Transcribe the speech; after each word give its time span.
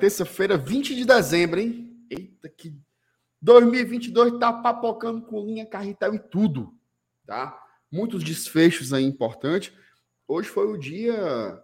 Terça-feira, 0.00 0.56
20 0.56 0.96
de 0.96 1.04
dezembro, 1.04 1.60
hein? 1.60 1.94
Eita, 2.08 2.48
que 2.48 2.74
2022 3.42 4.38
tá 4.38 4.50
papocando 4.50 5.20
com 5.20 5.44
linha, 5.44 5.66
carretel 5.66 6.14
e 6.14 6.18
tudo, 6.18 6.74
tá? 7.26 7.62
Muitos 7.92 8.24
desfechos 8.24 8.94
aí 8.94 9.04
importantes. 9.04 9.72
Hoje 10.26 10.48
foi 10.48 10.66
o 10.66 10.78
dia 10.78 11.62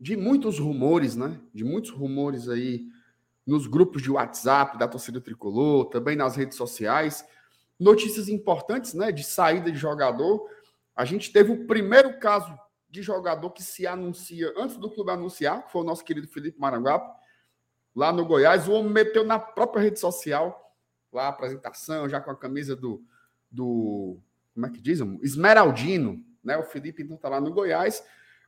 de 0.00 0.16
muitos 0.16 0.58
rumores, 0.58 1.14
né? 1.14 1.40
De 1.54 1.62
muitos 1.62 1.92
rumores 1.92 2.48
aí 2.48 2.88
nos 3.46 3.68
grupos 3.68 4.02
de 4.02 4.10
WhatsApp 4.10 4.76
da 4.76 4.88
torcida 4.88 5.20
tricolor, 5.20 5.84
também 5.84 6.16
nas 6.16 6.34
redes 6.34 6.56
sociais. 6.56 7.24
Notícias 7.78 8.28
importantes, 8.28 8.92
né? 8.92 9.12
De 9.12 9.22
saída 9.22 9.70
de 9.70 9.78
jogador. 9.78 10.48
A 10.96 11.04
gente 11.04 11.32
teve 11.32 11.52
o 11.52 11.64
primeiro 11.64 12.18
caso 12.18 12.58
de 12.90 13.02
jogador 13.02 13.50
que 13.50 13.62
se 13.62 13.86
anuncia 13.86 14.52
antes 14.56 14.76
do 14.76 14.90
clube 14.90 15.12
anunciar, 15.12 15.64
que 15.64 15.72
foi 15.72 15.82
o 15.82 15.84
nosso 15.84 16.04
querido 16.04 16.26
Felipe 16.26 16.60
Maranguape, 16.60 17.21
lá 17.94 18.12
no 18.12 18.24
Goiás. 18.24 18.68
O 18.68 18.72
homem 18.72 18.92
meteu 18.92 19.24
na 19.24 19.38
própria 19.38 19.82
rede 19.82 19.98
social, 19.98 20.74
lá 21.12 21.24
a 21.24 21.28
apresentação, 21.28 22.08
já 22.08 22.20
com 22.20 22.30
a 22.30 22.36
camisa 22.36 22.74
do. 22.74 23.02
do 23.50 24.18
como 24.54 24.66
é 24.66 24.70
que 24.70 24.80
diz? 24.80 25.00
Esmeraldino, 25.22 26.22
né? 26.44 26.56
O 26.56 26.62
Felipe 26.62 27.02
então 27.02 27.16
está 27.16 27.28
lá 27.28 27.40
no 27.40 27.52
Goiás. 27.52 28.02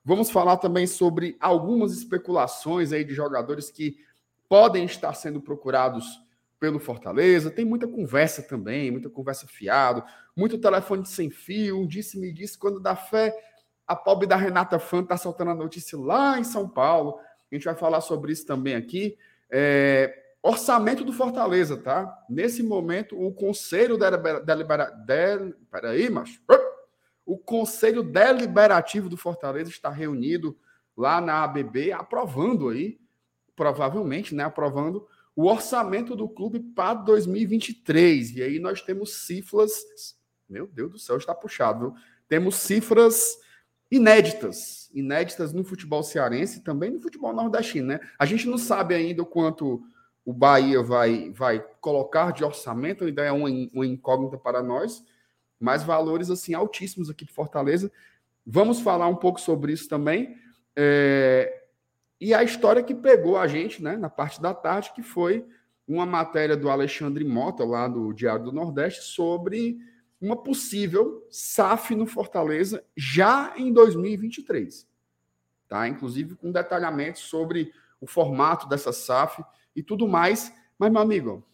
Vamos 0.05 0.31
falar 0.31 0.59
também 0.59 0.87
sobre 0.87 1.37
algumas 1.41 1.93
especulações 1.93 2.93
aí 2.93 3.05
de 3.05 3.15
jogadores 3.15 3.71
que 3.71 3.97
podem 4.49 4.85
estar 4.85 5.15
sendo 5.15 5.41
procurados 5.41 6.21
pelo 6.61 6.79
Fortaleza. 6.79 7.51
Tem 7.51 7.65
muita 7.65 7.89
conversa 7.89 8.43
também, 8.43 8.91
muita 8.91 9.09
conversa 9.09 9.47
fiado, 9.47 10.05
muito 10.37 10.59
telefone 10.59 11.07
sem 11.07 11.31
fio, 11.31 11.81
um 11.81 11.87
disse-me 11.87 12.33
disse 12.33 12.59
quando 12.59 12.79
dá 12.79 12.95
fé 12.95 13.35
a 13.87 13.95
pobre 13.95 14.27
da 14.27 14.37
Renata 14.37 14.79
Fã 14.79 15.01
está 15.01 15.17
soltando 15.17 15.51
a 15.51 15.55
notícia 15.55 15.99
lá 15.99 16.39
em 16.39 16.45
São 16.45 16.69
Paulo. 16.69 17.19
A 17.51 17.55
gente 17.55 17.65
vai 17.65 17.75
falar 17.75 18.01
sobre 18.01 18.33
isso 18.33 18.47
também 18.47 18.75
aqui. 18.75 19.17
É, 19.51 20.15
orçamento 20.43 21.05
do 21.05 21.13
Fortaleza, 21.13 21.77
tá? 21.77 22.25
Nesse 22.29 22.63
momento, 22.63 23.19
o 23.21 23.33
Conselho 23.33 23.97
Deliberativo. 23.97 25.05
Del, 25.07 25.55
peraí, 25.71 26.11
macho. 26.11 26.41
O 27.25 27.39
Conselho 27.39 28.03
Deliberativo 28.03 29.09
do 29.09 29.17
Fortaleza 29.17 29.71
está 29.71 29.89
reunido 29.89 30.57
lá 30.97 31.21
na 31.21 31.43
ABB, 31.43 31.91
aprovando 31.93 32.69
aí, 32.69 33.01
provavelmente, 33.57 34.35
né? 34.35 34.45
Aprovando 34.45 35.09
o 35.35 35.47
orçamento 35.47 36.15
do 36.15 36.29
clube 36.29 36.61
para 36.61 36.95
2023. 36.95 38.37
E 38.37 38.43
aí 38.43 38.59
nós 38.59 38.83
temos 38.83 39.15
cifras. 39.27 39.73
Meu 40.49 40.67
Deus 40.67 40.93
do 40.93 40.99
céu, 40.99 41.17
está 41.17 41.35
puxado, 41.35 41.81
viu? 41.81 41.95
Temos 42.29 42.57
cifras 42.57 43.39
inéditas, 43.91 44.84
inéditas 44.95 45.53
no 45.53 45.65
futebol 45.65 46.03
cearense 46.03 46.59
e 46.59 46.63
também 46.63 46.91
no 46.91 47.01
futebol 47.01 47.33
nordestino, 47.33 47.89
né? 47.89 48.01
A 48.19 48.25
gente 48.25 48.49
não 48.49 48.57
sabe 48.57 48.95
ainda 48.95 49.23
o 49.23 49.27
quanto 49.27 49.83
o 50.25 50.33
Bahia 50.33 50.83
vai, 50.83 51.31
vai 51.31 51.63
colocar 51.81 52.33
de 52.33 52.45
orçamento, 52.45 53.05
ainda 53.05 53.23
é 53.23 53.33
uma, 53.33 53.49
uma 53.73 53.87
incógnita 53.87 54.39
para 54.39 54.63
nós, 54.63 55.05
mas 55.61 55.83
valores 55.83 56.31
assim 56.31 56.55
altíssimos 56.55 57.11
aqui 57.11 57.25
de 57.25 57.33
Fortaleza. 57.33 57.91
Vamos 58.47 58.81
falar 58.81 59.09
um 59.09 59.17
pouco 59.17 59.41
sobre 59.41 59.73
isso 59.73 59.89
também. 59.89 60.37
É... 60.77 61.63
E 62.21 62.33
a 62.33 62.43
história 62.43 62.83
que 62.83 62.95
pegou 62.95 63.37
a 63.37 63.47
gente, 63.47 63.83
né, 63.83 63.97
na 63.97 64.09
parte 64.09 64.41
da 64.41 64.55
tarde, 64.55 64.93
que 64.95 65.03
foi 65.03 65.45
uma 65.87 66.07
matéria 66.07 66.57
do 66.57 66.71
Alexandre 66.71 67.25
Mota, 67.25 67.65
lá 67.65 67.87
do 67.87 68.13
Diário 68.15 68.47
do 68.47 68.53
Nordeste, 68.53 69.03
sobre 69.03 69.79
uma 70.25 70.37
possível 70.37 71.27
SAF 71.31 71.95
no 71.95 72.07
Fortaleza 72.07 72.83
já 72.97 73.53
em 73.57 73.71
2023. 73.73 74.89
Tá? 75.69 75.87
Inclusive 75.87 76.35
com 76.35 76.51
detalhamentos 76.51 77.23
sobre 77.23 77.73
o 78.01 78.07
formato 78.07 78.67
dessa 78.67 78.91
SAF 78.93 79.45
e 79.77 79.83
tudo 79.83 80.09
mais. 80.09 80.51
Mas, 80.79 80.91
meu 80.91 81.03
amigo, 81.03 81.47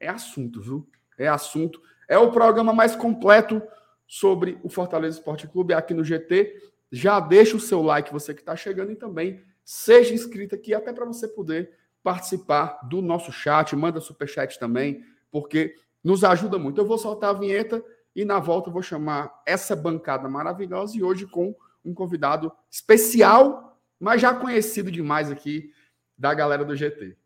é 0.00 0.08
assunto, 0.08 0.60
viu? 0.60 0.88
É 1.18 1.28
assunto. 1.28 1.82
É 2.08 2.16
o 2.16 2.32
programa 2.32 2.72
mais 2.72 2.96
completo 2.96 3.62
sobre 4.06 4.58
o 4.62 4.70
Fortaleza 4.70 5.18
Esporte 5.18 5.46
Clube 5.46 5.74
aqui 5.74 5.92
no 5.92 6.02
GT. 6.02 6.70
Já 6.90 7.20
deixa 7.20 7.58
o 7.58 7.60
seu 7.60 7.82
like, 7.82 8.10
você 8.10 8.32
que 8.32 8.40
está 8.40 8.56
chegando, 8.56 8.90
e 8.92 8.96
também 8.96 9.42
seja 9.62 10.14
inscrito 10.14 10.54
aqui, 10.54 10.72
até 10.72 10.94
para 10.94 11.04
você 11.04 11.28
poder 11.28 11.72
participar 12.02 12.80
do 12.88 13.02
nosso 13.02 13.30
chat. 13.30 13.76
Manda 13.76 14.00
superchat 14.00 14.58
também, 14.58 15.04
porque 15.30 15.74
nos 16.02 16.24
ajuda 16.24 16.58
muito. 16.58 16.80
Eu 16.80 16.86
vou 16.86 16.96
soltar 16.96 17.30
a 17.30 17.38
vinheta 17.38 17.84
e 18.18 18.24
na 18.24 18.40
volta 18.40 18.68
eu 18.68 18.72
vou 18.72 18.82
chamar 18.82 19.42
essa 19.46 19.76
bancada 19.76 20.28
maravilhosa 20.28 20.96
e 20.96 21.04
hoje 21.04 21.24
com 21.24 21.54
um 21.84 21.94
convidado 21.94 22.50
especial, 22.68 23.78
mas 24.00 24.20
já 24.20 24.34
conhecido 24.34 24.90
demais 24.90 25.30
aqui 25.30 25.72
da 26.18 26.34
galera 26.34 26.64
do 26.64 26.74
GT. 26.74 27.16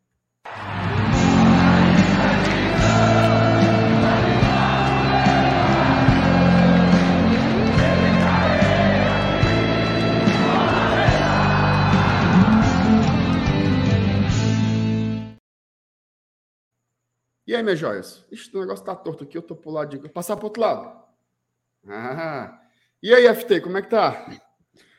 E 17.53 17.55
aí, 17.55 17.63
minhas 17.63 17.79
joias? 17.79 18.25
Ixi, 18.33 18.57
o 18.57 18.61
negócio 18.61 18.83
tá 18.83 18.97
torto 18.97 19.25
aqui, 19.25 19.37
eu 19.37 19.43
tô 19.43 19.55
pro 19.55 19.71
lado 19.71 19.91
de... 19.91 20.09
Passar 20.09 20.39
pro 20.39 20.47
outro 20.47 20.63
lado. 20.63 20.91
Ah. 21.87 22.59
E 23.03 23.13
aí, 23.13 23.29
FT, 23.35 23.61
como 23.61 23.77
é 23.77 23.83
que 23.83 23.91
tá? 23.91 24.27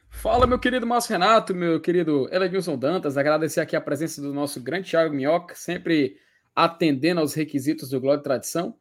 Fala, 0.07 0.45
meu 0.45 0.59
querido 0.59 0.85
Márcio 0.85 1.13
Renato, 1.13 1.55
meu 1.55 1.81
querido 1.81 2.29
Elenilson 2.31 2.77
Dantas. 2.77 3.17
Agradecer 3.17 3.59
aqui 3.59 3.75
a 3.75 3.81
presença 3.81 4.21
do 4.21 4.31
nosso 4.31 4.61
grande 4.61 4.87
Thiago 4.87 5.15
Minhoca, 5.15 5.55
sempre 5.55 6.19
atendendo 6.55 7.21
aos 7.21 7.33
requisitos 7.33 7.89
do 7.89 7.99
Glória 7.99 8.19
e 8.19 8.23
Tradição. 8.23 8.77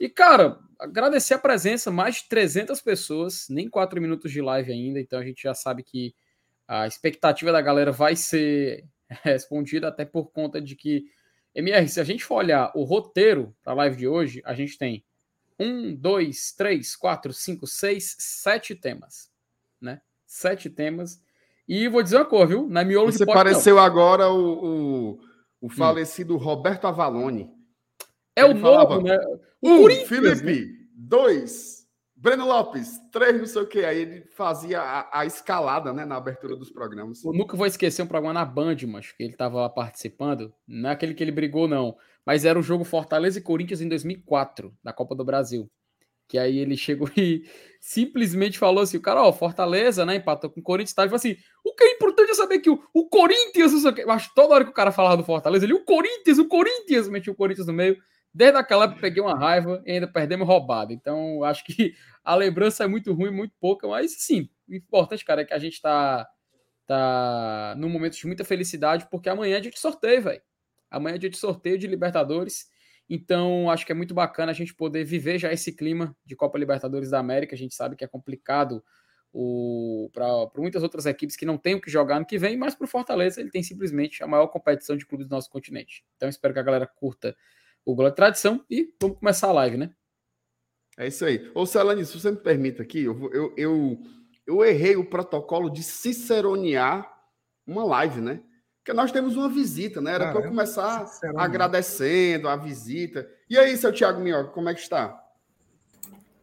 E, 0.00 0.08
cara, 0.08 0.58
agradecer 0.78 1.34
a 1.34 1.38
presença, 1.38 1.90
mais 1.90 2.22
de 2.22 2.24
300 2.30 2.80
pessoas, 2.80 3.48
nem 3.50 3.68
4 3.68 4.00
minutos 4.00 4.32
de 4.32 4.40
live 4.40 4.72
ainda, 4.72 4.98
então 4.98 5.18
a 5.18 5.24
gente 5.24 5.42
já 5.42 5.52
sabe 5.52 5.82
que 5.82 6.14
a 6.66 6.86
expectativa 6.86 7.52
da 7.52 7.60
galera 7.60 7.92
vai 7.92 8.16
ser 8.16 8.86
respondida, 9.22 9.88
até 9.88 10.06
por 10.06 10.32
conta 10.32 10.58
de 10.58 10.74
que 10.74 11.04
MR, 11.60 11.88
se 11.88 12.00
a 12.00 12.04
gente 12.04 12.24
for 12.24 12.36
olhar 12.36 12.72
o 12.74 12.82
roteiro 12.82 13.54
para 13.62 13.72
a 13.72 13.76
live 13.76 13.96
de 13.96 14.08
hoje, 14.08 14.42
a 14.44 14.54
gente 14.54 14.76
tem 14.76 15.04
um, 15.58 15.94
dois, 15.94 16.52
três, 16.52 16.96
quatro, 16.96 17.32
cinco, 17.32 17.66
seis, 17.66 18.16
sete 18.18 18.74
temas, 18.74 19.30
né? 19.80 20.00
Sete 20.26 20.70
temas. 20.70 21.22
E 21.68 21.86
vou 21.86 22.02
dizer 22.02 22.16
uma 22.16 22.24
coisa, 22.24 22.46
viu? 22.46 22.68
Na 22.68 22.82
miolo 22.82 23.12
Você 23.12 23.26
pareceu 23.26 23.76
não. 23.76 23.82
agora 23.82 24.28
o, 24.28 24.40
o, 24.40 25.10
o 25.60 25.66
hum. 25.66 25.70
falecido 25.70 26.34
hum. 26.34 26.38
Roberto 26.38 26.86
Avalone. 26.86 27.50
É 28.34 28.44
o 28.44 28.54
novo, 28.54 29.02
né? 29.02 29.18
O 29.60 29.68
um, 29.68 30.06
Felipe. 30.06 30.44
Né? 30.44 30.86
Dois, 30.94 31.79
Breno 32.20 32.46
Lopes, 32.46 33.00
três 33.10 33.38
não 33.38 33.46
sei 33.46 33.62
o 33.62 33.66
que. 33.66 33.82
Aí 33.82 34.02
ele 34.02 34.24
fazia 34.36 34.82
a, 34.82 35.20
a, 35.20 35.26
escalada, 35.26 35.90
né, 35.90 36.04
na 36.04 36.16
abertura 36.16 36.54
dos 36.54 36.70
programas. 36.70 37.24
Eu 37.24 37.32
nunca 37.32 37.56
vou 37.56 37.66
esquecer 37.66 38.02
um 38.02 38.06
programa 38.06 38.34
na 38.34 38.44
Band, 38.44 38.76
mas 38.86 39.10
que 39.10 39.22
ele 39.22 39.32
estava 39.32 39.62
lá 39.62 39.70
participando. 39.70 40.52
Não 40.68 40.90
é 40.90 40.92
aquele 40.92 41.14
que 41.14 41.24
ele 41.24 41.32
brigou, 41.32 41.66
não. 41.66 41.96
Mas 42.26 42.44
era 42.44 42.58
o 42.58 42.62
jogo 42.62 42.84
Fortaleza 42.84 43.38
e 43.38 43.42
Corinthians 43.42 43.80
em 43.80 43.88
2004, 43.88 44.70
da 44.84 44.92
Copa 44.92 45.14
do 45.14 45.24
Brasil. 45.24 45.66
Que 46.28 46.36
aí 46.38 46.58
ele 46.58 46.76
chegou 46.76 47.08
e 47.16 47.42
simplesmente 47.80 48.58
falou 48.58 48.82
assim: 48.82 48.98
o 48.98 49.02
cara, 49.02 49.22
ó, 49.22 49.32
Fortaleza, 49.32 50.04
né, 50.04 50.16
empatou 50.16 50.50
com 50.50 50.60
o 50.60 50.62
Corinthians. 50.62 50.92
Tá? 50.92 51.04
Falou 51.04 51.16
assim: 51.16 51.36
o 51.64 51.74
que 51.74 51.84
é 51.84 51.92
importante 51.92 52.32
é 52.32 52.34
saber 52.34 52.58
que 52.58 52.68
o, 52.68 52.78
o 52.92 53.08
Corinthians, 53.08 53.72
não 53.72 53.80
sei 53.80 53.90
o 53.92 53.94
que. 53.94 54.02
Eu 54.02 54.10
acho 54.10 54.30
toda 54.34 54.54
hora 54.56 54.64
que 54.64 54.70
o 54.70 54.74
cara 54.74 54.92
falava 54.92 55.16
do 55.16 55.24
Fortaleza, 55.24 55.64
ele, 55.64 55.72
o 55.72 55.86
Corinthians, 55.86 56.38
o 56.38 56.46
Corinthians, 56.46 57.08
metia 57.08 57.32
o 57.32 57.36
Corinthians 57.36 57.66
no 57.66 57.72
meio. 57.72 57.96
Desde 58.32 58.56
aquela 58.58 58.84
época 58.84 59.00
peguei 59.00 59.22
uma 59.22 59.36
raiva 59.36 59.82
e 59.84 59.92
ainda 59.92 60.06
perdemos 60.06 60.46
roubado. 60.46 60.92
Então, 60.92 61.42
acho 61.42 61.64
que 61.64 61.94
a 62.24 62.34
lembrança 62.34 62.84
é 62.84 62.86
muito 62.86 63.12
ruim, 63.12 63.30
muito 63.30 63.54
pouca, 63.60 63.88
mas 63.88 64.12
sim, 64.22 64.48
o 64.68 64.74
importante, 64.74 65.24
cara, 65.24 65.42
é 65.42 65.44
que 65.44 65.54
a 65.54 65.58
gente 65.58 65.80
tá, 65.82 66.28
tá 66.86 67.74
num 67.76 67.88
momento 67.88 68.16
de 68.16 68.26
muita 68.26 68.44
felicidade, 68.44 69.08
porque 69.10 69.28
amanhã 69.28 69.56
é 69.56 69.60
dia 69.60 69.70
de 69.70 69.80
sorteio, 69.80 70.22
velho. 70.22 70.42
Amanhã 70.90 71.16
é 71.16 71.18
dia 71.18 71.30
de 71.30 71.36
sorteio 71.36 71.78
de 71.78 71.86
Libertadores. 71.86 72.68
Então, 73.08 73.68
acho 73.68 73.84
que 73.84 73.90
é 73.90 73.94
muito 73.94 74.14
bacana 74.14 74.52
a 74.52 74.54
gente 74.54 74.72
poder 74.72 75.04
viver 75.04 75.36
já 75.36 75.52
esse 75.52 75.72
clima 75.72 76.16
de 76.24 76.36
Copa 76.36 76.56
Libertadores 76.56 77.10
da 77.10 77.18
América. 77.18 77.56
A 77.56 77.58
gente 77.58 77.74
sabe 77.74 77.96
que 77.96 78.04
é 78.04 78.08
complicado 78.08 78.84
para 80.12 80.60
muitas 80.60 80.82
outras 80.82 81.06
equipes 81.06 81.36
que 81.36 81.46
não 81.46 81.56
têm 81.56 81.76
o 81.76 81.80
que 81.80 81.90
jogar 81.90 82.18
no 82.18 82.26
que 82.26 82.38
vem, 82.38 82.56
mas 82.56 82.74
para 82.74 82.84
o 82.84 82.88
Fortaleza 82.88 83.40
ele 83.40 83.50
tem 83.50 83.62
simplesmente 83.62 84.22
a 84.22 84.26
maior 84.26 84.48
competição 84.48 84.96
de 84.96 85.06
clubes 85.06 85.26
do 85.26 85.34
nosso 85.34 85.50
continente. 85.50 86.04
Então, 86.16 86.28
espero 86.28 86.54
que 86.54 86.60
a 86.60 86.62
galera 86.62 86.86
curta 86.86 87.36
o 87.84 87.94
Gol 87.94 88.08
é 88.08 88.10
Tradição 88.10 88.64
e 88.70 88.92
vamos 89.00 89.18
começar 89.18 89.48
a 89.48 89.52
live, 89.52 89.76
né? 89.76 89.90
É 90.98 91.06
isso 91.06 91.24
aí. 91.24 91.50
Ô, 91.54 91.64
Celani, 91.64 92.04
se 92.04 92.18
você 92.18 92.30
me 92.30 92.36
permite 92.36 92.82
aqui, 92.82 93.04
eu, 93.04 93.30
eu, 93.32 93.54
eu, 93.56 93.98
eu 94.46 94.64
errei 94.64 94.96
o 94.96 95.04
protocolo 95.04 95.70
de 95.70 95.82
ciceronear 95.82 97.10
uma 97.66 97.84
live, 97.84 98.20
né? 98.20 98.40
Porque 98.78 98.92
nós 98.92 99.12
temos 99.12 99.36
uma 99.36 99.48
visita, 99.48 100.00
né? 100.00 100.14
Era 100.14 100.32
para 100.32 100.40
eu 100.40 100.48
começar 100.48 101.06
agradecendo 101.36 102.48
a 102.48 102.56
visita. 102.56 103.28
E 103.48 103.58
aí, 103.58 103.76
seu 103.76 103.92
Thiago 103.92 104.20
Minhoca, 104.20 104.50
como 104.50 104.68
é 104.68 104.74
que 104.74 104.80
está? 104.80 105.22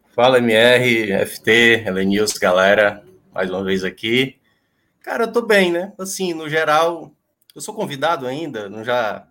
Fala, 0.10 0.40
MR, 0.40 1.26
FT, 1.26 1.84
Helenius, 1.86 2.34
galera, 2.34 3.04
mais 3.32 3.50
uma 3.50 3.64
vez 3.64 3.84
aqui. 3.84 4.40
Cara, 5.02 5.26
eu 5.26 5.32
tô 5.32 5.42
bem, 5.42 5.72
né? 5.72 5.94
Assim, 5.98 6.34
no 6.34 6.50
geral, 6.50 7.14
Eu 7.54 7.62
sou 7.62 7.74
convidado 7.74 8.28
ainda, 8.28 8.70
não 8.70 8.84
já, 8.84 9.28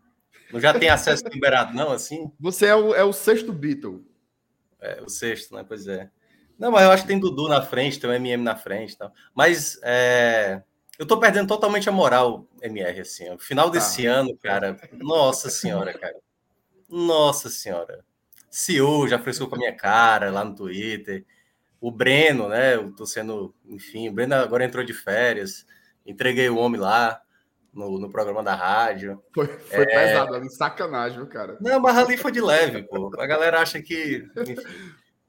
não 0.56 0.60
já 0.60 0.72
tem 0.72 0.88
acesso 0.88 1.28
liberado, 1.28 1.74
não, 1.74 1.92
assim? 1.92 2.32
Você 2.40 2.66
é 2.66 2.74
o, 2.74 2.94
é 2.94 3.04
o 3.04 3.12
sexto 3.12 3.52
Beatle. 3.52 4.06
É, 4.80 5.02
o 5.02 5.08
sexto, 5.08 5.54
né? 5.54 5.64
Pois 5.66 5.86
é. 5.86 6.10
Não, 6.58 6.70
mas 6.70 6.84
eu 6.84 6.90
acho 6.90 7.02
que 7.02 7.08
tem 7.08 7.18
Dudu 7.18 7.48
na 7.48 7.60
frente, 7.60 8.00
tem 8.00 8.08
o 8.08 8.12
MM 8.14 8.42
na 8.42 8.56
frente. 8.56 8.96
Tal. 8.96 9.12
Mas 9.34 9.78
é, 9.82 10.62
eu 10.98 11.06
tô 11.06 11.18
perdendo 11.18 11.46
totalmente 11.46 11.88
a 11.88 11.92
moral, 11.92 12.48
MR, 12.62 13.00
assim. 13.00 13.24
Final 13.38 13.68
desse 13.68 14.06
ah. 14.06 14.14
ano, 14.14 14.36
cara, 14.38 14.80
nossa 14.92 15.50
senhora, 15.50 15.92
cara. 15.92 16.16
Nossa 16.88 17.50
senhora. 17.50 18.02
CEO 18.50 19.06
já 19.06 19.18
frescou 19.18 19.48
com 19.48 19.56
a 19.56 19.58
minha 19.58 19.76
cara 19.76 20.30
lá 20.30 20.42
no 20.42 20.54
Twitter. 20.54 21.26
O 21.78 21.90
Breno, 21.90 22.48
né? 22.48 22.76
Eu 22.76 22.92
tô 22.92 23.04
sendo, 23.04 23.54
enfim, 23.66 24.08
o 24.08 24.12
Breno 24.12 24.34
agora 24.36 24.64
entrou 24.64 24.82
de 24.82 24.94
férias. 24.94 25.66
Entreguei 26.06 26.48
o 26.48 26.56
homem 26.56 26.80
lá 26.80 27.20
no, 27.76 27.98
no 27.98 28.10
programa 28.10 28.42
da 28.42 28.54
rádio. 28.54 29.22
Foi, 29.34 29.46
foi 29.46 29.82
é... 29.82 29.86
pesado, 29.86 30.34
ali, 30.34 30.50
sacanagem, 30.50 31.18
viu, 31.18 31.26
cara? 31.26 31.58
Não, 31.60 31.78
mas 31.78 31.96
ali 31.96 32.16
foi 32.16 32.32
de 32.32 32.40
leve, 32.40 32.82
pô. 32.84 33.12
A 33.18 33.26
galera 33.26 33.60
acha 33.60 33.80
que. 33.80 34.26
Enfim, 34.36 34.56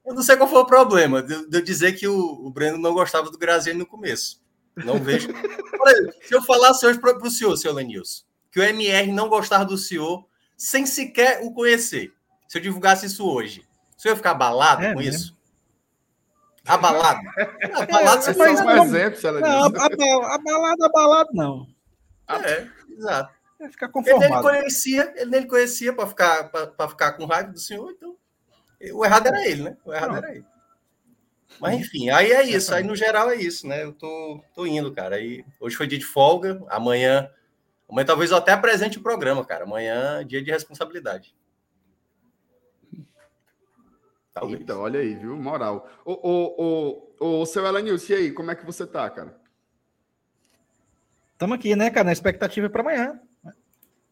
eu 0.04 0.14
não 0.14 0.22
sei 0.22 0.36
qual 0.36 0.48
foi 0.48 0.60
o 0.60 0.66
problema 0.66 1.22
de, 1.22 1.48
de 1.48 1.58
eu 1.58 1.62
dizer 1.62 1.92
que 1.92 2.08
o, 2.08 2.18
o 2.18 2.50
Breno 2.50 2.78
não 2.78 2.94
gostava 2.94 3.30
do 3.30 3.38
Graziani 3.38 3.78
no 3.78 3.86
começo. 3.86 4.42
Não 4.74 4.98
vejo. 4.98 5.28
Olha, 5.78 6.14
se 6.22 6.34
eu 6.34 6.42
falasse 6.42 6.86
hoje 6.86 6.98
para 6.98 7.16
o 7.16 7.30
senhor, 7.30 7.56
senhor 7.56 7.74
Lenilson, 7.74 8.24
que 8.50 8.58
o 8.58 8.62
MR 8.62 9.12
não 9.12 9.28
gostava 9.28 9.64
do 9.64 9.76
senhor 9.76 10.26
sem 10.56 10.86
sequer 10.86 11.40
o 11.42 11.52
conhecer, 11.52 12.12
se 12.48 12.56
eu 12.56 12.62
divulgasse 12.62 13.06
isso 13.06 13.28
hoje, 13.28 13.64
o 13.96 14.00
senhor 14.00 14.12
ia 14.12 14.16
ficar 14.16 14.30
abalado 14.30 14.84
é, 14.84 14.94
com 14.94 15.00
mesmo? 15.00 15.14
isso? 15.14 15.38
Abalado? 16.66 17.20
abalado, 17.74 18.22
você 18.22 18.30
é, 18.30 18.34
faz 18.34 18.60
um 18.60 18.70
exemplo, 18.70 19.20
senhor 19.20 19.32
Lenilson. 19.34 19.66
Abalado, 20.32 20.84
abalado, 20.84 21.30
não. 21.34 21.77
É, 22.28 22.68
exato. 22.90 23.34
Ia 23.60 23.70
ficar 23.70 23.88
conformado. 23.88 24.24
Ele 24.24 24.34
nem 24.34 24.42
conhecia, 24.42 25.12
ele 25.16 25.30
nem 25.30 25.46
conhecia 25.46 25.92
para 25.92 26.06
ficar, 26.06 26.50
ficar 26.88 27.12
com 27.12 27.24
raiva 27.24 27.52
do 27.52 27.58
senhor, 27.58 27.90
então. 27.90 28.16
O 28.92 29.04
errado 29.04 29.26
era 29.26 29.46
ele, 29.46 29.62
né? 29.62 29.76
O 29.84 29.92
errado 29.92 30.10
não. 30.10 30.16
era 30.18 30.34
ele. 30.34 30.46
Mas 31.60 31.80
enfim, 31.80 32.10
aí 32.10 32.30
é 32.30 32.42
isso. 32.44 32.72
Aí 32.74 32.84
no 32.84 32.94
geral 32.94 33.30
é 33.30 33.36
isso, 33.36 33.66
né? 33.66 33.82
Eu 33.82 33.92
tô, 33.92 34.40
tô 34.54 34.66
indo, 34.66 34.92
cara. 34.92 35.16
Aí, 35.16 35.44
hoje 35.58 35.76
foi 35.76 35.86
dia 35.86 35.98
de 35.98 36.04
folga, 36.04 36.62
amanhã. 36.68 37.28
Amanhã 37.88 38.06
talvez 38.06 38.30
eu 38.30 38.36
até 38.36 38.52
apresente 38.52 38.98
o 38.98 39.02
programa, 39.02 39.44
cara. 39.44 39.64
Amanhã, 39.64 40.24
dia 40.24 40.42
de 40.42 40.50
responsabilidade. 40.50 41.34
Talvez. 44.32 44.60
Então, 44.60 44.80
olha 44.80 45.00
aí, 45.00 45.14
viu? 45.14 45.36
Moral. 45.36 45.88
Ô, 46.04 46.12
ô, 46.12 47.08
ô, 47.18 47.40
ô 47.40 47.46
seu 47.46 47.66
Elenilson, 47.66 48.12
e 48.12 48.16
aí, 48.16 48.32
como 48.32 48.50
é 48.50 48.54
que 48.54 48.64
você 48.64 48.86
tá, 48.86 49.08
cara? 49.10 49.36
Estamos 51.38 51.54
aqui, 51.54 51.76
né, 51.76 51.88
cara, 51.88 52.06
na 52.06 52.12
expectativa 52.12 52.68
para 52.68 52.80
amanhã. 52.80 53.20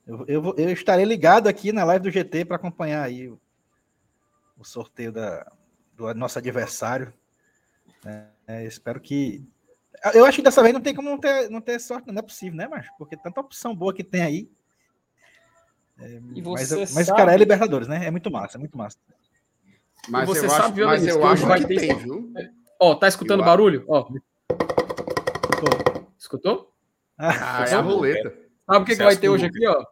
Eu, 0.06 0.25
eu, 0.28 0.55
eu, 0.56 0.70
estarei 0.70 1.05
ligado 1.05 1.49
aqui 1.49 1.73
na 1.73 1.82
live 1.82 2.05
do 2.05 2.11
GT 2.12 2.44
para 2.44 2.55
acompanhar 2.55 3.02
aí 3.02 3.28
o, 3.28 3.40
o 4.56 4.64
sorteio 4.64 5.11
da, 5.11 5.44
do 5.96 6.14
nosso 6.14 6.38
adversário. 6.38 7.12
É, 8.05 8.26
é, 8.46 8.64
espero 8.64 9.00
que. 9.00 9.44
Eu 10.14 10.25
acho 10.25 10.37
que 10.37 10.43
dessa 10.44 10.62
vez 10.62 10.73
não 10.73 10.81
tem 10.81 10.94
como 10.94 11.11
não 11.11 11.19
ter, 11.19 11.50
não 11.50 11.61
ter 11.61 11.81
sorte, 11.81 12.06
não 12.06 12.20
é 12.20 12.23
possível, 12.23 12.56
né, 12.56 12.69
mas 12.69 12.87
Porque 12.96 13.17
tanta 13.17 13.40
opção 13.40 13.75
boa 13.75 13.93
que 13.93 14.05
tem 14.05 14.23
aí. 14.23 14.50
É, 15.99 16.20
mas, 16.20 16.94
mas 16.94 17.08
cara, 17.08 17.34
é 17.34 17.37
Libertadores, 17.37 17.88
né? 17.88 18.06
É 18.06 18.11
muito 18.12 18.31
massa, 18.31 18.56
é 18.56 18.61
muito 18.61 18.78
massa. 18.78 18.99
Mas 20.08 20.23
e 20.23 20.32
você 20.32 20.49
sabe, 20.49 20.81
acho, 20.84 20.90
mas 20.90 21.06
eu 21.08 21.26
acho 21.26 21.44
que, 21.44 21.75
que 21.75 21.75
tem, 21.75 21.96
viu? 21.96 22.32
Ó, 22.78 22.94
tá 22.94 23.08
escutando 23.08 23.40
eu 23.40 23.46
barulho? 23.46 23.84
Ó. 23.88 24.08
Escutou? 25.50 26.06
Escutou? 26.17 26.75
Ah, 27.18 27.64
é 27.68 27.74
a 27.74 27.80
roleta. 27.80 28.30
Sabe 28.66 28.82
o 28.82 28.84
que, 28.84 28.96
que 28.96 29.02
vai 29.02 29.16
ter 29.16 29.28
hoje 29.28 29.46
aqui, 29.46 29.66
ó? 29.66 29.84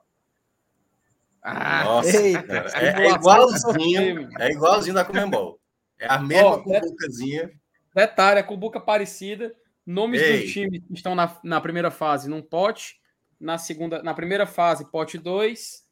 Ah, 1.43 1.85
Nossa, 1.85 2.23
eita, 2.23 2.67
é, 2.75 3.07
é, 3.07 3.11
igualzinho, 3.11 4.29
é 4.39 4.51
igualzinho 4.51 4.95
da 4.95 5.05
Comembol. 5.05 5.61
É 5.99 6.07
a 6.07 6.19
mesma 6.19 6.63
cumbucazinha. 6.63 7.51
Detalhe, 7.95 8.41
a 8.41 8.43
cumbuca 8.43 8.81
parecida. 8.81 9.55
Nomes 9.87 10.23
Ei. 10.23 10.41
dos 10.41 10.53
times 10.53 10.83
que 10.87 10.95
estão 10.95 11.15
na, 11.15 11.39
na 11.45 11.61
primeira 11.61 11.91
fase 11.91 12.31
num 12.31 12.41
pote. 12.41 12.99
Na 13.39 13.59
segunda, 13.59 14.03
na 14.03 14.15
primeira 14.15 14.47
fase, 14.47 14.91
pote 14.91 15.19
2. 15.19 15.85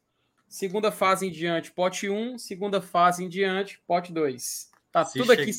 Segunda 0.49 0.91
fase 0.91 1.27
em 1.27 1.31
diante, 1.31 1.71
pote 1.71 2.09
1. 2.09 2.15
Um, 2.15 2.37
segunda 2.39 2.81
fase 2.81 3.23
em 3.23 3.29
diante, 3.29 3.79
pote 3.85 4.11
2. 4.11 4.71
Tá 4.91 5.05
se 5.05 5.19
tudo 5.19 5.35
che... 5.35 5.41
aqui 5.41 5.51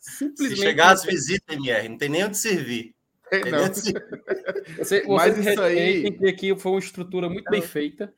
simplesmente. 0.00 0.56
Se 0.56 0.62
chegar 0.62 0.90
as 0.90 1.04
visitas, 1.04 1.56
MR, 1.56 1.88
não 1.88 1.98
tem 1.98 2.08
nem 2.08 2.24
onde 2.24 2.36
servir. 2.36 2.95
É, 3.30 3.50
não. 3.50 3.58
Você, 4.78 5.02
você 5.02 5.04
Mas 5.06 5.38
isso 5.38 5.60
aí 5.60 6.12
que 6.12 6.26
aqui 6.26 6.56
foi 6.58 6.72
uma 6.72 6.78
estrutura 6.78 7.28
muito 7.28 7.50
bem 7.50 7.62
feita. 7.62 8.12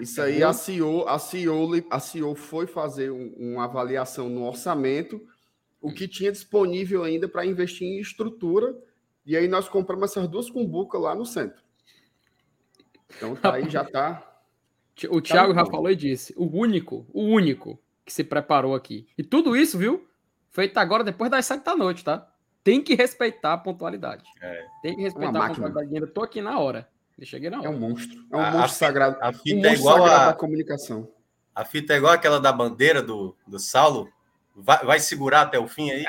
Isso 0.00 0.20
aí 0.20 0.42
a 0.42 0.52
CEO, 0.52 1.08
a 1.08 1.18
CEO, 1.18 1.70
a 1.90 2.00
CEO 2.00 2.34
foi 2.34 2.66
fazer 2.66 3.10
um, 3.10 3.32
uma 3.36 3.64
avaliação 3.64 4.28
no 4.28 4.46
orçamento, 4.46 5.26
o 5.80 5.92
que 5.92 6.06
tinha 6.06 6.30
disponível 6.30 7.02
ainda 7.02 7.28
para 7.28 7.46
investir 7.46 7.86
em 7.86 7.98
estrutura, 7.98 8.76
e 9.24 9.36
aí 9.36 9.48
nós 9.48 9.68
compramos 9.68 10.10
essas 10.10 10.28
duas 10.28 10.50
cumbucas 10.50 11.00
lá 11.00 11.14
no 11.14 11.24
centro. 11.24 11.62
Então 13.16 13.34
tá 13.34 13.54
aí 13.54 13.68
já 13.70 13.84
tá. 13.84 14.22
O 15.08 15.20
tá 15.20 15.28
Thiago 15.28 15.54
já 15.54 15.64
falou 15.66 15.90
e 15.90 15.96
disse: 15.96 16.34
o 16.36 16.44
único, 16.44 17.06
o 17.12 17.22
único 17.22 17.78
que 18.04 18.12
se 18.12 18.24
preparou 18.24 18.74
aqui. 18.74 19.06
E 19.16 19.22
tudo 19.22 19.56
isso, 19.56 19.78
viu? 19.78 20.06
Feito 20.50 20.76
agora 20.78 21.04
depois 21.04 21.30
das 21.30 21.44
sete 21.44 21.64
da 21.64 21.76
noite, 21.76 22.04
tá? 22.04 22.30
Tem 22.66 22.82
que 22.82 22.96
respeitar 22.96 23.52
a 23.52 23.58
pontualidade. 23.58 24.24
É. 24.42 24.66
Tem 24.82 24.96
que 24.96 25.02
respeitar 25.02 25.38
a 25.38 25.48
pontualidade. 25.50 25.94
Ainda 25.94 26.06
tô 26.08 26.24
aqui 26.24 26.42
na 26.42 26.58
hora. 26.58 26.88
Eu 27.16 27.24
cheguei 27.24 27.48
na 27.48 27.58
hora. 27.60 27.68
É 27.68 27.70
um 27.70 27.78
monstro. 27.78 28.18
É 28.28 28.36
um 28.36 28.40
a, 28.40 28.50
monstro 28.50 28.64
a, 28.64 28.68
sagrado. 28.68 29.16
A 29.20 29.32
fita 29.32 29.68
um 29.68 29.70
é 29.70 29.74
igual 29.74 30.04
a, 30.04 30.32
comunicação. 30.32 31.08
A 31.54 31.64
fita 31.64 31.94
é 31.94 31.98
igual 31.98 32.12
aquela 32.12 32.40
da 32.40 32.50
bandeira 32.50 33.00
do, 33.00 33.36
do 33.46 33.60
Saulo. 33.60 34.08
Vai, 34.56 34.84
vai 34.84 34.98
segurar 34.98 35.42
até 35.42 35.60
o 35.60 35.68
fim 35.68 35.92
aí? 35.92 36.04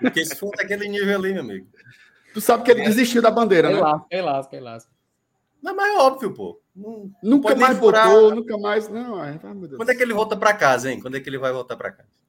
Porque 0.00 0.24
se 0.24 0.34
for 0.34 0.50
daquele 0.56 0.88
nível 0.88 1.14
ali, 1.14 1.34
meu 1.34 1.42
amigo. 1.42 1.66
Tu 2.32 2.40
sabe 2.40 2.64
que 2.64 2.70
ele 2.70 2.84
desistiu 2.84 3.20
da 3.20 3.30
bandeira, 3.30 3.68
né? 3.68 3.78
Lá, 3.78 4.02
sei 4.10 4.22
lá, 4.22 4.42
sei 4.44 4.60
lá. 4.60 4.78
Não, 5.62 5.76
mas 5.76 5.94
é 5.94 5.98
óbvio, 5.98 6.32
pô. 6.32 6.58
Não, 6.74 7.10
nunca 7.22 7.54
mais 7.54 7.78
botou, 7.78 8.34
nunca 8.34 8.56
mais. 8.56 8.88
Não, 8.88 9.20
ai, 9.20 9.38
Quando 9.76 9.90
é 9.90 9.94
que 9.94 10.02
ele 10.02 10.14
volta 10.14 10.38
para 10.38 10.54
casa, 10.54 10.90
hein? 10.90 11.02
Quando 11.02 11.18
é 11.18 11.20
que 11.20 11.28
ele 11.28 11.36
vai 11.36 11.52
voltar 11.52 11.76
para 11.76 11.92
casa? 11.92 12.21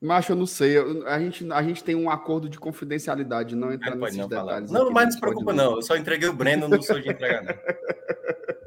Macho, 0.00 0.32
eu 0.32 0.36
não 0.36 0.46
sei. 0.46 0.76
A 1.06 1.18
gente, 1.18 1.50
a 1.52 1.62
gente 1.62 1.82
tem 1.82 1.94
um 1.94 2.10
acordo 2.10 2.48
de 2.48 2.58
confidencialidade, 2.58 3.56
não 3.56 3.72
entrar 3.72 3.96
nesses 3.96 4.18
não 4.18 4.28
detalhes. 4.28 4.70
Não, 4.70 4.90
mas 4.90 5.06
não 5.06 5.12
se 5.12 5.20
preocupa, 5.20 5.52
não. 5.52 5.76
Eu 5.76 5.82
só 5.82 5.96
entreguei 5.96 6.28
o 6.28 6.34
Breno, 6.34 6.68
não 6.68 6.82
sou 6.82 7.00
de 7.00 7.08
entregar, 7.08 7.42
não. 7.42 7.54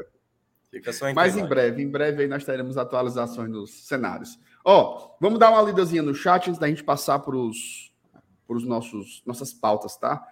Fica 0.71 0.93
só 0.93 1.11
Mas 1.13 1.35
em 1.35 1.45
breve, 1.45 1.81
em 1.81 1.89
breve 1.89 2.23
aí 2.23 2.27
nós 2.27 2.45
teremos 2.45 2.77
atualizações 2.77 3.51
dos 3.51 3.87
cenários. 3.87 4.39
Ó, 4.63 5.15
vamos 5.19 5.39
dar 5.39 5.49
uma 5.49 5.61
lidazinha 5.61 6.01
no 6.01 6.13
chat 6.13 6.47
antes 6.47 6.59
da 6.59 6.67
gente 6.67 6.83
passar 6.83 7.19
para 7.19 7.35
os 7.35 7.91
nossos 8.47 9.21
nossas 9.25 9.51
pautas, 9.51 9.97
tá? 9.97 10.25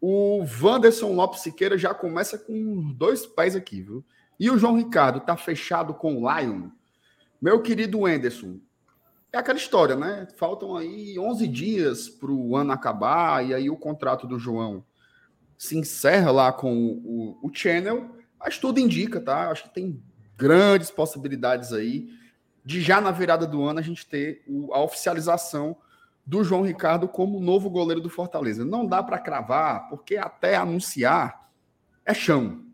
O 0.00 0.44
Wanderson 0.60 1.12
Lopes 1.12 1.42
Siqueira 1.42 1.78
já 1.78 1.94
começa 1.94 2.36
com 2.38 2.92
dois 2.92 3.26
pés 3.26 3.54
aqui, 3.54 3.82
viu? 3.82 4.04
E 4.40 4.50
o 4.50 4.58
João 4.58 4.76
Ricardo 4.76 5.20
tá 5.20 5.36
fechado 5.36 5.94
com 5.94 6.16
o 6.16 6.38
Lion. 6.38 6.70
Meu 7.40 7.62
querido 7.62 8.06
Anderson, 8.06 8.58
é 9.32 9.38
aquela 9.38 9.58
história, 9.58 9.96
né? 9.96 10.28
Faltam 10.36 10.76
aí 10.76 11.18
11 11.18 11.48
dias 11.48 12.08
para 12.08 12.30
o 12.30 12.54
ano 12.54 12.72
acabar 12.72 13.44
e 13.44 13.54
aí 13.54 13.70
o 13.70 13.76
contrato 13.76 14.26
do 14.26 14.38
João 14.38 14.84
se 15.56 15.78
encerra 15.78 16.30
lá 16.30 16.52
com 16.52 16.74
o, 16.76 17.38
o, 17.42 17.50
Channel, 17.52 18.10
mas 18.38 18.58
tudo 18.58 18.78
indica, 18.78 19.20
tá? 19.20 19.50
Acho 19.50 19.64
que 19.64 19.74
tem 19.74 20.02
grandes 20.36 20.90
possibilidades 20.90 21.72
aí 21.72 22.08
de 22.64 22.80
já 22.80 23.00
na 23.00 23.10
virada 23.10 23.46
do 23.46 23.62
ano 23.64 23.78
a 23.78 23.82
gente 23.82 24.06
ter 24.06 24.42
o, 24.46 24.72
a 24.74 24.82
oficialização 24.82 25.76
do 26.26 26.44
João 26.44 26.62
Ricardo 26.62 27.08
como 27.08 27.40
novo 27.40 27.70
goleiro 27.70 28.00
do 28.00 28.10
Fortaleza. 28.10 28.64
Não 28.64 28.86
dá 28.86 29.02
para 29.02 29.18
cravar, 29.18 29.88
porque 29.88 30.16
até 30.16 30.56
anunciar 30.56 31.48
é 32.04 32.12
chão, 32.12 32.66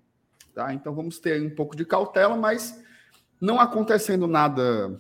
tá? 0.55 0.73
Então 0.75 0.95
vamos 0.95 1.19
ter 1.19 1.41
um 1.41 1.55
pouco 1.55 1.77
de 1.77 1.85
cautela, 1.85 2.37
mas 2.37 2.83
não 3.41 3.61
acontecendo 3.61 4.27
nada 4.27 4.99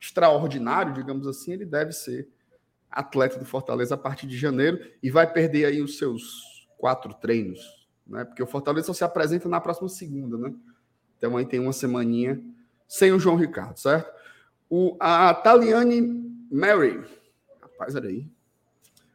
extraordinário, 0.00 0.92
digamos 0.92 1.26
assim, 1.26 1.52
ele 1.52 1.64
deve 1.64 1.92
ser 1.92 2.28
atleta 2.90 3.38
do 3.38 3.44
Fortaleza 3.44 3.94
a 3.94 3.98
partir 3.98 4.26
de 4.26 4.36
janeiro 4.36 4.78
e 5.02 5.10
vai 5.10 5.30
perder 5.30 5.66
aí 5.66 5.82
os 5.82 5.98
seus 5.98 6.66
quatro 6.78 7.12
treinos, 7.14 7.60
né? 8.06 8.24
Porque 8.24 8.42
o 8.42 8.46
Fortaleza 8.46 8.86
só 8.86 8.92
se 8.92 9.04
apresenta 9.04 9.48
na 9.48 9.60
próxima 9.60 9.88
segunda, 9.88 10.36
né? 10.38 10.54
Então 11.16 11.36
aí 11.36 11.46
tem 11.46 11.60
uma 11.60 11.72
semaninha 11.72 12.40
sem 12.86 13.12
o 13.12 13.18
João 13.18 13.36
Ricardo, 13.36 13.78
certo? 13.78 14.10
O, 14.68 14.96
a 15.00 15.32
Taliane 15.34 16.00
Mary, 16.50 17.04
rapaz, 17.60 17.94
olha 17.94 18.08
aí. 18.08 18.28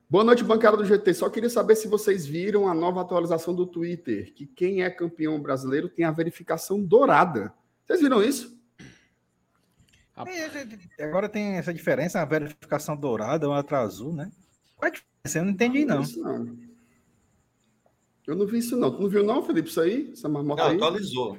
Boa 0.09 0.25
noite, 0.25 0.43
bancada 0.43 0.75
do 0.75 0.85
GT. 0.85 1.13
Só 1.13 1.29
queria 1.29 1.50
saber 1.50 1.75
se 1.75 1.88
vocês 1.88 2.25
viram 2.25 2.67
a 2.67 2.73
nova 2.73 3.00
atualização 3.00 3.55
do 3.55 3.65
Twitter, 3.65 4.33
que 4.33 4.45
quem 4.45 4.83
é 4.83 4.89
campeão 4.89 5.41
brasileiro 5.41 5.88
tem 5.88 6.03
a 6.03 6.11
verificação 6.11 6.83
dourada. 6.83 7.53
Vocês 7.85 8.01
viram 8.01 8.21
isso? 8.21 8.61
Agora 10.99 11.27
tem 11.29 11.55
essa 11.57 11.73
diferença, 11.73 12.21
a 12.21 12.25
verificação 12.25 12.95
dourada, 12.95 13.47
uma 13.47 13.57
outra 13.57 13.79
azul, 13.79 14.13
né? 14.13 14.31
Qual 14.75 14.87
é 14.87 14.89
a 14.89 14.91
diferença? 14.91 15.39
Eu 15.39 15.43
não 15.45 15.51
entendi, 15.51 15.85
não. 15.85 16.01
não. 16.01 16.57
Eu 18.27 18.35
não 18.35 18.45
vi 18.45 18.59
isso, 18.59 18.77
não. 18.77 18.91
Tu 18.91 19.01
não 19.01 19.09
viu, 19.09 19.23
não, 19.23 19.43
Felipe? 19.43 19.69
Isso 19.69 19.81
aí? 19.81 20.09
Essa 20.13 20.29
marmota 20.29 20.63
Não, 20.63 20.69
aí? 20.71 20.75
atualizou. 20.77 21.37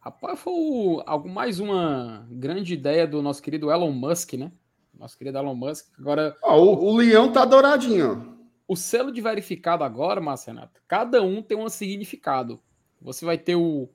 Rapaz, 0.00 0.40
foi 0.40 0.52
o- 0.52 1.02
algo, 1.06 1.28
mais 1.28 1.60
uma 1.60 2.26
grande 2.30 2.72
ideia 2.72 3.06
do 3.06 3.20
nosso 3.20 3.42
querido 3.42 3.70
Elon 3.70 3.92
Musk, 3.92 4.34
né? 4.34 4.50
Nosso 4.98 5.18
querido 5.18 5.38
Elon 5.38 5.54
Musk. 5.54 5.86
Agora, 5.98 6.36
Ó, 6.42 6.56
o, 6.58 6.84
o 6.92 6.96
leão 6.96 7.30
tá 7.30 7.44
douradinho, 7.44 8.36
ó. 8.66 8.72
o 8.72 8.76
selo 8.76 9.12
de 9.12 9.20
verificado 9.20 9.84
agora, 9.84 10.20
Márcio 10.20 10.52
Renato, 10.54 10.80
cada 10.88 11.22
um 11.22 11.42
tem 11.42 11.56
um 11.58 11.68
significado. 11.68 12.60
Você 13.00 13.24
vai 13.24 13.36
ter 13.38 13.54
o 13.56 13.88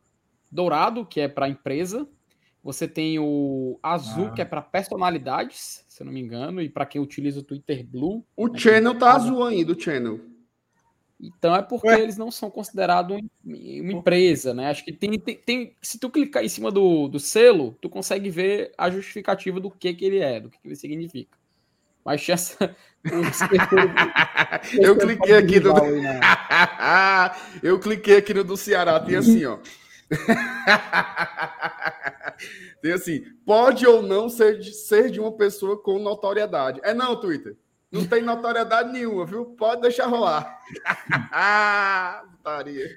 dourado, 0.52 1.06
que 1.06 1.20
é 1.20 1.28
para 1.28 1.50
empresa. 1.50 2.08
Você 2.64 2.88
tem 2.88 3.20
o 3.20 3.78
azul, 3.84 4.28
Ah. 4.28 4.32
que 4.32 4.42
é 4.42 4.46
para 4.46 4.62
personalidades, 4.62 5.84
se 5.88 6.02
eu 6.02 6.06
não 6.06 6.14
me 6.14 6.22
engano, 6.22 6.62
e 6.62 6.70
para 6.70 6.86
quem 6.86 7.02
utiliza 7.02 7.42
o 7.42 7.44
Twitter 7.44 7.86
Blue. 7.86 8.24
O 8.38 8.58
channel 8.58 8.98
tá 8.98 9.12
azul 9.14 9.44
ainda, 9.44 9.74
o 9.74 9.80
channel. 9.80 10.20
Então 11.20 11.56
é 11.56 11.62
porque 11.62 11.88
Ué? 11.88 12.02
eles 12.02 12.18
não 12.18 12.32
são 12.32 12.50
considerados 12.50 13.16
um- 13.18 13.30
uma 13.46 13.92
empresa, 13.94 14.54
né? 14.54 14.70
Acho 14.70 14.84
que 14.84 14.92
tem, 14.92 15.18
tem, 15.20 15.36
tem- 15.36 15.76
se 15.82 15.98
tu 16.00 16.10
clicar 16.10 16.44
em 16.44 16.50
cima 16.50 16.72
do, 16.72 17.08
do 17.08 17.20
selo, 17.20 17.78
tu 17.82 17.90
consegue 17.90 18.30
ver 18.30 18.72
a 18.78 18.90
justificativa 18.90 19.60
do 19.60 19.70
que 19.70 19.94
que 19.94 20.06
ele 20.06 20.20
é, 20.20 20.40
do 20.40 20.50
que, 20.50 20.58
que 20.60 20.68
ele 20.68 20.76
significa. 20.76 21.38
Mas 22.04 22.22
tinha 22.22 22.36
essa... 22.36 22.76
Eu 24.80 24.98
cliquei 24.98 25.36
aqui 25.36 25.60
no. 25.60 25.76
Aí, 25.84 26.02
né? 26.02 26.20
Eu 27.62 27.80
cliquei 27.80 28.18
aqui 28.18 28.34
no 28.34 28.44
do 28.44 28.56
Ceará, 28.58 29.00
tem 29.00 29.16
assim, 29.18 29.46
ó. 29.46 29.58
Tem 32.82 32.92
assim, 32.92 33.24
pode 33.46 33.86
ou 33.86 34.02
não 34.02 34.30
ser 34.30 34.60
de, 34.60 34.74
ser 34.74 35.10
de 35.10 35.20
uma 35.20 35.32
pessoa 35.32 35.82
com 35.82 36.00
notoriedade. 36.00 36.80
É 36.84 36.94
não, 36.94 37.20
Twitter. 37.20 37.56
Não 37.92 38.08
tem 38.08 38.22
notoriedade 38.24 38.92
nenhuma, 38.92 39.26
viu? 39.26 39.46
Pode 39.46 39.82
deixar 39.82 40.08
rolar. 40.08 40.60
Putaria. 42.38 42.90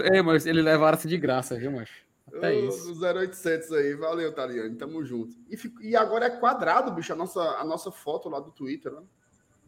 É, 0.00 0.20
mas 0.22 0.46
eles 0.46 0.64
levaram-se 0.64 1.08
de 1.08 1.16
graça, 1.16 1.56
viu, 1.56 1.72
macho? 1.72 2.06
Ô, 2.32 2.46
isso. 2.46 2.94
do 2.94 3.06
0800 3.06 3.72
aí. 3.72 3.94
Valeu, 3.94 4.32
Taliane. 4.34 4.76
Tamo 4.76 5.02
junto. 5.04 5.34
E, 5.48 5.56
fico- 5.56 5.82
e 5.82 5.96
agora 5.96 6.26
é 6.26 6.30
quadrado, 6.30 6.92
bicho, 6.92 7.12
a 7.12 7.16
nossa, 7.16 7.40
a 7.40 7.64
nossa 7.64 7.90
foto 7.90 8.28
lá 8.28 8.38
do 8.38 8.50
Twitter. 8.50 8.92
Né? 8.92 9.02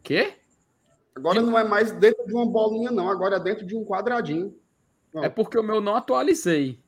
Quê? 0.03 0.35
Agora 1.15 1.41
não 1.41 1.57
é 1.57 1.63
mais 1.63 1.91
dentro 1.91 2.25
de 2.25 2.33
uma 2.33 2.45
bolinha, 2.45 2.91
não. 2.91 3.09
Agora 3.09 3.37
é 3.37 3.39
dentro 3.39 3.65
de 3.65 3.75
um 3.75 3.83
quadradinho. 3.83 4.55
É 5.15 5.27
porque 5.27 5.57
o 5.57 5.63
meu 5.63 5.81
não 5.81 5.95
atualizei. 5.95 6.79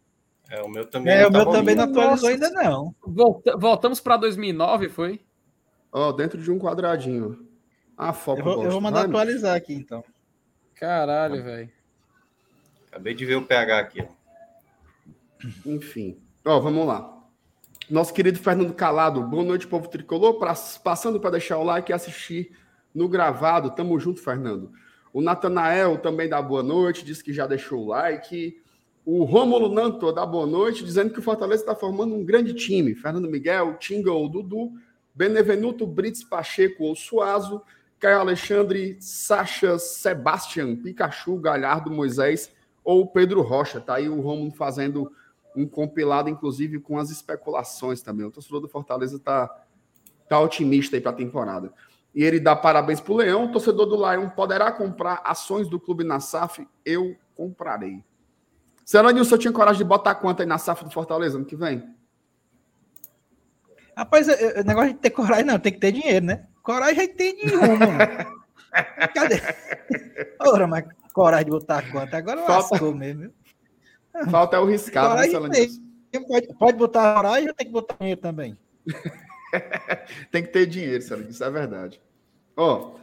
É, 0.54 0.62
o 0.62 0.70
meu 0.70 0.86
também. 0.86 1.14
É, 1.14 1.22
não 1.24 1.30
o 1.30 1.32
meu 1.34 1.46
também 1.52 1.74
não 1.76 1.86
atualizou 1.86 2.30
ainda, 2.30 2.50
não. 2.52 2.94
Volta- 3.04 3.58
voltamos 3.58 4.00
para 4.00 4.18
2009, 4.18 4.88
foi? 4.88 5.20
Ó, 5.92 6.12
dentro 6.12 6.40
de 6.40 6.52
um 6.52 6.60
quadradinho. 6.60 7.48
Ah, 7.98 8.14
foco. 8.14 8.40
Eu 8.40 8.44
vou, 8.46 8.64
eu 8.64 8.72
vou 8.72 8.82
mandar 8.82 9.06
atualizar 9.06 9.56
aqui, 9.56 9.74
então. 9.74 10.04
Caralho, 10.76 11.44
velho. 11.44 11.70
Acabei 12.88 13.16
de 13.16 13.26
ver 13.26 13.36
o 13.36 13.46
PH 13.46 13.80
aqui. 13.80 14.02
ó. 14.02 14.08
Enfim. 15.66 16.18
Ó, 16.46 16.60
vamos 16.60 16.86
lá. 16.86 17.12
Nosso 17.90 18.14
querido 18.14 18.38
Fernando 18.40 18.74
Calado, 18.74 19.22
boa 19.24 19.44
noite, 19.44 19.68
povo 19.68 19.88
tricolor. 19.88 20.36
Pra- 20.40 20.54
passando 20.84 21.20
para 21.20 21.32
deixar 21.32 21.58
o 21.58 21.64
like 21.64 21.92
e 21.92 21.94
assistir 21.94 22.56
no 22.94 23.08
gravado. 23.10 23.72
Tamo 23.72 24.00
junto, 24.00 24.22
Fernando. 24.22 24.72
O 25.12 25.22
Natanael 25.22 25.98
também 25.98 26.30
dá 26.30 26.42
boa 26.42 26.64
noite, 26.64 27.04
diz 27.06 27.22
que 27.22 27.34
já 27.34 27.46
deixou 27.48 27.82
o 27.82 27.88
like. 27.88 28.62
O 29.06 29.26
Rômulo 29.26 29.68
Nanto 29.68 30.14
dá 30.14 30.26
boa 30.26 30.48
noite, 30.48 30.84
dizendo 30.84 31.12
que 31.12 31.20
o 31.20 31.24
Fortaleza 31.24 31.62
está 31.62 31.76
formando 31.76 32.16
um 32.16 32.24
grande 32.24 32.54
time. 32.54 32.96
Fernando 32.96 33.30
Miguel, 33.30 33.76
Tinga 33.78 34.10
ou 34.12 34.30
Dudu, 34.30 34.72
Benevenuto 35.14 35.86
Brits 35.86 36.24
Pacheco 36.24 36.86
ou 36.86 36.96
Suazo, 36.96 37.62
Caio 38.00 38.20
Alexandre, 38.20 38.98
Sacha, 39.02 39.78
Sebastian, 39.78 40.78
Pikachu, 40.78 41.36
Galhardo, 41.38 41.92
Moisés 41.92 42.50
ou 42.82 43.06
Pedro 43.06 43.42
Rocha. 43.42 43.82
Tá 43.82 43.96
aí 43.96 44.08
o 44.08 44.22
Rômulo 44.22 44.52
fazendo 44.52 45.12
um 45.54 45.68
compilado, 45.68 46.30
inclusive, 46.30 46.80
com 46.80 46.98
as 46.98 47.10
especulações 47.10 48.02
também. 48.02 48.26
O 48.26 48.32
torcedor 48.32 48.62
do 48.62 48.70
Fortaleza 48.70 49.20
tá, 49.20 49.54
tá 50.30 50.40
otimista 50.40 50.96
aí 50.96 51.02
para 51.02 51.12
a 51.12 51.16
temporada. 51.16 51.74
E 52.16 52.24
ele 52.24 52.40
dá 52.40 52.56
parabéns 52.56 53.02
pro 53.02 53.16
Leão. 53.16 53.46
O 53.46 53.52
torcedor 53.52 53.86
do 53.86 53.98
Lion 53.98 54.30
poderá 54.30 54.72
comprar 54.72 55.22
ações 55.26 55.68
do 55.68 55.78
clube 55.78 56.06
na 56.06 56.22
SAF? 56.22 56.66
Eu 56.86 57.18
comprarei. 57.36 58.02
Será, 58.86 59.12
Nilson, 59.12 59.36
eu 59.36 59.40
tinha 59.40 59.54
coragem 59.54 59.78
de 59.80 59.84
botar 59.84 60.16
quanto 60.16 60.42
aí 60.42 60.48
na 60.48 60.58
SAF 60.58 60.84
do 60.84 60.92
Fortaleza 60.92 61.38
ano 61.38 61.46
que 61.46 61.56
vem? 61.56 61.84
Rapaz, 63.96 64.28
o 64.28 64.64
negócio 64.64 64.94
de 64.94 65.00
ter 65.00 65.12
coragem, 65.12 65.46
não, 65.46 65.60
tem 65.60 65.72
que 65.72 65.80
ter 65.80 65.92
dinheiro, 65.92 66.26
né? 66.26 66.48
Coragem 66.64 67.02
aí 67.02 67.08
tem 67.08 67.36
rumo, 67.48 67.78
mano. 67.78 68.44
Cadê? 69.14 69.40
Ora, 70.40 70.66
mas 70.66 70.86
coragem 71.14 71.46
de 71.46 71.52
botar 71.52 71.92
conta. 71.92 72.18
Agora 72.18 72.42
Falta- 72.46 72.74
lascou 72.74 72.96
mesmo. 72.96 73.32
Falta 74.30 74.58
é 74.58 74.60
o 74.60 74.66
riscado, 74.66 75.10
né, 75.10 75.28
Coragem 75.28 75.32
Celanilson? 75.32 75.82
Pode, 76.28 76.48
pode 76.56 76.78
botar 76.78 77.16
coragem 77.16 77.50
ou 77.50 77.56
tem 77.56 77.68
que 77.68 77.74
botar 77.74 77.96
dinheiro 78.00 78.22
também? 78.22 78.58
Tem 80.32 80.42
que 80.42 80.50
ter 80.50 80.66
dinheiro, 80.66 81.02
Celanilson, 81.04 81.30
isso 81.32 81.44
é 81.44 81.50
verdade. 81.52 82.02
Ó, 82.58 82.96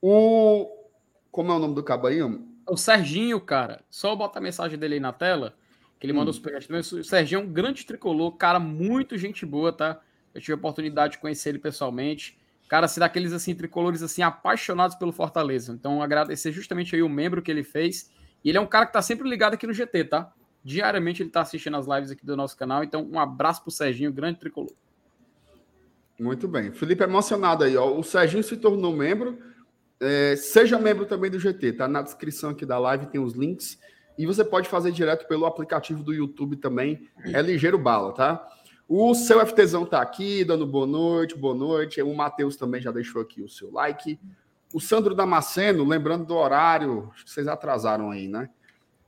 o... 0.00 0.68
Como 1.32 1.50
é 1.50 1.56
o 1.56 1.58
nome 1.58 1.74
do 1.74 1.84
homem? 2.24 2.55
O 2.66 2.76
Serginho, 2.76 3.40
cara, 3.40 3.82
só 3.90 4.14
botar 4.16 4.40
a 4.40 4.42
mensagem 4.42 4.78
dele 4.78 4.94
aí 4.94 5.00
na 5.00 5.12
tela, 5.12 5.54
que 6.00 6.06
ele 6.06 6.12
Hum. 6.12 6.16
mandou 6.16 6.32
super 6.32 6.62
também. 6.64 6.80
O 6.80 7.04
Serginho 7.04 7.40
é 7.40 7.44
um 7.44 7.48
grande 7.48 7.86
tricolor, 7.86 8.32
cara, 8.32 8.58
muito 8.58 9.16
gente 9.16 9.46
boa, 9.46 9.72
tá? 9.72 10.00
Eu 10.34 10.40
tive 10.40 10.52
a 10.52 10.56
oportunidade 10.56 11.12
de 11.12 11.18
conhecer 11.18 11.50
ele 11.50 11.58
pessoalmente. 11.58 12.38
Cara, 12.68 12.86
assim, 12.86 13.00
daqueles 13.00 13.32
assim, 13.32 13.54
tricolores 13.54 14.02
assim, 14.02 14.22
apaixonados 14.22 14.96
pelo 14.96 15.12
Fortaleza. 15.12 15.72
Então, 15.72 16.02
agradecer 16.02 16.50
justamente 16.52 16.94
aí 16.94 17.02
o 17.02 17.08
membro 17.08 17.40
que 17.40 17.50
ele 17.50 17.62
fez. 17.62 18.10
E 18.44 18.48
ele 18.48 18.58
é 18.58 18.60
um 18.60 18.66
cara 18.66 18.86
que 18.86 18.92
tá 18.92 19.00
sempre 19.00 19.28
ligado 19.28 19.54
aqui 19.54 19.66
no 19.66 19.72
GT, 19.72 20.04
tá? 20.04 20.32
Diariamente 20.64 21.22
ele 21.22 21.30
tá 21.30 21.42
assistindo 21.42 21.76
as 21.76 21.86
lives 21.86 22.10
aqui 22.10 22.26
do 22.26 22.36
nosso 22.36 22.56
canal. 22.56 22.82
Então, 22.82 23.08
um 23.10 23.20
abraço 23.20 23.62
pro 23.62 23.70
Serginho, 23.70 24.12
grande 24.12 24.40
tricolor. 24.40 24.72
Muito 26.18 26.48
bem. 26.48 26.72
Felipe 26.72 27.02
é 27.02 27.06
emocionado 27.06 27.62
aí, 27.62 27.76
ó. 27.76 27.96
O 27.96 28.02
Serginho 28.02 28.42
se 28.42 28.56
tornou 28.56 28.94
membro. 28.94 29.38
É, 30.00 30.36
seja 30.36 30.78
membro 30.78 31.06
também 31.06 31.30
do 31.30 31.38
GT, 31.38 31.72
tá? 31.72 31.88
Na 31.88 32.02
descrição 32.02 32.50
aqui 32.50 32.66
da 32.66 32.78
live 32.78 33.06
tem 33.06 33.20
os 33.20 33.34
links. 33.34 33.78
E 34.18 34.26
você 34.26 34.44
pode 34.44 34.68
fazer 34.68 34.92
direto 34.92 35.26
pelo 35.26 35.46
aplicativo 35.46 36.02
do 36.02 36.12
YouTube 36.12 36.56
também. 36.56 37.08
É 37.32 37.40
ligeiro 37.42 37.78
bala, 37.78 38.12
tá? 38.12 38.46
O 38.88 39.14
seu 39.14 39.44
FTzão 39.44 39.84
tá 39.84 40.00
aqui, 40.00 40.44
dando 40.44 40.66
boa 40.66 40.86
noite, 40.86 41.36
boa 41.36 41.54
noite. 41.54 42.00
O 42.00 42.14
Matheus 42.14 42.56
também 42.56 42.80
já 42.80 42.90
deixou 42.90 43.20
aqui 43.20 43.42
o 43.42 43.48
seu 43.48 43.70
like. 43.72 44.18
O 44.72 44.80
Sandro 44.80 45.14
Damasceno, 45.14 45.84
lembrando 45.84 46.24
do 46.24 46.34
horário, 46.34 47.10
acho 47.12 47.24
que 47.24 47.30
vocês 47.30 47.48
atrasaram 47.48 48.10
aí, 48.10 48.28
né? 48.28 48.48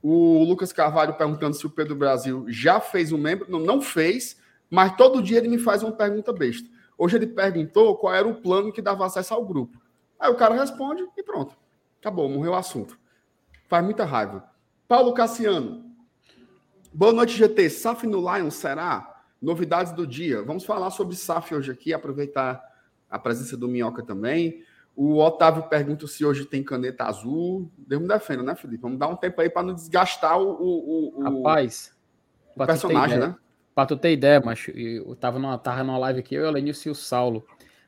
O 0.01 0.43
Lucas 0.43 0.71
Carvalho 0.71 1.13
perguntando 1.13 1.55
se 1.55 1.65
o 1.65 1.69
Pedro 1.69 1.95
Brasil 1.95 2.45
já 2.47 2.79
fez 2.79 3.11
um 3.11 3.17
membro. 3.17 3.49
Não, 3.49 3.59
não 3.59 3.81
fez, 3.81 4.37
mas 4.69 4.95
todo 4.95 5.21
dia 5.21 5.37
ele 5.37 5.47
me 5.47 5.57
faz 5.57 5.81
uma 5.81 5.91
pergunta 5.91 6.31
besta. 6.31 6.67
Hoje 6.97 7.15
ele 7.15 7.27
perguntou 7.27 7.95
qual 7.95 8.13
era 8.13 8.27
o 8.27 8.35
plano 8.35 8.71
que 8.71 8.81
dava 8.81 9.05
acesso 9.05 9.33
ao 9.33 9.45
grupo. 9.45 9.77
Aí 10.19 10.29
o 10.31 10.35
cara 10.35 10.55
responde 10.55 11.05
e 11.17 11.23
pronto. 11.23 11.55
Acabou, 11.99 12.27
morreu 12.29 12.51
o 12.51 12.55
assunto. 12.55 12.97
Faz 13.67 13.83
muita 13.83 14.03
raiva. 14.05 14.43
Paulo 14.87 15.13
Cassiano. 15.13 15.85
Boa 16.93 17.13
noite, 17.13 17.37
GT. 17.37 17.69
SAF 17.69 18.05
no 18.07 18.19
Lion 18.19 18.49
será? 18.49 19.21
Novidades 19.41 19.93
do 19.93 20.05
dia. 20.05 20.41
Vamos 20.43 20.65
falar 20.65 20.89
sobre 20.89 21.15
SAF 21.15 21.53
hoje 21.55 21.71
aqui, 21.71 21.93
aproveitar 21.93 22.61
a 23.09 23.17
presença 23.17 23.55
do 23.55 23.67
Minhoca 23.67 24.03
também. 24.03 24.63
O 24.95 25.17
Otávio 25.19 25.63
pergunta 25.63 26.05
se 26.07 26.25
hoje 26.25 26.45
tem 26.45 26.63
caneta 26.63 27.05
azul. 27.05 27.71
Deus 27.77 28.01
me 28.01 28.07
defenda, 28.07 28.43
né, 28.43 28.55
Felipe? 28.55 28.81
Vamos 28.81 28.99
dar 28.99 29.07
um 29.07 29.15
tempo 29.15 29.39
aí 29.39 29.49
para 29.49 29.63
não 29.63 29.73
desgastar 29.73 30.37
o, 30.39 30.49
o, 30.51 31.19
o- 31.19 31.23
Rapaz, 31.23 31.95
o 32.55 32.65
personagem, 32.65 33.17
né? 33.29 33.35
Pra 33.73 33.85
tu 33.85 33.95
ter 33.95 34.11
ideia, 34.11 34.41
macho, 34.41 34.71
eu 34.71 35.15
tava 35.15 35.39
numa, 35.39 35.57
tava 35.57 35.83
numa 35.85 35.97
live 35.99 36.19
aqui, 36.19 36.35
eu, 36.35 36.45
o 36.45 36.51
Lenilson 36.51 36.89
e 36.89 36.91
o 36.91 36.95
Saulo. 36.95 37.45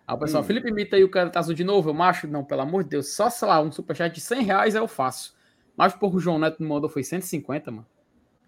Aí 0.08 0.16
o 0.16 0.20
pessoal, 0.20 0.44
Hum. 0.44 0.46
Felipe 0.46 0.70
imita 0.70 0.96
aí 0.96 1.04
o 1.04 1.10
cara 1.10 1.30
tá 1.30 1.40
azul 1.40 1.54
de 1.54 1.64
novo, 1.64 1.90
eu 1.90 1.94
macho, 1.94 2.28
não, 2.28 2.44
pelo 2.44 2.62
amor 2.62 2.84
de 2.84 2.90
Deus, 2.90 3.14
só, 3.14 3.30
sei 3.30 3.48
lá, 3.48 3.62
um 3.62 3.72
superchat 3.72 4.14
de 4.14 4.22
100 4.22 4.44
reais 4.44 4.76
eu 4.76 4.88
faço. 4.88 5.36
Mas, 5.76 5.94
porra, 5.94 6.16
o 6.16 6.20
João 6.20 6.38
Neto 6.38 6.62
me 6.62 6.68
mandou, 6.68 6.90
foi 6.90 7.04
150, 7.04 7.72
mano. 7.72 7.86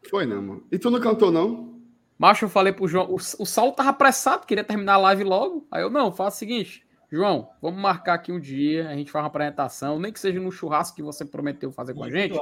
Foi, 0.10 0.26
não, 0.26 0.42
mano. 0.42 0.64
E 0.72 0.78
tu 0.78 0.90
não 0.90 1.00
cantou, 1.00 1.32
não? 1.32 1.82
Macho, 2.18 2.46
eu 2.46 2.50
falei 2.50 2.72
pro 2.72 2.88
João, 2.88 3.06
o, 3.10 3.16
o 3.16 3.46
Saulo 3.46 3.72
tava 3.72 3.90
apressado, 3.90 4.46
queria 4.46 4.64
terminar 4.64 4.96
a 4.96 4.98
live 4.98 5.24
logo. 5.24 5.68
Aí 5.72 5.82
eu, 5.82 5.90
não, 5.90 6.12
faço 6.12 6.38
o 6.38 6.40
seguinte, 6.40 6.86
João, 7.14 7.50
vamos 7.62 7.80
marcar 7.80 8.16
aqui 8.16 8.32
um 8.32 8.40
dia, 8.40 8.90
a 8.90 8.96
gente 8.96 9.12
faz 9.12 9.22
uma 9.22 9.28
apresentação, 9.28 10.00
nem 10.00 10.12
que 10.12 10.20
seja 10.20 10.40
no 10.40 10.52
churrasco 10.52 10.96
que 10.96 11.04
você 11.04 11.24
prometeu 11.24 11.72
fazer 11.72 11.94
com 11.94 12.04
a 12.04 12.10
gente. 12.10 12.36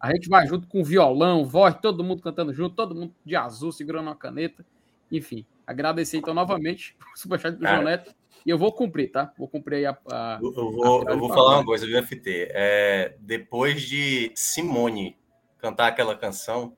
A 0.00 0.12
gente 0.12 0.30
vai 0.30 0.46
junto 0.46 0.66
com 0.66 0.82
violão, 0.82 1.44
voz, 1.44 1.74
todo 1.74 2.02
mundo 2.02 2.22
cantando 2.22 2.52
junto, 2.52 2.74
todo 2.74 2.94
mundo 2.94 3.14
de 3.22 3.36
azul, 3.36 3.70
segurando 3.70 4.06
uma 4.06 4.16
caneta. 4.16 4.64
Enfim, 5.12 5.44
agradecer 5.66 6.16
então 6.16 6.32
novamente 6.32 6.96
o 7.14 7.18
superchat 7.18 7.56
do 7.56 7.60
Cara. 7.60 7.74
João 7.74 7.84
Neto. 7.84 8.14
E 8.44 8.50
eu 8.50 8.58
vou 8.58 8.72
cumprir, 8.72 9.10
tá? 9.10 9.32
Vou 9.38 9.48
cumprir 9.48 9.76
aí 9.76 9.86
a. 9.86 9.96
a- 10.10 10.38
Eu, 10.42 10.52
vou, 10.70 11.02
Ah, 11.08 11.12
eu 11.12 11.18
vou 11.18 11.28
falar 11.28 11.56
uma 11.56 11.64
coisa, 11.64 11.86
viu, 11.86 11.96
FT? 11.98 12.48
É, 12.52 13.16
depois 13.20 13.82
de 13.82 14.30
Simone 14.34 15.16
cantar 15.58 15.86
aquela 15.88 16.14
canção, 16.14 16.76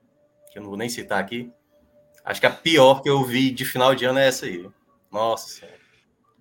que 0.51 0.57
eu 0.57 0.61
não 0.61 0.69
vou 0.69 0.77
nem 0.77 0.87
citar 0.87 1.19
aqui, 1.19 1.51
acho 2.23 2.39
que 2.39 2.47
a 2.47 2.51
pior 2.51 3.01
que 3.01 3.09
eu 3.09 3.21
vi 3.23 3.51
de 3.51 3.65
final 3.65 3.93
de 3.93 4.05
ano 4.05 4.19
é 4.19 4.27
essa 4.27 4.45
aí. 4.45 4.65
Nossa 5.11 5.49
Senhora. 5.49 5.77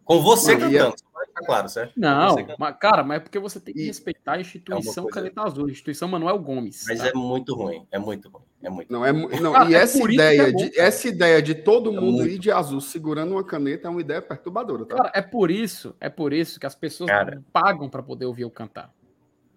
Com 0.05 0.21
você 0.23 0.53
é- 0.53 0.57
cantando. 0.57 0.95
Tá 1.39 1.45
claro, 1.45 1.69
certo? 1.69 1.93
Não, 1.97 2.31
Você- 2.31 2.47
mas, 2.59 2.77
cara, 2.79 3.05
mas 3.05 3.19
é 3.19 3.21
porque 3.21 3.39
você 3.39 3.61
tem 3.61 3.75
que 3.75 3.83
E- 3.83 3.87
respeitar 3.87 4.33
a 4.33 4.41
instituição 4.41 5.05
coisa- 5.05 5.19
Caneta 5.21 5.43
Azul, 5.43 5.67
a 5.67 5.71
instituição 5.71 6.09
Manuel 6.09 6.39
Gomes. 6.39 6.85
Mas 6.89 6.99
tá? 7.01 7.09
é 7.09 7.13
muito 7.13 7.55
ruim, 7.55 7.87
é 7.93 7.99
muito 7.99 8.29
ruim, 8.31 8.43
é 8.63 8.71
muito 8.71 8.91
Não, 8.91 9.05
é, 9.05 9.13
não, 9.13 9.53
Cara, 9.53 9.71
e 9.71 9.75
é 9.75 9.79
essa 9.79 10.03
ideia, 10.11 10.43
é 10.43 10.51
bom, 10.51 10.57
de, 10.57 10.71
cara. 10.71 10.89
essa 10.89 11.09
ideia 11.09 11.43
de 11.43 11.55
todo 11.55 11.91
É 11.91 12.01
mundo 12.01 12.17
muito. 12.21 12.29
ir 12.33 12.39
de 12.39 12.51
azul 12.51 12.81
segurando 12.81 13.33
uma 13.33 13.45
caneta 13.45 13.87
é 13.87 13.91
uma 13.91 14.01
ideia 14.01 14.23
perturbadora, 14.23 14.87
tá? 14.87 14.97
Cara, 14.97 15.13
é 15.15 15.21
por 15.21 15.51
isso, 15.51 15.95
é 16.01 16.09
por 16.09 16.33
isso 16.33 16.59
que 16.59 16.65
as 16.65 16.75
pessoas 16.75 17.11
Cara. 17.11 17.43
pagam 17.53 17.89
pra 17.91 18.03
poder 18.03 18.25
ouvir 18.25 18.43
eu 18.43 18.51
cantar. 18.51 18.91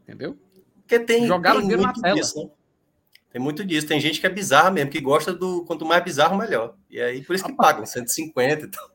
Entendeu? 0.03 0.38
Porque 0.81 1.00
tem, 1.00 1.25
Jogaram 1.27 1.59
tem 1.59 1.69
dinheiro 1.69 1.83
na 1.83 1.88
muito 1.89 2.01
tela. 2.01 2.15
disso, 2.15 2.43
né? 2.43 2.50
Tem 3.31 3.41
muito 3.41 3.63
disso. 3.63 3.88
Tem 3.88 4.01
gente 4.01 4.19
que 4.19 4.25
é 4.25 4.29
bizarra 4.29 4.71
mesmo, 4.71 4.89
que 4.91 5.00
gosta 5.00 5.31
do 5.31 5.63
quanto 5.63 5.86
mais 5.86 6.03
bizarro, 6.03 6.36
melhor. 6.36 6.75
E 6.89 7.00
aí, 7.00 7.24
por 7.24 7.36
isso 7.36 7.45
que 7.45 7.53
pagam 7.55 7.86
150 7.86 8.65
e 8.65 8.69
tal. 8.69 8.89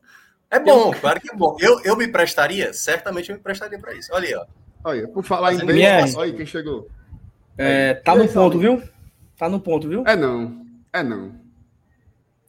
É 0.49 0.59
bom, 0.59 0.93
claro 0.93 1.19
que 1.19 1.31
é 1.31 1.35
bom. 1.35 1.57
Eu, 1.59 1.81
eu 1.83 1.95
me 1.97 2.07
prestaria, 2.07 2.73
certamente 2.73 3.29
eu 3.29 3.35
me 3.35 3.41
prestaria 3.41 3.79
para 3.79 3.93
isso. 3.93 4.13
Olha 4.13 4.27
aí, 4.27 4.35
ó. 4.35 4.45
Olha, 4.83 5.07
por 5.07 5.23
falar 5.23 5.53
em 5.53 5.59
Fazendo 5.59 5.75
bem, 5.75 6.15
olha 6.15 6.23
aí 6.25 6.33
quem 6.33 6.45
chegou. 6.45 6.87
É, 7.57 7.95
tá 7.95 8.15
no 8.15 8.27
ponto, 8.27 8.59
viu? 8.59 8.83
Tá 9.37 9.49
no 9.49 9.59
ponto, 9.59 9.89
viu? 9.89 10.03
É 10.05 10.15
não, 10.15 10.65
é 10.93 11.01
não. 11.01 11.33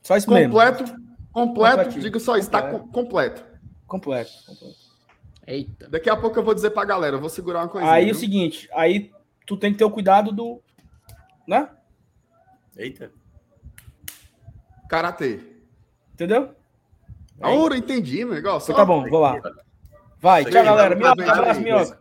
Só 0.02 0.16
isso 0.16 0.30
mesmo. 0.30 0.52
Completo, 0.52 0.84
completo, 1.32 1.98
diga 1.98 2.20
só 2.20 2.36
isso, 2.36 2.50
tá 2.50 2.62
com- 2.62 2.86
completo. 2.88 3.44
Completo. 3.86 4.30
completo. 4.46 4.76
Eita. 5.46 5.88
Daqui 5.88 6.10
a 6.10 6.16
pouco 6.16 6.38
eu 6.38 6.44
vou 6.44 6.54
dizer 6.54 6.70
pra 6.70 6.84
galera, 6.84 7.16
eu 7.16 7.20
vou 7.20 7.30
segurar 7.30 7.60
uma 7.60 7.68
coisinha. 7.68 7.92
Aí 7.92 8.06
viu? 8.06 8.14
o 8.14 8.18
seguinte, 8.18 8.68
aí 8.74 9.10
tu 9.46 9.56
tem 9.56 9.72
que 9.72 9.78
ter 9.78 9.84
o 9.84 9.90
cuidado 9.90 10.30
do. 10.32 10.60
Né? 11.46 11.68
Eita. 12.76 13.10
Karatê. 14.88 15.40
Entendeu? 16.12 16.54
A 17.40 17.50
hora, 17.50 17.76
entendi, 17.76 18.24
meu 18.24 18.34
negócio. 18.34 18.72
Então 18.72 18.76
tá 18.76 18.84
bom, 18.84 19.08
vou 19.08 19.20
lá. 19.20 19.40
Vai, 20.18 20.44
tchau, 20.44 20.64
galera. 20.64 20.94
Minhoca, 20.94 21.16
bem, 21.16 21.28
abraço, 21.28 21.60
minhoca. 21.60 22.00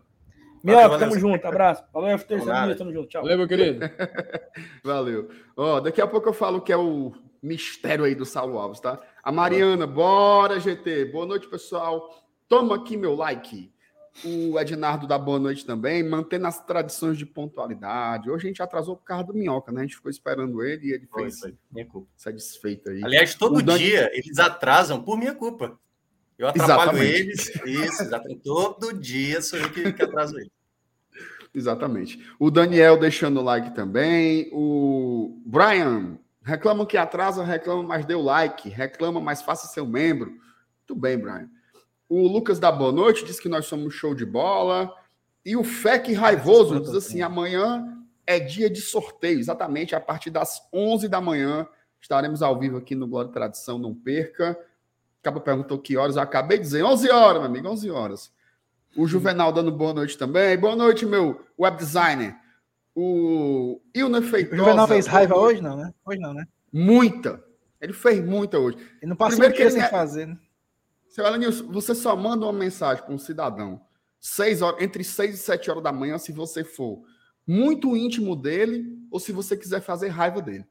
Minhoca, 0.63 0.97
tamo 0.97 1.19
junto, 1.19 1.45
abraço. 1.45 1.83
Valeu, 1.93 2.11
lá. 2.11 2.43
sabia, 2.43 2.75
tamo 2.75 2.91
junto, 2.91 3.07
tchau. 3.07 3.21
Valeu, 3.21 3.37
meu 3.37 3.47
querido. 3.47 3.89
Valeu. 4.83 5.29
Ó, 5.55 5.79
daqui 5.79 6.01
a 6.01 6.07
pouco 6.07 6.29
eu 6.29 6.33
falo 6.33 6.61
que 6.61 6.71
é 6.71 6.77
o 6.77 7.13
mistério 7.43 8.05
aí 8.05 8.15
do 8.15 8.25
Saulo 8.25 8.57
Alves, 8.57 8.79
tá? 8.79 8.99
A 9.21 9.31
Mariana, 9.31 9.85
bora, 9.85 10.59
GT. 10.59 11.05
Boa 11.05 11.25
noite, 11.25 11.47
pessoal. 11.47 12.09
Toma 12.47 12.75
aqui 12.75 12.97
meu 12.97 13.15
like. 13.15 13.71
O 14.23 14.57
Ednardo 14.59 15.05
dá 15.05 15.17
boa 15.17 15.37
noite 15.37 15.65
também, 15.65 16.01
mantendo 16.01 16.47
as 16.47 16.63
tradições 16.63 17.17
de 17.17 17.25
pontualidade. 17.25 18.29
Hoje 18.29 18.45
a 18.45 18.47
gente 18.47 18.61
atrasou 18.63 18.95
por 18.95 19.03
causa 19.03 19.25
do 19.25 19.33
Minhoca, 19.33 19.71
né? 19.71 19.81
A 19.81 19.83
gente 19.83 19.97
ficou 19.97 20.09
esperando 20.09 20.63
ele 20.63 20.87
e 20.87 20.91
ele 20.93 21.05
Foi, 21.05 21.23
fez 21.23 21.39
foi. 21.39 21.55
Minha 21.69 21.85
culpa. 21.85 22.07
essa 22.17 22.31
desfeita 22.31 22.91
aí. 22.91 23.03
Aliás, 23.03 23.35
todo 23.35 23.61
dia 23.61 24.09
eles 24.13 24.39
atrasam 24.39 25.03
por 25.03 25.17
minha 25.17 25.35
culpa. 25.35 25.77
Eu 26.37 26.47
atrapalho 26.47 26.97
Exatamente. 26.97 27.19
eles. 27.19 27.55
Isso, 27.65 28.03
exatamente. 28.03 28.41
Todo 28.41 28.93
dia 28.93 29.41
sou 29.41 29.59
eu 29.59 29.71
que, 29.71 29.91
que 29.91 30.03
atraso 30.03 30.37
eles. 30.37 30.51
Exatamente. 31.53 32.25
O 32.37 32.51
Daniel 32.51 32.97
deixando 32.97 33.39
o 33.39 33.43
like 33.43 33.73
também. 33.73 34.49
O 34.51 35.41
Brian, 35.45 36.17
reclama 36.43 36.85
que 36.85 36.97
atrasa, 36.97 37.43
reclama, 37.43 37.83
mas 37.83 38.05
deu 38.05 38.21
like. 38.21 38.69
Reclama, 38.69 39.19
mas 39.19 39.41
faça 39.41 39.67
seu 39.67 39.85
membro. 39.85 40.31
Muito 40.31 41.01
bem, 41.01 41.17
Brian. 41.17 41.49
O 42.07 42.27
Lucas 42.27 42.59
da 42.59 42.71
Boa 42.71 42.91
Noite 42.91 43.25
diz 43.25 43.39
que 43.39 43.49
nós 43.49 43.65
somos 43.65 43.93
show 43.93 44.13
de 44.13 44.25
bola. 44.25 44.93
E 45.43 45.55
o 45.55 45.63
Fec 45.63 46.11
Raivoso 46.13 46.79
diz 46.79 46.93
assim: 46.93 47.21
amanhã 47.21 47.97
é 48.25 48.39
dia 48.39 48.69
de 48.69 48.81
sorteio. 48.81 49.39
Exatamente, 49.39 49.95
a 49.95 49.99
partir 49.99 50.29
das 50.29 50.67
11 50.73 51.07
da 51.07 51.19
manhã 51.21 51.67
estaremos 51.99 52.41
ao 52.41 52.59
vivo 52.59 52.77
aqui 52.77 52.93
no 52.95 53.07
Glória 53.07 53.29
e 53.29 53.33
Tradição. 53.33 53.77
Não 53.77 53.93
perca. 53.93 54.57
Acaba 55.21 55.39
perguntou 55.39 55.79
que 55.79 55.97
horas. 55.97 56.15
Eu 56.15 56.21
acabei 56.21 56.57
de 56.57 56.63
dizer 56.63 56.83
11 56.83 57.09
horas, 57.09 57.41
meu 57.41 57.49
amigo, 57.49 57.67
11 57.67 57.89
horas. 57.89 58.31
O 58.95 59.07
Juvenal 59.07 59.51
dando 59.51 59.71
boa 59.71 59.93
noite 59.93 60.17
também. 60.17 60.57
Boa 60.57 60.75
noite, 60.75 61.05
meu 61.05 61.41
web 61.59 61.75
designer. 61.77 62.35
O 62.95 63.81
Ilner 63.93 64.21
O 64.21 64.25
Feitosa. 64.25 64.55
Juvenal 64.57 64.87
fez 64.87 65.05
raiva 65.05 65.35
hoje, 65.35 65.61
não, 65.61 65.75
né? 65.75 65.93
Hoje 66.05 66.19
não, 66.19 66.33
né? 66.33 66.45
Muita. 66.71 67.43
Ele 67.81 67.91
fez 67.91 68.23
muita 68.23 68.57
hoje. 68.57 68.77
Ele 69.01 69.09
não 69.09 69.15
passou 69.15 69.31
Primeiro 69.31 69.53
um 69.53 69.57
que 69.57 69.63
ele 69.63 69.71
sem 69.71 69.81
é- 69.81 69.87
fazer, 69.89 70.27
né? 70.27 70.37
Seu 71.15 71.25
Elenilson, 71.25 71.71
você 71.71 71.95
só 71.95 72.13
manda 72.13 72.45
uma 72.45 72.51
mensagem 72.51 73.01
para 73.01 73.13
um 73.13 73.17
cidadão 73.17 73.79
seis 74.19 74.61
horas, 74.61 74.81
entre 74.83 75.01
6 75.01 75.35
e 75.35 75.37
7 75.37 75.71
horas 75.71 75.81
da 75.81 75.93
manhã, 75.93 76.17
se 76.17 76.33
você 76.33 76.61
for 76.61 77.05
muito 77.47 77.95
íntimo 77.95 78.35
dele 78.35 78.99
ou 79.09 79.17
se 79.17 79.31
você 79.31 79.55
quiser 79.55 79.79
fazer 79.79 80.09
raiva 80.09 80.41
dele. 80.41 80.65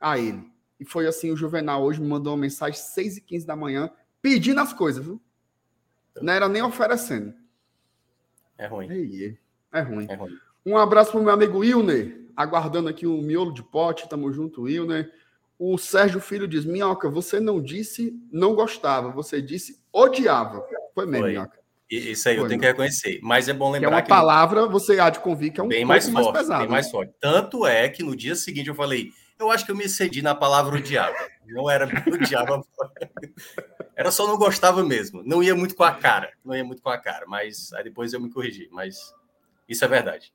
A 0.00 0.18
ele. 0.18 0.50
E 0.78 0.86
foi 0.86 1.06
assim, 1.06 1.30
o 1.30 1.36
Juvenal 1.36 1.82
hoje 1.82 2.00
me 2.00 2.08
mandou 2.08 2.32
uma 2.32 2.40
mensagem 2.40 2.80
6 2.80 3.18
e 3.18 3.20
15 3.20 3.46
da 3.46 3.54
manhã 3.54 3.90
pedindo 4.22 4.58
as 4.62 4.72
coisas, 4.72 5.04
viu? 5.04 5.20
Não 6.22 6.32
era 6.32 6.48
nem 6.48 6.62
oferecendo. 6.62 7.34
É 8.56 8.66
ruim. 8.66 8.88
É 9.70 9.82
ruim. 9.82 10.06
É 10.08 10.14
ruim. 10.14 10.38
Um 10.64 10.78
abraço 10.78 11.10
pro 11.10 11.22
meu 11.22 11.34
amigo 11.34 11.58
Wilner, 11.58 12.26
aguardando 12.34 12.88
aqui 12.88 13.06
o 13.06 13.20
miolo 13.20 13.52
de 13.52 13.62
pote, 13.62 14.08
tamo 14.08 14.32
junto, 14.32 14.62
Wilner. 14.62 15.12
O 15.58 15.76
Sérgio 15.76 16.22
Filho 16.22 16.48
diz: 16.48 16.64
Minhoca, 16.64 17.10
você 17.10 17.38
não 17.38 17.60
disse 17.60 18.18
não 18.32 18.54
gostava, 18.54 19.10
você 19.10 19.42
disse 19.42 19.79
odiava. 19.92 20.64
Foi 20.94 21.06
mesmo, 21.06 21.24
Foi. 21.24 21.32
Minhoca. 21.32 21.60
Isso 21.90 22.28
aí 22.28 22.36
eu 22.36 22.42
Foi, 22.42 22.48
tenho 22.50 22.60
né? 22.60 22.66
que 22.66 22.72
reconhecer. 22.72 23.18
Mas 23.20 23.48
é 23.48 23.52
bom 23.52 23.70
Que 23.72 23.78
é 23.78 23.80
lembrar 23.80 23.96
uma 23.96 24.02
que, 24.02 24.08
palavra, 24.08 24.66
você 24.68 25.00
há 25.00 25.10
de 25.10 25.18
convir 25.18 25.52
que 25.52 25.60
é 25.60 25.64
um 25.64 25.68
bem 25.68 25.84
mais 25.84 26.08
mais, 26.08 26.24
forte, 26.24 26.38
pesado. 26.38 26.60
bem 26.60 26.68
mais 26.70 26.86
né? 26.86 26.92
forte. 26.92 27.12
Tanto 27.20 27.66
é 27.66 27.88
que 27.88 28.04
no 28.04 28.14
dia 28.14 28.36
seguinte 28.36 28.68
eu 28.68 28.76
falei, 28.76 29.10
eu 29.40 29.50
acho 29.50 29.64
que 29.64 29.72
eu 29.72 29.76
me 29.76 29.84
excedi 29.84 30.22
na 30.22 30.34
palavra 30.34 30.76
odiava. 30.76 31.16
Não 31.46 31.68
era 31.68 31.86
odiava. 32.06 32.62
Era 33.96 34.12
só 34.12 34.24
não 34.26 34.38
gostava 34.38 34.84
mesmo. 34.84 35.22
Não 35.24 35.42
ia 35.42 35.54
muito 35.54 35.74
com 35.74 35.82
a 35.82 35.92
cara. 35.92 36.30
Não 36.44 36.54
ia 36.54 36.62
muito 36.64 36.80
com 36.80 36.90
a 36.90 36.96
cara. 36.98 37.26
Mas 37.26 37.72
aí 37.72 37.82
depois 37.82 38.12
eu 38.12 38.20
me 38.20 38.30
corrigi. 38.30 38.68
Mas 38.70 39.12
isso 39.68 39.84
é 39.84 39.88
verdade. 39.88 40.32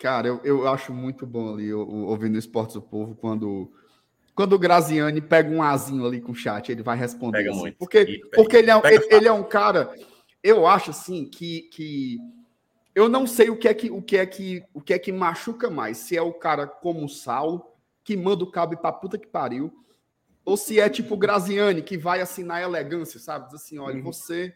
Cara, 0.00 0.26
eu, 0.26 0.40
eu 0.44 0.68
acho 0.68 0.92
muito 0.92 1.24
bom 1.24 1.54
ali 1.54 1.72
ouvindo 1.72 2.36
Esportes 2.36 2.74
do 2.74 2.82
Povo 2.82 3.14
quando. 3.14 3.72
Quando 4.36 4.52
o 4.52 4.58
Graziani 4.58 5.22
pega 5.22 5.48
um 5.48 5.62
azinho 5.62 6.06
ali 6.06 6.20
com 6.20 6.32
o 6.32 6.34
chat, 6.34 6.70
ele 6.70 6.82
vai 6.82 6.94
responder. 6.96 7.38
Pega 7.38 7.50
assim. 7.50 7.58
muito. 7.58 7.78
Porque, 7.78 8.04
pega- 8.04 8.28
porque 8.36 8.56
ele, 8.58 8.70
é, 8.70 8.80
ele, 8.84 9.08
ele 9.10 9.28
é 9.28 9.32
um 9.32 9.42
cara. 9.42 9.94
Eu 10.42 10.66
acho 10.66 10.90
assim 10.90 11.24
que, 11.24 11.62
que 11.72 12.18
eu 12.94 13.08
não 13.08 13.26
sei 13.26 13.48
o 13.48 13.56
que 13.56 13.66
é 13.66 13.72
que 13.72 13.90
o 13.90 14.02
que 14.02 14.18
é 14.18 14.26
que 14.26 14.62
o 14.74 14.80
que 14.82 14.92
é 14.92 14.98
que 14.98 15.10
machuca 15.10 15.70
mais. 15.70 15.96
Se 15.96 16.14
é 16.14 16.20
o 16.20 16.34
cara 16.34 16.66
como 16.66 17.06
o 17.06 17.08
Saulo, 17.08 17.64
que 18.04 18.14
manda 18.14 18.44
o 18.44 18.50
cabo 18.50 18.76
pra 18.76 18.92
puta 18.92 19.16
que 19.16 19.26
pariu, 19.26 19.72
ou 20.44 20.54
se 20.54 20.78
é 20.78 20.88
tipo 20.90 21.14
o 21.14 21.18
Graziani, 21.18 21.80
que 21.80 21.96
vai 21.96 22.20
assim 22.20 22.44
na 22.44 22.60
elegância, 22.60 23.18
sabe? 23.18 23.46
Diz 23.46 23.54
assim: 23.54 23.78
olha, 23.78 24.02
você. 24.02 24.54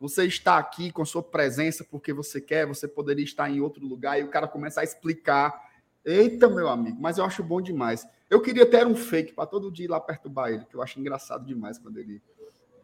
Você 0.00 0.24
está 0.26 0.58
aqui 0.58 0.92
com 0.92 1.02
a 1.02 1.04
sua 1.04 1.24
presença 1.24 1.84
porque 1.84 2.12
você 2.12 2.40
quer, 2.40 2.64
você 2.64 2.86
poderia 2.86 3.24
estar 3.24 3.50
em 3.50 3.60
outro 3.60 3.84
lugar 3.84 4.16
e 4.18 4.22
o 4.22 4.28
cara 4.28 4.46
começa 4.46 4.80
a 4.80 4.84
explicar. 4.84 5.67
Eita, 6.08 6.48
meu 6.48 6.68
amigo, 6.68 6.96
mas 7.00 7.18
eu 7.18 7.24
acho 7.24 7.42
bom 7.42 7.60
demais. 7.60 8.06
Eu 8.30 8.40
queria 8.40 8.64
ter 8.64 8.86
um 8.86 8.94
fake 8.96 9.34
para 9.34 9.46
todo 9.46 9.70
dia 9.70 9.84
ir 9.84 9.88
lá 9.88 10.00
perturbar 10.00 10.50
ele, 10.50 10.64
que 10.64 10.74
eu 10.74 10.82
acho 10.82 10.98
engraçado 10.98 11.44
demais 11.44 11.78
quando 11.78 11.98
ele 11.98 12.22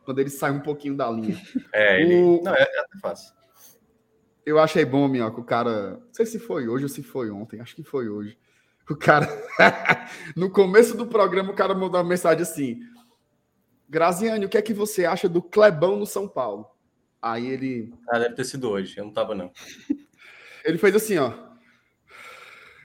quando 0.05 0.19
ele 0.19 0.29
sai 0.29 0.51
um 0.51 0.61
pouquinho 0.61 0.95
da 0.95 1.11
linha. 1.11 1.41
É, 1.73 2.03
ele... 2.03 2.15
O- 2.23 2.43
Não, 2.43 2.55
é, 2.55 2.61
é 2.61 2.81
até 2.81 2.99
fácil. 3.01 3.35
Eu 4.45 4.59
achei 4.59 4.85
bom, 4.85 5.09
Minhoca, 5.09 5.41
o 5.41 5.45
cara. 5.45 5.93
Não 5.93 6.13
sei 6.13 6.27
se 6.27 6.39
foi 6.39 6.69
hoje 6.69 6.85
ou 6.85 6.89
se 6.91 7.03
foi 7.03 7.31
ontem, 7.31 7.59
acho 7.61 7.75
que 7.75 7.83
foi 7.83 8.11
hoje. 8.11 8.37
O 8.91 8.95
cara. 8.95 9.27
no 10.37 10.51
começo 10.51 10.95
do 10.95 11.07
programa, 11.07 11.53
o 11.53 11.57
cara 11.57 11.75
mandou 11.75 11.99
uma 11.99 12.07
mensagem 12.07 12.43
assim: 12.43 12.81
Graziane, 13.89 14.45
o 14.45 14.49
que 14.51 14.59
é 14.59 14.63
que 14.63 14.75
você 14.75 15.07
acha 15.07 15.27
do 15.27 15.41
Clebão 15.41 15.97
no 15.97 16.05
São 16.05 16.29
Paulo? 16.29 16.67
Aí 17.23 17.47
ele, 17.47 17.95
Ah, 18.11 18.19
deve 18.19 18.35
ter 18.35 18.45
sido 18.45 18.69
hoje. 18.69 18.99
Eu 18.99 19.07
não 19.07 19.13
tava, 19.15 19.35
não. 19.35 19.51
ele 20.65 20.77
fez 20.77 20.95
assim, 20.95 21.17
ó. 21.17 21.33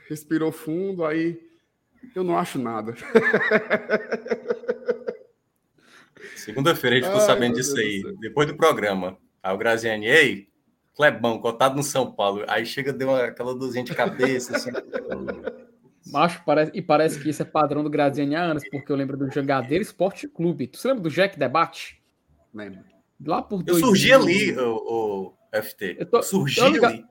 Respirou 0.10 0.52
fundo, 0.52 1.06
aí. 1.06 1.40
Eu 2.16 2.24
não 2.24 2.38
acho 2.38 2.58
nada. 2.58 2.96
Segunda-feira 6.36 6.96
a 6.96 7.00
gente 7.00 7.08
ficou 7.08 7.22
sabendo 7.22 7.56
disso 7.56 7.76
Deus 7.76 7.88
aí, 7.88 8.16
depois 8.20 8.48
do 8.48 8.56
programa. 8.56 9.18
Aí 9.42 9.54
o 9.54 9.58
Graziani, 9.58 10.08
ei, 10.08 10.48
Clebão, 10.96 11.40
cotado 11.40 11.76
no 11.76 11.84
São 11.84 12.12
Paulo. 12.12 12.44
Aí 12.48 12.66
chega, 12.66 12.92
deu 12.92 13.10
uma, 13.10 13.24
aquela 13.26 13.54
dorzinha 13.56 13.84
de 13.84 13.94
cabeça, 13.96 14.56
assim. 14.58 14.72
Macho, 16.12 16.42
parece, 16.46 16.72
e 16.74 16.82
parece 16.82 17.20
que 17.20 17.30
isso 17.30 17.42
é 17.42 17.46
padrão 17.46 17.84
do 17.84 17.90
Graziani 17.90 18.36
há 18.36 18.42
anos, 18.44 18.64
porque 18.70 18.92
eu 18.92 18.96
lembro 18.96 19.16
do 19.16 19.30
Jangadeiro 19.30 19.82
Esporte 19.84 20.28
Clube. 20.28 20.66
Tu 20.68 20.78
se 20.80 20.88
lembra 20.88 21.04
do 21.04 21.10
Jack 21.10 21.38
Debate? 21.38 22.02
Lembra? 22.54 22.84
Lá 23.24 23.42
por 23.42 23.60
Eu 23.60 23.66
2000. 23.80 23.86
surgi 23.88 24.14
ali, 24.14 24.58
o, 24.58 25.34
o 25.54 25.62
FT. 25.62 25.98
Eu 26.00 26.06
tô- 26.06 26.18
Eu 26.18 26.24
surgi 26.24 26.60
eu 26.60 26.68
liga- 26.70 26.88
ali. 26.88 27.06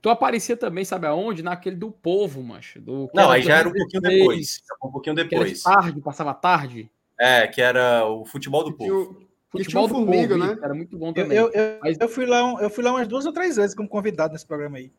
Tu 0.00 0.08
aparecia 0.08 0.56
também, 0.56 0.84
sabe 0.84 1.06
aonde? 1.06 1.42
Naquele 1.42 1.76
do 1.76 1.90
povo, 1.90 2.42
macho. 2.42 2.80
Do, 2.80 3.10
Não, 3.12 3.30
aí 3.30 3.42
já 3.42 3.56
era 3.56 3.68
um 3.68 3.72
2016, 3.72 3.80
pouquinho 3.82 4.18
depois. 4.18 4.62
Um 4.82 4.90
pouquinho 4.90 5.16
depois. 5.16 5.62
tarde, 5.62 6.00
passava 6.00 6.34
tarde. 6.34 6.90
É, 7.18 7.46
que 7.48 7.60
era 7.60 8.06
o 8.06 8.24
futebol 8.24 8.62
do 8.62 8.72
povo. 8.72 9.26
Futebol 9.50 9.88
do 9.88 9.94
Formiga, 9.94 10.36
povo, 10.38 10.46
né? 10.46 10.58
Era 10.62 10.74
muito 10.74 10.96
bom 10.96 11.12
também. 11.12 11.36
eu, 11.36 11.50
eu, 11.50 11.78
Mas- 11.82 11.96
eu 11.98 12.08
fui 12.08 12.26
lá, 12.26 12.40
eu 12.62 12.70
fui 12.70 12.84
lá 12.84 12.92
umas 12.92 13.08
duas 13.08 13.26
ou 13.26 13.32
três 13.32 13.56
vezes 13.56 13.74
como 13.74 13.88
convidado 13.88 14.32
nesse 14.34 14.46
programa 14.46 14.76
aí. 14.76 14.92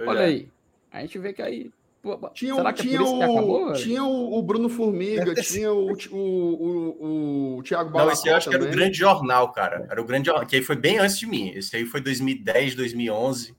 Olha 0.00 0.20
é. 0.20 0.24
aí. 0.24 0.48
A 0.90 1.00
gente 1.00 1.18
vê 1.18 1.32
que 1.32 1.42
aí. 1.42 1.70
Tinha, 2.32 2.54
Será 2.54 2.70
o, 2.70 2.72
que 2.72 2.80
é 2.80 2.84
tinha, 2.84 2.98
por 3.00 3.04
isso 3.04 3.18
que 3.18 3.24
o, 3.24 3.32
acabou, 3.32 3.72
tinha 3.74 4.04
o, 4.04 4.38
o 4.38 4.42
Bruno 4.42 4.68
Formiga, 4.68 5.34
tinha 5.34 5.70
o, 5.72 5.92
o, 5.92 6.16
o, 6.16 7.56
o 7.58 7.62
Thiago 7.64 7.90
Não, 7.90 7.96
Balacó 7.98 8.12
esse 8.12 8.28
eu 8.28 8.36
acho 8.36 8.48
que 8.48 8.54
era 8.54 8.62
o 8.64 8.66
também. 8.66 8.80
grande 8.80 8.96
jornal, 8.96 9.52
cara. 9.52 9.86
Era 9.90 10.00
o 10.00 10.04
grande 10.04 10.26
jornal, 10.26 10.46
que 10.46 10.56
aí 10.56 10.62
foi 10.62 10.76
bem 10.76 10.98
antes 10.98 11.18
de 11.18 11.26
mim. 11.26 11.50
Esse 11.50 11.76
aí 11.76 11.84
foi 11.84 12.00
2010, 12.00 12.76
2011. 12.76 13.57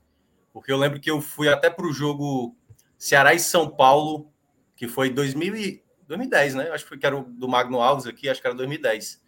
Porque 0.60 0.72
eu 0.72 0.76
lembro 0.76 1.00
que 1.00 1.10
eu 1.10 1.20
fui 1.20 1.48
até 1.48 1.68
pro 1.70 1.92
jogo 1.92 2.54
Ceará 2.98 3.32
e 3.34 3.38
São 3.40 3.68
Paulo, 3.68 4.30
que 4.76 4.86
foi 4.86 5.10
2000 5.10 5.56
e- 5.56 5.82
2010, 6.06 6.54
né? 6.54 6.70
Acho 6.70 6.84
que 6.84 6.88
foi 6.90 6.98
que 6.98 7.06
era 7.06 7.16
o 7.16 7.22
do 7.24 7.48
Magno 7.48 7.80
Alves 7.80 8.06
aqui, 8.06 8.28
acho 8.28 8.40
que 8.40 8.46
era 8.46 8.56
2010. 8.56 9.22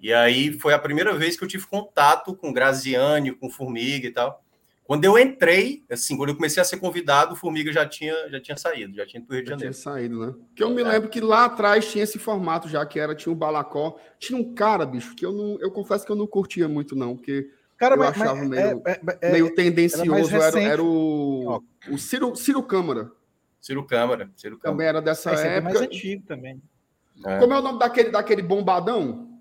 E 0.00 0.12
aí 0.12 0.52
foi 0.58 0.74
a 0.74 0.78
primeira 0.78 1.14
vez 1.14 1.36
que 1.36 1.44
eu 1.44 1.48
tive 1.48 1.66
contato 1.66 2.34
com 2.34 2.52
Graziani, 2.52 3.32
com 3.32 3.48
Formiga 3.50 4.06
e 4.06 4.10
tal. 4.10 4.42
Quando 4.84 5.04
eu 5.04 5.18
entrei, 5.18 5.84
assim, 5.90 6.16
quando 6.16 6.28
eu 6.30 6.36
comecei 6.36 6.60
a 6.60 6.64
ser 6.64 6.76
convidado, 6.78 7.32
o 7.34 7.36
Formiga 7.36 7.72
já 7.72 7.84
tinha, 7.86 8.14
já 8.30 8.40
tinha 8.40 8.56
saído, 8.56 8.94
já 8.94 9.04
tinha 9.04 9.18
ido 9.20 9.26
pro 9.26 9.34
Rio 9.36 9.44
de 9.44 9.50
Já 9.50 9.56
tinha 9.56 9.72
Janeiro. 9.72 9.82
saído, 9.82 10.26
né? 10.26 10.32
Porque 10.48 10.62
eu 10.62 10.70
me 10.70 10.82
lembro 10.82 11.08
que 11.08 11.20
lá 11.20 11.46
atrás 11.46 11.90
tinha 11.90 12.04
esse 12.04 12.18
formato 12.20 12.68
já, 12.68 12.86
que 12.86 13.00
era, 13.00 13.14
tinha 13.14 13.32
o 13.32 13.36
Balacó. 13.36 13.96
Tinha 14.18 14.38
um 14.38 14.54
cara, 14.54 14.86
bicho, 14.86 15.14
que 15.16 15.26
eu 15.26 15.32
não, 15.32 15.58
eu 15.60 15.70
confesso 15.72 16.06
que 16.06 16.12
eu 16.12 16.16
não 16.16 16.26
curtia 16.26 16.68
muito, 16.68 16.94
não, 16.94 17.16
porque 17.16 17.50
Cara, 17.76 17.94
Eu 17.94 17.98
mas, 17.98 18.08
achava 18.10 18.34
mas 18.36 18.48
meio- 18.48 18.82
é, 18.86 18.90
é, 18.92 19.18
é, 19.20 19.32
meio 19.32 19.54
tendencioso 19.54 20.34
era, 20.34 20.44
recente. 20.46 20.64
era 20.66 20.82
o, 20.82 21.62
o 21.90 21.98
Ciro, 21.98 22.34
Ciro 22.34 22.62
Câmara. 22.62 23.10
Ciro 23.60 23.84
Câmara, 23.84 24.30
Ciro 24.36 24.58
Câmara. 24.58 24.72
Também 24.76 24.86
era 24.86 25.02
dessa 25.02 25.32
esse 25.34 25.46
é 25.46 25.60
mais 25.60 25.74
época. 25.76 25.84
antigo 25.94 26.22
também. 26.26 26.62
É. 27.24 27.38
Como 27.38 27.52
é 27.52 27.58
o 27.58 27.62
nome 27.62 27.78
daquele, 27.78 28.10
daquele 28.10 28.42
bombadão? 28.42 29.38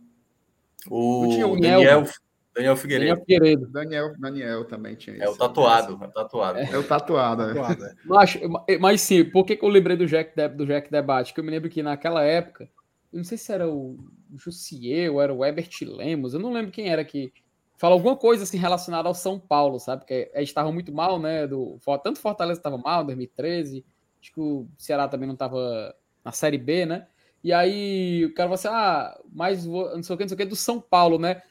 O 0.90 1.28
tinha 1.30 1.48
um 1.48 1.54
Daniel, 1.60 1.80
Daniel 1.82 2.06
Daniel 2.54 2.76
Figueiredo. 2.78 3.20
Figueiredo. 3.22 3.68
Daniel, 3.68 4.14
Daniel 4.18 4.66
também 4.66 4.96
tinha 4.96 5.18
É 5.18 5.28
o 5.30 5.36
tatuado, 5.36 6.00
é 6.02 6.08
o 6.08 6.12
tatuado. 6.12 6.60
É 6.60 6.78
o 6.78 6.84
tatuado, 6.84 7.42
é. 7.44 7.54
Claro, 7.54 7.84
é. 7.84 7.94
Mas, 8.06 8.40
mas 8.80 9.02
sim, 9.02 9.26
por 9.26 9.46
que, 9.46 9.56
que 9.58 9.66
eu 9.66 9.70
lembrei 9.70 9.98
do 9.98 10.06
Jack, 10.06 10.36
De- 10.36 10.48
do 10.50 10.66
Jack 10.66 10.90
Debate? 10.90 11.34
Que 11.34 11.40
eu 11.40 11.44
me 11.44 11.52
lembro 11.52 11.70
que 11.70 11.84
naquela 11.84 12.24
época, 12.24 12.70
eu 13.12 13.18
não 13.18 13.24
sei 13.24 13.38
se 13.38 13.52
era 13.52 13.68
o 13.70 13.98
Jussier 14.36 15.12
ou 15.12 15.22
era 15.22 15.34
o 15.34 15.44
Ebert 15.46 15.70
Lemos, 15.82 16.34
eu 16.34 16.40
não 16.40 16.52
lembro 16.54 16.72
quem 16.72 16.90
era 16.90 17.04
que 17.04 17.32
fala 17.78 17.94
alguma 17.94 18.16
coisa 18.16 18.44
assim 18.44 18.58
relacionada 18.58 19.08
ao 19.08 19.14
São 19.14 19.40
Paulo, 19.40 19.80
sabe? 19.80 20.02
Porque 20.02 20.32
eles 20.34 20.50
estavam 20.50 20.72
muito 20.72 20.94
mal, 20.94 21.20
né? 21.20 21.48
Do, 21.48 21.80
tanto 22.04 22.20
Fortaleza 22.20 22.60
estava 22.60 22.78
mal 22.78 23.04
em 23.04 23.08
2013, 23.08 23.86
acho 24.22 24.34
que 24.34 24.40
o 24.40 24.68
Ceará 24.78 25.08
também 25.08 25.28
não 25.28 25.34
estava 25.34 25.96
na 26.24 26.32
Série 26.32 26.58
B, 26.58 26.86
né? 26.86 27.08
E 27.44 27.54
aí 27.54 28.26
o 28.26 28.34
cara 28.34 28.50
falou 28.50 28.56
assim: 28.56 28.68
ah, 28.70 29.20
mas 29.32 29.66
não 29.66 30.02
sei 30.02 30.16
o 30.16 30.18
que, 30.18 30.24
não 30.24 30.30
sei 30.30 30.36
o 30.36 30.38
que, 30.38 30.46
do 30.46 30.56
São 30.56 30.82
Paulo, 30.82 31.20
né? 31.20 31.42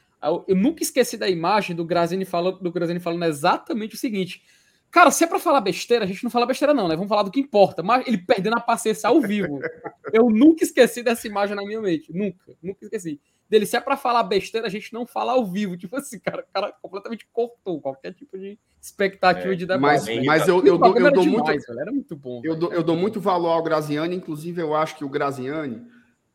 Eu 0.47 0.55
nunca 0.55 0.81
esqueci 0.81 1.17
da 1.17 1.29
imagem 1.29 1.75
do 1.75 1.85
Grazini 1.85 2.25
falando, 2.25 2.59
do 2.59 2.71
Grazini 2.71 2.99
falando 2.99 3.23
exatamente 3.23 3.95
o 3.95 3.97
seguinte. 3.97 4.41
Cara, 4.89 5.11
se 5.11 5.23
é 5.23 5.27
pra 5.27 5.39
falar 5.39 5.61
besteira, 5.61 6.05
a 6.05 6.07
gente 6.07 6.23
não 6.23 6.31
fala 6.31 6.45
besteira, 6.45 6.73
não, 6.73 6.87
né? 6.87 6.95
Vamos 6.95 7.09
falar 7.09 7.23
do 7.23 7.31
que 7.31 7.39
importa. 7.39 7.83
Mas 7.83 8.07
ele 8.07 8.17
perdendo 8.17 8.57
a 8.57 8.61
paciência 8.61 9.09
ao 9.09 9.21
vivo. 9.21 9.59
Eu 10.11 10.29
nunca 10.29 10.63
esqueci 10.63 11.03
dessa 11.03 11.27
imagem 11.27 11.55
na 11.55 11.63
minha 11.63 11.81
mente. 11.81 12.13
Nunca, 12.13 12.55
nunca 12.63 12.79
esqueci. 12.81 13.19
Dele, 13.49 13.65
se 13.65 13.77
é 13.77 13.79
pra 13.79 13.95
falar 13.95 14.23
besteira, 14.23 14.67
a 14.67 14.69
gente 14.69 14.91
não 14.93 15.05
fala 15.05 15.33
ao 15.33 15.45
vivo. 15.45 15.77
Tipo 15.77 15.97
assim, 15.97 16.19
cara, 16.19 16.41
o 16.41 16.53
cara 16.53 16.73
completamente 16.81 17.27
cortou 17.31 17.79
qualquer 17.79 18.13
tipo 18.13 18.37
de 18.37 18.57
expectativa 18.81 19.53
É, 19.53 19.55
de 19.55 19.65
debate. 19.65 19.81
Mas, 19.81 20.05
bem, 20.05 20.25
mas 20.25 20.47
eu, 20.47 20.57
eu, 20.57 20.77
dou, 20.77 20.79
programa 20.79 21.09
eu 21.09 21.13
dou 21.13 21.25
muito, 21.25 21.45
velho, 21.45 21.79
Era 21.79 21.91
muito 21.91 22.15
bom. 22.15 22.37
eu 22.37 22.53
velho. 22.53 22.55
dou, 22.55 22.73
eu 22.73 22.83
dou 22.83 22.95
muito 22.95 23.19
valor 23.19 23.49
ao 23.49 23.63
Graziani, 23.63 24.15
inclusive 24.15 24.61
eu 24.61 24.75
acho 24.75 24.95
que 24.97 25.05
o 25.05 25.09
Graziani, 25.09 25.85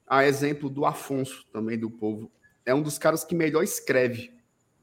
a 0.07 0.25
exemplo 0.25 0.69
do 0.69 0.85
Afonso, 0.85 1.47
também 1.53 1.79
do 1.79 1.91
povo, 1.91 2.31
é 2.65 2.75
um 2.75 2.83
dos 2.83 2.99
caras 2.99 3.25
que 3.25 3.35
melhor 3.35 3.63
escreve. 3.63 4.33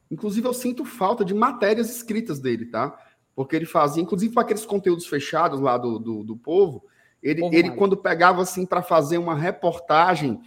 Inclusive, 0.10 0.48
eu 0.48 0.54
sinto 0.54 0.86
falta 0.86 1.24
de 1.24 1.34
matérias 1.34 1.90
escritas 1.90 2.40
dele, 2.40 2.66
tá? 2.66 2.98
Porque 3.36 3.56
ele 3.56 3.66
fazia, 3.66 4.02
inclusive 4.02 4.34
para 4.34 4.44
aqueles 4.44 4.66
conteúdos 4.66 5.06
fechados 5.06 5.60
lá 5.60 5.78
do, 5.78 6.00
do, 6.00 6.24
do 6.24 6.38
povo, 6.38 6.84
ele, 7.22 7.44
ele 7.52 7.72
quando 7.72 7.98
pegava 7.98 8.42
assim 8.42 8.66
para 8.66 8.82
fazer 8.82 9.18
uma 9.18 9.36
reportagem, 9.36 10.42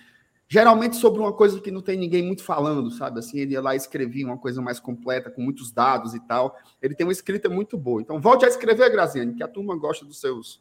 geralmente 0.51 0.97
sobre 0.97 1.21
uma 1.21 1.33
coisa 1.33 1.61
que 1.61 1.71
não 1.71 1.81
tem 1.81 1.97
ninguém 1.97 2.25
muito 2.25 2.43
falando, 2.43 2.91
sabe? 2.91 3.21
Assim, 3.21 3.39
ele 3.39 3.53
ia 3.53 3.63
lá 3.63 3.73
e 3.75 3.77
escrevia 3.77 4.27
uma 4.27 4.37
coisa 4.37 4.61
mais 4.61 4.81
completa, 4.81 5.31
com 5.31 5.41
muitos 5.41 5.71
dados 5.71 6.13
e 6.13 6.19
tal. 6.19 6.59
Ele 6.83 6.93
tem 6.93 7.07
uma 7.07 7.13
escrita 7.13 7.49
muito 7.49 7.79
boa. 7.79 8.03
Então, 8.03 8.21
volte 8.21 8.45
a 8.45 8.49
escrever, 8.49 8.91
Graziani, 8.91 9.33
que 9.33 9.45
a 9.45 9.49
turma 9.49 9.77
gosta 9.77 10.05
dos 10.05 10.19
seus, 10.19 10.61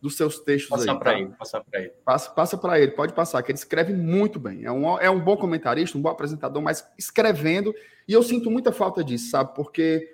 dos 0.00 0.16
seus 0.16 0.38
textos 0.38 0.70
Passar 0.70 0.92
aí. 0.92 0.98
para 0.98 1.12
tá? 1.12 1.18
ele, 1.18 1.28
passar 1.38 1.62
para 1.62 1.78
ele. 1.78 1.92
Passa, 2.02 2.30
passa 2.30 2.56
para 2.56 2.80
ele, 2.80 2.92
pode 2.92 3.12
passar, 3.12 3.42
que 3.42 3.52
ele 3.52 3.58
escreve 3.58 3.92
muito 3.92 4.40
bem. 4.40 4.64
É 4.64 4.72
um, 4.72 4.98
é 4.98 5.10
um 5.10 5.20
bom 5.20 5.36
comentarista, 5.36 5.98
um 5.98 6.00
bom 6.00 6.08
apresentador, 6.08 6.62
mas 6.62 6.88
escrevendo, 6.96 7.74
e 8.08 8.14
eu 8.14 8.22
sinto 8.22 8.50
muita 8.50 8.72
falta 8.72 9.04
disso, 9.04 9.28
sabe? 9.28 9.54
Porque 9.54 10.10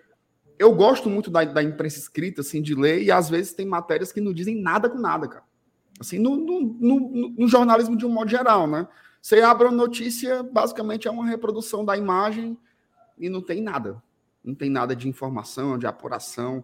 eu 0.58 0.74
gosto 0.74 1.08
muito 1.08 1.30
da, 1.30 1.44
da 1.44 1.62
imprensa 1.62 2.00
escrita, 2.00 2.40
assim, 2.40 2.60
de 2.60 2.74
ler, 2.74 3.04
e 3.04 3.12
às 3.12 3.30
vezes 3.30 3.52
tem 3.52 3.64
matérias 3.64 4.10
que 4.10 4.20
não 4.20 4.32
dizem 4.32 4.60
nada 4.60 4.90
com 4.90 4.98
nada, 4.98 5.28
cara. 5.28 5.44
Assim, 6.00 6.18
no, 6.18 6.34
no, 6.34 6.60
no, 6.80 7.34
no 7.38 7.46
jornalismo 7.46 7.96
de 7.96 8.04
um 8.04 8.08
modo 8.08 8.28
geral, 8.28 8.66
né? 8.66 8.88
Você 9.24 9.40
abre 9.40 9.66
uma 9.66 9.72
notícia, 9.74 10.42
basicamente 10.42 11.08
é 11.08 11.10
uma 11.10 11.24
reprodução 11.24 11.82
da 11.82 11.96
imagem 11.96 12.58
e 13.16 13.30
não 13.30 13.40
tem 13.40 13.62
nada. 13.62 14.02
Não 14.44 14.54
tem 14.54 14.68
nada 14.68 14.94
de 14.94 15.08
informação, 15.08 15.78
de 15.78 15.86
apuração. 15.86 16.62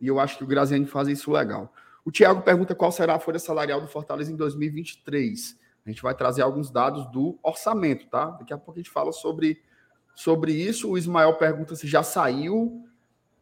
E 0.00 0.06
eu 0.06 0.18
acho 0.18 0.38
que 0.38 0.42
o 0.42 0.46
Graziani 0.46 0.86
faz 0.86 1.06
isso 1.08 1.30
legal. 1.30 1.70
O 2.06 2.10
Tiago 2.10 2.40
pergunta 2.40 2.74
qual 2.74 2.90
será 2.90 3.16
a 3.16 3.18
folha 3.18 3.38
salarial 3.38 3.82
do 3.82 3.86
Fortaleza 3.86 4.32
em 4.32 4.36
2023. 4.36 5.60
A 5.84 5.90
gente 5.90 6.00
vai 6.00 6.14
trazer 6.14 6.40
alguns 6.40 6.70
dados 6.70 7.04
do 7.12 7.38
orçamento, 7.42 8.06
tá? 8.08 8.30
Daqui 8.30 8.54
a 8.54 8.56
pouco 8.56 8.80
a 8.80 8.82
gente 8.82 8.90
fala 8.90 9.12
sobre, 9.12 9.62
sobre 10.14 10.52
isso. 10.52 10.88
O 10.90 10.96
Ismael 10.96 11.34
pergunta 11.34 11.76
se 11.76 11.86
já 11.86 12.02
saiu. 12.02 12.88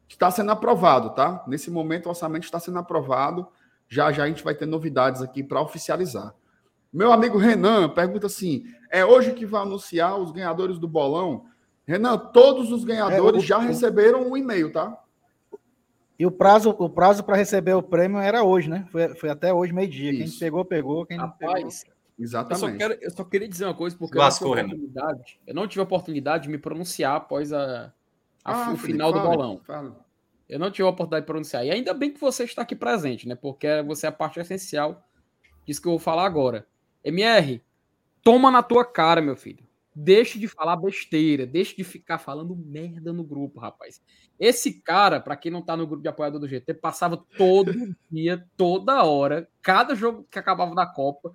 Está 0.08 0.28
sendo 0.28 0.50
aprovado, 0.50 1.10
tá? 1.10 1.44
Nesse 1.46 1.70
momento 1.70 2.06
o 2.06 2.08
orçamento 2.08 2.42
está 2.42 2.58
sendo 2.58 2.80
aprovado. 2.80 3.46
Já 3.88 4.10
já 4.10 4.24
a 4.24 4.26
gente 4.26 4.42
vai 4.42 4.56
ter 4.56 4.66
novidades 4.66 5.22
aqui 5.22 5.40
para 5.44 5.62
oficializar. 5.62 6.34
Meu 6.96 7.12
amigo 7.12 7.36
Renan 7.36 7.90
pergunta 7.90 8.26
assim: 8.26 8.64
é 8.90 9.04
hoje 9.04 9.34
que 9.34 9.44
vai 9.44 9.60
anunciar 9.60 10.18
os 10.18 10.32
ganhadores 10.32 10.78
do 10.78 10.88
bolão? 10.88 11.44
Renan, 11.86 12.16
todos 12.16 12.72
os 12.72 12.84
ganhadores 12.84 13.42
É, 13.42 13.44
o- 13.44 13.46
já 13.46 13.58
receberam 13.58 14.26
um 14.30 14.34
e-mail, 14.36 14.72
tá? 14.72 14.98
E 16.18 16.24
o 16.24 16.30
prazo, 16.30 16.70
o 16.70 16.88
prazo 16.88 17.22
para 17.22 17.36
receber 17.36 17.74
o 17.74 17.82
prêmio 17.82 18.18
era 18.18 18.42
hoje, 18.42 18.70
né? 18.70 18.88
Foi, 18.90 19.14
foi 19.16 19.28
até 19.28 19.52
hoje, 19.52 19.74
meio-dia. 19.74 20.10
Quem 20.16 20.30
pegou, 20.38 20.64
pegou. 20.64 21.04
Quem 21.04 21.18
não 21.18 21.30
pegou. 21.30 21.54
Rapaz, 21.54 21.84
eu 21.84 21.90
só, 21.92 22.22
Exatamente. 22.22 22.78
quero, 22.78 22.94
eu 23.02 23.10
só 23.10 23.22
queria 23.24 23.46
dizer 23.46 23.66
uma 23.66 23.74
coisa, 23.74 23.94
porque 23.94 24.16
Lascou, 24.16 24.56
eu, 24.56 24.62
não 24.66 24.70
tive 24.70 24.84
oportunidade, 24.86 25.40
eu 25.46 25.54
não 25.54 25.68
tive 25.68 25.80
a 25.80 25.84
oportunidade 25.84 26.42
de 26.44 26.48
me 26.48 26.56
pronunciar 26.56 27.16
após 27.16 27.52
a, 27.52 27.92
a- 28.42 28.52
Ah, 28.68 28.72
o 28.72 28.76
Felipe, 28.78 28.92
final 28.92 29.12
do 29.12 29.20
fale, 29.20 29.36
bolão. 29.36 29.60
fale. 29.66 29.92
Eu 30.48 30.58
não 30.58 30.70
tive 30.70 30.88
a 30.88 30.90
oportunidade 30.90 31.24
de 31.24 31.26
pronunciar. 31.26 31.66
E 31.66 31.70
ainda 31.70 31.92
bem 31.92 32.10
que 32.10 32.18
você 32.20 32.44
está 32.44 32.62
aqui 32.62 32.74
presente, 32.74 33.28
né? 33.28 33.34
Porque 33.34 33.68
você 33.82 34.06
é 34.06 34.08
a 34.08 34.12
parte 34.12 34.40
essencial 34.40 35.06
disso 35.66 35.82
que 35.82 35.88
eu 35.88 35.92
vou 35.92 35.98
falar 35.98 36.24
agora. 36.24 36.66
MR, 37.06 37.62
toma 38.22 38.50
na 38.50 38.62
tua 38.62 38.84
cara, 38.84 39.22
meu 39.22 39.36
filho. 39.36 39.64
Deixe 39.94 40.38
de 40.38 40.46
falar 40.46 40.76
besteira, 40.76 41.46
deixe 41.46 41.74
de 41.74 41.82
ficar 41.82 42.18
falando 42.18 42.54
merda 42.54 43.12
no 43.12 43.24
grupo, 43.24 43.60
rapaz. 43.60 44.02
Esse 44.38 44.82
cara, 44.82 45.20
pra 45.20 45.36
quem 45.36 45.50
não 45.50 45.62
tá 45.62 45.74
no 45.74 45.86
grupo 45.86 46.02
de 46.02 46.08
apoiador 46.08 46.38
do 46.38 46.48
GT, 46.48 46.74
passava 46.74 47.16
todo 47.16 47.72
dia, 48.10 48.46
toda 48.56 49.04
hora, 49.04 49.48
cada 49.62 49.94
jogo 49.94 50.26
que 50.30 50.38
acabava 50.38 50.74
da 50.74 50.86
Copa. 50.86 51.32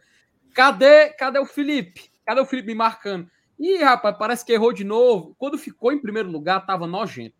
Cadê, 0.53 1.09
cadê 1.13 1.39
o 1.39 1.45
Felipe? 1.45 2.11
Cadê 2.23 2.39
o 2.39 2.45
Felipe 2.45 2.67
me 2.67 2.75
marcando? 2.75 3.27
Ih, 3.57 3.77
rapaz, 3.77 4.15
parece 4.17 4.45
que 4.45 4.53
errou 4.53 4.71
de 4.71 4.83
novo. 4.83 5.33
Quando 5.39 5.57
ficou 5.57 5.91
em 5.91 5.99
primeiro 5.99 6.29
lugar, 6.29 6.65
tava 6.65 6.85
nojento. 6.85 7.35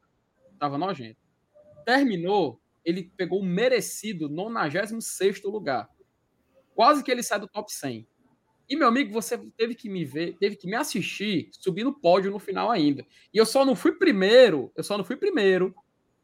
Tava 0.58 0.78
nojento 0.78 1.22
terminou, 1.82 2.62
ele 2.84 3.12
pegou 3.16 3.42
o 3.42 3.46
merecido 3.46 4.30
96 4.30 5.44
lugar. 5.44 5.90
Quase 6.74 7.04
que 7.04 7.12
ele 7.12 7.24
sai 7.24 7.40
do 7.40 7.48
top 7.48 7.72
100. 7.72 8.08
E, 8.72 8.76
meu 8.78 8.88
amigo, 8.88 9.12
você 9.12 9.38
teve 9.58 9.76
que 9.76 9.90
me 9.90 10.06
ver, 10.06 10.38
teve 10.40 10.56
que 10.56 10.66
me 10.66 10.76
assistir 10.76 11.50
subir 11.52 11.84
no 11.84 11.94
pódio 11.94 12.32
no 12.32 12.40
final 12.40 12.72
ainda. 12.72 13.06
E 13.34 13.38
eu 13.38 13.46
só 13.46 13.66
não 13.66 13.76
fui 13.76 13.92
primeiro, 13.92 14.72
eu 14.78 14.82
só 14.82 14.98
não 14.98 15.04
fui 15.04 15.18
primeiro, 15.18 15.76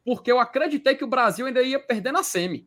porque 0.05 0.31
eu 0.31 0.39
acreditei 0.39 0.95
que 0.95 1.03
o 1.03 1.07
Brasil 1.07 1.45
ainda 1.45 1.61
ia 1.61 1.77
perder 1.77 2.13
na 2.13 2.23
semi. 2.23 2.65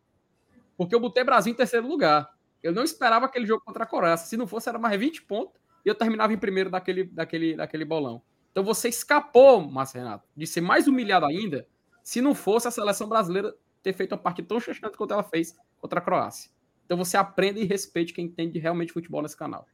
Porque 0.77 0.95
eu 0.95 1.01
botei 1.01 1.25
Brasil 1.25 1.51
em 1.51 1.57
terceiro 1.57 1.89
lugar. 1.89 2.29
Eu 2.63 2.75
não 2.75 2.85
esperava 2.85 3.25
aquele 3.25 3.47
jogo 3.47 3.65
contra 3.65 3.85
a 3.85 3.87
Coreia. 3.87 4.19
Se 4.19 4.37
não 4.37 4.47
fosse, 4.47 4.69
era 4.69 4.79
mais 4.79 5.01
20 5.01 5.23
pontos 5.23 5.59
e 5.83 5.89
eu 5.89 5.95
terminava 5.95 6.31
em 6.35 6.39
primeiro 6.39 6.69
daquele, 6.69 7.05
daquele, 7.05 7.57
daquele 7.57 7.87
bolão. 7.87 8.21
Então 8.53 8.63
você 8.63 8.91
escapou, 8.91 9.63
Márcio 9.63 9.99
Renato, 9.99 10.29
de 10.37 10.47
ser 10.47 10.61
mais 10.61 10.89
humilhado 10.89 11.25
ainda 11.25 11.67
se 12.03 12.21
não 12.21 12.35
fosse 12.35 12.69
a 12.69 12.71
seleção 12.71 13.09
brasileira 13.09 13.55
ter 13.83 13.95
feito 13.95 14.13
uma 14.13 14.19
partida 14.19 14.47
tão 14.47 14.61
chateante 14.61 14.99
quanto 14.99 15.15
ela 15.15 15.23
fez 15.23 15.57
contra 15.79 16.01
a 16.01 16.03
Croácia. 16.03 16.51
Então 16.91 16.99
você 16.99 17.17
aprenda 17.17 17.61
e 17.61 17.65
respeite 17.65 18.13
quem 18.13 18.25
entende 18.25 18.59
realmente 18.59 18.93
futebol 18.93 19.23
nesse 19.23 19.37
canal. 19.37 19.65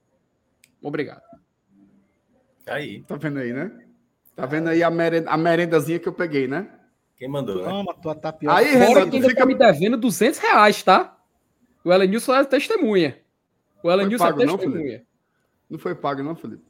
Obrigado. 0.83 1.23
Aí, 2.67 3.03
Tá 3.05 3.17
vendo 3.17 3.39
aí, 3.39 3.55
né? 3.55 3.87
Tá 4.35 4.45
vendo 4.45 4.69
aí 4.69 4.83
a, 4.83 4.91
merenda, 4.91 5.31
a 5.31 5.37
merendazinha 5.39 5.99
que 5.99 6.07
eu 6.07 6.13
peguei, 6.13 6.47
né? 6.47 6.71
quem 7.17 7.27
mandou, 7.27 7.57
né? 7.57 7.71
Toma, 7.71 7.95
tua 7.95 8.15
tapioca. 8.15 8.55
Aí, 8.55 8.67
que 8.71 8.77
ainda 9.17 9.29
fica- 9.31 9.41
tá 9.41 9.47
me 9.47 9.55
devendo 9.55 9.97
200 9.97 10.39
reais, 10.39 10.83
tá? 10.83 11.19
O 11.83 11.91
Elenilson 11.91 12.35
é 12.35 12.45
testemunha. 12.45 13.19
O 13.83 13.91
Elenilson 13.91 14.27
é 14.27 14.29
pago 14.29 14.45
não, 14.45 14.59
testemunha. 14.59 15.07
Não 15.71 15.79
foi 15.79 15.95
pago, 15.95 16.23
não, 16.23 16.37
Felipe? 16.37 16.63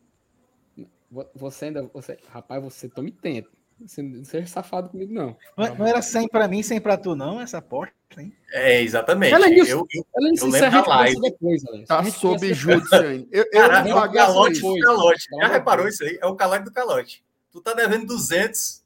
Vo- 1.11 1.29
Você 1.35 1.65
ainda. 1.65 1.91
Você, 1.93 2.17
rapaz, 2.29 2.63
você 2.63 2.89
toma 2.89 3.11
tempo. 3.11 3.49
Você 3.81 4.01
não 4.03 4.25
seja 4.25 4.47
safado 4.47 4.89
comigo, 4.89 5.13
não. 5.13 5.37
Não, 5.57 5.75
não 5.77 5.87
era 5.87 6.01
100 6.01 6.29
pra 6.29 6.49
mim, 6.49 6.63
100 6.63 6.81
pra 6.81 6.97
tu, 6.97 7.15
não, 7.15 7.41
essa 7.41 7.59
aposta, 7.59 7.93
hein? 8.19 8.33
É, 8.51 8.81
exatamente. 8.81 9.35
Ela 9.35 9.47
é 9.47 9.51
isso. 9.55 9.71
eu, 9.71 9.87
eu, 9.93 10.07
Ela 10.17 10.29
Eu 10.39 10.47
lembro 10.49 10.71
da 10.83 10.87
live. 10.97 11.21
depois. 11.21 11.63
Tá 11.87 12.05
sob 12.05 12.55
júdice 12.55 12.95
ainda. 12.95 13.29
Eu, 13.31 13.45
eu 13.45 13.51
Cara, 13.51 13.85
não 13.85 13.91
é 14.03 14.07
o 14.09 14.13
calote 14.13 14.61
do 14.61 14.79
calote. 14.81 15.25
Já 15.41 15.49
reparou 15.49 15.87
isso 15.89 16.03
aí? 16.05 16.19
É 16.23 16.27
o 16.27 16.35
calote 16.35 16.65
do 16.65 16.73
calote. 16.73 17.23
Tu 17.53 17.61
tá 17.61 17.75
devendo 17.75 18.07
200 18.07 18.83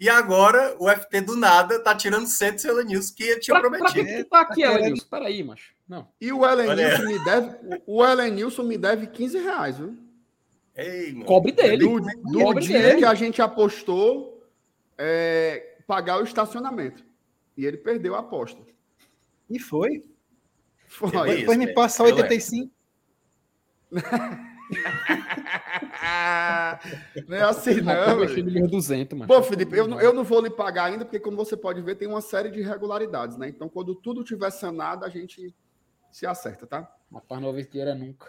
e 0.00 0.08
agora 0.08 0.74
o 0.78 0.88
FT 0.88 1.20
do 1.20 1.36
nada 1.36 1.78
tá 1.80 1.94
tirando 1.94 2.26
100 2.26 2.52
do 2.52 2.60
seu 2.60 2.84
News 2.84 3.10
que 3.10 3.22
ele 3.24 3.40
tinha 3.40 3.60
Pra, 3.60 3.68
pra 3.68 3.78
que 3.78 3.84
prometido. 3.92 4.16
que 4.16 4.24
tu 4.24 4.30
tá 4.30 4.40
aqui, 4.40 4.62
Tá 4.62 4.68
Ellen? 4.68 4.78
querendo- 4.78 4.96
Espera 4.96 5.26
aí, 5.26 5.42
macho. 5.44 5.74
Não. 5.86 6.08
E 6.18 6.32
o 6.32 6.46
Ellen 6.46 6.68
Olha 6.70 6.86
aí. 6.86 6.98
Nilson 6.98 7.12
me 7.18 7.24
deve. 7.24 7.82
O 7.86 8.04
Ellen 8.06 8.30
Nilson 8.32 8.62
me 8.62 8.78
deve 8.78 9.06
15 9.08 9.38
reais, 9.38 9.76
viu? 9.76 9.94
Ei, 10.76 11.12
mano. 11.12 11.24
Cobre 11.26 11.52
dele. 11.52 11.78
Do, 11.84 12.00
do 12.00 12.38
Cobre 12.40 12.64
dia 12.64 12.80
dele. 12.80 12.98
que 12.98 13.04
a 13.04 13.14
gente 13.14 13.42
apostou 13.42 14.46
é, 14.96 15.78
pagar 15.86 16.20
o 16.20 16.24
estacionamento. 16.24 17.04
E 17.56 17.66
ele 17.66 17.76
perdeu 17.76 18.14
a 18.14 18.20
aposta. 18.20 18.60
E 19.48 19.58
foi. 19.58 20.02
Foi. 20.86 21.10
Foi. 21.10 21.36
Depois 21.38 21.58
me 21.58 21.72
passa 21.74 22.02
Eu 22.02 22.06
lembro. 22.06 22.22
85. 22.22 22.72
não 27.28 27.36
é 27.36 27.42
assim, 27.42 27.80
Não, 27.80 27.92
eu 27.92 28.22
achei 28.24 28.36
velho. 28.36 28.46
número 28.46 28.68
200, 28.68 29.18
mano. 29.18 29.28
Bom, 29.28 29.42
Felipe, 29.42 29.76
eu, 29.76 29.86
não- 29.86 30.00
eu 30.00 30.12
não 30.12 30.24
vou 30.24 30.40
lhe 30.40 30.50
pagar 30.50 30.84
ainda, 30.84 31.04
porque 31.04 31.18
como 31.20 31.36
você 31.36 31.56
pode 31.56 31.80
ver, 31.82 31.96
tem 31.96 32.08
uma 32.08 32.20
série 32.20 32.50
de 32.50 32.60
irregularidades, 32.60 33.36
né? 33.36 33.48
Então, 33.48 33.68
quando 33.68 33.94
tudo 33.94 34.22
tiver 34.24 34.50
sanado, 34.50 35.04
a 35.04 35.08
gente 35.08 35.54
se 36.10 36.26
acerta, 36.26 36.66
tá? 36.66 36.90
Rapaz, 37.12 37.40
não 37.40 37.48
vou 37.48 37.54
ver 37.56 37.68
dinheiro 37.68 37.94
nunca. 37.98 38.28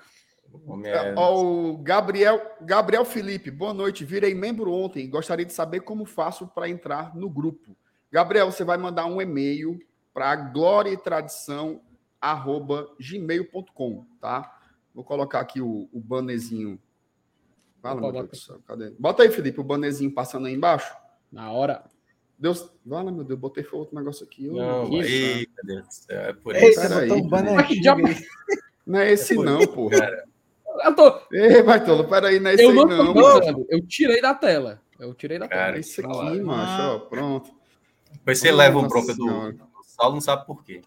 É- 0.85 1.15
o 1.15 1.77
Gabriel, 1.77 2.41
Gabriel 2.61 3.05
Felipe, 3.05 3.49
boa 3.49 3.73
noite. 3.73 4.05
Virei 4.05 4.33
membro 4.33 4.71
ontem. 4.71 5.09
Gostaria 5.09 5.45
de 5.45 5.53
saber 5.53 5.81
como 5.81 6.05
faço 6.05 6.47
para 6.47 6.69
entrar 6.69 7.15
no 7.15 7.29
grupo. 7.29 7.75
Gabriel, 8.11 8.51
você 8.51 8.63
vai 8.63 8.77
mandar 8.77 9.05
um 9.05 9.21
e-mail 9.21 9.79
para 10.13 10.35
glória 10.35 10.89
e 10.91 10.97
tradição 10.97 11.81
arroba 12.19 12.87
gmail.com, 12.99 14.05
tá? 14.19 14.59
Vou 14.93 15.03
colocar 15.03 15.39
aqui 15.39 15.61
o, 15.61 15.89
o 15.91 15.99
bannerzinho. 15.99 16.79
Fala, 17.81 17.99
meu 17.99 18.11
bota 18.11 18.27
Deus 18.27 18.29
do 18.29 18.35
céu, 18.45 18.61
cadê? 18.67 18.91
Bota 18.99 19.23
aí, 19.23 19.31
Felipe, 19.31 19.59
o 19.59 19.63
bannerzinho 19.63 20.13
passando 20.13 20.47
aí 20.47 20.53
embaixo. 20.53 20.93
Na 21.31 21.51
hora. 21.51 21.83
Deus, 22.37 22.71
fala, 22.87 23.11
meu 23.11 23.23
Deus, 23.23 23.39
botei 23.39 23.63
foi 23.63 23.79
outro 23.79 23.95
negócio 23.95 24.25
aqui. 24.25 24.47
Não, 24.47 24.81
meu 24.83 24.89
Deus. 24.89 25.05
ei, 25.05 25.47
meu 25.47 25.75
Deus 25.75 25.87
do 25.87 25.93
céu, 25.93 26.19
é 26.19 26.33
por 26.33 26.55
isso. 26.55 26.81
Aí. 26.81 27.09
um 27.11 27.57
aí. 27.57 28.27
Não 28.85 28.99
é 28.99 29.11
esse 29.11 29.35
por 29.35 29.45
não, 29.45 29.65
porra. 29.67 30.25
Eu, 30.83 30.95
tô, 30.95 31.21
Ei, 31.31 31.61
Bartolo, 31.63 32.07
peraí, 32.07 32.39
não 32.39 32.51
é 32.51 32.55
eu 32.55 32.69
aí 32.69 32.75
não 32.75 33.13
não. 33.13 33.65
Eu 33.69 33.85
tirei 33.85 34.21
da 34.21 34.33
tela. 34.33 34.81
Eu 34.99 35.13
tirei 35.13 35.39
da 35.39 35.47
tela. 35.47 35.61
Cara, 35.61 35.77
É 35.77 35.79
esse 35.79 36.01
Fala. 36.01 36.29
aqui, 36.29 36.41
macho, 36.41 36.83
ó, 36.95 36.99
pronto. 36.99 37.51
Depois 38.11 38.39
você 38.39 38.51
Nossa 38.51 38.63
leva 38.63 38.79
um 38.79 38.87
bronca 38.87 39.13
do, 39.13 39.51
do 39.51 39.83
Saulo, 39.83 40.15
não 40.15 40.21
sabe 40.21 40.45
por 40.45 40.63
quê. 40.63 40.81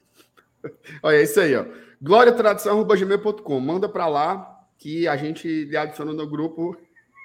Olha, 1.02 1.16
é 1.16 1.22
isso 1.22 1.40
aí, 1.40 1.54
ó. 1.56 1.64
gloriatradição.gmail.com. 2.00 3.60
Manda 3.60 3.88
para 3.88 4.06
lá 4.06 4.60
que 4.78 5.08
a 5.08 5.16
gente 5.16 5.64
lhe 5.64 5.76
adiciona 5.76 6.12
no 6.12 6.28
grupo 6.28 6.76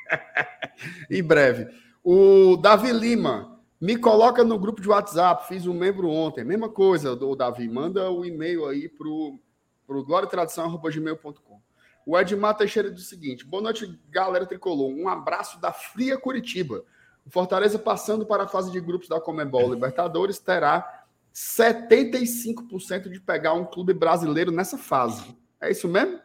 em 1.10 1.24
breve. 1.24 1.68
O 2.04 2.58
Davi 2.58 2.92
Lima, 2.92 3.60
me 3.80 3.98
coloca 3.98 4.44
no 4.44 4.58
grupo 4.58 4.82
de 4.82 4.90
WhatsApp, 4.90 5.48
fiz 5.48 5.66
um 5.68 5.74
membro 5.74 6.10
ontem. 6.10 6.44
Mesma 6.44 6.70
coisa, 6.70 7.16
do 7.16 7.36
Davi, 7.36 7.68
manda 7.68 8.10
o 8.10 8.26
e-mail 8.26 8.66
aí 8.66 8.90
pro, 8.90 9.40
pro 9.86 10.04
gloriatradição.gmail.com. 10.04 11.62
O 12.10 12.18
Edmar 12.18 12.58
Teixeira 12.58 12.90
diz 12.90 13.04
o 13.04 13.08
seguinte: 13.08 13.46
boa 13.46 13.62
noite, 13.62 14.00
galera 14.10 14.44
tricolor. 14.44 14.90
Um 14.90 15.08
abraço 15.08 15.62
da 15.62 15.72
Fria 15.72 16.18
Curitiba. 16.18 16.84
O 17.24 17.30
Fortaleza 17.30 17.78
passando 17.78 18.26
para 18.26 18.46
a 18.46 18.48
fase 18.48 18.72
de 18.72 18.82
grupos 18.82 19.08
da 19.08 19.22
Comembol 19.22 19.72
Libertadores 19.72 20.40
terá 20.40 21.06
75% 21.32 23.12
de 23.12 23.20
pegar 23.22 23.54
um 23.54 23.64
clube 23.64 23.94
brasileiro 23.94 24.52
nessa 24.52 24.76
fase. 24.76 25.38
É 25.62 25.70
isso 25.70 25.88
mesmo? 25.88 26.20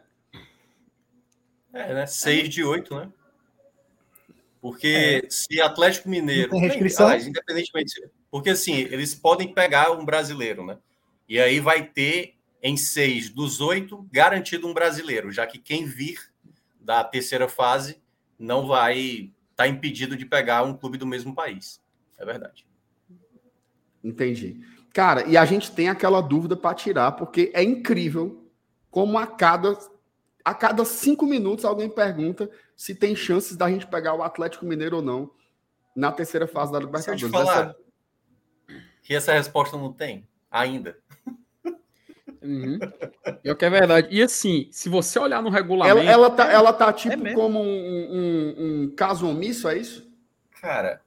É, 1.71 1.93
né? 1.93 2.07
6 2.07 2.49
de 2.49 2.63
8, 2.63 2.95
né? 2.95 3.11
Porque 4.59 5.27
se 5.29 5.61
Atlético 5.61 6.09
Mineiro. 6.09 6.51
Não 6.51 6.61
tem 6.61 6.67
restrição? 6.67 7.05
Aliás, 7.05 7.27
independentemente. 7.27 8.09
Porque 8.31 8.49
assim, 8.49 8.73
eles 8.73 9.13
podem 9.13 9.53
pegar 9.53 9.91
um 9.91 10.03
brasileiro, 10.03 10.65
né? 10.65 10.79
E 11.29 11.39
aí 11.39 11.59
vai 11.59 11.85
ter 11.85 12.34
em 12.67 12.75
seis 12.75 13.29
dos 13.29 13.61
oito 13.61 14.07
garantido 14.11 14.67
um 14.67 14.73
brasileiro, 14.73 15.31
já 15.31 15.45
que 15.45 15.59
quem 15.59 15.85
vir 15.85 16.19
da 16.81 17.03
terceira 17.03 17.47
fase 17.47 18.01
não 18.39 18.65
vai 18.65 18.97
estar 18.99 19.31
tá 19.55 19.67
impedido 19.67 20.17
de 20.17 20.25
pegar 20.25 20.63
um 20.63 20.75
clube 20.75 20.97
do 20.97 21.05
mesmo 21.05 21.35
país. 21.35 21.79
É 22.17 22.25
verdade. 22.25 22.65
Entendi. 24.03 24.59
Cara, 24.91 25.27
e 25.27 25.37
a 25.37 25.45
gente 25.45 25.71
tem 25.71 25.89
aquela 25.89 26.21
dúvida 26.21 26.57
para 26.57 26.73
tirar, 26.75 27.11
porque 27.11 27.51
é 27.53 27.61
incrível 27.63 28.49
como 28.89 29.19
a 29.19 29.27
cada, 29.27 29.77
a 30.43 30.53
cada 30.55 30.83
cinco 30.85 31.25
minutos 31.27 31.65
alguém 31.65 31.87
pergunta 31.89 32.49
se 32.75 32.95
tem 32.95 33.15
chances 33.15 33.55
da 33.55 33.69
gente 33.69 33.85
pegar 33.85 34.15
o 34.15 34.23
Atlético 34.23 34.65
Mineiro 34.65 34.95
ou 34.97 35.01
não 35.03 35.29
na 35.95 36.11
terceira 36.11 36.47
fase 36.47 36.71
da 36.71 36.79
Se 36.79 36.83
eu 36.83 36.87
Libertadores. 36.87 37.21
te 37.21 37.29
falar 37.29 37.61
Essa- 37.61 37.75
que 39.03 39.13
essa 39.13 39.33
resposta 39.33 39.77
não 39.77 39.93
tem 39.93 40.27
ainda. 40.49 40.97
Uhum. 42.45 42.79
Pior 43.41 43.55
que 43.55 43.65
é 43.65 43.69
verdade. 43.69 44.07
E 44.11 44.21
assim, 44.21 44.67
se 44.71 44.87
você 44.89 45.17
olhar 45.19 45.41
no 45.41 45.47
ela, 45.49 45.57
regulamento. 45.57 45.99
ela, 46.09 46.29
tá, 46.29 46.51
ela 46.51 46.71
tá 46.73 46.93
tipo 46.93 47.17
mesmo. 47.17 47.39
como 47.39 47.59
um, 47.61 47.65
um- 47.65 48.55
um 48.83 48.95
caso 48.95 49.27
omisso, 49.27 49.67
é 49.67 49.77
isso? 49.77 50.09
Cara, 50.61 51.01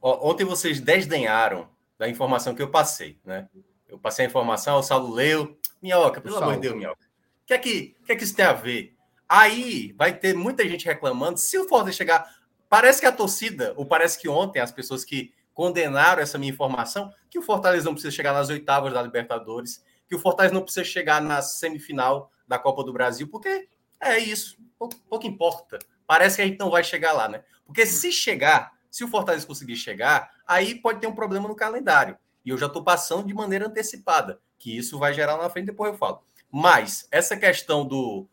ó, 0.00 0.30
ontem 0.30 0.44
vocês 0.44 0.80
desdenharam 0.80 1.68
da 1.98 2.08
informação 2.08 2.54
que 2.54 2.62
eu 2.62 2.68
passei, 2.70 3.18
né? 3.24 3.48
Eu 3.88 3.98
passei 3.98 4.24
a 4.24 4.28
informação, 4.28 4.78
o 4.78 4.82
Saulo 4.82 5.12
leu. 5.14 5.56
Minhoca, 5.82 6.20
pelo 6.20 6.34
O 6.34 6.38
amor 6.38 6.54
de 6.54 6.60
Deus, 6.62 6.74
Minhoca. 6.76 7.00
O 7.42 7.46
que, 7.46 7.54
é 7.54 7.58
que, 7.58 7.94
o 8.02 8.04
que 8.06 8.12
é 8.12 8.16
que 8.16 8.24
isso 8.24 8.34
tem 8.34 8.44
a 8.44 8.52
ver? 8.52 8.94
Aí 9.28 9.94
vai 9.96 10.12
ter 10.16 10.34
muita 10.34 10.66
gente 10.68 10.84
reclamando. 10.86 11.38
Se 11.38 11.58
o 11.58 11.68
Fortaleza 11.68 11.96
chegar. 11.96 12.36
Parece 12.68 13.00
que 13.00 13.06
a 13.06 13.12
torcida, 13.12 13.72
ou 13.76 13.86
parece 13.86 14.18
que 14.18 14.28
ontem 14.28 14.58
as 14.58 14.72
pessoas 14.72 15.04
que 15.04 15.32
condenaram 15.54 16.20
essa 16.20 16.36
minha 16.36 16.52
informação, 16.52 17.12
que 17.30 17.38
o 17.38 17.42
Fortaleza 17.42 17.84
não 17.86 17.92
precisa 17.92 18.10
chegar 18.14 18.32
nas 18.32 18.48
oitavas 18.50 18.92
da 18.92 19.00
Libertadores, 19.00 19.82
que 20.08 20.14
o 20.14 20.18
Fortaleza 20.18 20.54
não 20.54 20.62
precisa 20.62 20.84
chegar 20.84 21.20
na 21.20 21.42
semifinal 21.42 22.30
da 22.46 22.58
Copa 22.58 22.84
do 22.84 22.92
Brasil, 22.92 23.28
porque 23.28 23.68
é 24.00 24.18
isso, 24.18 24.58
pouco, 24.78 24.96
pouco 25.08 25.26
importa. 25.26 25.78
Parece 26.06 26.36
que 26.36 26.42
a 26.42 26.46
gente 26.46 26.58
não 26.58 26.70
vai 26.70 26.84
chegar 26.84 27.12
lá, 27.12 27.28
né? 27.28 27.42
Porque 27.64 27.84
se 27.84 28.12
chegar, 28.12 28.72
se 28.90 29.02
o 29.02 29.08
Fortaleza 29.08 29.46
conseguir 29.46 29.76
chegar, 29.76 30.30
aí 30.46 30.74
pode 30.76 31.00
ter 31.00 31.06
um 31.06 31.14
problema 31.14 31.48
no 31.48 31.56
calendário. 31.56 32.16
E 32.44 32.50
eu 32.50 32.58
já 32.58 32.66
estou 32.66 32.84
passando 32.84 33.26
de 33.26 33.34
maneira 33.34 33.66
antecipada, 33.66 34.40
que 34.58 34.76
isso 34.76 34.98
vai 34.98 35.12
gerar 35.12 35.36
na 35.36 35.50
frente, 35.50 35.66
depois 35.66 35.92
eu 35.92 35.98
falo. 35.98 36.22
Mas 36.50 37.08
essa 37.10 37.36
questão 37.36 37.84
do 37.84 38.28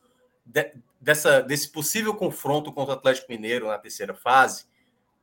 de- 0.46 0.74
dessa, 1.02 1.42
desse 1.42 1.72
possível 1.72 2.14
confronto 2.14 2.72
contra 2.72 2.94
o 2.94 2.98
Atlético 2.98 3.32
Mineiro 3.32 3.68
na 3.68 3.78
terceira 3.78 4.14
fase, 4.14 4.66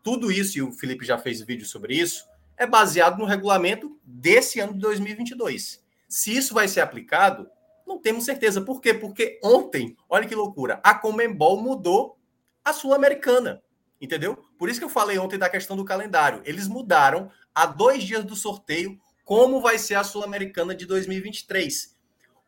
tudo 0.02 0.32
isso, 0.32 0.58
e 0.58 0.62
o 0.62 0.72
Felipe 0.72 1.04
já 1.04 1.16
fez 1.18 1.40
vídeo 1.40 1.66
sobre 1.66 1.94
isso, 1.94 2.26
é 2.56 2.66
baseado 2.66 3.18
no 3.18 3.24
regulamento 3.24 3.98
desse 4.04 4.60
ano 4.60 4.72
de 4.74 4.80
2022. 4.80 5.79
Se 6.10 6.36
isso 6.36 6.52
vai 6.52 6.66
ser 6.66 6.80
aplicado, 6.80 7.48
não 7.86 7.96
temos 7.96 8.24
certeza. 8.24 8.60
Por 8.60 8.80
quê? 8.80 8.92
Porque 8.92 9.38
ontem, 9.44 9.96
olha 10.08 10.26
que 10.26 10.34
loucura, 10.34 10.80
a 10.82 10.92
Comembol 10.92 11.62
mudou 11.62 12.18
a 12.64 12.72
Sul-Americana. 12.72 13.62
Entendeu? 14.00 14.36
Por 14.58 14.68
isso 14.68 14.80
que 14.80 14.84
eu 14.84 14.90
falei 14.90 15.18
ontem 15.18 15.38
da 15.38 15.48
questão 15.48 15.76
do 15.76 15.84
calendário. 15.84 16.42
Eles 16.44 16.66
mudaram 16.66 17.30
a 17.54 17.64
dois 17.64 18.02
dias 18.02 18.24
do 18.24 18.34
sorteio 18.34 18.98
como 19.24 19.60
vai 19.60 19.78
ser 19.78 19.94
a 19.94 20.02
Sul-Americana 20.02 20.74
de 20.74 20.84
2023. 20.84 21.96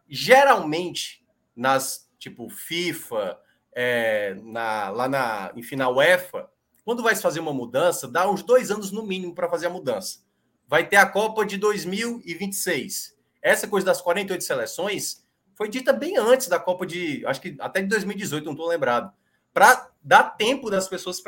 Geralmente, 0.09 1.25
nas 1.55 2.11
tipo 2.19 2.49
FIFA, 2.49 3.39
é, 3.73 4.35
na, 4.43 4.89
lá 4.91 5.09
na, 5.09 5.53
enfim, 5.55 5.77
na 5.77 5.89
UEFA, 5.89 6.51
quando 6.85 7.03
vai 7.03 7.15
se 7.15 7.23
fazer 7.23 7.39
uma 7.39 7.53
mudança, 7.53 8.09
dá 8.09 8.29
uns 8.29 8.43
dois 8.43 8.73
anos 8.73 8.91
no 8.91 9.05
mínimo 9.05 9.35
para 9.35 9.49
fazer 9.49 9.67
a 9.67 9.71
mudança. 9.71 10.21
Vai 10.67 10.89
ter 10.89 10.97
a 10.97 11.07
Copa 11.07 11.45
de 11.47 11.59
2026. 11.59 13.12
Essa 13.43 13.67
coisa 13.67 13.85
das 13.85 14.01
48 14.01 14.45
seleções 14.45 15.27
foi 15.55 15.69
dita 15.69 15.93
bem 15.93 16.17
antes 16.17 16.49
da 16.49 16.59
Copa 16.59 16.87
de, 16.87 17.27
acho 17.27 17.41
que 17.41 17.57
até 17.59 17.83
de 17.83 17.89
2018, 17.89 18.45
não 18.45 18.53
estou 18.53 18.69
lembrado, 18.69 19.13
para 19.53 19.91
dar 20.03 20.23
tempo 20.31 20.71
das 20.71 20.89
pessoas 20.89 21.17
se 21.17 21.23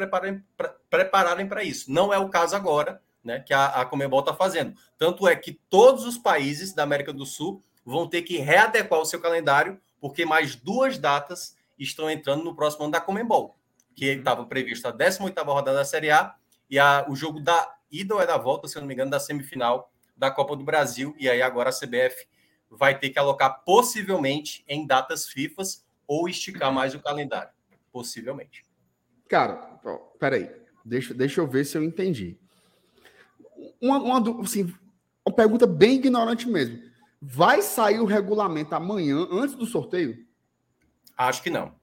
prepararem 0.89 1.47
para 1.47 1.63
isso. 1.63 1.93
Não 1.93 2.13
é 2.13 2.19
o 2.19 2.29
caso 2.29 2.57
agora, 2.57 3.03
né, 3.23 3.41
que 3.41 3.53
a, 3.53 3.67
a 3.67 3.85
Comebol 3.85 4.21
está 4.21 4.35
fazendo. 4.35 4.75
Tanto 4.97 5.29
é 5.29 5.37
que 5.37 5.53
todos 5.69 6.05
os 6.05 6.17
países 6.17 6.73
da 6.73 6.83
América 6.83 7.13
do 7.13 7.27
Sul 7.27 7.63
vão 7.85 8.09
ter 8.09 8.23
que 8.23 8.39
readequar 8.39 9.01
o 9.01 9.05
seu 9.05 9.21
calendário, 9.21 9.79
porque 10.01 10.25
mais 10.25 10.55
duas 10.55 10.99
datas 10.99 11.57
estão 11.79 12.11
entrando 12.11 12.45
no 12.45 12.55
próximo 12.55 12.85
ano 12.85 12.93
da 12.93 13.01
Comembol, 13.01 13.59
que 13.95 14.07
estava 14.07 14.45
previsto 14.47 14.89
a 14.89 14.93
18ª 14.93 15.45
rodada 15.45 15.79
da 15.79 15.85
Série 15.85 16.11
A 16.11 16.35
e 16.71 16.79
a, 16.79 17.05
o 17.09 17.15
jogo 17.15 17.41
da 17.41 17.75
ida 17.91 18.15
ou 18.15 18.23
é 18.23 18.27
da 18.27 18.37
volta, 18.37 18.69
se 18.69 18.77
eu 18.77 18.81
não 18.81 18.89
me 18.89 18.95
engano, 18.95 19.11
da 19.11 19.21
semifinal 19.21 19.93
da 20.17 20.31
Copa 20.31 20.57
do 20.57 20.65
Brasil, 20.65 21.15
e 21.19 21.29
aí 21.29 21.43
agora 21.43 21.71
a 21.71 21.73
CBF 21.73 22.27
vai 22.71 22.99
ter 22.99 23.11
que 23.11 23.19
alocar 23.19 23.63
possivelmente 23.65 24.65
em 24.69 24.87
datas 24.87 25.29
FIFAs 25.29 25.85
ou 26.07 26.29
esticar 26.29 26.73
mais 26.73 26.95
o 26.95 27.01
calendário, 27.01 27.51
possivelmente. 27.93 28.65
Cara, 29.29 29.81
ó, 29.85 29.97
peraí. 30.19 30.51
Deixa, 30.85 31.15
deixa 31.15 31.41
eu 31.41 31.47
ver 31.47 31.65
se 31.65 31.79
eu 31.79 31.83
entendi. 31.83 32.39
uma, 33.81 33.99
uma, 33.99 34.43
assim, 34.43 34.73
uma 35.27 35.35
pergunta 35.35 35.67
bem 35.67 35.97
ignorante 35.97 36.49
mesmo. 36.49 36.83
Vai 37.21 37.63
sair 37.63 38.01
o 38.01 38.05
regulamento 38.05 38.75
amanhã, 38.75 39.27
antes 39.31 39.55
do 39.55 39.65
sorteio? 39.65 40.27
Acho 41.17 41.43
que 41.43 41.49
não. 41.49 41.75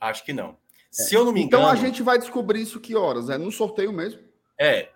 Acho 0.00 0.24
que 0.24 0.32
não. 0.32 0.56
Se 0.90 1.14
eu 1.14 1.24
não 1.24 1.32
me 1.32 1.42
engano, 1.42 1.62
Então 1.62 1.70
a 1.70 1.76
gente 1.76 2.02
vai 2.02 2.18
descobrir 2.18 2.62
isso 2.62 2.80
que 2.80 2.96
horas? 2.96 3.30
É 3.30 3.38
no 3.38 3.52
sorteio 3.52 3.92
mesmo? 3.92 4.20
é. 4.58 4.90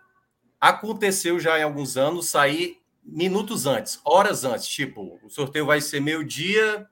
Aconteceu 0.60 1.40
já 1.40 1.58
em 1.58 1.62
alguns 1.62 1.96
anos 1.96 2.28
sair 2.28 2.80
minutos 3.02 3.66
antes, 3.66 4.00
horas 4.04 4.44
antes. 4.44 4.68
Tipo, 4.68 5.18
o 5.24 5.30
sorteio 5.30 5.66
vai 5.66 5.80
ser 5.80 6.00
meio-dia, 6.00 6.86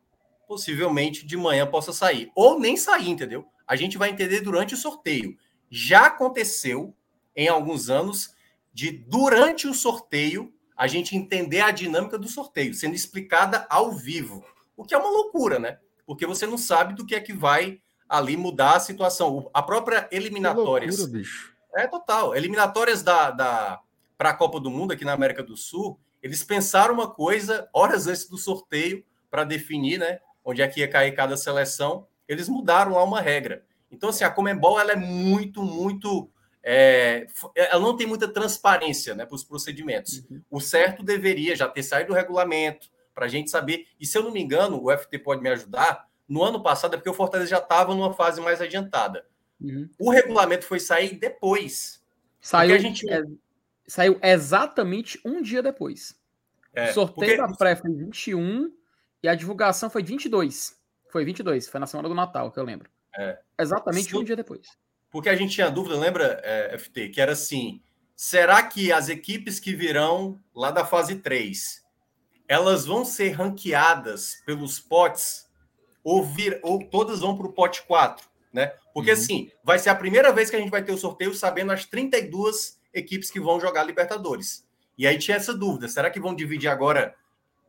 possivelmente 0.46 1.26
de 1.26 1.36
manhã 1.36 1.66
possa 1.66 1.92
sair. 1.92 2.32
Ou 2.34 2.58
nem 2.58 2.76
sair, 2.76 3.10
entendeu? 3.10 3.46
A 3.66 3.76
gente 3.76 3.98
vai 3.98 4.10
entender 4.10 4.40
durante 4.40 4.74
o 4.74 4.78
sorteio. 4.78 5.36
Já 5.70 6.06
aconteceu 6.06 6.94
em 7.36 7.46
alguns 7.46 7.90
anos 7.90 8.34
de, 8.72 8.90
durante 8.90 9.68
o 9.68 9.74
sorteio, 9.74 10.52
a 10.76 10.86
gente 10.86 11.16
entender 11.16 11.60
a 11.60 11.70
dinâmica 11.70 12.18
do 12.18 12.28
sorteio, 12.28 12.72
sendo 12.72 12.94
explicada 12.94 13.66
ao 13.68 13.92
vivo. 13.92 14.44
O 14.76 14.84
que 14.84 14.94
é 14.94 14.98
uma 14.98 15.10
loucura, 15.10 15.58
né? 15.58 15.78
Porque 16.06 16.24
você 16.24 16.46
não 16.46 16.56
sabe 16.56 16.94
do 16.94 17.04
que 17.04 17.14
é 17.14 17.20
que 17.20 17.32
vai 17.32 17.80
ali 18.08 18.36
mudar 18.36 18.76
a 18.76 18.80
situação. 18.80 19.50
A 19.52 19.62
própria 19.62 20.08
eliminatórias. 20.10 20.96
loucura. 20.98 21.57
É 21.74 21.86
total. 21.86 22.34
Eliminatórias 22.34 23.02
da, 23.02 23.30
da 23.30 23.80
para 24.16 24.30
a 24.30 24.34
Copa 24.34 24.58
do 24.58 24.70
Mundo 24.70 24.92
aqui 24.92 25.04
na 25.04 25.12
América 25.12 25.42
do 25.42 25.56
Sul, 25.56 25.98
eles 26.20 26.42
pensaram 26.42 26.92
uma 26.94 27.08
coisa 27.08 27.68
horas 27.72 28.06
antes 28.08 28.28
do 28.28 28.36
sorteio 28.36 29.04
para 29.30 29.44
definir, 29.44 29.98
né, 29.98 30.18
onde 30.44 30.60
é 30.60 30.66
que 30.66 30.80
ia 30.80 30.88
cair 30.88 31.14
cada 31.14 31.36
seleção. 31.36 32.06
Eles 32.26 32.48
mudaram 32.48 32.94
lá 32.94 33.04
uma 33.04 33.20
regra. 33.20 33.64
Então, 33.90 34.08
assim, 34.08 34.24
a 34.24 34.30
Comembol 34.30 34.78
ela 34.78 34.92
é 34.92 34.96
muito, 34.96 35.62
muito, 35.62 36.30
é, 36.62 37.26
ela 37.54 37.80
não 37.80 37.96
tem 37.96 38.06
muita 38.06 38.26
transparência, 38.26 39.14
né, 39.14 39.24
para 39.24 39.36
os 39.36 39.44
procedimentos. 39.44 40.24
O 40.50 40.60
certo 40.60 41.02
deveria 41.02 41.54
já 41.54 41.68
ter 41.68 41.82
saído 41.82 42.08
do 42.08 42.14
regulamento 42.14 42.88
para 43.14 43.26
a 43.26 43.28
gente 43.28 43.50
saber. 43.50 43.86
E 43.98 44.06
se 44.06 44.18
eu 44.18 44.22
não 44.22 44.32
me 44.32 44.42
engano, 44.42 44.82
o 44.82 44.96
FT 44.96 45.18
pode 45.20 45.42
me 45.42 45.48
ajudar. 45.50 46.06
No 46.28 46.42
ano 46.42 46.62
passado, 46.62 46.94
é 46.94 46.96
porque 46.96 47.08
o 47.08 47.14
Fortaleza 47.14 47.50
já 47.50 47.58
estava 47.58 47.94
numa 47.94 48.12
fase 48.12 48.40
mais 48.40 48.60
adiantada. 48.60 49.24
Uhum. 49.60 49.88
O 49.98 50.10
regulamento 50.10 50.64
foi 50.64 50.78
sair 50.80 51.16
depois. 51.16 52.02
Saiu, 52.40 52.74
a 52.74 52.78
gente- 52.78 53.08
é, 53.10 53.22
saiu 53.86 54.18
exatamente 54.22 55.20
um 55.24 55.42
dia 55.42 55.62
depois. 55.62 56.16
É, 56.72 56.90
o 56.90 56.94
sorteio 56.94 57.36
porque- 57.36 57.52
da 57.52 57.56
pré 57.58 57.74
foi 57.76 57.90
21 57.92 58.72
e 59.22 59.28
a 59.28 59.34
divulgação 59.34 59.90
foi 59.90 60.02
22. 60.02 60.78
Foi 61.10 61.24
22, 61.24 61.68
foi 61.68 61.80
na 61.80 61.86
semana 61.86 62.08
do 62.08 62.14
Natal, 62.14 62.52
que 62.52 62.58
eu 62.60 62.64
lembro. 62.64 62.88
É. 63.16 63.38
Exatamente 63.58 64.10
Sim. 64.10 64.18
um 64.18 64.24
dia 64.24 64.36
depois. 64.36 64.68
Porque 65.10 65.28
a 65.28 65.34
gente 65.34 65.54
tinha 65.54 65.70
dúvida, 65.70 65.98
lembra, 65.98 66.38
é, 66.44 66.74
FT, 66.78 67.08
que 67.08 67.20
era 67.20 67.32
assim: 67.32 67.82
será 68.14 68.62
que 68.62 68.92
as 68.92 69.08
equipes 69.08 69.58
que 69.58 69.74
virão 69.74 70.38
lá 70.54 70.70
da 70.70 70.84
fase 70.84 71.16
3 71.16 71.82
elas 72.46 72.86
vão 72.86 73.04
ser 73.04 73.30
ranqueadas 73.32 74.42
pelos 74.46 74.78
potes 74.80 75.46
ou, 76.04 76.22
vir, 76.22 76.60
ou 76.62 76.78
todas 76.88 77.20
vão 77.20 77.36
para 77.36 77.46
o 77.46 77.52
pote 77.52 77.82
4? 77.82 78.27
Né? 78.52 78.72
Porque 78.94 79.10
Uhum. 79.12 79.16
assim, 79.16 79.50
vai 79.62 79.78
ser 79.78 79.90
a 79.90 79.94
primeira 79.94 80.32
vez 80.32 80.48
que 80.50 80.56
a 80.56 80.58
gente 80.58 80.70
vai 80.70 80.82
ter 80.82 80.92
o 80.92 80.98
sorteio 80.98 81.34
sabendo 81.34 81.70
as 81.72 81.84
32 81.84 82.78
equipes 82.94 83.30
que 83.30 83.38
vão 83.40 83.60
jogar 83.60 83.84
Libertadores. 83.84 84.66
E 84.96 85.06
aí 85.06 85.18
tinha 85.18 85.36
essa 85.36 85.54
dúvida: 85.54 85.88
será 85.88 86.10
que 86.10 86.18
vão 86.20 86.34
dividir 86.34 86.68
agora 86.68 87.14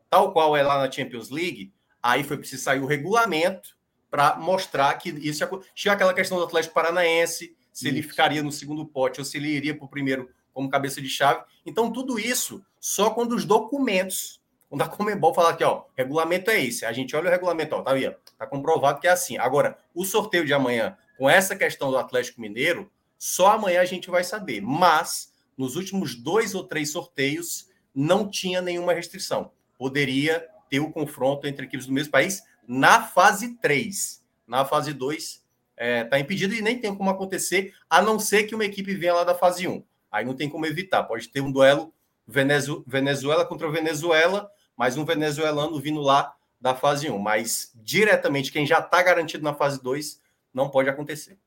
tal 0.08 0.32
qual 0.32 0.56
é 0.56 0.62
lá 0.62 0.78
na 0.78 0.90
Champions 0.90 1.30
League? 1.30 1.72
Aí 2.02 2.24
foi 2.24 2.36
preciso 2.38 2.62
sair 2.62 2.80
o 2.80 2.86
regulamento 2.86 3.76
para 4.10 4.36
mostrar 4.36 4.92
que 4.94 5.10
isso 5.10 5.44
acon- 5.44 5.60
tinha 5.74 5.92
aquela 5.94 6.14
questão 6.14 6.38
do 6.38 6.44
Atlético 6.44 6.74
Paranaense, 6.74 7.54
se 7.72 7.86
ele 7.86 8.00
Isso. 8.00 8.08
ficaria 8.08 8.42
no 8.42 8.50
segundo 8.50 8.84
pote 8.84 9.20
ou 9.20 9.24
se 9.24 9.36
ele 9.36 9.48
iria 9.48 9.76
para 9.76 9.84
o 9.84 9.88
primeiro 9.88 10.28
como 10.52 10.68
cabeça 10.68 11.00
de 11.00 11.08
chave. 11.08 11.42
Então, 11.64 11.92
tudo 11.92 12.18
isso 12.18 12.64
só 12.80 13.10
quando 13.10 13.36
os 13.36 13.44
documentos, 13.44 14.39
quando 14.70 14.82
a 14.82 14.88
Comembol 14.88 15.34
falar 15.34 15.50
aqui, 15.50 15.64
ó, 15.64 15.82
regulamento 15.96 16.48
é 16.48 16.62
esse. 16.62 16.86
A 16.86 16.92
gente 16.92 17.14
olha 17.16 17.26
o 17.26 17.30
regulamento, 17.30 17.74
ó, 17.74 17.82
tá 17.82 17.90
aí, 17.92 18.06
ó, 18.06 18.14
tá 18.38 18.46
comprovado 18.46 19.00
que 19.00 19.08
é 19.08 19.10
assim. 19.10 19.36
Agora, 19.36 19.76
o 19.92 20.04
sorteio 20.04 20.46
de 20.46 20.54
amanhã, 20.54 20.96
com 21.18 21.28
essa 21.28 21.56
questão 21.56 21.90
do 21.90 21.98
Atlético 21.98 22.40
Mineiro, 22.40 22.88
só 23.18 23.48
amanhã 23.48 23.80
a 23.80 23.84
gente 23.84 24.08
vai 24.08 24.22
saber. 24.22 24.60
Mas, 24.62 25.34
nos 25.58 25.74
últimos 25.74 26.14
dois 26.14 26.54
ou 26.54 26.62
três 26.62 26.92
sorteios, 26.92 27.68
não 27.92 28.30
tinha 28.30 28.62
nenhuma 28.62 28.92
restrição. 28.94 29.50
Poderia 29.76 30.46
ter 30.70 30.78
o 30.78 30.92
confronto 30.92 31.48
entre 31.48 31.66
equipes 31.66 31.86
do 31.86 31.92
mesmo 31.92 32.12
país 32.12 32.40
na 32.66 33.02
fase 33.02 33.56
3. 33.56 34.24
Na 34.46 34.64
fase 34.64 34.92
2, 34.92 35.44
está 35.76 36.20
impedido 36.20 36.54
e 36.54 36.62
nem 36.62 36.78
tem 36.78 36.94
como 36.94 37.10
acontecer, 37.10 37.74
a 37.90 38.00
não 38.00 38.20
ser 38.20 38.44
que 38.44 38.54
uma 38.54 38.64
equipe 38.64 38.94
venha 38.94 39.14
lá 39.14 39.24
da 39.24 39.34
fase 39.34 39.66
1. 39.66 39.82
Aí 40.12 40.24
não 40.24 40.34
tem 40.34 40.48
como 40.48 40.64
evitar. 40.64 41.02
Pode 41.02 41.28
ter 41.28 41.40
um 41.40 41.50
duelo 41.50 41.92
Venezu- 42.26 42.84
Venezuela 42.86 43.44
contra 43.44 43.68
Venezuela, 43.70 44.48
mais 44.80 44.96
um 44.96 45.04
venezuelano 45.04 45.78
vindo 45.78 46.00
lá 46.00 46.34
da 46.58 46.74
fase 46.74 47.10
1. 47.10 47.18
Mas 47.18 47.70
diretamente, 47.74 48.50
quem 48.50 48.64
já 48.64 48.78
está 48.78 49.02
garantido 49.02 49.44
na 49.44 49.52
fase 49.52 49.82
2, 49.82 50.22
não 50.54 50.70
pode 50.70 50.88
acontecer. 50.88 51.38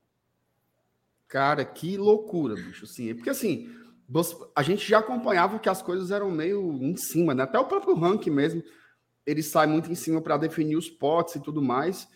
Cara, 1.26 1.64
que 1.64 1.96
loucura, 1.96 2.54
bicho. 2.54 2.84
Assim, 2.84 3.12
porque 3.12 3.30
assim, 3.30 3.68
a 4.54 4.62
gente 4.62 4.88
já 4.88 5.00
acompanhava 5.00 5.58
que 5.58 5.68
as 5.68 5.82
coisas 5.82 6.12
eram 6.12 6.30
meio 6.30 6.78
em 6.80 6.96
cima, 6.96 7.34
né? 7.34 7.42
Até 7.42 7.58
o 7.58 7.64
próprio 7.64 7.96
ranking 7.96 8.30
mesmo, 8.30 8.62
ele 9.26 9.42
sai 9.42 9.66
muito 9.66 9.90
em 9.90 9.96
cima 9.96 10.20
para 10.20 10.36
definir 10.36 10.76
os 10.76 10.88
potes 10.88 11.34
e 11.34 11.40
tudo 11.40 11.60
mais. 11.60 12.06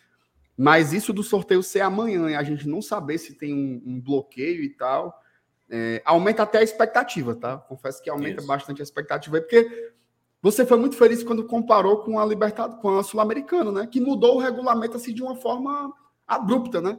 Mas 0.57 0.93
isso 0.93 1.13
do 1.13 1.25
sorteio 1.25 1.65
ser 1.65 1.81
amanhã 1.81 2.31
e 2.31 2.37
a 2.37 2.45
gente 2.45 2.69
não 2.69 2.81
saber 2.81 3.19
se 3.19 3.35
tem 3.35 3.53
um, 3.53 3.83
um 3.85 4.01
bloqueio 4.01 4.63
e 4.63 4.69
tal, 4.69 5.21
é, 5.69 6.01
aumenta 6.05 6.45
até 6.45 6.59
a 6.59 6.63
expectativa, 6.63 7.35
tá? 7.35 7.59
Confesso 7.59 8.01
que 8.01 8.09
aumenta 8.09 8.39
Isso. 8.39 8.47
bastante 8.47 8.81
a 8.81 8.85
expectativa, 8.85 9.41
porque 9.41 9.98
você 10.41 10.65
foi 10.65 10.79
muito 10.79 10.97
feliz 10.97 11.23
quando 11.23 11.47
comparou 11.47 11.99
com 11.99 12.19
a 12.19 12.25
Libertadores, 12.25 12.81
com 12.81 12.99
a 12.99 13.03
Sul-Americana, 13.03 13.73
né? 13.73 13.87
Que 13.87 14.01
mudou 14.01 14.37
o 14.37 14.39
regulamento 14.39 14.97
assim 14.97 15.13
de 15.13 15.23
uma 15.23 15.37
forma 15.37 15.93
abrupta, 16.27 16.81
né? 16.81 16.99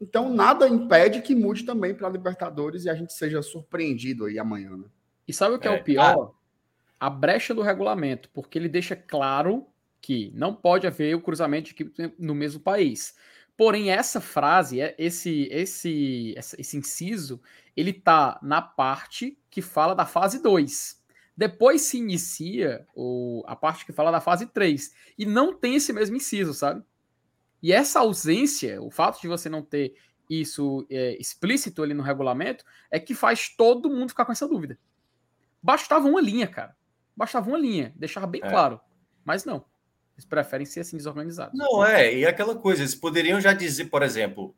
Então, 0.00 0.28
nada 0.28 0.68
impede 0.68 1.22
que 1.22 1.32
mude 1.34 1.64
também 1.64 1.94
para 1.94 2.08
a 2.08 2.10
Libertadores 2.10 2.84
e 2.84 2.90
a 2.90 2.94
gente 2.94 3.12
seja 3.12 3.40
surpreendido 3.40 4.24
aí 4.24 4.36
amanhã. 4.36 4.76
Né? 4.76 4.84
E 5.28 5.32
sabe 5.32 5.54
o 5.54 5.58
que 5.60 5.68
é, 5.68 5.76
É, 5.76 5.80
o 5.80 5.84
pior? 5.84 6.34
A 6.98 7.08
brecha 7.08 7.54
do 7.54 7.62
regulamento, 7.62 8.28
porque 8.34 8.58
ele 8.58 8.68
deixa 8.68 8.96
claro 8.96 9.64
que 10.00 10.32
não 10.34 10.52
pode 10.52 10.88
haver 10.88 11.14
o 11.14 11.20
cruzamento 11.20 11.66
de 11.66 11.70
equipe 11.72 12.14
no 12.18 12.34
mesmo 12.34 12.60
país. 12.60 13.14
Porém, 13.56 13.90
essa 13.90 14.20
frase, 14.20 14.80
é- 14.80 14.94
esse, 14.98 15.48
esse, 15.52 16.34
esse 16.36 16.76
inciso, 16.76 17.40
ele 17.76 17.92
tá 17.92 18.40
na 18.42 18.60
parte 18.60 19.38
que 19.48 19.62
fala 19.62 19.94
da 19.94 20.04
fase 20.04 20.42
2. 20.42 21.00
Depois 21.36 21.82
se 21.82 21.98
inicia 21.98 22.86
o, 22.94 23.42
a 23.46 23.56
parte 23.56 23.86
que 23.86 23.92
fala 23.92 24.10
da 24.10 24.20
fase 24.20 24.46
3. 24.46 24.94
E 25.18 25.24
não 25.24 25.54
tem 25.54 25.76
esse 25.76 25.92
mesmo 25.92 26.16
inciso, 26.16 26.52
sabe? 26.52 26.84
E 27.62 27.72
essa 27.72 28.00
ausência, 28.00 28.82
o 28.82 28.90
fato 28.90 29.20
de 29.20 29.28
você 29.28 29.48
não 29.48 29.62
ter 29.62 29.94
isso 30.28 30.86
é, 30.90 31.16
explícito 31.18 31.82
ali 31.82 31.94
no 31.94 32.02
regulamento, 32.02 32.64
é 32.90 32.98
que 32.98 33.14
faz 33.14 33.48
todo 33.48 33.90
mundo 33.90 34.10
ficar 34.10 34.24
com 34.24 34.32
essa 34.32 34.48
dúvida. 34.48 34.78
Bastava 35.62 36.08
uma 36.08 36.20
linha, 36.20 36.46
cara. 36.46 36.76
Bastava 37.16 37.48
uma 37.48 37.58
linha, 37.58 37.92
deixava 37.96 38.26
bem 38.26 38.40
É. 38.42 38.48
claro. 38.48 38.80
Mas 39.24 39.44
não. 39.44 39.64
Eles 40.14 40.24
preferem 40.24 40.66
ser 40.66 40.80
assim 40.80 40.96
desorganizados. 40.96 41.58
Não, 41.58 41.84
é, 41.84 42.14
e 42.14 42.26
aquela 42.26 42.54
coisa, 42.54 42.82
eles 42.82 42.94
poderiam 42.94 43.40
já 43.40 43.52
dizer, 43.52 43.86
por 43.86 44.02
exemplo, 44.02 44.54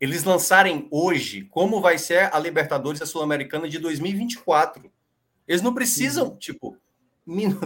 eles 0.00 0.24
lançarem 0.24 0.86
hoje 0.90 1.44
como 1.44 1.80
vai 1.80 1.98
ser 1.98 2.34
a 2.34 2.38
Libertadores 2.38 3.00
e 3.00 3.04
a 3.04 3.06
Sul-Americana 3.06 3.68
de 3.68 3.78
2024. 3.78 4.92
Eles 5.46 5.62
não 5.62 5.74
precisam, 5.74 6.36
tipo, 6.36 6.76
min- 7.26 7.58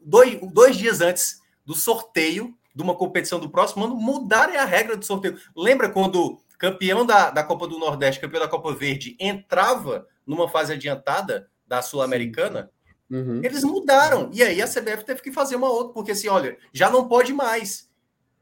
dois, 0.00 0.38
dois 0.52 0.76
dias 0.76 1.00
antes 1.00 1.40
do 1.64 1.74
sorteio 1.74 2.54
de 2.74 2.82
uma 2.82 2.94
competição 2.94 3.38
do 3.38 3.48
próximo 3.48 3.84
ano, 3.84 3.94
mudarem 3.96 4.56
a 4.56 4.64
regra 4.64 4.96
do 4.96 5.04
sorteio. 5.04 5.38
Lembra 5.56 5.88
quando 5.88 6.40
campeão 6.58 7.06
da, 7.06 7.30
da 7.30 7.42
Copa 7.44 7.66
do 7.68 7.78
Nordeste, 7.78 8.20
campeão 8.20 8.40
da 8.40 8.48
Copa 8.48 8.72
Verde, 8.74 9.16
entrava 9.20 10.06
numa 10.26 10.48
fase 10.48 10.72
adiantada 10.72 11.48
da 11.66 11.80
Sul-Americana? 11.82 12.70
Eles 13.44 13.62
mudaram. 13.62 14.28
E 14.32 14.42
aí 14.42 14.60
a 14.60 14.66
CBF 14.66 15.04
teve 15.04 15.20
que 15.22 15.30
fazer 15.30 15.54
uma 15.56 15.68
outra, 15.68 15.92
porque 15.92 16.12
assim, 16.12 16.28
olha, 16.28 16.58
já 16.72 16.90
não 16.90 17.06
pode 17.06 17.32
mais. 17.32 17.88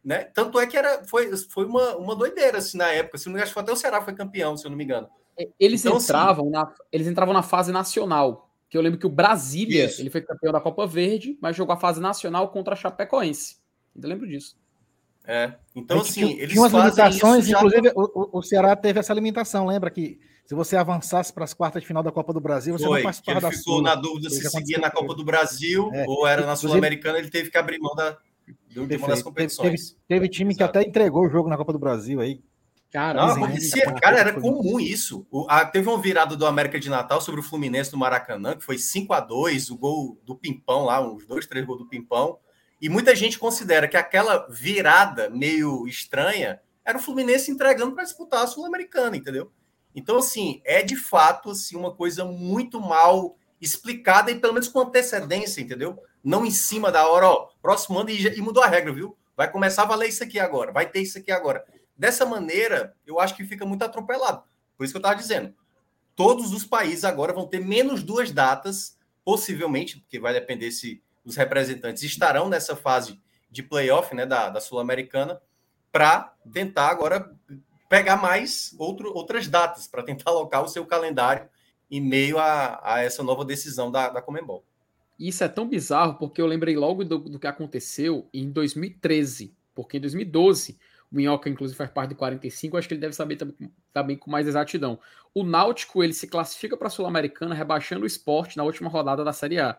Né? 0.04 0.24
Tanto 0.24 0.58
é 0.58 0.66
que 0.66 0.76
era, 0.76 1.04
foi, 1.04 1.36
foi 1.36 1.64
uma, 1.66 1.96
uma 1.96 2.16
doideira 2.16 2.58
assim, 2.58 2.78
na 2.78 2.88
época. 2.88 3.18
Se 3.18 3.26
não 3.26 3.34
me 3.34 3.40
engano, 3.40 3.52
até 3.56 3.72
o 3.72 3.76
Ceará 3.76 4.00
foi 4.02 4.14
campeão, 4.14 4.56
se 4.56 4.64
eu 4.66 4.70
não 4.70 4.76
me 4.78 4.84
engano. 4.84 5.08
Eles 5.60 5.84
Então, 5.84 5.96
assim- 5.96 6.06
entravam 6.06 6.48
na, 6.50 6.72
eles 6.90 7.06
entravam 7.06 7.34
na 7.34 7.42
fase 7.42 7.70
nacional. 7.70 8.48
Que 8.72 8.78
eu 8.78 8.80
lembro 8.80 8.98
que 8.98 9.04
o 9.06 9.10
Brasília, 9.10 9.84
Isso. 9.84 10.00
ele 10.00 10.08
foi 10.08 10.22
campeão 10.22 10.50
da 10.50 10.58
Copa 10.58 10.86
Verde, 10.86 11.36
mas 11.42 11.54
jogou 11.54 11.74
a 11.74 11.76
fase 11.76 12.00
nacional 12.00 12.48
contra 12.48 12.72
a 12.72 12.76
Chapecoense. 12.76 13.56
Ainda 13.94 14.08
lembro 14.08 14.26
disso. 14.26 14.56
É. 15.26 15.52
Então, 15.76 15.98
Aí 15.98 16.02
assim, 16.02 16.12
tinha, 16.26 16.32
eles 16.38 16.48
tinha 16.52 16.62
umas 16.62 16.72
fazem 16.72 17.04
limitações, 17.04 17.42
isso 17.44 17.50
já- 17.52 17.58
inclusive 17.58 17.92
o, 17.94 18.38
o- 18.38 18.42
Ceará 18.42 18.74
teve 18.74 18.98
essa 18.98 19.12
limitação. 19.12 19.66
Lembra 19.66 19.90
que 19.90 20.18
se 20.46 20.54
você 20.54 20.74
avançasse 20.74 21.30
para 21.34 21.44
as 21.44 21.52
quartas 21.52 21.82
de 21.82 21.86
final 21.86 22.02
da 22.02 22.10
Copa 22.10 22.32
do 22.32 22.40
Brasil, 22.40 22.72
você 22.78 22.84
Foi, 22.86 22.92
não 22.92 22.96
que 22.96 23.02
participava 23.04 23.38
ele 23.40 23.42
da 23.42 23.50
ficou 23.52 23.74
Sula. 23.76 23.90
na 23.90 23.94
dúvida 23.94 24.30
se 24.30 24.48
seguia 24.48 24.78
na. 24.78 24.90
Copa 24.90 25.14
do 25.14 25.22
Brasil 25.22 25.90
É. 25.92 26.06
ou 26.08 26.26
era 26.26 26.46
na 26.46 26.56
Sul-Americana, 26.56 27.18
ele 27.18 27.28
teve 27.28 27.50
que 27.50 27.58
abrir 27.58 27.78
mão 27.78 27.94
da, 27.94 28.16
de 28.70 28.80
uma 28.96 29.08
das 29.08 29.22
competições. 29.22 29.94
Teve 30.08 30.30
time 30.30 30.54
que 30.54 30.62
Exato. 30.62 30.78
até 30.78 30.88
entregou 30.88 31.26
o 31.26 31.28
jogo 31.28 31.50
na 31.50 31.58
Copa 31.58 31.74
do 31.74 31.78
Brasil 31.78 32.20
aí. 32.22 32.40
Cara, 32.92 33.26
Não, 33.26 33.32
acontecia, 33.32 33.86
da 33.86 33.94
cara, 33.94 34.18
era 34.18 34.32
comum 34.38 34.78
isso. 34.78 35.26
O- 35.30 35.46
a- 35.48 35.64
teve 35.64 35.88
uma 35.88 35.98
virada 36.00 36.36
do 36.36 36.44
América 36.46 36.78
de 36.78 36.90
Natal 36.90 37.22
sobre 37.22 37.40
o 37.40 37.42
Fluminense 37.42 37.90
no 37.90 37.98
Maracanã, 37.98 38.54
que 38.54 38.62
foi 38.62 38.76
5 38.76 39.14
a 39.14 39.20
2 39.20 39.70
o 39.70 39.78
gol 39.78 40.20
do 40.24 40.36
Pimpão 40.36 40.84
lá, 40.84 41.00
uns 41.00 41.26
dois, 41.26 41.46
três 41.46 41.64
gols 41.64 41.78
do 41.78 41.88
Pimpão. 41.88 42.38
E 42.80 42.90
muita 42.90 43.16
gente 43.16 43.38
considera 43.38 43.88
que 43.88 43.96
aquela 43.96 44.46
virada 44.50 45.30
meio 45.30 45.86
estranha 45.86 46.60
era 46.84 46.98
o 46.98 47.00
Fluminense 47.00 47.50
entregando 47.50 47.94
para 47.94 48.04
disputar 48.04 48.44
a 48.44 48.46
Sul-Americana, 48.46 49.16
entendeu? 49.16 49.50
Então, 49.94 50.18
assim, 50.18 50.60
é 50.64 50.82
de 50.82 50.96
fato 50.96 51.50
assim, 51.50 51.76
uma 51.76 51.94
coisa 51.94 52.24
muito 52.26 52.78
mal 52.80 53.36
explicada 53.60 54.30
e 54.30 54.38
pelo 54.38 54.52
menos 54.52 54.68
com 54.68 54.80
antecedência, 54.80 55.60
entendeu? 55.62 55.98
Não 56.22 56.44
em 56.44 56.50
cima 56.50 56.90
da 56.92 57.06
hora, 57.08 57.26
ó, 57.28 57.48
próximo 57.62 57.98
ano 57.98 58.10
e, 58.10 58.26
e 58.36 58.40
mudou 58.42 58.62
a 58.62 58.66
regra, 58.66 58.92
viu? 58.92 59.16
Vai 59.36 59.50
começar 59.50 59.82
a 59.82 59.86
valer 59.86 60.08
isso 60.08 60.22
aqui 60.22 60.38
agora, 60.38 60.72
vai 60.72 60.86
ter 60.90 61.00
isso 61.00 61.16
aqui 61.18 61.30
agora. 61.32 61.64
Dessa 62.02 62.26
maneira, 62.26 62.96
eu 63.06 63.20
acho 63.20 63.36
que 63.36 63.44
fica 63.44 63.64
muito 63.64 63.84
atropelado. 63.84 64.42
Por 64.76 64.82
isso 64.82 64.92
que 64.92 64.96
eu 64.96 65.00
estava 65.00 65.14
dizendo. 65.14 65.54
Todos 66.16 66.52
os 66.52 66.64
países 66.64 67.04
agora 67.04 67.32
vão 67.32 67.46
ter 67.46 67.60
menos 67.60 68.02
duas 68.02 68.32
datas, 68.32 68.98
possivelmente, 69.24 70.00
porque 70.00 70.18
vai 70.18 70.32
depender 70.32 70.72
se 70.72 71.00
os 71.24 71.36
representantes 71.36 72.02
estarão 72.02 72.48
nessa 72.48 72.74
fase 72.74 73.22
de 73.48 73.62
playoff 73.62 74.12
né, 74.16 74.26
da, 74.26 74.48
da 74.48 74.60
Sul-Americana, 74.60 75.40
para 75.92 76.34
tentar 76.52 76.88
agora 76.88 77.32
pegar 77.88 78.16
mais 78.16 78.74
outro, 78.80 79.14
outras 79.14 79.46
datas, 79.46 79.86
para 79.86 80.02
tentar 80.02 80.32
alocar 80.32 80.64
o 80.64 80.68
seu 80.68 80.84
calendário 80.84 81.48
em 81.88 82.00
meio 82.00 82.36
a, 82.36 82.80
a 82.82 83.00
essa 83.00 83.22
nova 83.22 83.44
decisão 83.44 83.92
da, 83.92 84.08
da 84.08 84.20
Comembol. 84.20 84.64
Isso 85.16 85.44
é 85.44 85.48
tão 85.48 85.68
bizarro 85.68 86.14
porque 86.18 86.42
eu 86.42 86.46
lembrei 86.46 86.74
logo 86.74 87.04
do, 87.04 87.18
do 87.18 87.38
que 87.38 87.46
aconteceu 87.46 88.28
em 88.34 88.50
2013. 88.50 89.54
Porque 89.72 89.96
em 89.96 90.00
2012, 90.00 90.72
o 90.72 90.76
Minhoca, 91.12 91.50
inclusive, 91.50 91.76
faz 91.76 91.90
parte 91.90 92.10
de 92.10 92.14
45, 92.14 92.76
acho 92.76 92.88
que 92.88 92.94
ele 92.94 93.00
deve 93.00 93.14
saber 93.14 93.38
também, 93.92 94.16
com 94.16 94.30
mais 94.30 94.48
exatidão. 94.48 94.98
O 95.34 95.44
Náutico 95.44 96.02
ele 96.02 96.14
se 96.14 96.26
classifica 96.26 96.76
para 96.76 96.88
a 96.88 96.90
Sul-Americana, 96.90 97.54
rebaixando 97.54 98.04
o 98.04 98.06
esporte 98.06 98.56
na 98.56 98.64
última 98.64 98.88
rodada 98.88 99.22
da 99.22 99.32
Série 99.32 99.60
A. 99.60 99.78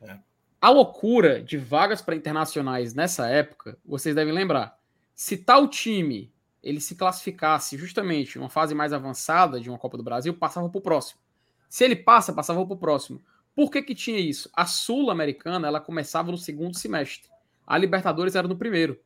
É. 0.00 0.18
A 0.60 0.70
loucura 0.70 1.42
de 1.42 1.56
vagas 1.56 2.02
para 2.02 2.16
internacionais 2.16 2.94
nessa 2.94 3.28
época, 3.28 3.78
vocês 3.84 4.14
devem 4.14 4.32
lembrar. 4.32 4.78
Se 5.14 5.36
tal 5.36 5.68
time 5.68 6.32
ele 6.62 6.80
se 6.80 6.94
classificasse 6.94 7.76
justamente 7.76 8.36
em 8.36 8.40
uma 8.40 8.48
fase 8.48 8.74
mais 8.74 8.92
avançada 8.92 9.60
de 9.60 9.68
uma 9.68 9.78
Copa 9.78 9.96
do 9.96 10.02
Brasil, 10.02 10.32
passava 10.34 10.68
para 10.68 10.78
o 10.78 10.82
próximo. 10.82 11.20
Se 11.68 11.84
ele 11.84 11.96
passa, 11.96 12.32
passava 12.32 12.64
para 12.64 12.74
o 12.74 12.78
próximo. 12.78 13.20
Por 13.54 13.70
que, 13.70 13.82
que 13.82 13.94
tinha 13.94 14.18
isso? 14.18 14.48
A 14.54 14.64
Sul-Americana 14.64 15.66
ela 15.66 15.80
começava 15.80 16.30
no 16.30 16.38
segundo 16.38 16.76
semestre. 16.76 17.28
A 17.66 17.76
Libertadores 17.76 18.34
era 18.34 18.46
no 18.46 18.56
primeiro. 18.56 18.98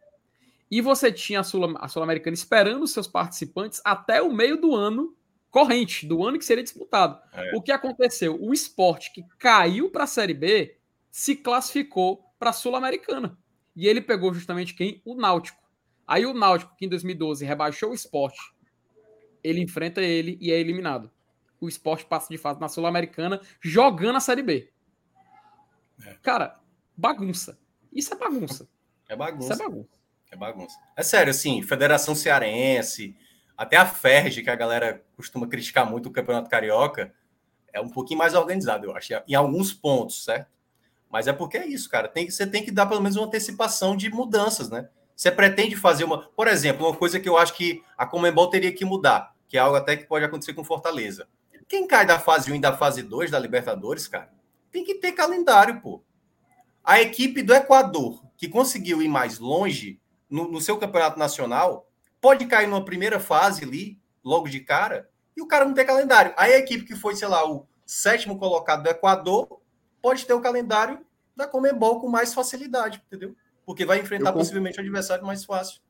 E 0.71 0.81
você 0.81 1.13
tinha 1.13 1.41
a 1.41 1.45
Sul- 1.45 1.77
a 1.79 1.89
Sul-Americana 1.89 2.35
esperando 2.35 2.83
os 2.83 2.91
seus 2.93 3.07
participantes 3.07 3.81
até 3.85 4.21
o 4.21 4.33
meio 4.33 4.61
do 4.61 4.75
ano 4.75 5.17
corrente, 5.51 6.07
do 6.07 6.25
ano 6.25 6.39
que 6.39 6.45
seria 6.45 6.63
disputado. 6.65 7.19
É. 7.33 7.53
O 7.57 7.63
que 7.63 7.71
aconteceu? 7.73 8.37
O 8.43 8.53
esporte 8.53 9.13
que 9.13 9.25
caiu 9.39 9.91
para 9.91 10.05
a 10.05 10.07
Série 10.09 10.35
B 10.35 10.77
se 11.11 11.37
classificou 11.37 12.23
para 12.39 12.51
a 12.51 12.53
Sul-Americana. 12.53 13.39
E 13.75 13.87
ele 13.87 14.01
pegou 14.01 14.35
justamente 14.35 14.75
quem? 14.75 15.01
O 15.05 15.15
Náutico. 15.15 15.63
Aí 16.07 16.27
o 16.27 16.35
Náutico, 16.35 16.75
que 16.77 16.85
em 16.85 16.89
2012 16.89 17.45
rebaixou 17.45 17.91
o 17.91 17.95
esporte, 17.95 18.39
ele 19.43 19.61
enfrenta 19.61 20.01
ele 20.03 20.37
e 20.41 20.51
é 20.53 20.59
eliminado. 20.59 21.11
O 21.61 21.69
esporte 21.69 22.05
passa 22.05 22.29
de 22.29 22.37
fase 22.37 22.61
na 22.61 22.69
Sul-Americana 22.69 23.41
jogando 23.63 24.17
a 24.17 24.21
Série 24.21 24.43
B. 24.43 24.71
Cara, 26.23 26.61
bagunça. 26.97 27.59
Isso 27.93 28.13
é 28.13 28.17
bagunça. 28.17 28.69
É 29.09 29.13
Isso 29.15 29.19
bagunça. 29.19 29.53
é 29.55 29.57
bagunça. 29.57 29.96
É 30.31 30.37
bagunça. 30.37 30.77
É 30.97 31.03
sério, 31.03 31.31
assim, 31.31 31.63
Federação 31.63 32.15
Cearense, 32.15 33.17
até 33.57 33.77
a 33.77 33.87
FERJ, 33.87 34.43
que 34.43 34.51
a 34.51 34.57
galera 34.57 35.05
costuma 35.17 35.47
criticar 35.47 35.89
muito 35.89 36.09
o 36.09 36.13
Campeonato 36.13 36.51
Carioca, 36.51 37.13
é 37.73 37.81
um 37.81 37.89
pouquinho 37.89 38.19
mais 38.19 38.35
organizado, 38.35 38.87
eu 38.87 38.97
acho, 38.97 39.13
em 39.27 39.35
alguns 39.35 39.73
pontos, 39.73 40.25
certo? 40.25 40.51
Mas 41.11 41.27
é 41.27 41.33
porque 41.33 41.57
é 41.57 41.67
isso, 41.67 41.89
cara. 41.89 42.09
Tem, 42.09 42.29
você 42.29 42.47
tem 42.47 42.65
que 42.65 42.71
dar 42.71 42.87
pelo 42.87 43.01
menos 43.01 43.17
uma 43.17 43.27
antecipação 43.27 43.97
de 43.97 44.11
mudanças, 44.11 44.69
né? 44.69 44.89
Você 45.15 45.31
pretende 45.31 45.77
fazer 45.77 46.05
uma. 46.05 46.29
Por 46.31 46.49
exemplo, 46.49 46.87
uma 46.87 46.97
coisa 46.97 47.19
que 47.19 47.29
eu 47.29 47.39
acho 47.39 47.55
que 47.55 47.83
a 47.97 48.05
Comembol 48.05 48.51
teria 48.51 48.73
que 48.73 48.85
mudar, 48.85 49.35
que 49.49 49.57
é 49.57 49.61
algo 49.61 49.77
até 49.77 49.97
que 49.97 50.05
pode 50.05 50.25
acontecer 50.25 50.53
com 50.53 50.65
Fortaleza. 50.65 51.27
Quem 51.69 51.87
cai 51.87 52.05
da 52.05 52.19
fase 52.19 52.53
1 52.53 52.57
e 52.57 52.61
da 52.61 52.77
fase 52.77 53.03
2 53.03 53.31
da 53.31 53.39
Libertadores, 53.39 54.07
cara, 54.07 54.31
tem 54.71 54.85
que 54.85 54.97
ter 54.97 55.13
calendário, 55.13 55.81
pô. 55.81 56.03
A 56.85 57.01
equipe 57.01 57.43
do 57.43 57.55
Equador, 57.55 58.23
que 58.37 58.49
conseguiu 58.49 59.01
ir 59.01 59.09
mais 59.09 59.39
longe 59.39 59.99
no, 60.29 60.51
no 60.51 60.61
seu 60.61 60.77
campeonato 60.79 61.19
nacional, 61.19 61.89
pode 62.21 62.47
cair 62.47 62.67
numa 62.67 62.85
primeira 62.85 63.21
fase 63.21 63.65
ali, 63.65 64.01
logo 64.25 64.49
de 64.49 64.61
cara, 64.61 65.09
e 65.37 65.43
o 65.43 65.47
cara 65.47 65.65
não 65.65 65.75
tem 65.75 65.87
calendário. 65.87 66.33
Aí 66.37 66.53
a 66.55 66.59
equipe 66.59 66.85
que 66.85 66.97
foi, 66.97 67.15
sei 67.15 67.29
lá, 67.29 67.49
o 67.49 67.67
sétimo 67.85 68.39
colocado 68.39 68.83
do 68.83 68.89
Equador, 68.91 69.61
pode 70.03 70.27
ter 70.27 70.35
o 70.35 70.41
calendário 70.41 71.01
da 71.35 71.47
Comembol 71.47 72.01
com 72.01 72.09
mais 72.09 72.33
facilidade, 72.33 73.03
entendeu? 73.07 73.37
Porque 73.65 73.85
vai 73.85 74.01
enfrentar 74.01 74.33
possivelmente 74.33 74.79
o 74.79 74.81
adversário 74.81 75.25
mais 75.25 75.45
fácil. 75.45 75.81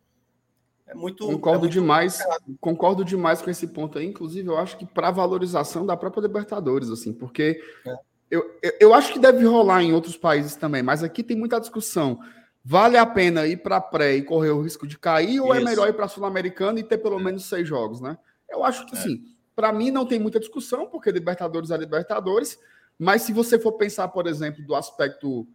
É 0.87 0.95
muito. 0.95 1.27
Concordo 1.27 1.59
é 1.59 1.61
muito 1.61 1.73
demais, 1.73 2.19
complicado. 2.19 2.59
concordo 2.61 3.05
demais 3.05 3.43
com 3.43 3.51
esse 3.51 3.67
ponto 3.67 3.99
aí. 3.99 4.07
Inclusive, 4.07 4.49
eu 4.49 4.57
acho 4.57 4.77
que 4.77 4.87
para 4.87 5.11
valorização 5.11 5.85
da 5.85 5.97
própria 5.97 6.23
Libertadores, 6.23 6.91
assim, 6.91 7.13
porque 7.13 7.61
É. 7.85 7.97
eu, 8.31 8.59
eu, 8.63 8.73
eu 8.81 8.95
acho 8.95 9.13
que 9.13 9.19
deve 9.19 9.45
rolar 9.45 9.83
em 9.83 9.93
outros 9.93 10.17
países 10.17 10.55
também, 10.57 10.83
mas 10.83 11.03
aqui 11.03 11.23
tem 11.23 11.37
muita 11.37 11.61
discussão. 11.61 12.21
Vale 12.69 12.99
a 12.99 13.07
pena 13.07 13.47
ir 13.47 13.59
para 13.59 13.81
pré 13.81 14.17
e 14.17 14.23
correr 14.23 14.51
o 14.51 14.61
risco 14.61 14.89
de 14.89 14.99
cair, 14.99 15.39
ou 15.41 15.55
é 15.55 15.59
Isso. 15.59 15.65
melhor 15.67 15.89
ir 15.89 15.93
para 15.93 16.09
Sul-Americana 16.09 16.81
e 16.81 16.83
ter 16.83 16.99
pelo 16.99 17.17
menos 17.21 17.45
seis 17.45 17.69
jogos, 17.69 18.01
né? 18.01 18.19
Eu 18.51 18.65
acho 18.65 18.85
que 18.87 18.97
É. 18.97 18.99
assim, 18.99 19.23
para 19.55 19.73
mim 19.73 19.93
não 19.93 20.05
tem 20.05 20.19
muita 20.19 20.41
discussão, 20.41 20.89
porque 20.89 21.13
Libertadores 21.13 21.71
é 21.71 21.77
Libertadores, 21.77 22.59
mas 22.99 23.23
se 23.23 23.33
você 23.33 23.57
for 23.57 23.75
pensar, 23.75 24.09
por 24.09 24.27
exemplo, 24.27 24.65
do 24.67 24.75
aspecto 24.75 25.47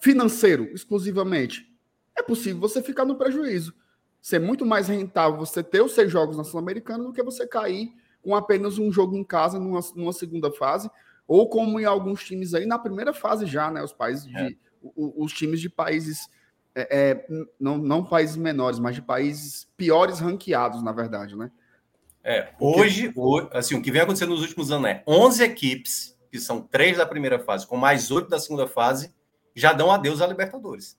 financeiro 0.00 0.64
exclusivamente, 0.72 1.70
é 2.16 2.22
possível 2.22 2.60
você 2.62 2.82
ficar 2.82 3.04
no 3.04 3.16
prejuízo 3.16 3.74
ser 4.22 4.38
muito 4.38 4.64
mais 4.64 4.88
rentável 4.88 5.38
você 5.38 5.62
ter 5.62 5.82
os 5.82 5.92
seis 5.92 6.10
jogos 6.10 6.38
na 6.38 6.44
Sul-Americana 6.44 7.04
do 7.04 7.12
que 7.12 7.22
você 7.22 7.46
cair 7.46 7.92
com 8.22 8.34
apenas 8.34 8.78
um 8.78 8.90
jogo 8.90 9.14
em 9.18 9.22
casa 9.22 9.58
numa, 9.60 9.80
numa 9.94 10.14
segunda 10.14 10.50
fase, 10.50 10.90
ou 11.28 11.46
como 11.46 11.78
em 11.78 11.84
alguns 11.84 12.24
times 12.24 12.54
aí 12.54 12.64
na 12.64 12.78
primeira 12.78 13.12
fase 13.12 13.44
já, 13.44 13.70
né? 13.70 13.82
Os 13.82 13.92
países 13.92 14.24
de, 14.24 14.34
É. 14.34 14.50
os 14.96 15.30
times 15.34 15.60
de 15.60 15.68
países 15.68 16.26
é, 16.74 17.10
é, 17.10 17.26
não, 17.60 17.78
não 17.78 18.04
países 18.04 18.36
menores, 18.36 18.78
mas 18.78 18.94
de 18.94 19.02
países 19.02 19.68
piores 19.76 20.18
ranqueados, 20.18 20.82
na 20.82 20.92
verdade, 20.92 21.36
né? 21.36 21.50
É, 22.22 22.52
hoje, 22.58 23.12
ho- 23.14 23.48
assim, 23.52 23.74
o 23.76 23.82
que 23.82 23.90
vem 23.90 24.00
acontecendo 24.00 24.30
nos 24.30 24.40
últimos 24.42 24.70
anos 24.72 24.88
é 24.88 25.02
11 25.06 25.42
equipes, 25.42 26.18
que 26.32 26.38
são 26.40 26.60
três 26.60 26.96
da 26.96 27.06
primeira 27.06 27.38
fase, 27.38 27.66
com 27.66 27.76
mais 27.76 28.10
oito 28.10 28.28
da 28.28 28.38
segunda 28.40 28.66
fase, 28.66 29.14
já 29.54 29.72
dão 29.72 29.90
adeus 29.92 30.20
à 30.20 30.26
Libertadores. 30.26 30.98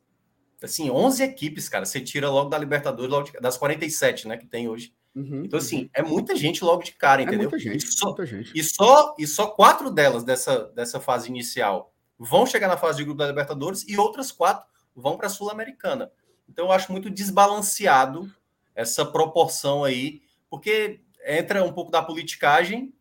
Assim, 0.64 0.90
11 0.90 1.22
equipes, 1.24 1.68
cara, 1.68 1.86
você 1.86 2.00
tira 2.00 2.30
logo 2.30 2.50
da 2.50 2.58
Libertadores, 2.58 3.12
logo 3.12 3.26
de- 3.32 3.40
das 3.40 3.58
47, 3.58 4.28
né, 4.28 4.38
que 4.38 4.46
tem 4.48 4.68
hoje. 4.70 4.94
Uhum, 5.16 5.44
Então, 5.46 5.58
assim, 5.60 5.90
é 5.94 6.02
muita 6.02 6.36
gente 6.36 6.64
logo 6.64 6.84
de 6.84 6.92
cara, 6.94 7.22
é 7.22 7.24
entendeu? 7.26 7.50
muita 7.50 7.58
gente, 7.60 7.84
E 7.84 7.88
só, 7.88 8.08
muita 8.08 8.26
gente. 8.26 8.52
e 8.54 8.64
só, 8.64 9.16
e 9.18 9.26
só 9.28 9.48
quatro 9.48 9.90
delas 9.92 10.24
dessa, 10.24 10.66
dessa 10.76 11.00
fase 11.00 11.30
inicial 11.30 11.94
vão 12.18 12.46
chegar 12.46 12.68
na 12.68 12.78
fase 12.78 12.98
de 13.00 13.04
grupo 13.04 13.18
da 13.20 13.28
Libertadores 13.28 13.84
e 13.88 13.98
outras 13.98 14.32
quatro 14.32 14.66
vão 14.96 15.18
para 15.18 15.28
a 15.28 15.30
Sul-Americana. 15.30 16.12
Então, 16.48 16.66
eu 16.66 16.72
acho 16.72 16.92
muito 16.92 17.10
desbalanceado 17.10 18.32
essa 18.74 19.06
proporção 19.06 19.84
aí, 19.84 20.22
porque 20.50 21.02
entra 21.26 21.64
um 21.64 21.74
pouco 21.74 21.92
da 21.92 22.02
politicagem, 22.02 22.94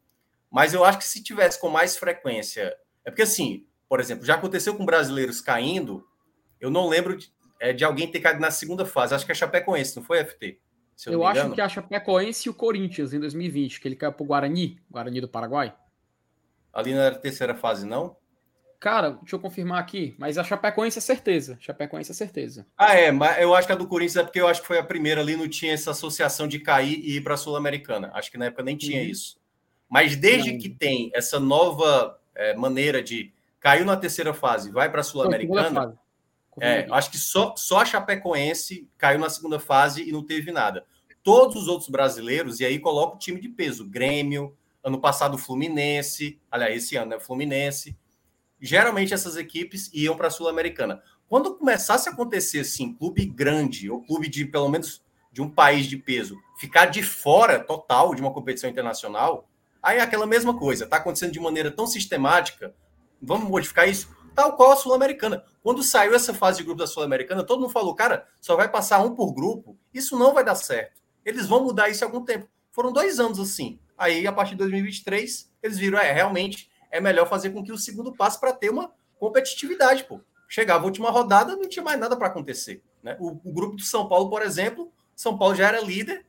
mas 0.50 0.72
eu 0.72 0.84
acho 0.84 0.98
que 0.98 1.04
se 1.04 1.22
tivesse 1.22 1.60
com 1.60 1.68
mais 1.68 1.96
frequência. 1.96 2.76
É 3.04 3.10
porque, 3.10 3.22
assim, 3.22 3.66
por 3.88 4.00
exemplo, 4.00 4.24
já 4.24 4.34
aconteceu 4.34 4.74
com 4.74 4.84
brasileiros 4.84 5.40
caindo, 5.40 6.06
eu 6.60 6.70
não 6.70 6.88
lembro 6.88 7.16
de, 7.16 7.32
é, 7.60 7.72
de 7.72 7.84
alguém 7.84 8.10
ter 8.10 8.20
caído 8.20 8.40
na 8.40 8.50
segunda 8.50 8.86
fase. 8.86 9.14
Acho 9.14 9.26
que 9.26 9.32
é 9.32 9.34
Chapecoense, 9.34 9.96
não 9.96 10.02
foi 10.02 10.24
FT? 10.24 10.60
Eu, 11.06 11.18
me 11.18 11.24
acho 11.26 11.50
que 11.52 11.60
a 11.60 11.68
Chapecoense 11.68 12.48
e 12.48 12.50
o 12.50 12.54
Corinthians 12.54 13.12
em 13.12 13.20
2020, 13.20 13.80
que 13.80 13.88
ele 13.88 13.96
caiu 13.96 14.12
pro 14.12 14.24
Guarani, 14.24 14.80
Guarani 14.88 15.20
do 15.20 15.28
Paraguai. 15.28 15.74
Ali 16.72 16.94
não 16.94 17.00
era 17.00 17.16
a 17.16 17.18
terceira 17.18 17.54
fase, 17.54 17.84
não? 17.84 18.16
Cara, 18.84 19.12
deixa 19.12 19.34
eu 19.34 19.40
confirmar 19.40 19.80
aqui, 19.80 20.14
mas 20.18 20.36
a 20.36 20.44
Chapecoense 20.44 20.98
é 20.98 21.00
certeza. 21.00 21.56
Chapecoense 21.58 22.10
é 22.10 22.14
certeza. 22.14 22.66
Ah, 22.76 22.94
é, 22.94 23.10
mas 23.10 23.40
eu 23.40 23.54
acho 23.54 23.66
que 23.66 23.72
a 23.72 23.76
do 23.76 23.88
Corinthians 23.88 24.16
é 24.16 24.22
porque 24.22 24.38
eu 24.38 24.46
acho 24.46 24.60
que 24.60 24.66
foi 24.66 24.78
a 24.78 24.84
primeira 24.84 25.22
ali, 25.22 25.34
não 25.36 25.48
tinha 25.48 25.72
essa 25.72 25.92
associação 25.92 26.46
de 26.46 26.58
cair 26.58 26.98
e 26.98 27.16
ir 27.16 27.22
para 27.22 27.32
a 27.32 27.36
Sul-Americana. 27.38 28.10
Acho 28.12 28.30
que 28.30 28.36
na 28.36 28.44
época 28.44 28.62
nem 28.62 28.76
tinha 28.76 29.00
Uhum. 29.00 29.08
isso. 29.08 29.38
Mas 29.88 30.16
desde 30.16 30.52
Não. 30.52 30.58
que 30.58 30.68
tem 30.68 31.10
essa 31.14 31.40
nova 31.40 32.20
é, 32.34 32.52
maneira 32.54 33.02
de 33.02 33.32
caiu 33.58 33.86
na 33.86 33.96
terceira 33.96 34.34
fase, 34.34 34.70
vai 34.70 34.90
para 34.90 35.00
a 35.00 35.02
Sul-Americana, 35.02 35.98
é, 36.60 36.86
acho 36.90 37.10
que 37.10 37.16
só, 37.16 37.54
só 37.56 37.78
a 37.80 37.86
Chapecoense 37.86 38.86
caiu 38.98 39.18
na 39.18 39.30
segunda 39.30 39.58
fase 39.58 40.06
e 40.06 40.12
não 40.12 40.22
teve 40.22 40.52
nada. 40.52 40.84
Todos 41.22 41.56
os 41.56 41.68
outros 41.68 41.88
brasileiros, 41.88 42.60
e 42.60 42.66
aí 42.66 42.78
coloca 42.78 43.16
o 43.16 43.18
time 43.18 43.40
de 43.40 43.48
peso, 43.48 43.88
Grêmio, 43.88 44.54
ano 44.82 45.00
passado 45.00 45.38
Fluminense, 45.38 46.38
aliás, 46.50 46.84
esse 46.84 46.96
ano 46.96 47.14
é 47.14 47.16
o 47.16 47.20
Fluminense. 47.20 47.96
Geralmente 48.60 49.12
essas 49.12 49.36
equipes 49.36 49.90
iam 49.92 50.16
para 50.16 50.28
a 50.28 50.30
Sul-Americana. 50.30 51.02
Quando 51.28 51.54
começasse 51.56 52.08
a 52.08 52.12
acontecer 52.12 52.60
assim, 52.60 52.94
clube 52.94 53.24
grande, 53.24 53.90
ou 53.90 54.02
clube 54.02 54.28
de 54.28 54.44
pelo 54.44 54.68
menos 54.68 55.02
de 55.32 55.42
um 55.42 55.50
país 55.50 55.86
de 55.86 55.96
peso 55.96 56.36
ficar 56.56 56.86
de 56.86 57.02
fora 57.02 57.58
total 57.58 58.14
de 58.14 58.20
uma 58.20 58.32
competição 58.32 58.70
internacional, 58.70 59.48
aí 59.82 59.98
é 59.98 60.00
aquela 60.00 60.26
mesma 60.26 60.56
coisa, 60.56 60.84
está 60.84 60.96
acontecendo 60.96 61.32
de 61.32 61.40
maneira 61.40 61.70
tão 61.70 61.86
sistemática, 61.86 62.74
vamos 63.20 63.48
modificar 63.48 63.88
isso, 63.88 64.08
tal 64.34 64.56
qual 64.56 64.72
a 64.72 64.76
Sul-Americana. 64.76 65.44
Quando 65.62 65.82
saiu 65.82 66.14
essa 66.14 66.32
fase 66.32 66.58
de 66.58 66.64
grupo 66.64 66.78
da 66.78 66.86
Sul-Americana, 66.86 67.44
todo 67.44 67.60
mundo 67.60 67.72
falou, 67.72 67.94
cara, 67.94 68.26
só 68.40 68.56
vai 68.56 68.70
passar 68.70 69.00
um 69.00 69.14
por 69.14 69.32
grupo, 69.32 69.76
isso 69.92 70.18
não 70.18 70.32
vai 70.32 70.44
dar 70.44 70.54
certo. 70.54 71.02
Eles 71.24 71.46
vão 71.46 71.64
mudar 71.64 71.88
isso 71.88 72.04
em 72.04 72.06
algum 72.06 72.24
tempo. 72.24 72.48
Foram 72.70 72.92
dois 72.92 73.18
anos 73.18 73.38
assim. 73.38 73.78
Aí, 73.96 74.26
a 74.26 74.32
partir 74.32 74.52
de 74.52 74.58
2023, 74.58 75.50
eles 75.62 75.78
viram, 75.78 75.98
é, 75.98 76.12
realmente, 76.12 76.68
é 76.94 77.00
melhor 77.00 77.28
fazer 77.28 77.50
com 77.50 77.64
que 77.64 77.72
o 77.72 77.76
segundo 77.76 78.14
passe 78.14 78.38
para 78.38 78.52
ter 78.52 78.70
uma 78.70 78.92
competitividade, 79.18 80.04
pô. 80.04 80.20
Chegava 80.48 80.84
a 80.84 80.86
última 80.86 81.10
rodada, 81.10 81.56
não 81.56 81.68
tinha 81.68 81.84
mais 81.84 81.98
nada 81.98 82.16
para 82.16 82.28
acontecer. 82.28 82.80
Né? 83.02 83.16
O, 83.18 83.30
o, 83.30 83.52
grupo 83.52 83.74
do 83.74 83.82
São 83.82 84.08
Paulo, 84.08 84.30
por 84.30 84.42
exemplo, 84.42 84.92
São 85.16 85.36
Paulo 85.36 85.56
já 85.56 85.66
era 85.66 85.80
líder, 85.80 86.24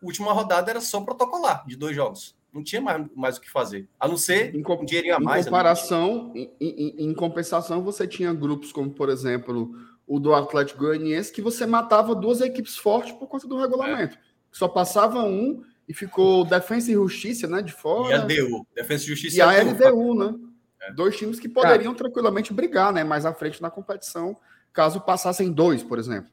última 0.00 0.32
rodada 0.32 0.70
era 0.70 0.80
só 0.80 1.02
protocolar 1.02 1.66
de 1.66 1.76
dois 1.76 1.94
jogos. 1.94 2.34
Não 2.50 2.64
tinha 2.64 2.80
mais, 2.80 3.06
mais 3.14 3.36
o 3.36 3.42
que 3.42 3.50
fazer, 3.50 3.86
a 4.00 4.08
não 4.08 4.16
ser 4.16 4.54
em, 4.54 4.64
um 4.66 4.84
dinheirinho 4.86 5.16
a 5.16 5.20
mais. 5.20 5.44
Em 5.44 5.50
comparação, 5.50 6.32
em, 6.34 6.50
em, 6.58 7.10
em, 7.10 7.14
compensação, 7.14 7.82
você 7.82 8.08
tinha 8.08 8.32
grupos 8.32 8.72
como, 8.72 8.90
por 8.90 9.10
exemplo, 9.10 9.74
o 10.06 10.18
do 10.18 10.34
Atlético 10.34 10.78
Goianiense, 10.78 11.30
que 11.30 11.42
você 11.42 11.66
matava 11.66 12.14
duas 12.14 12.40
equipes 12.40 12.78
fortes 12.78 13.12
por 13.12 13.26
conta 13.26 13.46
do 13.46 13.60
regulamento. 13.60 14.16
É. 14.16 14.20
Só 14.50 14.66
passava 14.66 15.22
um 15.24 15.62
e 15.88 15.94
ficou 15.94 16.44
Defesa 16.44 16.90
e 16.90 16.94
Justiça, 16.94 17.46
né, 17.46 17.62
de 17.62 17.72
fora. 17.72 18.10
E 18.10 18.14
a 18.14 18.18
DU, 18.18 18.66
Defesa 18.74 19.04
e 19.04 19.06
Justiça 19.06 19.36
e 19.36 19.40
a 19.40 19.62
LDU, 19.62 20.14
né? 20.14 20.34
É. 20.82 20.92
Dois 20.92 21.16
times 21.16 21.40
que 21.40 21.48
poderiam 21.48 21.92
Cara, 21.92 22.04
tranquilamente 22.04 22.52
brigar, 22.52 22.92
né, 22.92 23.04
mais 23.04 23.24
à 23.24 23.32
frente 23.32 23.62
na 23.62 23.70
competição, 23.70 24.36
caso 24.72 25.00
passassem 25.00 25.50
dois, 25.52 25.82
por 25.82 25.98
exemplo. 25.98 26.30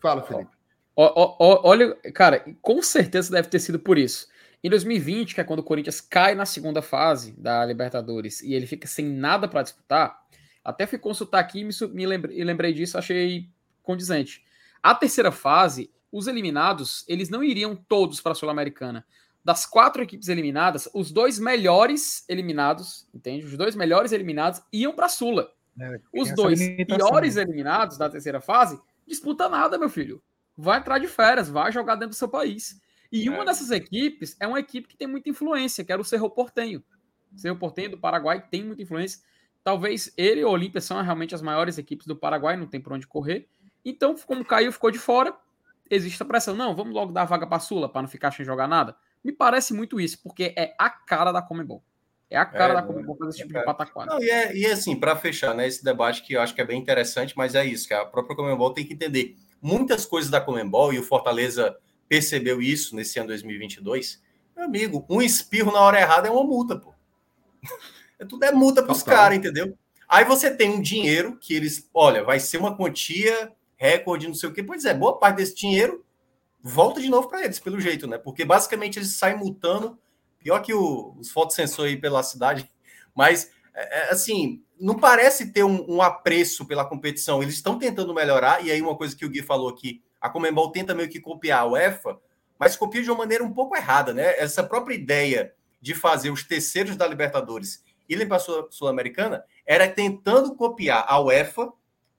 Fala, 0.00 0.22
Felipe. 0.22 0.50
olha, 0.96 1.94
cara, 2.14 2.44
com 2.62 2.82
certeza 2.82 3.32
deve 3.32 3.48
ter 3.48 3.58
sido 3.58 3.78
por 3.78 3.98
isso. 3.98 4.28
Em 4.62 4.68
2020, 4.68 5.34
que 5.34 5.40
é 5.40 5.44
quando 5.44 5.60
o 5.60 5.64
Corinthians 5.64 6.00
cai 6.00 6.34
na 6.34 6.44
segunda 6.44 6.82
fase 6.82 7.32
da 7.38 7.64
Libertadores 7.64 8.42
e 8.42 8.54
ele 8.54 8.66
fica 8.66 8.88
sem 8.88 9.04
nada 9.04 9.46
para 9.46 9.62
disputar, 9.62 10.20
até 10.64 10.86
fui 10.86 10.98
consultar 10.98 11.38
aqui 11.38 11.60
e 11.60 11.64
me, 11.64 11.72
me 11.92 12.06
lembrei, 12.06 12.44
lembrei 12.44 12.72
disso, 12.72 12.98
achei 12.98 13.48
condizente. 13.82 14.44
A 14.82 14.94
terceira 14.94 15.30
fase 15.30 15.90
os 16.10 16.26
eliminados, 16.26 17.04
eles 17.08 17.28
não 17.28 17.42
iriam 17.42 17.76
todos 17.76 18.20
para 18.20 18.32
a 18.32 18.34
Sul-Americana. 18.34 19.04
Das 19.44 19.64
quatro 19.64 20.02
equipes 20.02 20.28
eliminadas, 20.28 20.88
os 20.92 21.10
dois 21.10 21.38
melhores 21.38 22.24
eliminados, 22.28 23.08
entende? 23.14 23.46
Os 23.46 23.56
dois 23.56 23.74
melhores 23.76 24.12
eliminados 24.12 24.60
iam 24.72 24.92
para 24.92 25.06
a 25.06 25.10
Sula. 25.10 25.52
É, 25.80 26.00
os 26.12 26.34
dois 26.34 26.58
piores 26.86 27.36
eliminados 27.36 27.96
da 27.96 28.10
terceira 28.10 28.40
fase, 28.40 28.80
disputa 29.06 29.48
nada, 29.48 29.78
meu 29.78 29.88
filho. 29.88 30.22
Vai 30.56 30.80
entrar 30.80 30.98
de 30.98 31.06
férias, 31.06 31.48
vai 31.48 31.70
jogar 31.70 31.94
dentro 31.94 32.10
do 32.10 32.16
seu 32.16 32.28
país. 32.28 32.80
E 33.12 33.26
é. 33.26 33.30
uma 33.30 33.44
dessas 33.44 33.70
equipes 33.70 34.36
é 34.40 34.46
uma 34.46 34.58
equipe 34.58 34.88
que 34.88 34.96
tem 34.96 35.06
muita 35.06 35.30
influência, 35.30 35.84
que 35.84 35.92
era 35.92 36.02
o 36.02 36.04
Cerro 36.04 36.28
Portenho. 36.28 36.82
O 37.32 37.38
Cerro 37.38 37.56
Portenho 37.56 37.92
do 37.92 37.98
Paraguai 37.98 38.44
tem 38.50 38.64
muita 38.64 38.82
influência. 38.82 39.20
Talvez 39.62 40.12
ele 40.16 40.40
e 40.40 40.44
o 40.44 40.50
Olímpia 40.50 40.80
são 40.80 41.00
realmente 41.00 41.34
as 41.34 41.42
maiores 41.42 41.78
equipes 41.78 42.06
do 42.06 42.16
Paraguai, 42.16 42.56
não 42.56 42.66
tem 42.66 42.80
por 42.80 42.92
onde 42.92 43.06
correr. 43.06 43.48
Então, 43.84 44.16
como 44.26 44.44
caiu, 44.44 44.72
ficou 44.72 44.90
de 44.90 44.98
fora 44.98 45.34
existe 45.90 46.22
a 46.22 46.26
pressão. 46.26 46.54
Não, 46.54 46.74
vamos 46.74 46.94
logo 46.94 47.12
dar 47.12 47.22
a 47.22 47.26
vaga 47.26 47.46
para 47.46 47.60
Sula 47.60 47.88
para 47.88 48.02
não 48.02 48.08
ficar 48.08 48.30
sem 48.32 48.44
jogar 48.44 48.68
nada. 48.68 48.96
Me 49.24 49.32
parece 49.32 49.74
muito 49.74 50.00
isso, 50.00 50.22
porque 50.22 50.54
é 50.56 50.74
a 50.78 50.88
cara 50.88 51.32
da 51.32 51.42
Comembol. 51.42 51.82
É 52.30 52.36
a 52.36 52.44
cara 52.44 52.72
é, 52.72 52.76
da 52.76 52.82
Comembol 52.82 53.16
fazer 53.16 53.30
esse 53.30 53.38
tipo 53.38 53.56
é, 53.56 53.60
de 53.60 53.64
pataquada. 53.64 54.12
Não, 54.12 54.22
e, 54.22 54.30
é, 54.30 54.56
e 54.56 54.66
assim, 54.66 54.94
para 54.94 55.16
fechar, 55.16 55.54
né, 55.54 55.66
esse 55.66 55.82
debate 55.82 56.22
que 56.22 56.34
eu 56.34 56.40
acho 56.40 56.54
que 56.54 56.60
é 56.60 56.64
bem 56.64 56.80
interessante, 56.80 57.34
mas 57.36 57.54
é 57.54 57.64
isso, 57.64 57.88
que 57.88 57.94
a 57.94 58.04
própria 58.04 58.36
Comembol 58.36 58.72
tem 58.72 58.84
que 58.84 58.92
entender 58.92 59.36
muitas 59.60 60.06
coisas 60.06 60.30
da 60.30 60.40
Comembol, 60.40 60.92
e 60.92 60.98
o 60.98 61.02
Fortaleza 61.02 61.76
percebeu 62.08 62.62
isso 62.62 62.94
nesse 62.94 63.18
ano 63.18 63.28
2022. 63.28 64.22
Meu 64.56 64.64
amigo, 64.64 65.06
um 65.08 65.22
espirro 65.22 65.72
na 65.72 65.80
hora 65.80 66.00
errada 66.00 66.28
é 66.28 66.30
uma 66.30 66.44
multa, 66.44 66.76
pô. 66.76 66.94
É, 68.20 68.24
tudo 68.24 68.44
é 68.44 68.50
multa 68.50 68.82
para 68.82 68.90
os 68.90 69.00
caras, 69.00 69.38
entendeu? 69.38 69.78
Aí 70.08 70.24
você 70.24 70.52
tem 70.52 70.70
um 70.70 70.82
dinheiro 70.82 71.38
que 71.40 71.54
eles, 71.54 71.88
olha, 71.94 72.24
vai 72.24 72.40
ser 72.40 72.58
uma 72.58 72.76
quantia 72.76 73.52
recorde, 73.78 74.28
não 74.28 74.34
sei 74.34 74.50
o 74.50 74.52
quê. 74.52 74.62
Pois 74.62 74.84
é, 74.84 74.92
boa 74.92 75.18
parte 75.18 75.36
desse 75.36 75.54
dinheiro 75.54 76.04
volta 76.60 77.00
de 77.00 77.08
novo 77.08 77.28
para 77.28 77.44
eles, 77.44 77.58
pelo 77.58 77.80
jeito, 77.80 78.06
né? 78.06 78.18
Porque 78.18 78.44
basicamente 78.44 78.98
eles 78.98 79.14
saem 79.16 79.36
multando, 79.36 79.98
pior 80.38 80.60
que 80.60 80.74
o, 80.74 81.14
os 81.18 81.30
fotossensores 81.30 81.94
aí 81.94 82.00
pela 82.00 82.22
cidade, 82.22 82.70
mas 83.14 83.50
é, 83.74 84.00
é, 84.00 84.10
assim, 84.10 84.62
não 84.78 84.94
parece 84.94 85.52
ter 85.52 85.64
um, 85.64 85.84
um, 85.88 86.02
apreço 86.02 86.66
pela 86.66 86.84
competição. 86.84 87.42
Eles 87.42 87.54
estão 87.54 87.78
tentando 87.78 88.12
melhorar, 88.12 88.64
e 88.64 88.70
aí 88.70 88.82
uma 88.82 88.96
coisa 88.96 89.16
que 89.16 89.24
o 89.24 89.30
Gui 89.30 89.42
falou 89.42 89.68
aqui, 89.68 90.02
a 90.20 90.28
Comembol 90.28 90.72
tenta 90.72 90.94
meio 90.94 91.08
que 91.08 91.20
copiar 91.20 91.60
a 91.60 91.66
UEFA, 91.66 92.18
mas 92.58 92.76
copia 92.76 93.02
de 93.02 93.10
uma 93.10 93.18
maneira 93.18 93.44
um 93.44 93.52
pouco 93.52 93.76
errada, 93.76 94.12
né? 94.12 94.36
Essa 94.36 94.64
própria 94.64 94.94
ideia 94.94 95.54
de 95.80 95.94
fazer 95.94 96.30
os 96.30 96.42
terceiros 96.42 96.96
da 96.96 97.06
Libertadores 97.06 97.84
irem 98.08 98.26
para 98.26 98.38
a 98.38 98.66
Sul-Americana 98.70 99.44
era 99.64 99.86
tentando 99.86 100.56
copiar 100.56 101.04
a 101.06 101.20
UEFA 101.20 101.72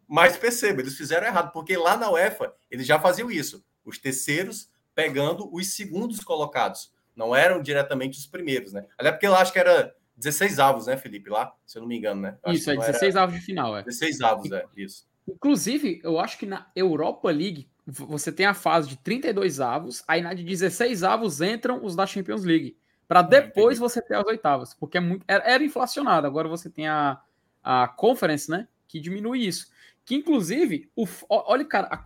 mas 0.10 0.36
perceba, 0.36 0.82
eles 0.82 0.98
fizeram 0.98 1.28
errado, 1.28 1.52
porque 1.52 1.78
lá 1.78 1.96
na 1.96 2.10
UEFA 2.10 2.52
eles 2.72 2.88
já 2.88 3.00
faziam 3.00 3.30
isso. 3.30 3.64
Os 3.86 4.00
terceiros 4.00 4.72
pegando 4.96 5.48
os 5.54 5.76
segundos 5.76 6.20
colocados. 6.22 6.92
Não 7.16 7.36
eram 7.36 7.62
diretamente 7.62 8.18
os 8.18 8.26
primeiros, 8.26 8.74
né? 8.74 8.86
Aliás, 8.98 9.16
porque 9.16 9.28
lá 9.28 9.40
acho 9.40 9.54
que 9.54 9.60
era 9.60 9.94
16 10.18 10.58
avos, 10.58 10.88
né, 10.88 10.98
Felipe? 10.98 11.30
Lá, 11.30 11.54
se 11.66 11.78
eu 11.78 11.82
não 11.82 11.88
me 11.88 11.96
engano, 11.96 12.22
né? 12.22 12.38
Isso, 12.48 12.72
é 12.72 12.76
16 12.76 13.16
era... 13.16 13.24
avos 13.24 13.36
de 13.36 13.42
final, 13.42 13.78
é. 13.78 13.84
16 13.84 14.22
avos, 14.22 14.52
é, 14.52 14.66
isso. 14.76 15.08
Inclusive, 15.28 16.02
eu 16.04 16.20
acho 16.20 16.40
que 16.40 16.46
na 16.48 16.68
Europa 16.76 17.30
League 17.30 17.70
você 17.86 18.32
tem 18.32 18.46
a 18.46 18.54
fase 18.54 18.90
de 18.90 18.98
32 18.98 19.60
avos, 19.60 20.04
aí 20.08 20.22
na 20.22 20.34
de 20.34 20.44
16 20.44 21.04
avos 21.04 21.40
entram 21.40 21.86
os 21.86 21.96
da 21.96 22.08
Champions 22.08 22.44
League. 22.44 22.76
Para 23.08 23.22
depois 23.22 23.80
você 23.80 24.02
ter 24.02 24.16
as 24.16 24.26
oitavas, 24.26 24.74
porque 24.74 24.98
é 24.98 25.02
muito, 25.02 25.24
era, 25.28 25.44
era 25.44 25.64
inflacionado. 25.64 26.28
Agora 26.28 26.48
você 26.48 26.70
tem 26.70 26.88
a, 26.88 27.20
a 27.64 27.88
Conference, 27.88 28.50
né? 28.50 28.68
Que 28.88 29.00
diminui 29.00 29.46
isso. 29.46 29.68
Que 30.10 30.16
inclusive, 30.16 30.90
o, 30.96 31.06
olha, 31.30 31.64
cara, 31.64 31.88
a, 31.92 32.04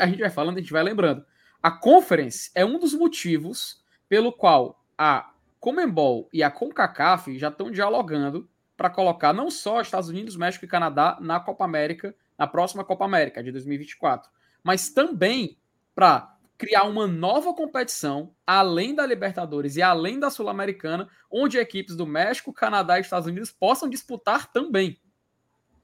a 0.00 0.06
gente 0.06 0.20
vai 0.20 0.30
falando, 0.30 0.58
a 0.58 0.60
gente 0.60 0.72
vai 0.72 0.84
lembrando. 0.84 1.26
A 1.60 1.72
Conference 1.72 2.52
é 2.54 2.64
um 2.64 2.78
dos 2.78 2.94
motivos 2.94 3.82
pelo 4.08 4.32
qual 4.32 4.80
a 4.96 5.28
Comembol 5.58 6.28
e 6.32 6.40
a 6.40 6.52
CONCACAF 6.52 7.36
já 7.36 7.48
estão 7.48 7.68
dialogando 7.68 8.48
para 8.76 8.88
colocar 8.88 9.32
não 9.32 9.50
só 9.50 9.80
Estados 9.80 10.08
Unidos, 10.08 10.36
México 10.36 10.64
e 10.64 10.68
Canadá 10.68 11.18
na 11.20 11.40
Copa 11.40 11.64
América, 11.64 12.14
na 12.38 12.46
próxima 12.46 12.84
Copa 12.84 13.06
América 13.06 13.42
de 13.42 13.50
2024, 13.50 14.30
mas 14.62 14.90
também 14.90 15.58
para 15.96 16.36
criar 16.56 16.84
uma 16.84 17.08
nova 17.08 17.52
competição 17.52 18.32
além 18.46 18.94
da 18.94 19.04
Libertadores 19.04 19.74
e 19.74 19.82
além 19.82 20.20
da 20.20 20.30
Sul-Americana, 20.30 21.08
onde 21.28 21.58
equipes 21.58 21.96
do 21.96 22.06
México, 22.06 22.52
Canadá 22.52 22.98
e 22.98 23.00
Estados 23.00 23.26
Unidos 23.26 23.50
possam 23.50 23.88
disputar 23.88 24.52
também. 24.52 25.01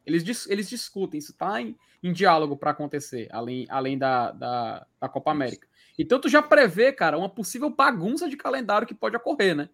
Eles, 0.09 0.49
eles 0.49 0.69
discutem, 0.69 1.19
isso 1.19 1.33
está 1.33 1.61
em, 1.61 1.77
em, 2.03 2.13
diálogo 2.13 2.57
para 2.57 2.71
acontecer, 2.71 3.29
além, 3.31 3.67
além 3.69 3.99
da, 3.99 4.33
da, 4.33 4.87
da, 4.99 5.09
Copa 5.09 5.31
América. 5.31 5.69
Então 5.99 6.19
tu 6.19 6.29
já 6.29 6.41
prevê, 6.41 6.93
cara, 6.93 7.19
uma 7.19 7.29
possível 7.29 7.69
bagunça 7.69 8.29
de 8.29 8.37
calendário 8.37 8.87
que 8.87 8.95
pode 8.95 9.17
ocorrer, 9.17 9.55
né? 9.55 9.69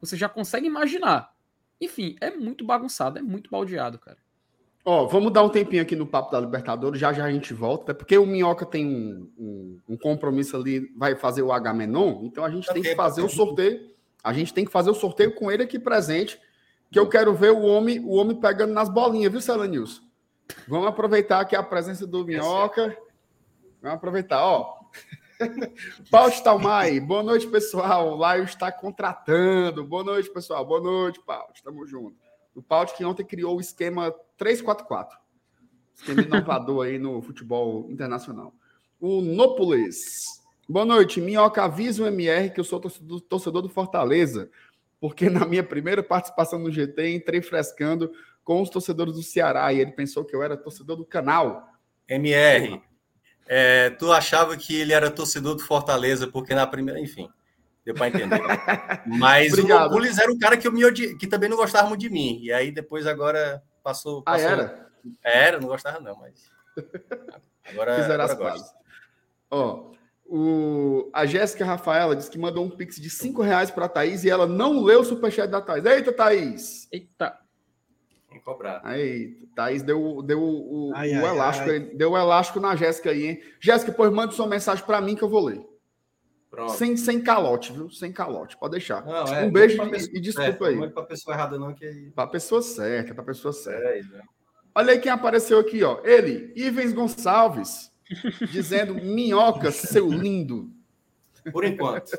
Você 0.00 0.16
já 0.16 0.28
consegue 0.28 0.66
imaginar. 0.66 1.34
Enfim, 1.80 2.16
é 2.20 2.30
muito 2.30 2.64
bagunçado, 2.64 3.18
é 3.18 3.22
muito 3.22 3.50
baldeado, 3.50 3.98
cara. 3.98 4.18
Ó, 4.84 5.02
oh, 5.02 5.08
vamos 5.08 5.32
dar 5.32 5.42
um 5.42 5.48
tempinho 5.48 5.82
aqui 5.82 5.96
no 5.96 6.06
Papo 6.06 6.30
da 6.30 6.40
Libertadores, 6.40 7.00
já 7.00 7.12
já 7.12 7.24
a 7.24 7.32
gente 7.32 7.52
volta, 7.52 7.90
até 7.90 7.94
porque 7.94 8.16
o 8.16 8.24
Minhoca 8.24 8.64
tem 8.64 8.86
um, 8.86 9.28
um, 9.36 9.80
um 9.88 9.96
compromisso 9.96 10.56
ali, 10.56 10.92
vai 10.96 11.16
fazer 11.16 11.42
o 11.42 11.52
H 11.52 11.74
Menon, 11.74 12.20
então 12.22 12.44
a 12.44 12.50
gente 12.50 12.72
tem 12.72 12.82
que 12.82 12.94
fazer 12.94 13.20
o 13.20 13.28
sorteio, 13.28 13.90
a 14.22 14.32
gente 14.32 14.54
tem 14.54 14.64
que 14.64 14.70
fazer 14.70 14.88
o 14.88 14.94
sorteio 14.94 15.34
com 15.34 15.50
ele 15.50 15.64
aqui 15.64 15.76
presente, 15.76 16.40
que 16.90 16.98
eu 16.98 17.08
quero 17.08 17.34
ver 17.34 17.52
o 17.52 17.62
homem, 17.62 18.00
o 18.00 18.14
homem 18.14 18.38
pegando 18.38 18.72
nas 18.72 18.88
bolinhas, 18.88 19.30
viu, 19.30 19.40
Celanilson? 19.40 20.02
Vamos 20.68 20.86
aproveitar 20.86 21.40
aqui 21.40 21.56
a 21.56 21.62
presença 21.62 22.06
do 22.06 22.24
Minhoca. 22.24 22.96
Vamos 23.82 23.96
aproveitar, 23.96 24.44
ó. 24.44 24.76
Paulo 26.10 26.32
Stalmai, 26.32 26.98
boa 27.00 27.22
noite, 27.22 27.46
pessoal. 27.46 28.16
O 28.16 28.16
Lion 28.16 28.44
está 28.44 28.72
contratando. 28.72 29.84
Boa 29.84 30.04
noite, 30.04 30.30
pessoal. 30.30 30.64
Boa 30.64 30.80
noite, 30.80 31.20
Paulo. 31.20 31.50
Estamos 31.54 31.90
juntos. 31.90 32.18
O 32.54 32.62
Paulo 32.62 32.88
que 32.96 33.04
ontem 33.04 33.24
criou 33.24 33.56
o 33.56 33.60
esquema 33.60 34.14
344. 34.38 35.18
Esquema 35.94 36.22
inovador 36.22 36.86
aí 36.86 36.98
no 36.98 37.20
futebol 37.20 37.90
internacional. 37.90 38.54
O 39.00 39.20
Nópolis. 39.20 40.42
Boa 40.68 40.84
noite. 40.84 41.20
Minhoca, 41.20 41.64
avisa 41.64 42.02
o 42.02 42.06
MR 42.06 42.50
que 42.50 42.60
eu 42.60 42.64
sou 42.64 42.80
torcedor 42.80 43.62
do 43.62 43.68
Fortaleza 43.68 44.50
porque 45.00 45.28
na 45.28 45.44
minha 45.44 45.62
primeira 45.62 46.02
participação 46.02 46.58
no 46.58 46.70
GT 46.70 47.14
entrei 47.14 47.42
frescando 47.42 48.10
com 48.42 48.62
os 48.62 48.70
torcedores 48.70 49.14
do 49.14 49.22
Ceará 49.22 49.72
e 49.72 49.80
ele 49.80 49.92
pensou 49.92 50.24
que 50.24 50.34
eu 50.34 50.42
era 50.42 50.56
torcedor 50.56 50.96
do 50.96 51.04
canal. 51.04 51.68
MR, 52.08 52.80
é, 53.46 53.90
tu 53.90 54.12
achava 54.12 54.56
que 54.56 54.80
ele 54.80 54.92
era 54.92 55.10
torcedor 55.10 55.54
do 55.54 55.62
Fortaleza 55.62 56.26
porque 56.28 56.54
na 56.54 56.66
primeira, 56.66 57.00
enfim, 57.00 57.28
deu 57.84 57.94
para 57.94 58.08
entender. 58.08 58.40
Mas 59.06 59.52
Obrigado. 59.52 59.88
o 59.88 59.90
Pulis 59.90 60.18
era 60.18 60.32
um 60.32 60.38
cara 60.38 60.56
que 60.56 60.66
eu 60.66 60.72
me 60.72 60.84
odi... 60.84 61.16
que 61.16 61.26
também 61.26 61.48
não 61.48 61.56
gostava 61.56 61.88
muito 61.88 62.00
de 62.00 62.10
mim 62.10 62.38
e 62.42 62.52
aí 62.52 62.70
depois 62.70 63.06
agora 63.06 63.62
passou, 63.82 64.22
passou... 64.22 64.48
Ah, 64.48 64.52
era? 64.52 64.86
Era, 65.22 65.60
não 65.60 65.68
gostava 65.68 66.00
não, 66.00 66.16
mas 66.16 66.50
agora, 67.70 67.96
Fizeram 68.02 68.24
agora 68.24 68.54
as 68.54 68.74
Ó, 69.50 69.92
o, 70.28 71.10
a 71.12 71.24
Jéssica 71.26 71.64
Rafaela 71.64 72.16
disse 72.16 72.30
que 72.30 72.38
mandou 72.38 72.64
um 72.64 72.70
pix 72.70 72.96
de 72.96 73.08
5 73.10 73.42
reais 73.42 73.70
para 73.70 73.86
a 73.86 73.88
Thaís 73.88 74.24
e 74.24 74.30
ela 74.30 74.46
não 74.46 74.82
leu 74.82 75.00
o 75.00 75.04
superchat 75.04 75.48
da 75.50 75.60
Thaís. 75.60 75.84
Eita, 75.84 76.12
Thaís! 76.12 76.88
Eita. 76.92 77.38
Tem 78.28 78.38
que 78.38 78.44
cobrar. 78.44 78.80
Aí, 78.84 79.46
Thaís 79.54 79.82
deu, 79.82 80.22
deu 80.22 80.42
o, 80.42 80.92
Ai, 80.94 81.10
o 81.12 81.24
ai, 81.26 81.34
elástico, 81.34 81.70
ai. 81.70 81.80
deu 81.80 82.12
o 82.12 82.18
elástico 82.18 82.60
na 82.60 82.74
Jéssica 82.76 83.10
aí, 83.10 83.26
hein? 83.26 83.42
Jéssica, 83.60 83.92
pois 83.92 84.12
manda 84.12 84.32
sua 84.32 84.46
mensagem 84.46 84.84
para 84.84 85.00
mim 85.00 85.14
que 85.14 85.22
eu 85.22 85.28
vou 85.28 85.44
ler. 85.44 85.64
Pronto. 86.50 86.72
Sem, 86.72 86.96
sem 86.96 87.20
calote, 87.22 87.72
viu? 87.72 87.90
Sem 87.90 88.12
calote, 88.12 88.56
pode 88.56 88.72
deixar. 88.72 89.04
Não, 89.04 89.24
é, 89.34 89.44
um 89.44 89.50
beijo 89.50 89.76
pra 89.76 89.86
e, 89.86 89.90
pessoa- 89.90 90.12
e 90.14 90.20
desculpa 90.20 90.64
é, 90.66 90.68
aí. 90.68 90.76
Não 90.76 90.84
é 90.84 90.88
pra 90.90 91.02
pessoa 91.02 91.34
errada, 91.36 91.58
não, 91.58 91.74
que 91.74 92.10
Pra 92.14 92.26
pessoa 92.26 92.62
certa, 92.62 93.14
pra 93.14 93.24
pessoa 93.24 93.52
certa. 93.52 93.88
é, 93.88 94.02
né? 94.02 94.22
Olha 94.74 94.92
aí 94.92 94.98
quem 94.98 95.10
apareceu 95.10 95.58
aqui, 95.58 95.82
ó. 95.82 96.00
Ele, 96.04 96.52
Ivens 96.54 96.92
Gonçalves, 96.92 97.90
dizendo: 98.50 98.94
Minhoca, 98.94 99.70
seu 99.70 100.08
lindo. 100.10 100.70
Por 101.52 101.64
enquanto. 101.64 102.18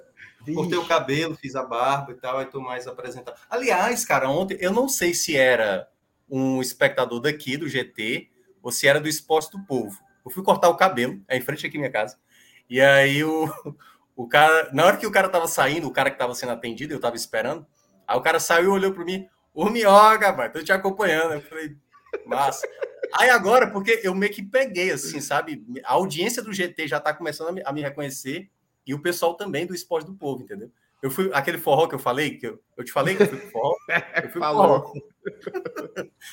Cortei 0.53 0.77
o 0.77 0.85
cabelo, 0.85 1.35
fiz 1.35 1.55
a 1.55 1.63
barba 1.63 2.13
e 2.13 2.15
tal, 2.15 2.37
aí 2.37 2.45
tô 2.45 2.61
mais 2.61 2.87
apresentado. 2.87 3.37
Aliás, 3.49 4.05
cara, 4.05 4.29
ontem 4.29 4.57
eu 4.61 4.71
não 4.71 4.87
sei 4.87 5.13
se 5.13 5.35
era 5.35 5.89
um 6.29 6.61
espectador 6.61 7.19
daqui 7.19 7.57
do 7.57 7.67
GT 7.67 8.29
ou 8.61 8.71
se 8.71 8.87
era 8.87 8.99
do 8.99 9.07
Esporte 9.07 9.51
do 9.51 9.65
Povo. 9.65 9.99
Eu 10.23 10.31
fui 10.31 10.43
cortar 10.43 10.69
o 10.69 10.77
cabelo, 10.77 11.21
é 11.27 11.37
em 11.37 11.41
frente 11.41 11.65
aqui 11.65 11.77
à 11.77 11.79
minha 11.79 11.91
casa. 11.91 12.17
E 12.69 12.79
aí 12.79 13.23
o, 13.23 13.49
o 14.15 14.27
cara, 14.27 14.69
na 14.73 14.85
hora 14.85 14.97
que 14.97 15.07
o 15.07 15.11
cara 15.11 15.29
tava 15.29 15.47
saindo, 15.47 15.87
o 15.87 15.91
cara 15.91 16.11
que 16.11 16.17
tava 16.17 16.33
sendo 16.33 16.51
atendido, 16.51 16.93
eu 16.93 16.99
tava 16.99 17.15
esperando, 17.15 17.65
aí 18.07 18.17
o 18.17 18.21
cara 18.21 18.39
saiu 18.39 18.65
e 18.65 18.67
olhou 18.67 18.93
para 18.93 19.05
mim, 19.05 19.27
ô 19.53 19.69
Minhoca, 19.69 20.27
rapaz, 20.27 20.51
tô 20.53 20.63
te 20.63 20.71
acompanhando. 20.71 21.33
Eu 21.33 21.41
falei, 21.41 21.75
massa. 22.25 22.67
Aí 23.13 23.29
agora, 23.29 23.71
porque 23.71 24.01
eu 24.03 24.13
meio 24.13 24.31
que 24.31 24.43
peguei, 24.43 24.91
assim, 24.91 25.21
sabe? 25.21 25.65
A 25.83 25.93
audiência 25.93 26.41
do 26.41 26.53
GT 26.53 26.87
já 26.87 26.99
tá 26.99 27.13
começando 27.13 27.49
a 27.49 27.51
me, 27.51 27.61
a 27.65 27.71
me 27.71 27.81
reconhecer 27.81 28.49
e 28.85 28.93
o 28.93 29.01
pessoal 29.01 29.35
também 29.35 29.65
do 29.65 29.73
Esporte 29.75 30.05
do 30.07 30.15
Povo, 30.15 30.43
entendeu? 30.43 30.71
Eu 31.01 31.11
fui 31.11 31.29
aquele 31.33 31.57
forró 31.57 31.87
que 31.87 31.95
eu 31.95 31.99
falei, 31.99 32.37
que 32.37 32.47
eu, 32.47 32.59
eu 32.75 32.83
te 32.83 32.91
falei 32.91 33.15
que 33.15 33.23
eu 33.23 33.27
fui 33.27 33.37
pro 33.37 33.51
forró. 33.51 33.75
Eu 34.23 34.29
fui 34.29 34.41
Falou. 34.41 34.93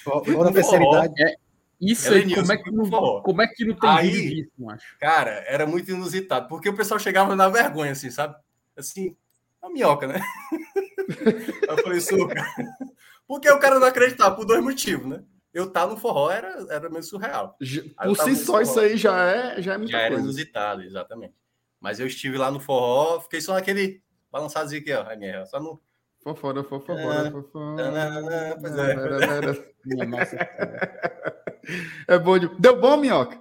forró. 0.02 0.24
Fora 0.24 1.00
a 1.02 1.04
idade. 1.06 1.36
Isso 1.80 2.12
é 2.12 2.16
aí, 2.18 2.34
como 2.34 2.52
é, 2.52 2.56
que 2.56 2.70
não, 2.70 3.22
como 3.22 3.42
é 3.42 3.46
que 3.46 3.64
não 3.64 3.74
tem 3.76 3.90
Aí- 3.90 4.10
vídeo 4.10 4.34
disso, 4.36 4.52
macho? 4.58 4.98
Cara, 4.98 5.44
era 5.46 5.66
muito 5.66 5.90
inusitado, 5.90 6.48
porque 6.48 6.68
o 6.68 6.74
pessoal 6.74 6.98
chegava 6.98 7.36
na 7.36 7.48
vergonha, 7.48 7.92
assim, 7.92 8.10
sabe? 8.10 8.34
Assim, 8.76 9.14
uma 9.60 9.70
minhoca, 9.70 10.06
né? 10.06 10.20
eu 11.68 11.78
falei, 11.78 12.26
cara. 12.28 12.48
Porque 13.26 13.50
o 13.50 13.58
cara 13.58 13.78
não 13.78 13.86
acreditava, 13.86 14.34
por 14.34 14.46
dois 14.46 14.62
motivos, 14.62 15.06
né? 15.06 15.22
Eu 15.54 15.64
estar 15.68 15.86
no 15.86 15.96
forró 15.96 16.30
era, 16.30 16.66
era 16.68 16.90
meio 16.90 17.02
surreal. 17.04 17.56
Aí 17.96 18.08
Por 18.08 18.18
si 18.18 18.34
só, 18.36 18.60
isso 18.60 18.78
aí 18.80 18.96
já 18.96 19.16
é, 19.30 19.62
já 19.62 19.74
é 19.74 19.78
muita 19.78 19.92
Já 19.92 20.00
era 20.00 20.08
coisa. 20.10 20.24
inusitado, 20.24 20.82
exatamente. 20.82 21.34
Mas 21.80 22.00
eu 22.00 22.06
estive 22.08 22.36
lá 22.36 22.50
no 22.50 22.58
forró, 22.58 23.20
fiquei 23.20 23.40
só 23.40 23.54
naquele 23.54 24.02
balançadozinho 24.32 24.82
aqui, 24.82 24.92
ó, 24.92 25.16
minha, 25.16 25.46
só 25.46 25.60
no. 25.60 25.80
Fofora, 26.24 26.64
fofora, 26.64 27.28
Ah, 27.28 27.30
fofora. 27.30 28.56
pois 28.60 28.78
é. 28.78 28.96
Senhora. 28.96 29.74
É 32.08 32.18
bom 32.18 32.38
de... 32.38 32.48
Deu 32.58 32.78
bom, 32.80 32.96
Minhoca? 32.96 33.40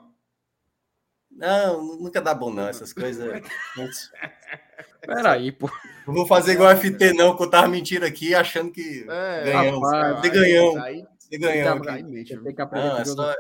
Não, 1.32 1.82
nunca 1.98 2.22
dá 2.22 2.34
bom, 2.34 2.52
não, 2.54 2.68
essas 2.68 2.94
coisas. 2.94 3.42
Peraí, 5.02 5.52
pô. 5.52 5.70
Não 6.08 6.14
vou 6.14 6.28
fazer 6.28 6.54
igual 6.54 6.70
a 6.70 6.76
FT, 6.76 7.14
não, 7.14 7.36
que 7.36 7.44
eu 7.44 7.50
tava 7.50 7.68
mentindo 7.68 8.06
aqui, 8.06 8.34
achando 8.34 8.72
que 8.72 9.06
É, 9.10 9.44
ganhamos. 9.44 9.92
rapaz, 9.92 10.20
Você 10.22 10.30
ganhou, 10.30 10.80
Aí, 10.80 11.06
você 11.40 11.48
ganhou 11.48 11.64
aqui. 11.94 12.04
tem 12.44 12.56
que 12.56 12.62
aprender 12.62 12.88
Não, 12.90 12.98
é 12.98 13.02
o 13.02 13.06
só-. 13.06 13.34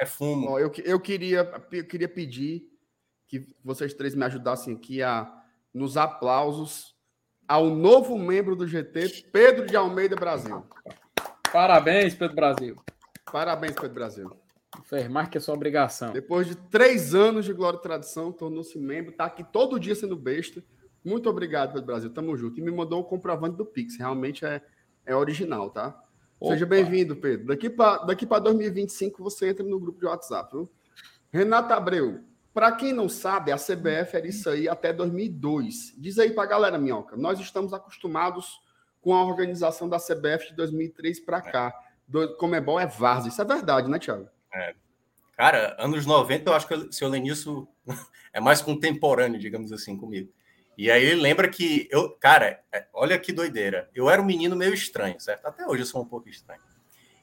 É 0.00 0.06
fumo. 0.06 0.50
Ó, 0.50 0.58
eu, 0.58 0.70
que- 0.70 0.82
eu, 0.84 1.00
queria, 1.00 1.40
eu 1.72 1.84
queria 1.86 2.08
pedir 2.08 2.62
que 3.26 3.46
vocês 3.64 3.92
três 3.94 4.14
me 4.14 4.24
ajudassem 4.24 4.74
aqui 4.74 5.02
a, 5.02 5.30
nos 5.74 5.96
aplausos 5.96 6.94
ao 7.46 7.66
novo 7.66 8.18
membro 8.18 8.54
do 8.54 8.66
GT, 8.66 9.26
Pedro 9.32 9.66
de 9.66 9.76
Almeida 9.76 10.14
Brasil. 10.16 10.64
Parabéns, 11.52 12.14
Pedro 12.14 12.36
Brasil. 12.36 12.76
Parabéns, 13.30 13.72
Pedro 13.74 13.94
Brasil. 13.94 14.30
Fez 14.84 15.08
mais 15.08 15.28
que 15.28 15.38
a 15.38 15.40
sua 15.40 15.54
obrigação. 15.54 16.12
Depois 16.12 16.46
de 16.46 16.54
três 16.54 17.14
anos 17.14 17.44
de 17.44 17.52
Glória 17.52 17.78
e 17.78 17.82
Tradição, 17.82 18.30
tornou-se 18.32 18.78
membro, 18.78 19.12
tá 19.12 19.24
aqui 19.24 19.42
todo 19.42 19.80
dia 19.80 19.94
sendo 19.94 20.16
besta. 20.16 20.62
Muito 21.04 21.28
obrigado, 21.28 21.70
Pedro 21.72 21.86
Brasil. 21.86 22.10
Tamo 22.12 22.36
junto. 22.36 22.58
E 22.60 22.62
me 22.62 22.70
mandou 22.70 23.00
um 23.00 23.04
comprovante 23.04 23.56
do 23.56 23.64
Pix. 23.64 23.96
Realmente 23.98 24.44
é, 24.44 24.60
é 25.06 25.16
original, 25.16 25.70
tá? 25.70 25.98
Seja 26.42 26.64
Opa. 26.64 26.66
bem-vindo, 26.66 27.16
Pedro. 27.16 27.46
Daqui 27.48 27.68
para 27.68 28.04
daqui 28.04 28.24
pra 28.24 28.38
2025 28.38 29.22
você 29.22 29.48
entra 29.48 29.64
no 29.64 29.80
grupo 29.80 29.98
de 29.98 30.06
WhatsApp, 30.06 30.52
viu? 30.52 30.70
Renata 31.32 31.74
Abreu. 31.74 32.20
Para 32.54 32.72
quem 32.72 32.92
não 32.92 33.08
sabe, 33.08 33.52
a 33.52 33.56
CBF 33.56 34.16
era 34.16 34.26
isso 34.26 34.48
aí 34.48 34.68
até 34.68 34.92
2002. 34.92 35.94
Diz 35.96 36.18
aí 36.18 36.30
pra 36.30 36.46
galera, 36.46 36.78
Minhoca. 36.78 37.16
Nós 37.16 37.38
estamos 37.38 37.72
acostumados 37.72 38.60
com 39.00 39.14
a 39.14 39.24
organização 39.24 39.88
da 39.88 39.98
CBF 39.98 40.48
de 40.48 40.56
2003 40.56 41.20
para 41.20 41.40
cá. 41.40 41.74
Do, 42.06 42.36
Comebol 42.36 42.80
é 42.80 42.86
Várzea. 42.86 43.28
Isso 43.28 43.42
é 43.42 43.44
verdade, 43.44 43.88
né, 43.88 43.98
Thiago? 43.98 44.28
Cara, 45.36 45.76
anos 45.78 46.04
90, 46.04 46.50
eu 46.50 46.54
acho 46.54 46.66
que 46.66 46.74
o 46.74 46.92
seu 46.92 47.08
Lenilson 47.08 47.66
é 48.32 48.40
mais 48.40 48.60
contemporâneo, 48.60 49.38
digamos 49.38 49.70
assim, 49.70 49.96
comigo. 49.96 50.32
E 50.78 50.92
aí 50.92 51.04
ele 51.04 51.20
lembra 51.20 51.48
que 51.48 51.88
eu, 51.90 52.10
cara, 52.10 52.62
é, 52.72 52.86
olha 52.92 53.18
que 53.18 53.32
doideira. 53.32 53.90
Eu 53.92 54.08
era 54.08 54.22
um 54.22 54.24
menino 54.24 54.54
meio 54.54 54.72
estranho, 54.72 55.18
certo? 55.18 55.44
Até 55.44 55.66
hoje 55.66 55.82
eu 55.82 55.86
sou 55.86 56.00
um 56.00 56.04
pouco 56.04 56.28
estranho. 56.28 56.60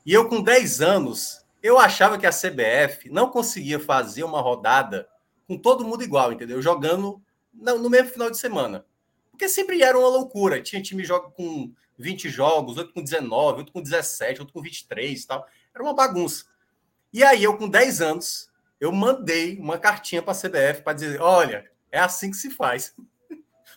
E 0.06 0.14
eu, 0.14 0.28
com 0.28 0.44
10 0.44 0.82
anos, 0.82 1.46
eu 1.64 1.80
achava 1.80 2.18
que 2.18 2.28
a 2.28 2.32
CBF 2.32 3.10
não 3.10 3.30
conseguia 3.30 3.80
fazer 3.80 4.26
uma 4.26 4.42
rodada 4.42 5.08
com 5.48 5.58
todo 5.58 5.86
mundo 5.86 6.04
igual, 6.04 6.34
entendeu? 6.34 6.62
Jogando 6.62 7.22
no, 7.54 7.90
mesmo 7.90 8.10
final 8.10 8.30
de 8.30 8.38
semana. 8.38 8.86
Porque 9.32 9.48
sempre 9.48 9.82
era 9.82 9.98
uma 9.98 10.10
loucura. 10.10 10.62
Tinha 10.62 10.82
time 10.82 11.06
joga 11.06 11.30
com 11.30 11.74
20 11.98 12.28
jogos, 12.28 12.78
outro 12.78 12.94
com 12.94 13.02
19, 13.02 13.60
outro 13.60 13.72
com 13.72 13.82
17, 13.82 14.42
outro 14.42 14.54
com 14.54 14.62
23 14.62 15.22
e 15.22 15.28
tal. 15.28 15.48
Era 15.74 15.82
uma 15.82 15.96
bagunça. 15.96 16.44
E 17.14 17.24
aí, 17.24 17.46
eu, 17.46 17.56
com 17.56 17.70
10 17.70 18.02
anos, 18.02 18.50
eu 18.82 18.92
mandei 18.92 19.58
uma 19.58 19.78
cartinha 19.78 20.22
para 20.22 20.34
a 20.34 20.36
CBF 20.36 20.84
para 20.84 20.92
dizer: 20.92 21.22
olha, 21.22 21.72
é 21.90 22.00
assim 22.00 22.30
que 22.30 22.38
se 22.38 22.52
faz. 22.52 22.94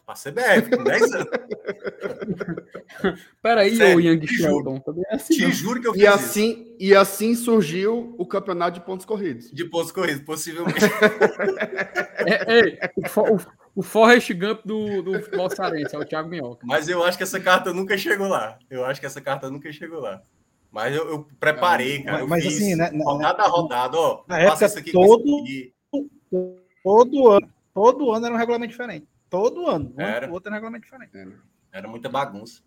Para 0.09 0.15
a 0.15 0.17
CBF, 0.63 0.71
com 0.75 0.85
10 0.85 1.03
anos. 1.13 1.29
Peraí, 3.43 3.77
Sério, 3.77 3.97
ô 3.97 4.01
Young 4.01 4.27
juro. 4.27 4.43
Sheldon. 4.43 4.81
Também 4.81 5.05
é 5.11 5.15
assim, 5.17 5.35
Te 5.35 5.43
não. 5.43 5.51
juro 5.53 5.81
que 5.83 5.89
eu 5.89 5.93
fiz 5.93 6.03
E 6.03 6.07
isso. 6.07 6.15
assim, 6.15 6.77
e 6.81 6.95
assim 6.95 7.35
surgiu 7.35 8.15
o 8.17 8.25
campeonato 8.27 8.79
de 8.79 8.87
pontos 8.87 9.05
corridos. 9.05 9.51
De 9.53 9.65
pontos 9.67 9.93
corridos, 9.93 10.23
possivelmente. 10.23 10.81
É, 12.27 12.53
ei, 12.53 12.79
o, 12.97 13.35
o, 13.35 13.39
o 13.77 13.83
Forrest 13.83 14.33
Gump 14.35 14.61
do, 14.65 15.03
do 15.03 15.23
futebol 15.23 15.49
cearense, 15.49 15.95
é 15.95 15.99
o 15.99 16.05
Thiago 16.05 16.29
Minhoca. 16.29 16.67
Mas 16.67 16.89
eu 16.89 17.05
acho 17.05 17.17
que 17.17 17.23
essa 17.23 17.39
carta 17.39 17.73
nunca 17.73 17.97
chegou 17.97 18.27
lá. 18.29 18.59
Eu 18.69 18.85
acho 18.85 18.99
que 19.01 19.07
essa 19.07 19.21
carta 19.21 19.49
nunca 19.49 19.73
chegou 19.73 20.01
lá. 20.01 20.21
Mas 20.71 20.97
eu, 20.97 21.09
eu 21.09 21.29
preparei, 21.39 22.03
cara. 22.03 22.21
Eu 22.21 22.29
Mas, 22.29 22.43
fiz 22.45 22.57
assim, 22.57 22.75
né, 22.75 22.91
rodada 23.05 23.43
a 23.45 23.47
rodada, 23.47 23.97
ó. 23.97 24.25
na 24.27 24.37
faça 24.49 24.65
época, 24.65 24.67
isso 24.67 24.79
aqui 24.79 24.93
com 24.93 25.07
todo- 25.07 25.25
isso 25.25 25.43
aqui. 25.43 25.73
Todo 26.83 27.29
ano, 27.31 27.49
todo 27.73 28.11
ano 28.13 28.27
era 28.27 28.35
um 28.35 28.39
regulamento 28.39 28.73
diferente. 28.73 29.07
Todo 29.29 29.67
ano. 29.67 29.95
Um 29.97 30.01
Era. 30.01 30.31
outro 30.31 30.49
era 30.49 30.57
regulamento 30.57 30.85
diferente. 30.85 31.39
Era 31.73 31.87
muita 31.89 32.09
bagunça. 32.09 32.63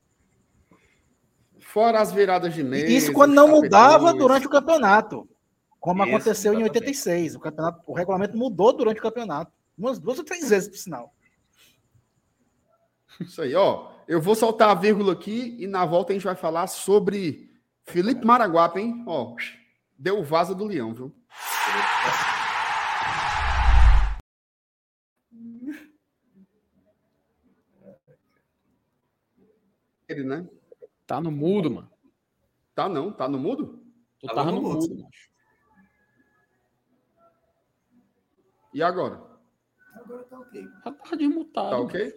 Fora 1.59 2.01
as 2.01 2.11
viradas 2.11 2.53
de 2.53 2.63
mesa. 2.63 2.87
Isso 2.87 3.13
quando 3.13 3.33
não 3.33 3.47
mudava 3.47 4.13
durante 4.13 4.47
o 4.47 4.49
campeonato. 4.49 5.29
Como 5.79 6.03
Isso, 6.03 6.15
aconteceu 6.15 6.53
em 6.53 6.61
exatamente. 6.61 6.79
86. 6.79 7.35
O, 7.35 7.39
campeonato, 7.39 7.81
o 7.87 7.93
regulamento 7.93 8.37
mudou 8.37 8.73
durante 8.73 8.99
o 8.99 9.03
campeonato. 9.03 9.51
Umas 9.77 9.99
duas 9.99 10.19
ou 10.19 10.23
três 10.23 10.49
vezes, 10.49 10.69
por 10.69 10.77
sinal. 10.77 11.13
Isso 13.19 13.41
aí, 13.41 13.55
ó. 13.55 13.91
Eu 14.07 14.21
vou 14.21 14.35
soltar 14.35 14.69
a 14.69 14.75
vírgula 14.75 15.13
aqui 15.13 15.55
e 15.59 15.67
na 15.67 15.85
volta 15.85 16.11
a 16.11 16.15
gente 16.15 16.25
vai 16.25 16.35
falar 16.35 16.67
sobre 16.67 17.51
Felipe 17.83 18.25
Maraguapa, 18.25 18.79
hein? 18.79 19.03
Ó, 19.07 19.35
deu 19.97 20.19
o 20.19 20.23
vaza 20.23 20.53
do 20.53 20.65
leão, 20.65 20.93
viu? 20.93 21.15
Ele, 30.11 30.23
né? 30.23 30.47
Tá 31.07 31.19
no 31.21 31.31
mudo, 31.31 31.71
mano. 31.71 31.89
Tá 32.75 32.87
não, 32.89 33.11
tá 33.11 33.27
no 33.27 33.37
mudo? 33.39 33.83
Tu 34.19 34.27
Tava 34.27 34.35
tava 34.39 34.51
no 34.51 34.57
no 34.57 34.61
mudo. 34.69 34.81
mudo, 34.89 35.03
macho. 35.03 35.29
E 38.73 38.81
agora? 38.81 39.21
Agora 39.95 40.23
tá 40.23 40.39
ok. 40.39 40.63
Já 40.85 40.91
tava 40.91 41.17
desmutado. 41.17 41.69
Tá 41.69 41.77
ok? 41.79 42.13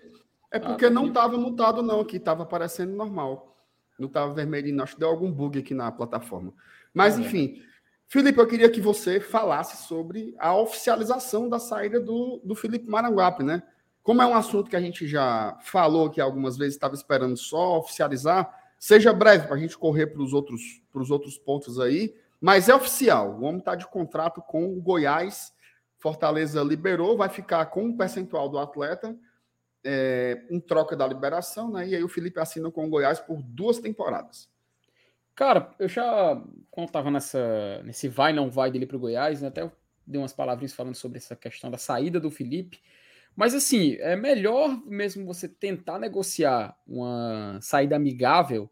É 0.53 0.59
Tá, 0.61 0.69
porque 0.69 0.85
tá 0.85 0.91
não 0.91 1.13
tava 1.13 1.37
mutado, 1.37 1.83
não, 1.83 2.01
aqui 2.01 2.19
tava 2.21 2.45
aparecendo 2.45 2.95
normal. 2.95 3.57
Não 3.99 4.09
tava 4.09 4.33
vermelhinho, 4.35 4.77
não. 4.77 4.85
acho 4.85 4.95
que 4.95 5.01
deu 5.01 5.09
algum 5.09 5.31
bug 5.33 5.59
aqui 5.59 5.75
na 5.75 5.91
plataforma. 5.91 6.53
Mas, 6.93 7.17
Ah, 7.17 7.23
é. 7.23 7.25
enfim. 7.25 7.63
Felipe, 8.07 8.39
eu 8.39 8.47
queria 8.47 8.71
que 8.71 8.81
você 8.81 9.19
falasse 9.19 9.87
sobre 9.89 10.35
a 10.39 10.55
oficialização 10.55 11.49
da 11.49 11.59
saída 11.59 11.99
do, 12.01 12.41
do 12.45 12.55
Felipe 12.55 12.89
Maranguape, 12.89 13.43
né? 13.43 13.63
Como 14.05 14.21
é 14.21 14.27
um 14.27 14.35
assunto 14.35 14.69
que 14.69 14.77
a 14.77 14.81
gente 14.81 15.09
já 15.09 15.59
falou 15.63 16.09
aqui 16.09 16.21
algumas 16.21 16.59
vezes, 16.59 16.75
estava 16.75 16.95
esperando 16.95 17.39
só 17.39 17.79
oficializar, 17.79 18.55
seja 18.79 19.15
breve 19.15 19.47
para 19.47 19.57
a 19.57 19.59
gente 19.59 19.79
correr 19.79 20.09
para 20.09 20.23
os 20.23 20.35
outros, 20.35 20.83
outros 21.11 21.39
pontos 21.39 21.81
aí, 21.81 22.15
mas 22.39 22.69
é 22.69 22.75
oficial. 22.75 23.31
O 23.33 23.45
homem 23.45 23.61
está 23.61 23.75
de 23.75 23.89
contrato 23.89 24.43
com 24.43 24.67
o 24.67 24.83
Goiás. 24.83 25.55
Fortaleza 25.97 26.63
liberou, 26.63 27.17
vai 27.17 27.31
ficar 27.31 27.65
com 27.67 27.85
um 27.85 27.97
percentual 27.97 28.47
do 28.51 28.59
atleta 28.59 29.17
é, 29.83 30.45
em 30.51 30.61
troca 30.61 30.95
da 30.95 31.07
liberação, 31.07 31.73
né? 31.73 31.89
E 31.89 31.97
aí 31.97 32.05
o 32.05 32.09
Felipe 32.09 32.39
assina 32.39 32.71
com 32.71 32.85
o 32.85 32.91
Goiás 32.91 33.21
por 33.21 33.43
duas 33.43 33.79
temporadas. 33.79 34.51
Cara, 35.35 35.75
eu 35.79 35.89
já, 35.89 36.39
quando 36.71 36.91
tava 36.91 37.11
nessa, 37.11 37.83
nesse 37.85 38.07
vai 38.07 38.35
não 38.35 38.51
vai 38.51 38.71
dele 38.71 38.85
pro 38.85 38.99
Goiás, 38.99 39.41
né, 39.41 39.49
até 39.49 39.73
dei 40.07 40.21
umas 40.21 40.35
palavrinhas 40.35 40.75
falando 40.75 40.95
sobre 40.95 41.17
essa 41.17 41.35
questão 41.35 41.71
da 41.71 41.79
saída 41.79 42.21
do 42.21 42.31
Felipe. 42.31 42.83
Mas 43.37 43.55
assim, 43.55 43.97
é 44.01 44.15
melhor 44.15 44.81
mesmo 44.87 45.27
você 45.27 45.49
tentar 45.49 45.99
negociar 45.99 46.77
uma 46.87 47.59
saída 47.61 47.97
amigável 47.97 48.71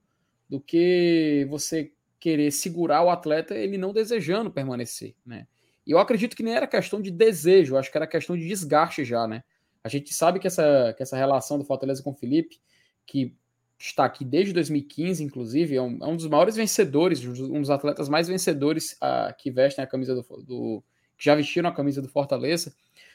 do 0.49 0.61
que 0.61 1.47
você 1.51 1.93
querer 2.21 2.53
segurar 2.53 3.03
o 3.03 3.11
atleta 3.11 3.55
ele 3.55 3.77
não 3.77 3.93
desejando 3.93 4.51
permanecer, 4.51 5.15
né? 5.27 5.47
E 5.85 5.91
eu 5.91 5.99
acredito 5.99 6.37
que 6.37 6.43
nem 6.45 6.55
era 6.55 6.67
questão 6.67 7.03
de 7.03 7.11
desejo, 7.11 7.77
acho 7.77 7.91
que 7.91 7.99
era 7.99 8.07
questão 8.07 8.37
de 8.37 8.47
desgaste 8.47 9.05
já, 9.05 9.27
né? 9.27 9.43
A 9.83 9.89
gente 9.89 10.15
sabe 10.15 10.39
que 10.39 10.47
essa, 10.47 10.95
que 10.97 11.03
essa 11.03 11.17
relação 11.17 11.59
do 11.59 11.65
Fortaleza 11.65 12.03
com 12.03 12.11
o 12.11 12.15
Felipe, 12.15 12.61
que 13.05 13.35
está 13.79 14.05
aqui 14.05 14.25
desde 14.25 14.53
2015, 14.53 15.25
inclusive, 15.25 15.75
é 15.75 15.83
um, 15.83 15.99
é 16.01 16.07
um 16.07 16.17
dos 16.17 16.29
maiores 16.29 16.55
vencedores, 16.55 17.25
um 17.25 17.61
dos 17.61 17.71
atletas 17.71 18.09
mais 18.09 18.29
vencedores 18.29 18.93
uh, 18.93 19.35
que 19.37 19.51
vestem 19.51 19.83
a 19.83 19.89
camisa 19.89 20.15
do, 20.15 20.23
do, 20.45 20.85
que 21.19 21.25
já 21.25 21.35
vestiram 21.35 21.69
a 21.69 21.75
camisa 21.75 22.01
do 22.01 22.09
Fortaleza. 22.09 22.73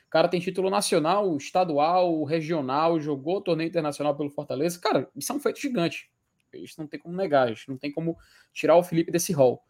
O 0.07 0.09
cara 0.09 0.29
tem 0.29 0.39
título 0.39 0.69
nacional, 0.69 1.35
estadual, 1.35 2.23
regional, 2.23 2.99
jogou 2.99 3.41
torneio 3.41 3.67
internacional 3.67 4.15
pelo 4.15 4.29
Fortaleza. 4.29 4.79
Cara, 4.79 5.09
isso 5.15 5.31
é 5.31 5.35
um 5.35 5.39
feito 5.39 5.59
gigante. 5.59 6.09
Isso 6.53 6.75
não 6.79 6.87
tem 6.87 6.99
como 6.99 7.15
negar, 7.15 7.51
isso 7.51 7.65
não 7.67 7.77
tem 7.77 7.91
como 7.91 8.17
tirar 8.53 8.77
o 8.77 8.83
Felipe 8.83 9.11
desse 9.11 9.33
rol. 9.33 9.61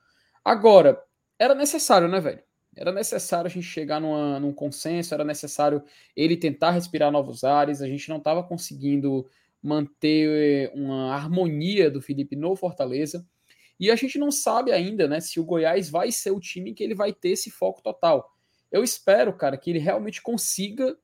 Agora, 0.45 1.01
era 1.39 1.55
necessário, 1.55 2.07
né, 2.07 2.19
velho? 2.19 2.41
Era 2.75 2.91
necessário 2.91 3.47
a 3.47 3.49
gente 3.49 3.65
chegar 3.65 3.99
numa, 3.99 4.39
num 4.39 4.53
consenso, 4.53 5.13
era 5.13 5.23
necessário 5.23 5.83
ele 6.15 6.37
tentar 6.37 6.71
respirar 6.71 7.11
novos 7.11 7.43
ares. 7.43 7.81
A 7.81 7.87
gente 7.87 8.07
não 8.07 8.17
estava 8.17 8.43
conseguindo 8.43 9.27
manter 9.61 10.71
uma 10.75 11.13
harmonia 11.15 11.89
do 11.89 11.99
Felipe 11.99 12.35
no 12.35 12.55
Fortaleza. 12.55 13.25
E 13.79 13.89
a 13.89 13.95
gente 13.95 14.19
não 14.19 14.31
sabe 14.31 14.71
ainda, 14.71 15.07
né, 15.07 15.19
se 15.19 15.39
o 15.39 15.43
Goiás 15.43 15.89
vai 15.89 16.11
ser 16.11 16.31
o 16.31 16.39
time 16.39 16.73
que 16.73 16.83
ele 16.83 16.95
vai 16.95 17.11
ter 17.11 17.29
esse 17.29 17.49
foco 17.49 17.81
total. 17.81 18.36
Eu 18.77 18.83
espero, 18.83 19.33
cara, 19.33 19.57
que 19.57 19.69
ele 19.69 19.79
realmente 19.79 20.21
consiga 20.21 20.97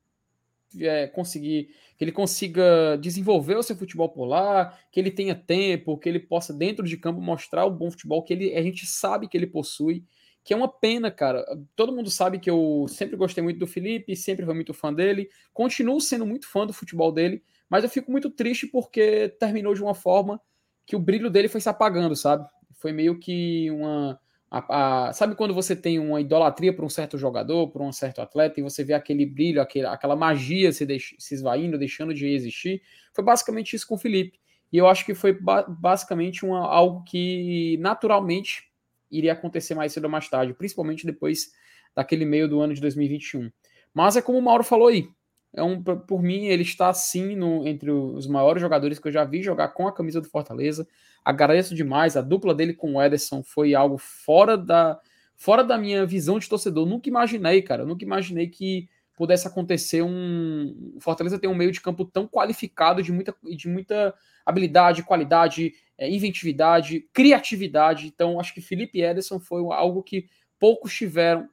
é, 0.79 1.07
conseguir, 1.07 1.69
que 1.97 2.03
ele 2.03 2.11
consiga 2.11 2.97
desenvolver 2.99 3.55
o 3.55 3.63
seu 3.63 3.75
futebol 3.75 4.09
por 4.09 4.25
lá, 4.25 4.77
que 4.91 4.99
ele 4.99 5.11
tenha 5.11 5.35
tempo, 5.35 5.97
que 5.97 6.09
ele 6.09 6.19
possa 6.19 6.53
dentro 6.53 6.85
de 6.85 6.97
campo 6.97 7.21
mostrar 7.21 7.65
o 7.65 7.71
bom 7.71 7.91
futebol 7.91 8.23
que 8.23 8.33
ele, 8.33 8.55
a 8.55 8.61
gente 8.61 8.85
sabe 8.85 9.27
que 9.27 9.37
ele 9.37 9.47
possui, 9.47 10.03
que 10.43 10.53
é 10.53 10.57
uma 10.57 10.67
pena, 10.67 11.09
cara. 11.09 11.45
Todo 11.75 11.95
mundo 11.95 12.09
sabe 12.09 12.39
que 12.39 12.49
eu 12.49 12.85
sempre 12.89 13.15
gostei 13.15 13.43
muito 13.43 13.59
do 13.59 13.67
Felipe, 13.67 14.15
sempre 14.15 14.45
fui 14.45 14.53
muito 14.53 14.73
fã 14.73 14.93
dele, 14.93 15.29
continuo 15.53 16.01
sendo 16.01 16.25
muito 16.25 16.47
fã 16.47 16.65
do 16.65 16.73
futebol 16.73 17.11
dele, 17.11 17.41
mas 17.69 17.83
eu 17.83 17.89
fico 17.89 18.11
muito 18.11 18.29
triste 18.29 18.67
porque 18.67 19.29
terminou 19.39 19.73
de 19.73 19.81
uma 19.81 19.95
forma 19.95 20.41
que 20.85 20.95
o 20.95 20.99
brilho 20.99 21.29
dele 21.29 21.47
foi 21.47 21.61
se 21.61 21.69
apagando, 21.69 22.15
sabe? 22.15 22.45
Foi 22.73 22.91
meio 22.91 23.17
que 23.17 23.71
uma. 23.71 24.19
A, 24.55 25.07
a, 25.07 25.13
sabe 25.13 25.33
quando 25.33 25.51
você 25.51 25.75
tem 25.75 25.97
uma 25.97 26.21
idolatria 26.21 26.71
para 26.71 26.85
um 26.85 26.89
certo 26.89 27.17
jogador, 27.17 27.71
para 27.71 27.81
um 27.81 27.91
certo 27.91 28.21
atleta, 28.21 28.59
e 28.59 28.63
você 28.63 28.83
vê 28.83 28.93
aquele 28.93 29.25
brilho, 29.25 29.59
aquele, 29.59 29.87
aquela 29.87 30.15
magia 30.15 30.71
se, 30.71 30.85
deix, 30.85 31.15
se 31.17 31.33
esvaindo, 31.33 31.75
deixando 31.75 32.13
de 32.13 32.27
existir? 32.27 32.83
Foi 33.11 33.23
basicamente 33.23 33.75
isso 33.75 33.87
com 33.87 33.95
o 33.95 33.97
Felipe. 33.97 34.39
E 34.71 34.77
eu 34.77 34.87
acho 34.87 35.05
que 35.07 35.15
foi 35.15 35.33
ba 35.33 35.63
basicamente 35.67 36.45
uma, 36.45 36.67
algo 36.67 37.03
que 37.03 37.77
naturalmente 37.79 38.71
iria 39.09 39.33
acontecer 39.33 39.73
mais 39.73 39.91
cedo 39.91 40.03
ou 40.03 40.11
mais 40.11 40.29
tarde, 40.29 40.53
principalmente 40.53 41.03
depois 41.03 41.51
daquele 41.95 42.23
meio 42.23 42.47
do 42.47 42.61
ano 42.61 42.75
de 42.75 42.81
2021. 42.81 43.51
Mas 43.91 44.15
é 44.17 44.21
como 44.21 44.37
o 44.37 44.41
Mauro 44.41 44.63
falou 44.63 44.87
aí, 44.87 45.09
é 45.51 45.63
um, 45.63 45.81
por 45.81 46.21
mim, 46.21 46.45
ele 46.45 46.61
está 46.63 46.93
sim 46.93 47.35
no, 47.35 47.67
entre 47.67 47.89
os 47.89 48.27
maiores 48.27 48.61
jogadores 48.61 48.99
que 48.99 49.07
eu 49.07 49.11
já 49.11 49.23
vi 49.23 49.41
jogar 49.41 49.69
com 49.69 49.87
a 49.87 49.93
camisa 49.93 50.21
do 50.21 50.29
Fortaleza. 50.29 50.87
Agradeço 51.23 51.73
demais. 51.73 52.17
A 52.17 52.21
dupla 52.21 52.53
dele 52.53 52.73
com 52.73 52.95
o 52.95 53.01
Ederson 53.01 53.43
foi 53.43 53.73
algo 53.73 53.97
fora 53.97 54.57
da, 54.57 54.99
fora 55.35 55.63
da 55.63 55.77
minha 55.77 56.05
visão 56.05 56.39
de 56.39 56.49
torcedor. 56.49 56.85
Nunca 56.85 57.09
imaginei, 57.09 57.61
cara. 57.61 57.85
Nunca 57.85 58.03
imaginei 58.03 58.47
que 58.47 58.89
pudesse 59.15 59.47
acontecer 59.47 60.01
um. 60.01 60.97
Fortaleza 60.99 61.39
tem 61.39 61.49
um 61.49 61.55
meio 61.55 61.71
de 61.71 61.81
campo 61.81 62.03
tão 62.05 62.27
qualificado, 62.27 63.01
de 63.01 63.11
muita, 63.11 63.35
de 63.43 63.67
muita 63.67 64.13
habilidade, 64.45 65.03
qualidade, 65.03 65.73
é, 65.97 66.09
inventividade, 66.09 67.07
criatividade. 67.13 68.07
Então, 68.07 68.39
acho 68.39 68.53
que 68.53 68.61
Felipe 68.61 69.01
Ederson 69.01 69.39
foi 69.39 69.61
algo 69.73 70.03
que 70.03 70.27
poucos 70.59 70.93
tiveram 70.93 71.47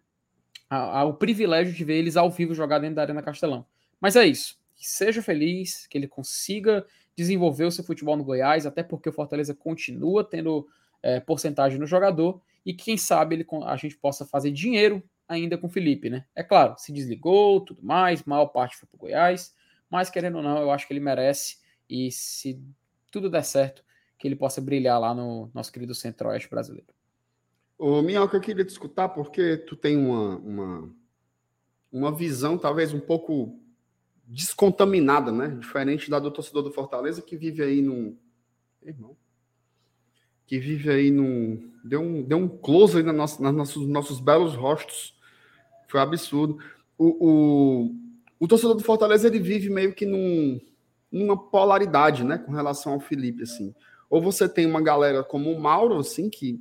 a, 0.69 1.01
a, 1.01 1.05
o 1.05 1.15
privilégio 1.15 1.73
de 1.73 1.85
ver 1.85 1.95
eles 1.95 2.17
ao 2.17 2.31
vivo 2.31 2.55
jogar 2.55 2.79
dentro 2.79 2.97
da 2.97 3.03
Arena 3.03 3.23
Castelão. 3.23 3.67
Mas 4.01 4.17
é 4.17 4.27
isso. 4.27 4.59
Que 4.77 4.89
seja 4.89 5.21
feliz, 5.21 5.87
que 5.87 5.99
ele 5.99 6.09
consiga 6.09 6.87
desenvolver 7.17 7.65
o 7.65 7.73
seu 7.73 7.85
futebol 7.85 8.17
no 8.17 8.25
Goiás, 8.25 8.67
até 8.67 8.83
porque 8.83 9.09
o 9.09 9.13
Fortaleza 9.13 9.55
continua 9.55 10.25
tendo 10.25 10.67
é, 11.03 11.21
porcentagem 11.21 11.79
no 11.79 11.87
jogador 11.87 12.41
e 12.65 12.75
quem 12.75 12.97
sabe 12.97 13.37
ele, 13.37 13.47
a 13.65 13.77
gente 13.77 13.97
possa 13.97 14.27
fazer 14.27 14.51
dinheiro 14.51 15.03
ainda 15.29 15.57
com 15.57 15.67
o 15.67 15.71
Felipe, 15.71 16.11
né? 16.11 16.25
É 16.35 16.43
claro, 16.43 16.75
se 16.77 16.93
desligou, 16.93 17.61
tudo 17.61 17.83
mais, 17.83 18.25
maior 18.25 18.47
parte 18.47 18.77
foi 18.77 18.89
para 18.89 18.97
o 18.97 19.01
Goiás, 19.01 19.55
mas 19.89 20.11
querendo 20.11 20.37
ou 20.37 20.43
não, 20.43 20.59
eu 20.59 20.71
acho 20.71 20.87
que 20.87 20.93
ele 20.93 21.01
merece 21.01 21.59
e 21.89 22.11
se 22.11 22.61
tudo 23.11 23.31
der 23.31 23.45
certo, 23.45 23.85
que 24.19 24.29
ele 24.29 24.37
possa 24.37 24.61
brilhar 24.61 25.01
lá 25.01 25.15
no 25.15 25.51
nosso 25.55 25.73
querido 25.73 25.95
Centro-Oeste 25.95 26.49
brasileiro. 26.49 26.89
Ô, 27.79 28.03
Minhoca, 28.03 28.37
eu 28.37 28.41
queria 28.41 28.65
te 28.65 28.71
escutar 28.71 29.09
porque 29.09 29.57
tu 29.57 29.75
tem 29.75 29.97
uma, 29.97 30.37
uma, 30.37 30.95
uma 31.91 32.15
visão 32.15 32.59
talvez 32.59 32.93
um 32.93 33.01
pouco 33.01 33.59
descontaminada, 34.31 35.33
né? 35.33 35.49
Diferente 35.49 36.09
da 36.09 36.21
do 36.21 36.31
torcedor 36.31 36.63
do 36.63 36.71
Fortaleza 36.71 37.21
que 37.21 37.37
vive 37.37 37.63
aí 37.63 37.83
num. 37.83 38.17
Irmão. 38.83 39.17
Que 40.47 40.59
vive 40.59 40.89
aí 40.89 41.11
num. 41.11 41.73
Deu 41.85 42.01
um, 42.01 42.23
deu 42.23 42.39
um 42.39 42.49
close 42.49 42.97
aí 42.97 43.03
na 43.03 43.13
nossa, 43.13 43.43
nos 43.43 43.53
nossos, 43.53 43.87
nossos 43.89 44.21
belos 44.21 44.55
rostos. 44.55 45.19
Foi 45.89 45.99
um 45.99 46.03
absurdo. 46.05 46.59
O, 46.97 47.29
o, 47.29 47.95
o 48.39 48.47
torcedor 48.49 48.77
do 48.77 48.85
Fortaleza 48.85 49.27
ele 49.27 49.41
vive 49.41 49.69
meio 49.69 49.93
que 49.93 50.07
num, 50.07 50.61
numa 51.11 51.37
polaridade, 51.37 52.23
né? 52.23 52.39
Com 52.39 52.53
relação 52.53 52.93
ao 52.93 53.01
Felipe, 53.01 53.43
assim. 53.43 53.75
Ou 54.09 54.23
você 54.23 54.49
tem 54.49 54.65
uma 54.65 54.81
galera 54.81 55.25
como 55.25 55.51
o 55.51 55.61
Mauro, 55.61 55.99
assim, 55.99 56.31
que. 56.31 56.61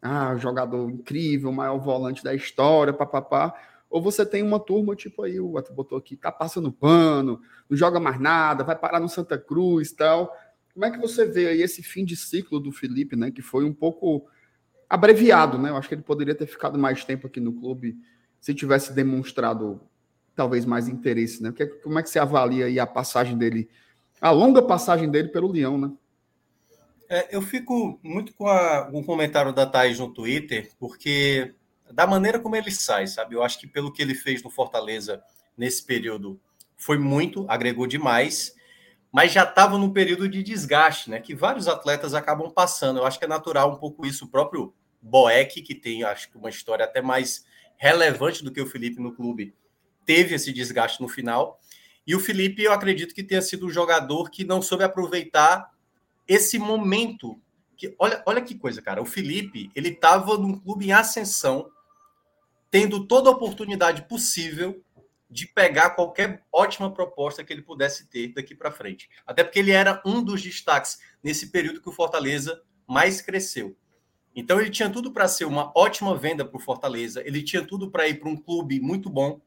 Ah, 0.00 0.36
jogador 0.36 0.90
incrível, 0.90 1.50
maior 1.50 1.78
volante 1.78 2.22
da 2.22 2.34
história, 2.34 2.92
papapá 2.92 3.54
ou 3.94 4.02
você 4.02 4.26
tem 4.26 4.42
uma 4.42 4.58
turma, 4.58 4.96
tipo 4.96 5.22
aí, 5.22 5.38
o 5.38 5.54
Otto 5.54 5.72
botou 5.72 5.96
aqui, 5.96 6.16
tá 6.16 6.32
passando 6.32 6.72
pano, 6.72 7.40
não 7.70 7.76
joga 7.76 8.00
mais 8.00 8.18
nada, 8.18 8.64
vai 8.64 8.76
parar 8.76 8.98
no 8.98 9.08
Santa 9.08 9.38
Cruz 9.38 9.92
tal. 9.92 10.36
Como 10.72 10.84
é 10.84 10.90
que 10.90 10.98
você 10.98 11.24
vê 11.24 11.46
aí 11.46 11.62
esse 11.62 11.80
fim 11.80 12.04
de 12.04 12.16
ciclo 12.16 12.58
do 12.58 12.72
Felipe, 12.72 13.14
né? 13.14 13.30
Que 13.30 13.40
foi 13.40 13.64
um 13.64 13.72
pouco 13.72 14.26
abreviado, 14.90 15.58
né? 15.58 15.70
Eu 15.70 15.76
acho 15.76 15.88
que 15.88 15.94
ele 15.94 16.02
poderia 16.02 16.34
ter 16.34 16.48
ficado 16.48 16.76
mais 16.76 17.04
tempo 17.04 17.28
aqui 17.28 17.38
no 17.38 17.52
clube 17.52 17.96
se 18.40 18.52
tivesse 18.52 18.92
demonstrado 18.92 19.80
talvez 20.34 20.64
mais 20.64 20.88
interesse, 20.88 21.40
né? 21.40 21.54
Como 21.80 21.96
é 21.96 22.02
que 22.02 22.10
você 22.10 22.18
avalia 22.18 22.66
aí 22.66 22.80
a 22.80 22.88
passagem 22.88 23.38
dele, 23.38 23.70
a 24.20 24.32
longa 24.32 24.60
passagem 24.60 25.08
dele 25.08 25.28
pelo 25.28 25.52
Leão, 25.52 25.78
né? 25.78 25.92
É, 27.08 27.36
eu 27.36 27.40
fico 27.40 28.00
muito 28.02 28.34
com, 28.34 28.48
a, 28.48 28.90
com 28.90 28.98
o 28.98 29.04
comentário 29.04 29.52
da 29.52 29.64
Thaís 29.64 30.00
no 30.00 30.12
Twitter, 30.12 30.68
porque 30.80 31.54
da 31.94 32.06
maneira 32.06 32.40
como 32.40 32.56
ele 32.56 32.70
sai, 32.72 33.06
sabe? 33.06 33.36
Eu 33.36 33.42
acho 33.42 33.58
que 33.58 33.66
pelo 33.66 33.92
que 33.92 34.02
ele 34.02 34.14
fez 34.14 34.42
no 34.42 34.50
Fortaleza 34.50 35.22
nesse 35.56 35.84
período 35.84 36.40
foi 36.76 36.98
muito, 36.98 37.46
agregou 37.48 37.86
demais, 37.86 38.54
mas 39.12 39.32
já 39.32 39.44
estava 39.44 39.78
num 39.78 39.92
período 39.92 40.28
de 40.28 40.42
desgaste, 40.42 41.08
né? 41.08 41.20
Que 41.20 41.36
vários 41.36 41.68
atletas 41.68 42.14
acabam 42.14 42.50
passando. 42.50 42.98
Eu 42.98 43.06
acho 43.06 43.16
que 43.16 43.24
é 43.24 43.28
natural 43.28 43.70
um 43.70 43.76
pouco 43.76 44.04
isso. 44.04 44.24
O 44.24 44.28
próprio 44.28 44.74
Boeck, 45.00 45.62
que 45.62 45.74
tem, 45.74 46.02
acho 46.02 46.28
que 46.30 46.36
uma 46.36 46.50
história 46.50 46.84
até 46.84 47.00
mais 47.00 47.46
relevante 47.76 48.42
do 48.42 48.50
que 48.50 48.60
o 48.60 48.66
Felipe 48.66 49.00
no 49.00 49.14
clube, 49.14 49.54
teve 50.04 50.34
esse 50.34 50.52
desgaste 50.52 51.00
no 51.00 51.08
final. 51.08 51.60
E 52.04 52.16
o 52.16 52.20
Felipe, 52.20 52.62
eu 52.64 52.72
acredito 52.72 53.14
que 53.14 53.22
tenha 53.22 53.40
sido 53.40 53.66
o 53.66 53.70
jogador 53.70 54.30
que 54.30 54.42
não 54.42 54.60
soube 54.60 54.82
aproveitar 54.82 55.70
esse 56.26 56.58
momento. 56.58 57.40
Que, 57.76 57.94
olha, 58.00 58.20
olha 58.26 58.42
que 58.42 58.56
coisa, 58.56 58.82
cara. 58.82 59.00
O 59.00 59.06
Felipe, 59.06 59.70
ele 59.76 59.90
estava 59.90 60.36
num 60.36 60.58
clube 60.58 60.86
em 60.86 60.92
ascensão, 60.92 61.70
tendo 62.74 63.06
toda 63.06 63.30
a 63.30 63.32
oportunidade 63.32 64.02
possível 64.08 64.82
de 65.30 65.46
pegar 65.46 65.90
qualquer 65.90 66.42
ótima 66.52 66.92
proposta 66.92 67.44
que 67.44 67.52
ele 67.52 67.62
pudesse 67.62 68.08
ter 68.08 68.34
daqui 68.34 68.52
para 68.52 68.72
frente. 68.72 69.08
Até 69.24 69.44
porque 69.44 69.60
ele 69.60 69.70
era 69.70 70.02
um 70.04 70.20
dos 70.20 70.42
destaques 70.42 70.98
nesse 71.22 71.52
período 71.52 71.80
que 71.80 71.88
o 71.88 71.92
Fortaleza 71.92 72.60
mais 72.84 73.20
cresceu. 73.20 73.76
Então 74.34 74.60
ele 74.60 74.70
tinha 74.70 74.90
tudo 74.90 75.12
para 75.12 75.28
ser 75.28 75.44
uma 75.44 75.70
ótima 75.72 76.16
venda 76.16 76.44
para 76.44 76.56
o 76.56 76.60
Fortaleza, 76.60 77.22
ele 77.24 77.44
tinha 77.44 77.64
tudo 77.64 77.92
para 77.92 78.08
ir 78.08 78.18
para 78.18 78.28
um 78.28 78.36
clube 78.36 78.80
muito 78.80 79.08
bom, 79.08 79.40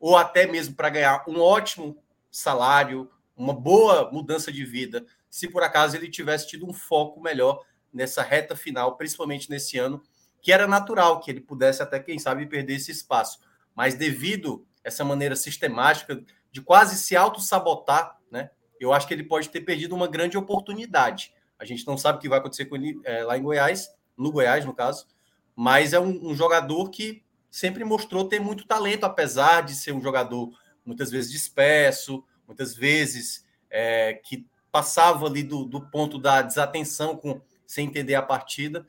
ou 0.00 0.16
até 0.16 0.48
mesmo 0.48 0.74
para 0.74 0.90
ganhar 0.90 1.24
um 1.28 1.38
ótimo 1.38 1.96
salário, 2.32 3.08
uma 3.36 3.54
boa 3.54 4.10
mudança 4.10 4.50
de 4.50 4.64
vida, 4.64 5.06
se 5.30 5.46
por 5.46 5.62
acaso 5.62 5.96
ele 5.96 6.10
tivesse 6.10 6.48
tido 6.48 6.68
um 6.68 6.72
foco 6.72 7.20
melhor 7.20 7.64
nessa 7.92 8.24
reta 8.24 8.56
final, 8.56 8.96
principalmente 8.96 9.48
nesse 9.48 9.78
ano, 9.78 10.02
que 10.42 10.52
era 10.52 10.66
natural 10.66 11.20
que 11.20 11.30
ele 11.30 11.40
pudesse 11.40 11.82
até, 11.82 12.00
quem 12.00 12.18
sabe, 12.18 12.44
perder 12.46 12.74
esse 12.74 12.90
espaço. 12.90 13.38
mas 13.74 13.94
devido 13.94 14.66
a 14.84 14.88
essa 14.88 15.02
maneira 15.02 15.34
sistemática 15.34 16.22
de 16.50 16.60
quase 16.60 16.96
se 16.96 17.16
auto-sabotar, 17.16 18.18
né? 18.30 18.50
Eu 18.78 18.92
acho 18.92 19.08
que 19.08 19.14
ele 19.14 19.22
pode 19.22 19.48
ter 19.48 19.62
perdido 19.62 19.94
uma 19.94 20.06
grande 20.06 20.36
oportunidade. 20.36 21.32
A 21.58 21.64
gente 21.64 21.86
não 21.86 21.96
sabe 21.96 22.18
o 22.18 22.20
que 22.20 22.28
vai 22.28 22.38
acontecer 22.38 22.66
com 22.66 22.76
ele 22.76 23.00
é, 23.04 23.24
lá 23.24 23.38
em 23.38 23.42
Goiás, 23.42 23.88
no 24.14 24.30
Goiás, 24.30 24.66
no 24.66 24.74
caso, 24.74 25.06
mas 25.54 25.92
é 25.92 26.00
um, 26.00 26.30
um 26.30 26.34
jogador 26.34 26.90
que 26.90 27.22
sempre 27.50 27.84
mostrou 27.84 28.28
ter 28.28 28.40
muito 28.40 28.66
talento, 28.66 29.04
apesar 29.04 29.62
de 29.62 29.74
ser 29.74 29.92
um 29.92 30.02
jogador 30.02 30.50
muitas 30.84 31.10
vezes 31.10 31.30
disperso, 31.30 32.24
muitas 32.46 32.74
vezes 32.74 33.46
é, 33.70 34.14
que 34.14 34.44
passava 34.70 35.26
ali 35.26 35.42
do, 35.42 35.64
do 35.64 35.80
ponto 35.88 36.18
da 36.18 36.42
desatenção 36.42 37.16
com 37.16 37.40
sem 37.66 37.86
entender 37.86 38.14
a 38.14 38.22
partida. 38.22 38.86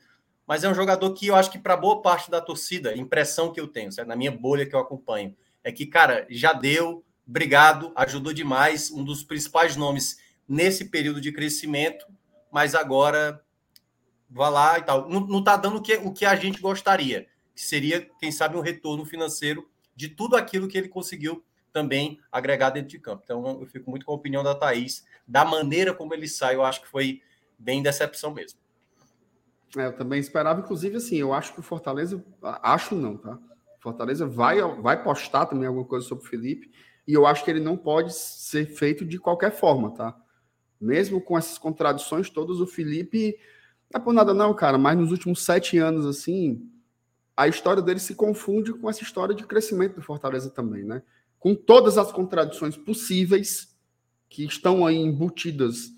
Mas 0.54 0.64
é 0.64 0.70
um 0.70 0.76
jogador 0.76 1.12
que 1.16 1.26
eu 1.26 1.36
acho 1.36 1.49
que 1.49 1.58
para 1.58 1.76
boa 1.76 1.99
parte 1.99 2.30
da 2.30 2.39
torcida, 2.39 2.95
impressão 2.95 3.51
que 3.51 3.60
eu 3.60 3.68
tenho, 3.68 3.91
certo? 3.91 4.08
na 4.08 4.16
minha 4.16 4.30
bolha 4.30 4.68
que 4.68 4.76
eu 4.76 4.80
acompanho, 4.80 5.36
é 5.64 5.72
que, 5.72 5.84
cara, 5.84 6.28
já 6.30 6.54
deu, 6.54 7.04
obrigado, 7.28 7.91
ajudou 7.95 8.32
demais, 8.32 8.91
um 8.91 9.04
dos 9.04 9.24
principais 9.24 9.76
nomes 9.76 10.20
nesse 10.47 10.91
período 10.91 11.20
de 11.20 11.32
crescimento, 11.32 12.06
mas 12.51 12.76
agora 12.76 13.43
vá 14.30 14.47
lá 14.47 14.78
e 14.78 14.84
tal. 14.84 15.10
Não, 15.10 15.22
não 15.22 15.43
tá 15.43 15.58
dando 15.58 15.78
o 15.78 15.82
que, 15.82 15.95
o 15.95 16.14
que 16.14 16.24
a 16.24 16.36
gente 16.36 16.62
gostaria 16.62 17.26
que 17.56 17.62
seria, 17.64 18.08
quem 18.20 18.32
sabe, 18.32 18.56
um 18.56 18.62
retorno 18.62 19.04
financeiro 19.06 19.68
de 19.95 20.08
tudo 20.08 20.36
aquilo 20.36 20.68
que 20.68 20.78
ele 20.78 20.88
conseguiu 20.88 21.43
também 21.72 22.20
agregar 22.32 22.70
dentro 22.70 22.89
de 22.89 22.99
campo. 22.99 23.24
Então, 23.24 23.60
eu 23.60 23.66
fico 23.66 23.89
muito 23.89 24.06
com 24.06 24.12
a 24.12 24.16
opinião 24.16 24.43
da 24.43 24.54
Thaís, 24.54 25.04
da 25.28 25.43
maneira 25.43 25.95
como 25.95 26.14
ele 26.14 26.28
sai, 26.28 26.54
eu 26.54 26.64
acho 26.64 26.84
que 26.84 26.88
foi 26.88 27.24
bem 27.58 27.82
decepção 27.82 28.32
mesmo. 28.32 28.62
É, 29.78 29.88
eu 29.88 29.94
também 29.94 30.20
esperava, 30.20 30.60
inclusive, 30.60 30.98
assim, 30.98 31.18
eu 31.18 31.34
acho 31.34 31.54
que 31.54 31.60
o 31.60 31.64
Fortaleza, 31.64 32.24
acho 32.62 32.96
não, 32.96 33.18
tá? 33.18 33.40
Fortaleza 33.80 34.26
vai, 34.26 34.62
vai 34.82 35.04
postar 35.04 35.46
também 35.46 35.68
alguma 35.68 35.86
coisa 35.86 36.08
sobre 36.08 36.24
o 36.24 36.28
Felipe, 36.28 36.72
e 37.08 37.14
eu 37.14 37.26
acho 37.26 37.44
que 37.44 37.52
ele 37.52 37.60
não 37.60 37.76
pode 37.76 38.14
ser 38.14 38.66
feito 38.66 39.04
de 39.04 39.20
qualquer 39.20 39.52
forma, 39.52 39.92
tá? 39.92 40.16
Mesmo 40.80 41.20
com 41.20 41.38
essas 41.38 41.58
contradições 41.58 42.30
todas, 42.30 42.60
o 42.60 42.68
Felipe, 42.68 43.36
não 43.92 44.00
é 44.00 44.04
por 44.04 44.14
nada 44.14 44.34
não, 44.34 44.54
cara, 44.54 44.78
mas 44.78 44.98
nos 44.98 45.12
últimos 45.12 45.44
sete 45.44 45.78
anos, 45.78 46.06
assim, 46.06 46.70
a 47.36 47.48
história 47.48 47.82
dele 47.82 48.00
se 48.00 48.16
confunde 48.16 48.74
com 48.74 48.90
essa 48.90 49.04
história 49.04 49.34
de 49.36 49.46
crescimento 49.46 49.96
do 49.96 50.02
Fortaleza 50.02 50.50
também, 50.50 50.84
né? 50.84 51.02
Com 51.40 51.56
todas 51.56 51.98
as 51.98 52.12
contradições 52.12 52.78
possíveis 52.78 53.76
que 54.30 54.46
estão 54.46 54.86
aí 54.86 54.96
embutidas 54.96 55.92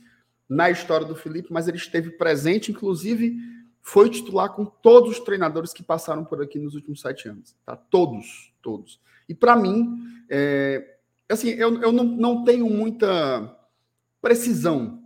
na 0.50 0.70
história 0.70 1.06
do 1.06 1.16
Felipe, 1.16 1.52
mas 1.52 1.68
ele 1.68 1.78
esteve 1.78 2.12
presente, 2.12 2.72
inclusive 2.72 3.38
foi 3.88 4.10
titular 4.10 4.50
com 4.50 4.66
todos 4.66 5.12
os 5.12 5.20
treinadores 5.20 5.72
que 5.72 5.84
passaram 5.84 6.26
por 6.26 6.42
aqui 6.42 6.58
nos 6.58 6.74
últimos 6.74 7.02
sete 7.02 7.30
anos, 7.30 7.56
tá? 7.64 7.76
Todos, 7.76 8.52
todos. 8.60 9.00
E 9.30 9.36
para 9.36 9.56
mim, 9.56 10.04
é, 10.28 10.98
assim, 11.30 11.50
eu, 11.50 11.80
eu 11.80 11.92
não, 11.92 12.04
não 12.04 12.44
tenho 12.44 12.68
muita 12.68 13.56
precisão 14.20 15.04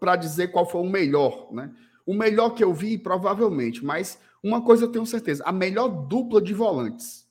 para 0.00 0.16
dizer 0.16 0.48
qual 0.48 0.64
foi 0.64 0.80
o 0.80 0.88
melhor, 0.88 1.52
né? 1.52 1.70
O 2.06 2.14
melhor 2.14 2.54
que 2.54 2.64
eu 2.64 2.72
vi, 2.72 2.96
provavelmente, 2.96 3.84
mas 3.84 4.18
uma 4.42 4.64
coisa 4.64 4.86
eu 4.86 4.90
tenho 4.90 5.04
certeza: 5.04 5.44
a 5.44 5.52
melhor 5.52 5.88
dupla 5.88 6.40
de 6.40 6.54
volantes 6.54 7.28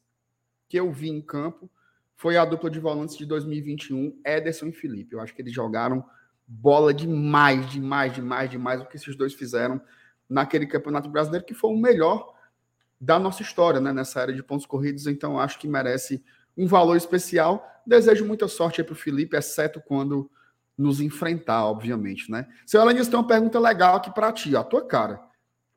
que 0.70 0.80
eu 0.80 0.92
vi 0.92 1.10
em 1.10 1.24
campo 1.24 1.68
foi 2.14 2.38
a 2.38 2.46
dupla 2.46 2.70
de 2.70 2.80
volantes 2.80 3.18
de 3.18 3.26
2021, 3.26 4.22
Ederson 4.24 4.68
e 4.68 4.72
Felipe. 4.72 5.16
Eu 5.16 5.22
acho 5.22 5.34
que 5.34 5.42
eles 5.42 5.54
jogaram 5.54 6.06
bola 6.48 6.94
demais, 6.94 7.68
demais, 7.72 8.14
demais, 8.14 8.48
demais 8.48 8.80
o 8.80 8.86
que 8.86 8.96
esses 8.96 9.16
dois 9.16 9.34
fizeram 9.34 9.82
naquele 10.30 10.66
Campeonato 10.66 11.10
Brasileiro, 11.10 11.46
que 11.46 11.54
foi 11.54 11.72
o 11.72 11.78
melhor 11.78 12.34
da 13.00 13.20
nossa 13.20 13.42
história, 13.42 13.80
né? 13.80 13.94
Nessa 13.94 14.22
área 14.22 14.34
de 14.34 14.42
pontos 14.42 14.66
corridos. 14.66 15.08
Então, 15.08 15.40
acho 15.40 15.60
que 15.60 15.68
merece 15.68 16.24
um 16.58 16.68
valor 16.68 16.96
especial. 16.96 17.66
Desejo 17.86 18.26
muita 18.26 18.48
sorte 18.48 18.84
para 18.84 18.94
o 18.94 18.96
Felipe, 18.96 19.38
exceto 19.38 19.82
quando 19.86 20.30
nos 20.78 21.00
enfrentar, 21.00 21.66
obviamente, 21.66 22.30
né? 22.30 22.48
Seu 22.66 22.82
Alanis, 22.82 23.08
tem 23.08 23.18
uma 23.18 23.28
pergunta 23.28 23.60
legal 23.60 23.96
aqui 23.96 24.14
para 24.14 24.32
ti, 24.32 24.56
ó, 24.56 24.62
a 24.62 24.64
tua 24.64 24.86
cara. 24.86 25.22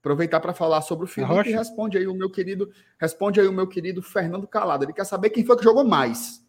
Aproveitar 0.01 0.41
para 0.41 0.55
falar 0.55 0.81
sobre 0.81 1.05
o 1.05 1.09
Felipe 1.09 1.51
e 1.51 1.53
responde 1.53 1.99
aí 1.99 2.07
o 2.07 2.15
meu 2.15 2.31
querido, 2.31 2.71
responde 2.99 3.41
aí 3.41 3.47
o 3.47 3.53
meu 3.53 3.67
querido 3.67 4.03
Fernando 4.03 4.47
Calado. 4.47 4.85
Ele 4.85 4.93
quer 4.93 5.05
saber 5.05 5.31
quem 5.31 5.45
foi 5.45 5.57
que 5.57 5.65
jogou 5.65 5.85
mais. 5.85 6.45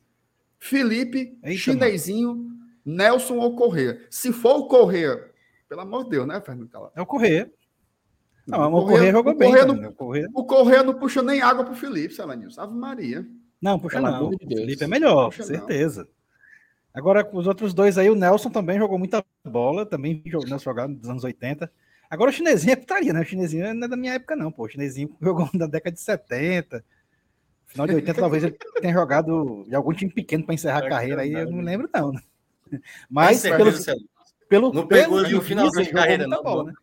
Felipe, 0.60 1.38
Eita, 1.44 1.58
Chinesinho, 1.58 2.36
mano. 2.36 2.60
Nelson 2.86 3.38
ou 3.38 3.56
Correia. 3.56 4.06
Se 4.10 4.32
for 4.32 4.58
o 4.58 4.68
Correia, 4.68 5.32
pelo 5.68 5.82
amor 5.82 6.04
de 6.06 6.12
Deus, 6.12 6.28
né, 6.28 6.40
Fernando 6.42 6.70
Calado? 6.70 6.92
É 6.96 7.02
o 7.02 7.06
Correia. 7.06 7.52
Não, 8.50 8.74
o 8.74 8.86
Correia 8.86 9.12
jogou 9.12 9.36
bem. 9.36 9.50
Correia 9.50 9.66
não, 9.66 9.90
o, 9.90 9.94
Correia... 9.94 10.28
o 10.34 10.46
Correia 10.46 10.84
não 10.84 10.94
puxa 10.94 11.22
nem 11.22 11.42
água 11.42 11.64
pro 11.64 11.76
Felipe, 11.76 12.14
Selanilson. 12.14 12.62
Ave 12.62 12.74
Maria. 12.74 13.26
Não, 13.62 13.80
puxa 13.80 14.02
pelo 14.02 14.12
não. 14.12 14.30
De 14.30 14.46
o 14.46 14.58
Felipe 14.58 14.84
é 14.84 14.88
melhor, 14.88 15.30
puxa 15.30 15.44
certeza. 15.44 16.04
Não. 16.04 16.20
Agora, 16.94 17.28
os 17.32 17.48
outros 17.48 17.74
dois 17.74 17.98
aí, 17.98 18.10
o 18.10 18.16
Nelson 18.16 18.50
também 18.50 18.78
jogou 18.78 18.98
muita 18.98 19.24
bola, 19.46 19.86
também 19.86 20.22
jogou, 20.26 20.48
nos 20.50 21.10
anos 21.10 21.24
80. 21.24 21.72
Agora 22.10 22.32
o 22.32 22.34
chinesinho 22.34 22.74
é 22.74 22.76
putaria, 22.76 23.14
né? 23.14 23.22
O 23.22 23.26
chinesinho 23.26 23.74
não 23.74 23.86
é 23.86 23.88
da 23.88 23.96
minha 23.96 24.14
época, 24.14 24.36
não, 24.36 24.52
pô. 24.52 24.64
O 24.64 24.68
chinesinho 24.68 25.16
jogou 25.22 25.48
na 25.54 25.68
década 25.68 25.94
de 25.94 26.02
70. 26.02 26.84
Final 27.68 27.86
de 27.86 27.96
80, 27.96 28.20
talvez 28.20 28.44
ele 28.44 28.58
tenha 28.82 28.94
jogado 28.94 29.64
de 29.68 29.76
algum 29.76 29.94
time 29.94 30.12
pequeno 30.12 30.44
para 30.44 30.56
encerrar 30.56 30.80
a 30.80 30.90
carreira 30.90 31.22
aí, 31.22 31.34
eu 31.34 31.52
não 31.52 31.62
lembro, 31.62 31.88
não. 31.94 32.12
Né? 32.12 32.22
Mas 33.08 33.44
pelo, 33.44 33.72
pelo, 34.50 34.74
não 34.74 34.88
pegou 34.88 35.22
pelo, 35.22 35.36
no 35.36 35.42
final 35.42 35.70
da 35.70 35.86
carreira, 35.86 36.28
não. 36.28 36.42
Bola, 36.42 36.64
né? 36.64 36.74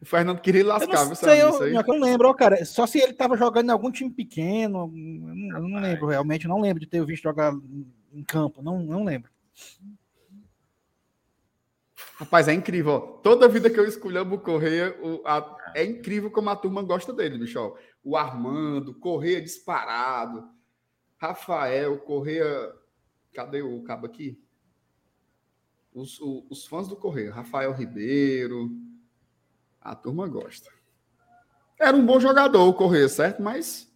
O 0.00 0.04
Fernando 0.04 0.40
queria 0.40 0.64
lascar, 0.64 1.02
eu 1.02 1.08
não 1.08 1.14
sei, 1.14 1.42
eu, 1.42 1.66
eu 1.66 1.82
não 1.82 2.00
lembro, 2.00 2.32
cara. 2.34 2.64
Só 2.64 2.86
se 2.86 2.98
ele 3.00 3.12
tava 3.12 3.36
jogando 3.36 3.68
em 3.68 3.72
algum 3.72 3.90
time 3.90 4.10
pequeno. 4.10 4.78
Eu 4.80 5.34
não, 5.34 5.56
eu 5.56 5.68
não 5.68 5.80
lembro, 5.80 6.06
realmente. 6.06 6.46
não 6.46 6.60
lembro 6.60 6.80
de 6.80 6.86
ter 6.86 7.04
visto 7.04 7.24
jogar 7.24 7.52
em 8.12 8.22
campo. 8.22 8.62
Não, 8.62 8.80
não 8.80 9.02
lembro. 9.02 9.30
Rapaz, 12.14 12.46
é 12.46 12.52
incrível. 12.52 13.20
Toda 13.22 13.48
vida 13.48 13.68
que 13.68 13.78
eu 13.78 13.86
escolhamo 13.86 14.36
o 14.36 14.40
Correia, 14.40 14.96
o, 15.02 15.20
a, 15.26 15.56
é 15.74 15.84
incrível 15.84 16.30
como 16.30 16.50
a 16.50 16.56
turma 16.56 16.82
gosta 16.82 17.12
dele, 17.12 17.38
Michel. 17.38 17.76
O 18.02 18.16
Armando, 18.16 18.94
Correia 18.94 19.42
disparado, 19.42 20.48
Rafael, 21.16 21.98
Correia. 21.98 22.72
Cadê 23.32 23.62
o 23.62 23.82
cabo 23.82 24.06
aqui? 24.06 24.40
Os, 25.92 26.20
o, 26.20 26.46
os 26.48 26.66
fãs 26.66 26.86
do 26.86 26.96
Correia, 26.96 27.32
Rafael 27.32 27.72
Ribeiro. 27.72 28.70
A 29.88 29.94
turma 29.94 30.28
gosta. 30.28 30.70
Era 31.80 31.96
um 31.96 32.04
bom 32.04 32.20
jogador 32.20 32.68
o 32.68 32.74
Correia, 32.74 33.08
certo? 33.08 33.40
Mas 33.40 33.90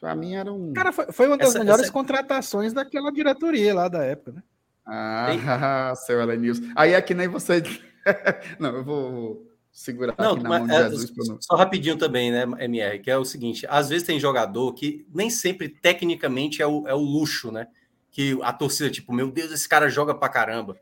para 0.00 0.14
mim 0.14 0.34
era 0.34 0.52
um. 0.52 0.72
Cara, 0.72 0.92
foi, 0.92 1.10
foi 1.10 1.26
uma 1.26 1.36
das 1.36 1.48
essa, 1.48 1.58
melhores 1.58 1.82
essa... 1.84 1.92
contratações 1.92 2.72
daquela 2.72 3.10
diretoria 3.10 3.74
lá 3.74 3.88
da 3.88 4.04
época, 4.04 4.30
né? 4.30 4.42
Ah, 4.86 5.92
seu 6.06 6.20
Elenilson. 6.20 6.70
Aí 6.76 6.92
é 6.92 7.02
que 7.02 7.14
nem 7.14 7.26
você. 7.26 7.60
não, 8.60 8.76
eu 8.76 8.84
vou 8.84 9.50
segurar 9.72 10.14
não, 10.16 10.34
aqui 10.34 10.42
na 10.44 10.48
mão 10.48 10.66
de 10.68 10.72
é, 10.72 10.88
Jesus. 10.88 11.12
Não... 11.28 11.38
Só 11.40 11.56
rapidinho 11.56 11.96
também, 11.96 12.30
né, 12.30 12.42
MR, 12.60 13.00
que 13.00 13.10
é 13.10 13.18
o 13.18 13.24
seguinte: 13.24 13.66
às 13.68 13.88
vezes 13.88 14.06
tem 14.06 14.20
jogador 14.20 14.72
que 14.72 15.04
nem 15.12 15.28
sempre 15.28 15.68
tecnicamente 15.68 16.62
é 16.62 16.66
o, 16.68 16.86
é 16.86 16.94
o 16.94 17.00
luxo, 17.00 17.50
né? 17.50 17.66
Que 18.12 18.38
a 18.40 18.52
torcida, 18.52 18.88
tipo, 18.88 19.12
meu 19.12 19.32
Deus, 19.32 19.50
esse 19.50 19.68
cara 19.68 19.88
joga 19.88 20.14
pra 20.14 20.28
caramba. 20.28 20.78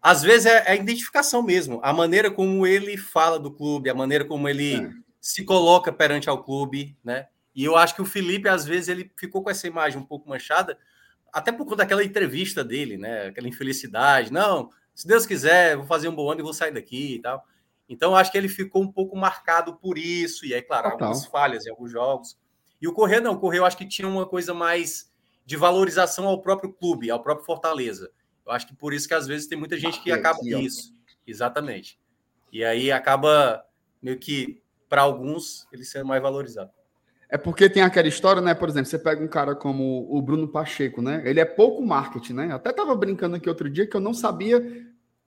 Às 0.00 0.22
vezes 0.22 0.46
é, 0.46 0.64
é 0.66 0.70
a 0.72 0.74
identificação 0.76 1.42
mesmo, 1.42 1.80
a 1.82 1.92
maneira 1.92 2.30
como 2.30 2.66
ele 2.66 2.96
fala 2.96 3.38
do 3.38 3.50
clube, 3.50 3.90
a 3.90 3.94
maneira 3.94 4.24
como 4.24 4.48
ele 4.48 4.76
é. 4.76 4.90
se 5.20 5.44
coloca 5.44 5.92
perante 5.92 6.28
ao 6.28 6.42
clube, 6.42 6.96
né? 7.04 7.26
E 7.54 7.64
eu 7.64 7.76
acho 7.76 7.94
que 7.94 8.02
o 8.02 8.06
Felipe, 8.06 8.48
às 8.48 8.64
vezes, 8.64 8.88
ele 8.88 9.10
ficou 9.16 9.42
com 9.42 9.50
essa 9.50 9.66
imagem 9.66 9.98
um 9.98 10.04
pouco 10.04 10.28
manchada, 10.28 10.78
até 11.32 11.50
por 11.50 11.64
conta 11.64 11.78
daquela 11.78 12.04
entrevista 12.04 12.62
dele, 12.62 12.96
né? 12.96 13.26
Aquela 13.26 13.48
infelicidade. 13.48 14.32
Não, 14.32 14.70
se 14.94 15.08
Deus 15.08 15.26
quiser, 15.26 15.76
vou 15.76 15.84
fazer 15.84 16.08
um 16.08 16.14
bom 16.14 16.30
ano 16.30 16.40
e 16.40 16.44
vou 16.44 16.54
sair 16.54 16.72
daqui 16.72 17.16
e 17.16 17.20
tal. 17.20 17.44
Então, 17.88 18.14
acho 18.14 18.30
que 18.30 18.38
ele 18.38 18.48
ficou 18.48 18.82
um 18.82 18.92
pouco 18.92 19.16
marcado 19.16 19.74
por 19.76 19.98
isso. 19.98 20.46
E 20.46 20.54
aí, 20.54 20.62
claro, 20.62 20.90
Total. 20.90 21.08
algumas 21.08 21.26
falhas 21.26 21.66
em 21.66 21.70
alguns 21.70 21.90
jogos. 21.90 22.38
E 22.80 22.86
o 22.86 22.92
Correia 22.92 23.20
não, 23.20 23.32
o 23.32 23.40
Correia 23.40 23.60
eu 23.60 23.64
acho 23.64 23.76
que 23.76 23.88
tinha 23.88 24.06
uma 24.06 24.26
coisa 24.26 24.54
mais 24.54 25.10
de 25.44 25.56
valorização 25.56 26.28
ao 26.28 26.40
próprio 26.40 26.72
clube, 26.72 27.10
ao 27.10 27.22
próprio 27.22 27.44
Fortaleza. 27.44 28.10
Eu 28.48 28.54
acho 28.54 28.66
que 28.66 28.74
por 28.74 28.94
isso 28.94 29.06
que 29.06 29.12
às 29.12 29.26
vezes 29.26 29.46
tem 29.46 29.58
muita 29.58 29.76
gente 29.76 30.02
que 30.02 30.10
acaba 30.10 30.38
isso. 30.42 30.94
Exatamente. 31.26 32.00
E 32.50 32.64
aí 32.64 32.90
acaba 32.90 33.62
meio 34.00 34.18
que, 34.18 34.62
para 34.88 35.02
alguns, 35.02 35.68
ele 35.70 35.84
sendo 35.84 36.06
mais 36.06 36.22
valorizado. 36.22 36.70
É 37.28 37.36
porque 37.36 37.68
tem 37.68 37.82
aquela 37.82 38.08
história, 38.08 38.40
né? 38.40 38.54
Por 38.54 38.70
exemplo, 38.70 38.88
você 38.88 38.98
pega 38.98 39.22
um 39.22 39.28
cara 39.28 39.54
como 39.54 40.08
o 40.10 40.22
Bruno 40.22 40.48
Pacheco, 40.48 41.02
né? 41.02 41.22
Ele 41.26 41.40
é 41.40 41.44
pouco 41.44 41.84
marketing, 41.84 42.32
né? 42.32 42.54
Até 42.54 42.72
tava 42.72 42.96
brincando 42.96 43.36
aqui 43.36 43.50
outro 43.50 43.68
dia 43.68 43.86
que 43.86 43.94
eu 43.94 44.00
não 44.00 44.14
sabia, 44.14 44.64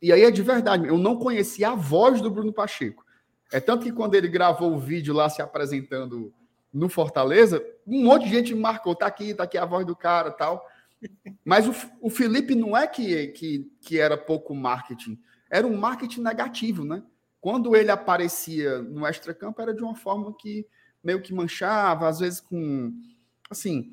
e 0.02 0.12
aí 0.12 0.24
é 0.24 0.32
de 0.32 0.42
verdade, 0.42 0.88
eu 0.88 0.98
não 0.98 1.16
conhecia 1.16 1.70
a 1.70 1.76
voz 1.76 2.22
do 2.22 2.32
Bruno 2.32 2.52
Pacheco. 2.52 3.06
É 3.52 3.60
tanto 3.60 3.84
que 3.84 3.92
quando 3.92 4.16
ele 4.16 4.28
gravou 4.28 4.74
o 4.74 4.80
vídeo 4.80 5.14
lá 5.14 5.30
se 5.30 5.44
apresentando 5.44 6.34
no 6.74 6.90
Fortaleza, 6.90 7.64
um 7.86 8.04
monte 8.04 8.24
de 8.24 8.30
gente 8.32 8.56
me 8.56 8.62
marcou, 8.62 8.96
tá 8.96 9.06
aqui, 9.06 9.36
tá 9.36 9.44
aqui 9.44 9.60
a 9.60 9.66
voz 9.66 9.86
do 9.86 9.96
cara 9.96 10.32
tal. 10.32 10.66
Mas 11.44 11.68
o, 11.68 11.74
o 12.02 12.10
Felipe 12.10 12.56
não 12.56 12.76
é 12.76 12.88
que, 12.88 13.28
que, 13.28 13.72
que 13.82 14.00
era 14.00 14.18
pouco 14.18 14.54
marketing, 14.56 15.20
era 15.50 15.66
um 15.66 15.78
marketing 15.78 16.22
negativo, 16.22 16.84
né? 16.84 17.04
Quando 17.40 17.76
ele 17.76 17.90
aparecia 17.90 18.82
no 18.82 19.08
extracampo, 19.08 19.62
era 19.62 19.74
de 19.74 19.84
uma 19.84 19.96
forma 19.96 20.34
que 20.38 20.66
meio 21.04 21.22
que 21.22 21.34
manchava, 21.34 22.08
às 22.08 22.20
vezes 22.20 22.40
com 22.40 22.94
assim, 23.50 23.92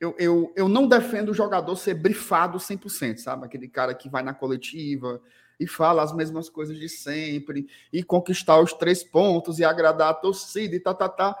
eu, 0.00 0.14
eu, 0.18 0.52
eu 0.56 0.68
não 0.68 0.86
defendo 0.86 1.30
o 1.30 1.34
jogador 1.34 1.74
ser 1.76 1.94
brifado 1.94 2.58
100%, 2.58 3.18
sabe? 3.18 3.44
Aquele 3.44 3.68
cara 3.68 3.94
que 3.94 4.08
vai 4.08 4.22
na 4.22 4.32
coletiva 4.32 5.20
e 5.58 5.66
fala 5.66 6.02
as 6.02 6.12
mesmas 6.12 6.48
coisas 6.48 6.78
de 6.78 6.88
sempre 6.88 7.66
e 7.92 8.02
conquistar 8.02 8.60
os 8.60 8.72
três 8.72 9.02
pontos 9.02 9.58
e 9.58 9.64
agradar 9.64 10.10
a 10.10 10.14
torcida 10.14 10.76
e 10.76 10.80
tá, 10.80 10.94
tá, 10.94 11.08
tá. 11.08 11.36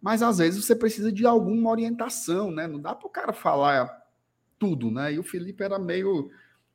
Mas 0.00 0.22
às 0.22 0.38
vezes 0.38 0.64
você 0.64 0.76
precisa 0.76 1.10
de 1.10 1.26
alguma 1.26 1.70
orientação, 1.70 2.50
né? 2.50 2.66
Não 2.66 2.78
dá 2.78 2.94
para 2.94 3.06
o 3.06 3.10
cara 3.10 3.32
falar 3.32 4.03
tudo, 4.58 4.90
né? 4.90 5.12
E 5.14 5.18
o 5.18 5.22
Felipe 5.22 5.62
era 5.62 5.78
meio, 5.78 6.30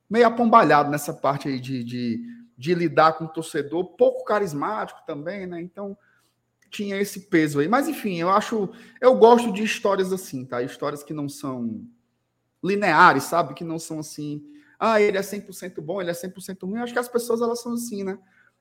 meio 0.09 0.27
apombalhado 0.27 0.89
nessa 0.89 1.13
parte 1.13 1.47
aí 1.47 1.59
de, 1.59 1.83
de, 1.83 2.21
de 2.57 2.73
lidar 2.73 3.13
com 3.13 3.25
o 3.25 3.29
torcedor, 3.29 3.83
pouco 3.95 4.23
carismático 4.23 5.01
também, 5.05 5.45
né? 5.45 5.61
Então 5.61 5.97
tinha 6.69 6.97
esse 6.97 7.21
peso 7.21 7.59
aí. 7.59 7.67
Mas 7.67 7.87
enfim, 7.87 8.17
eu 8.17 8.29
acho, 8.29 8.69
eu 9.01 9.15
gosto 9.15 9.51
de 9.51 9.63
histórias 9.63 10.13
assim, 10.13 10.45
tá? 10.45 10.61
Histórias 10.61 11.03
que 11.03 11.13
não 11.13 11.27
são 11.27 11.85
lineares, 12.63 13.23
sabe? 13.23 13.53
Que 13.53 13.63
não 13.63 13.79
são 13.79 13.99
assim, 13.99 14.43
ah, 14.79 15.01
ele 15.01 15.17
é 15.17 15.21
100% 15.21 15.81
bom, 15.81 16.01
ele 16.01 16.11
é 16.11 16.13
100% 16.13 16.63
ruim. 16.63 16.77
Eu 16.77 16.83
acho 16.83 16.93
que 16.93 16.99
as 16.99 17.09
pessoas 17.09 17.41
elas 17.41 17.61
são 17.61 17.73
assim, 17.73 18.03
né? 18.03 18.17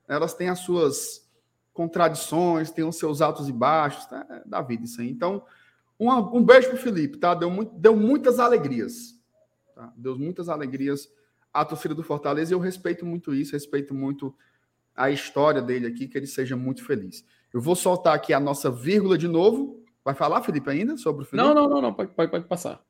Elas 0.08 0.34
têm 0.34 0.48
as 0.48 0.60
suas 0.60 1.28
contradições, 1.72 2.70
têm 2.70 2.84
os 2.84 2.96
seus 2.96 3.20
altos 3.20 3.48
e 3.48 3.52
baixos, 3.52 4.06
tá? 4.06 4.26
É 4.28 4.42
da 4.48 4.60
vida 4.60 4.84
isso 4.84 5.00
aí. 5.00 5.10
Então, 5.10 5.44
um, 5.99 6.11
um 6.38 6.44
beijo 6.44 6.68
pro 6.68 6.78
Felipe, 6.78 7.18
tá? 7.18 7.34
Deu, 7.34 7.51
muito, 7.51 7.74
deu 7.74 7.96
muitas 7.96 8.38
alegrias. 8.38 9.18
Tá? 9.74 9.92
Deu 9.96 10.18
muitas 10.18 10.49
alegrias 10.49 11.09
à 11.53 11.64
torcida 11.64 11.94
do 11.94 12.03
Fortaleza 12.03 12.53
e 12.53 12.55
eu 12.55 12.61
respeito 12.61 13.05
muito 13.05 13.34
isso, 13.34 13.53
respeito 13.53 13.94
muito 13.94 14.34
a 14.94 15.11
história 15.11 15.62
dele 15.62 15.86
aqui, 15.86 16.09
que 16.09 16.18
ele 16.18 16.26
seja 16.26 16.57
muito 16.57 16.84
feliz. 16.84 17.24
Eu 17.53 17.61
vou 17.61 17.74
soltar 17.74 18.14
aqui 18.14 18.32
a 18.32 18.40
nossa 18.40 18.70
vírgula 18.70 19.16
de 19.16 19.28
novo. 19.28 19.82
Vai 20.05 20.14
falar, 20.14 20.42
Felipe, 20.42 20.70
ainda 20.70 20.96
sobre 20.96 21.22
o 21.22 21.26
Felipe? 21.26 21.46
Não, 21.46 21.55
não, 21.55 21.68
não, 21.68 21.80
não. 21.80 21.94
Pode, 21.94 22.12
pode, 22.12 22.30
pode 22.30 22.44
passar. 22.46 22.82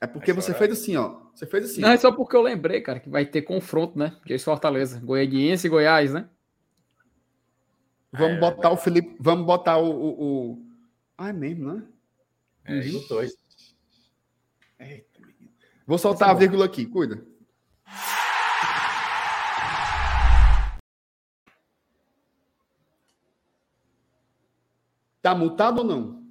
É 0.00 0.06
porque 0.06 0.32
você 0.32 0.52
fez 0.52 0.72
assim, 0.72 0.96
ó. 0.96 1.16
Você 1.34 1.46
fez 1.46 1.70
assim. 1.70 1.80
Não, 1.80 1.90
é 1.90 1.96
só 1.96 2.12
porque 2.12 2.36
eu 2.36 2.42
lembrei, 2.42 2.80
cara, 2.80 3.00
que 3.00 3.08
vai 3.08 3.24
ter 3.24 3.42
confronto, 3.42 3.98
né? 3.98 4.16
De 4.24 4.38
Fortaleza. 4.38 5.00
Goianiense 5.00 5.66
e 5.66 5.70
Goiás, 5.70 6.12
né? 6.12 6.28
Vamos 8.12 8.36
é, 8.36 8.40
botar 8.40 8.70
o 8.70 8.76
Felipe. 8.76 9.16
Vamos 9.20 9.46
botar 9.46 9.78
o. 9.78 9.90
o, 9.90 10.52
o... 10.52 10.66
Ah, 11.16 11.30
é 11.30 11.32
mesmo, 11.32 11.72
né? 11.72 11.82
É, 12.64 12.86
e 12.86 12.92
Vou 15.86 15.98
soltar 15.98 16.30
a 16.30 16.34
vírgula 16.34 16.64
aqui, 16.64 16.86
cuida. 16.86 17.26
Tá 25.20 25.34
mutado 25.34 25.78
ou 25.78 25.84
não? 25.84 26.22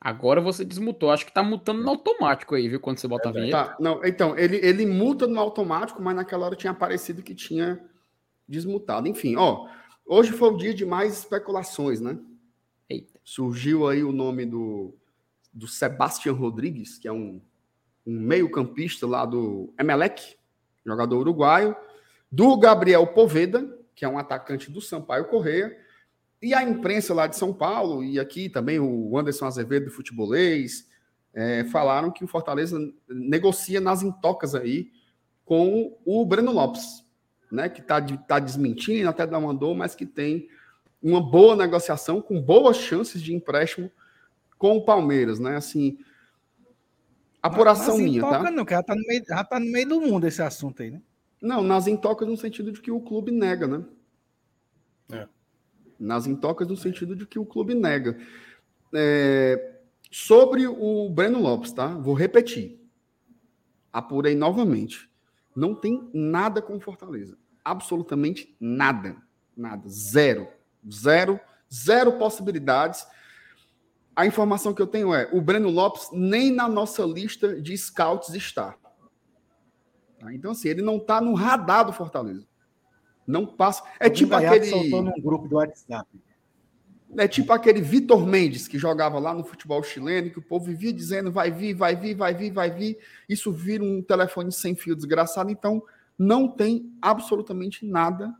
Agora 0.00 0.40
você 0.40 0.64
desmutou. 0.64 1.10
Acho 1.10 1.26
que 1.26 1.32
tá 1.32 1.42
mutando 1.42 1.82
no 1.82 1.90
automático 1.90 2.54
aí, 2.54 2.68
viu? 2.68 2.78
Quando 2.78 2.98
você 2.98 3.08
bota 3.08 3.28
é, 3.28 3.30
a 3.30 3.32
vinheta. 3.32 3.64
Tá, 3.64 3.76
não, 3.80 4.04
então, 4.04 4.38
ele, 4.38 4.56
ele 4.56 4.86
muta 4.86 5.26
no 5.26 5.40
automático, 5.40 6.00
mas 6.02 6.14
naquela 6.14 6.46
hora 6.46 6.56
tinha 6.56 6.70
aparecido 6.70 7.22
que 7.22 7.34
tinha 7.34 7.80
desmutado. 8.48 9.08
Enfim, 9.08 9.36
ó, 9.36 9.68
hoje 10.04 10.30
foi 10.32 10.50
o 10.52 10.56
dia 10.56 10.74
de 10.74 10.84
mais 10.84 11.18
especulações, 11.18 12.00
né? 12.00 12.18
Eita. 12.88 13.18
Surgiu 13.24 13.88
aí 13.88 14.04
o 14.04 14.12
nome 14.12 14.46
do, 14.46 14.94
do 15.56 15.66
Sebastian 15.66 16.34
Rodrigues, 16.34 16.98
que 16.98 17.08
é 17.08 17.12
um, 17.12 17.40
um 18.06 18.20
meio-campista 18.20 19.06
lá 19.06 19.24
do 19.24 19.72
Emelec, 19.80 20.36
jogador 20.84 21.18
uruguaio, 21.18 21.74
do 22.30 22.58
Gabriel 22.58 23.06
Poveda, 23.06 23.66
que 23.94 24.04
é 24.04 24.08
um 24.08 24.18
atacante 24.18 24.70
do 24.70 24.82
Sampaio 24.82 25.24
Correia, 25.24 25.74
e 26.42 26.52
a 26.52 26.62
imprensa 26.62 27.14
lá 27.14 27.26
de 27.26 27.36
São 27.36 27.54
Paulo, 27.54 28.04
e 28.04 28.20
aqui 28.20 28.50
também 28.50 28.78
o 28.78 29.18
Anderson 29.18 29.46
Azevedo 29.46 29.86
do 29.86 29.90
Futebolês, 29.90 30.86
é, 31.32 31.64
falaram 31.64 32.10
que 32.10 32.22
o 32.22 32.28
Fortaleza 32.28 32.78
negocia 33.08 33.80
nas 33.80 34.02
intocas 34.02 34.54
aí 34.54 34.90
com 35.42 35.96
o 36.04 36.26
Breno 36.26 36.52
Lopes, 36.52 37.02
né? 37.50 37.70
Que 37.70 37.80
está 37.80 38.00
tá 38.02 38.38
desmentindo, 38.38 39.08
até 39.08 39.26
não 39.26 39.40
mandou, 39.40 39.74
mas 39.74 39.94
que 39.94 40.04
tem 40.04 40.48
uma 41.02 41.20
boa 41.20 41.56
negociação, 41.56 42.20
com 42.20 42.40
boas 42.40 42.76
chances 42.76 43.22
de 43.22 43.34
empréstimo 43.34 43.90
com 44.58 44.76
o 44.76 44.84
Palmeiras, 44.84 45.38
né? 45.38 45.56
Assim, 45.56 45.98
apuração 47.42 47.98
minha, 47.98 48.20
tá? 48.20 48.50
Não, 48.50 48.64
que 48.64 48.72
já 48.72 48.82
tá, 48.82 48.94
no 48.94 49.02
meio, 49.02 49.24
já 49.26 49.44
tá 49.44 49.60
no 49.60 49.66
meio 49.66 49.88
do 49.88 50.00
mundo 50.00 50.26
esse 50.26 50.42
assunto 50.42 50.82
aí, 50.82 50.90
né? 50.90 51.02
Não, 51.40 51.62
nas 51.62 51.86
intocas 51.86 52.26
no 52.26 52.36
sentido 52.36 52.72
de 52.72 52.80
que 52.80 52.90
o 52.90 53.00
clube 53.00 53.30
nega, 53.30 53.66
né? 53.66 53.84
É 55.12 55.28
nas 55.98 56.26
intocas 56.26 56.68
no 56.68 56.76
sentido 56.76 57.16
de 57.16 57.26
que 57.26 57.38
o 57.38 57.46
clube 57.46 57.74
nega. 57.74 58.18
É, 58.94 59.78
sobre 60.10 60.66
o 60.66 61.08
Breno 61.10 61.40
Lopes, 61.40 61.72
tá? 61.72 61.88
Vou 61.88 62.14
repetir. 62.14 62.80
Apurei 63.92 64.34
novamente. 64.34 65.10
Não 65.54 65.74
tem 65.74 66.08
nada 66.12 66.60
com 66.60 66.78
Fortaleza. 66.78 67.36
Absolutamente 67.64 68.54
nada. 68.60 69.16
Nada. 69.56 69.88
Zero. 69.88 70.48
Zero. 70.90 71.40
Zero 71.72 72.12
possibilidades. 72.12 73.06
A 74.16 74.24
informação 74.24 74.72
que 74.72 74.80
eu 74.80 74.86
tenho 74.86 75.14
é: 75.14 75.28
o 75.30 75.42
Breno 75.42 75.68
Lopes 75.68 76.08
nem 76.10 76.50
na 76.50 76.66
nossa 76.66 77.04
lista 77.04 77.60
de 77.60 77.76
scouts 77.76 78.34
está. 78.34 78.74
Tá? 80.18 80.32
Então, 80.32 80.52
assim, 80.52 80.68
ele 80.68 80.80
não 80.80 80.96
está 80.96 81.20
no 81.20 81.34
radar 81.34 81.84
do 81.84 81.92
Fortaleza. 81.92 82.46
Não 83.26 83.44
passa. 83.44 83.82
É 84.00 84.08
tipo 84.08 84.34
aquele. 84.34 84.64
soltou 84.64 85.02
num 85.02 85.20
grupo 85.20 85.46
do 85.46 85.56
WhatsApp. 85.56 86.08
É 87.16 87.28
tipo 87.28 87.52
aquele 87.52 87.80
Vitor 87.80 88.26
Mendes 88.26 88.66
que 88.66 88.78
jogava 88.78 89.18
lá 89.18 89.32
no 89.32 89.44
futebol 89.44 89.82
chileno, 89.82 90.30
que 90.30 90.38
o 90.38 90.42
povo 90.42 90.64
vivia 90.64 90.92
dizendo 90.92 91.30
vai 91.30 91.50
vir, 91.50 91.74
vai 91.74 91.94
vir, 91.94 92.14
vai 92.14 92.34
vir, 92.34 92.50
vai 92.52 92.70
vir. 92.70 92.98
Isso 93.28 93.52
vira 93.52 93.84
um 93.84 94.02
telefone 94.02 94.50
sem 94.50 94.74
fio 94.74 94.96
desgraçado. 94.96 95.50
Então, 95.50 95.82
não 96.18 96.48
tem 96.48 96.92
absolutamente 97.00 97.84
nada 97.84 98.34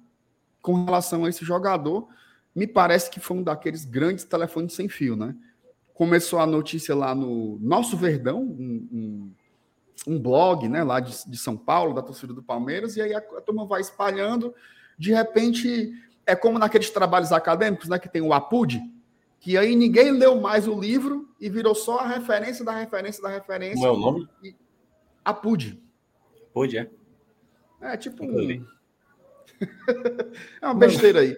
com 0.61 0.85
relação 0.85 1.25
a 1.25 1.29
esse 1.29 1.45
jogador. 1.45 2.09
Me 2.55 2.67
parece 2.67 3.11
que 3.11 3.21
foi 3.21 3.37
um 3.37 3.43
daqueles 3.43 3.85
grandes 3.85 4.25
telefones 4.25 4.73
sem 4.73 4.89
fio, 4.89 5.15
né? 5.15 5.37
Começou 5.97 6.39
a 6.39 6.47
notícia 6.47 6.95
lá 6.95 7.15
no 7.15 7.59
Nosso 7.61 7.97
Verdão, 7.97 8.41
um, 8.41 8.89
um, 10.07 10.15
um 10.15 10.21
blog, 10.21 10.69
né, 10.69 10.85
lá 10.85 11.01
de, 11.01 11.13
de, 11.27 11.37
São 11.37 11.57
Paulo, 11.57 11.95
da 11.95 12.03
torcida 12.03 12.33
do 12.33 12.43
Palmeiras, 12.43 12.97
e 12.97 13.03
aí 13.03 13.15
a, 13.15 13.19
a 13.19 13.41
turma 13.41 13.67
vai 13.67 13.81
espalhando 13.81 14.55
de 14.99 15.13
repente, 15.13 15.93
é 16.25 16.35
como 16.35 16.59
naqueles 16.59 16.91
trabalhos 16.91 17.33
acadêmicos, 17.33 17.89
né, 17.89 17.99
que 17.99 18.09
tem 18.09 18.23
o 18.23 18.33
APUD, 18.33 18.81
que 19.39 19.57
aí 19.59 19.77
ninguém 19.77 20.11
leu 20.13 20.41
mais 20.41 20.67
o 20.67 20.79
livro 20.79 21.29
e 21.41 21.51
virou 21.51 21.75
só 21.75 21.99
a 21.99 22.09
referência 22.09 22.65
da 22.65 22.73
referência 22.73 23.23
da 23.23 23.29
referência. 23.29 23.77
Como 23.77 23.87
é 23.87 23.91
o 23.91 23.97
nome? 23.97 24.29
APUD. 25.25 25.81
APUD, 26.51 26.79
é? 26.79 26.91
É 27.81 27.97
tipo 27.97 28.25
um... 28.25 28.67
é 30.61 30.67
uma 30.67 30.75
besteira 30.75 31.21
aí. 31.21 31.37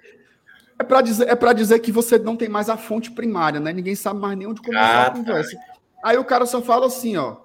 É 0.78 0.84
para 0.84 1.02
dizer, 1.02 1.28
é 1.28 1.54
dizer 1.54 1.78
que 1.80 1.90
você 1.90 2.18
não 2.18 2.36
tem 2.36 2.48
mais 2.48 2.68
a 2.68 2.76
fonte 2.76 3.10
primária, 3.10 3.58
né? 3.58 3.72
Ninguém 3.72 3.96
sabe 3.96 4.20
mais 4.20 4.38
nem 4.38 4.46
onde 4.46 4.62
começar 4.62 5.06
ah, 5.06 5.06
a 5.08 5.10
conversa. 5.10 5.56
Tá. 5.56 5.72
Aí 6.04 6.16
o 6.16 6.24
cara 6.24 6.46
só 6.46 6.62
fala 6.62 6.86
assim, 6.86 7.16
ó, 7.16 7.38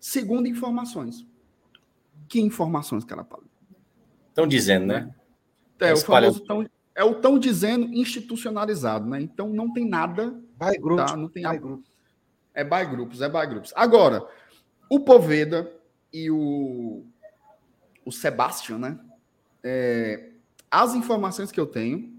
segundo 0.00 0.48
informações. 0.48 1.26
Que 2.26 2.40
informações, 2.40 3.04
cara? 3.04 3.26
Estão 4.30 4.46
dizendo, 4.46 4.86
né? 4.86 5.10
É, 5.80 5.92
o 5.92 5.96
famoso 5.98 6.40
tão, 6.40 6.66
é 6.94 7.04
o 7.04 7.14
tão 7.14 7.38
dizendo 7.38 7.92
institucionalizado, 7.92 9.08
né? 9.08 9.20
Então 9.20 9.50
não 9.50 9.72
tem 9.72 9.86
nada. 9.86 10.30
By 10.58 10.78
grupos. 10.80 11.10
Tá? 11.10 11.16
Não 11.16 11.28
tem 11.28 11.48
by 11.48 11.58
grupos. 11.58 11.90
É 12.54 12.64
by 12.64 12.84
grupos, 12.90 13.20
é 13.20 13.28
by 13.28 13.46
grupos. 13.46 13.72
Agora, 13.76 14.26
o 14.90 14.98
Poveda 15.00 15.70
e 16.12 16.30
o, 16.30 17.04
o 18.04 18.10
Sebastian, 18.10 18.78
né? 18.78 18.98
É, 19.62 20.30
as 20.70 20.94
informações 20.94 21.52
que 21.52 21.60
eu 21.60 21.66
tenho, 21.66 22.17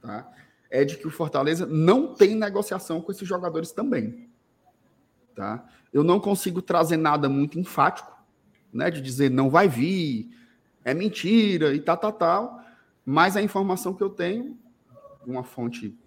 tá? 0.00 0.30
É 0.70 0.84
de 0.84 0.96
que 0.96 1.06
o 1.06 1.10
Fortaleza 1.10 1.66
não 1.66 2.14
tem 2.14 2.34
negociação 2.34 3.00
com 3.00 3.10
esses 3.10 3.26
jogadores 3.26 3.72
também. 3.72 4.28
Tá? 5.34 5.66
Eu 5.92 6.04
não 6.04 6.20
consigo 6.20 6.62
trazer 6.62 6.96
nada 6.96 7.28
muito 7.28 7.58
enfático, 7.58 8.12
né? 8.72 8.90
De 8.90 9.00
dizer 9.00 9.30
não 9.30 9.50
vai 9.50 9.68
vir, 9.68 10.30
é 10.84 10.94
mentira 10.94 11.74
e 11.74 11.80
tal, 11.80 11.96
tal, 11.96 12.12
tal. 12.12 12.64
Mas 13.04 13.36
a 13.36 13.42
informação 13.42 13.94
que 13.94 14.02
eu 14.02 14.10
tenho, 14.10 14.56
uma 15.26 15.42
fonte 15.42 15.98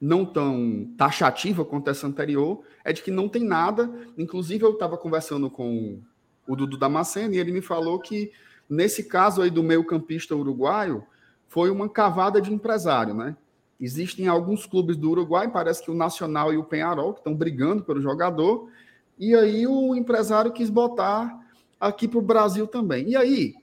não 0.00 0.26
tão 0.26 0.92
taxativa 0.96 1.64
quanto 1.64 1.88
essa 1.88 2.08
anterior, 2.08 2.62
é 2.84 2.92
de 2.92 3.02
que 3.02 3.10
não 3.10 3.28
tem 3.28 3.44
nada. 3.44 3.88
Inclusive, 4.18 4.64
eu 4.64 4.72
estava 4.72 4.98
conversando 4.98 5.48
com 5.48 6.00
o 6.46 6.56
Dudu 6.56 6.76
Damasceno 6.76 7.34
e 7.34 7.38
ele 7.38 7.52
me 7.52 7.62
falou 7.62 8.00
que, 8.00 8.32
nesse 8.68 9.04
caso 9.04 9.40
aí 9.40 9.50
do 9.50 9.62
meio 9.62 9.84
campista 9.86 10.34
uruguaio, 10.34 11.06
foi 11.52 11.68
uma 11.68 11.86
cavada 11.86 12.40
de 12.40 12.50
empresário, 12.50 13.12
né? 13.12 13.36
Existem 13.78 14.26
alguns 14.26 14.64
clubes 14.64 14.96
do 14.96 15.10
Uruguai, 15.10 15.50
parece 15.50 15.82
que 15.82 15.90
o 15.90 15.94
Nacional 15.94 16.50
e 16.50 16.56
o 16.56 16.64
Penharol, 16.64 17.12
que 17.12 17.20
estão 17.20 17.34
brigando 17.34 17.84
pelo 17.84 18.00
jogador, 18.00 18.70
e 19.18 19.34
aí 19.34 19.66
o 19.66 19.94
empresário 19.94 20.50
quis 20.50 20.70
botar 20.70 21.46
aqui 21.78 22.08
para 22.08 22.18
o 22.18 22.22
Brasil 22.22 22.66
também. 22.66 23.10
E 23.10 23.16
aí, 23.16 23.54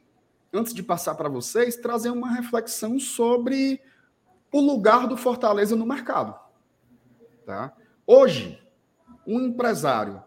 antes 0.53 0.71
de 0.71 0.83
passar 0.83 1.15
para 1.15 1.27
vocês, 1.27 1.77
trazer 1.77 2.11
uma 2.11 2.29
reflexão 2.29 2.99
sobre 2.99 3.81
o 4.51 4.61
lugar 4.61 5.07
do 5.07 5.17
Fortaleza 5.17 5.75
no 5.75 5.83
mercado. 5.83 6.39
Tá? 7.43 7.73
Hoje, 8.05 8.61
um 9.25 9.41
empresário 9.41 10.21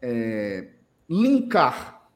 é, 0.00 0.68
linkar 1.10 2.08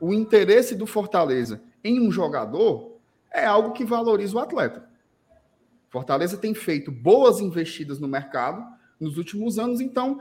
o 0.00 0.12
interesse 0.12 0.74
do 0.74 0.84
Fortaleza 0.84 1.62
em 1.84 2.00
um 2.00 2.10
jogador 2.10 2.97
é 3.32 3.44
algo 3.44 3.72
que 3.72 3.84
valoriza 3.84 4.36
o 4.36 4.40
atleta. 4.40 4.88
Fortaleza 5.88 6.36
tem 6.36 6.54
feito 6.54 6.90
boas 6.90 7.40
investidas 7.40 7.98
no 7.98 8.08
mercado 8.08 8.64
nos 9.00 9.16
últimos 9.16 9.58
anos, 9.58 9.80
então 9.80 10.20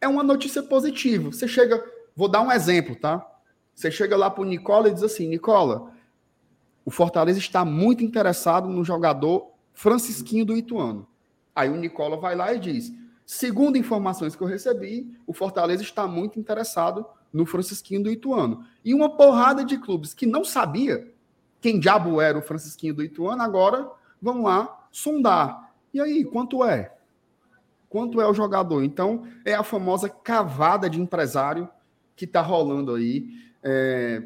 é 0.00 0.06
uma 0.06 0.22
notícia 0.22 0.62
positiva. 0.62 1.30
Você 1.32 1.48
chega, 1.48 1.82
vou 2.14 2.28
dar 2.28 2.42
um 2.42 2.52
exemplo, 2.52 2.94
tá? 2.96 3.26
Você 3.74 3.90
chega 3.90 4.16
lá 4.16 4.30
para 4.30 4.42
o 4.42 4.46
Nicola 4.46 4.88
e 4.88 4.94
diz 4.94 5.02
assim: 5.02 5.28
Nicola, 5.28 5.92
o 6.84 6.90
Fortaleza 6.90 7.38
está 7.38 7.64
muito 7.64 8.04
interessado 8.04 8.68
no 8.68 8.84
jogador 8.84 9.52
Francisquinho 9.72 10.44
do 10.44 10.56
Ituano. 10.56 11.06
Aí 11.54 11.70
o 11.70 11.76
Nicola 11.76 12.16
vai 12.16 12.34
lá 12.34 12.52
e 12.54 12.58
diz: 12.58 12.92
segundo 13.24 13.78
informações 13.78 14.36
que 14.36 14.42
eu 14.42 14.46
recebi, 14.46 15.16
o 15.26 15.32
Fortaleza 15.32 15.82
está 15.82 16.06
muito 16.06 16.38
interessado 16.38 17.06
no 17.32 17.44
Francisquinho 17.44 18.02
do 18.02 18.10
Ituano. 18.10 18.64
E 18.84 18.94
uma 18.94 19.16
porrada 19.16 19.64
de 19.64 19.78
clubes 19.78 20.14
que 20.14 20.26
não 20.26 20.44
sabia 20.44 21.12
quem 21.66 21.80
diabo 21.80 22.20
era 22.20 22.38
o 22.38 22.42
Francisquinho 22.42 22.94
do 22.94 23.02
Ituano, 23.02 23.42
agora 23.42 23.90
vão 24.22 24.42
lá 24.44 24.86
sondar. 24.92 25.72
E 25.92 26.00
aí, 26.00 26.24
quanto 26.24 26.64
é? 26.64 26.94
Quanto 27.88 28.20
é 28.20 28.30
o 28.30 28.32
jogador? 28.32 28.84
Então, 28.84 29.26
é 29.44 29.52
a 29.52 29.64
famosa 29.64 30.08
cavada 30.08 30.88
de 30.88 31.00
empresário 31.00 31.68
que 32.14 32.24
está 32.24 32.40
rolando 32.40 32.94
aí. 32.94 33.30
É... 33.64 34.22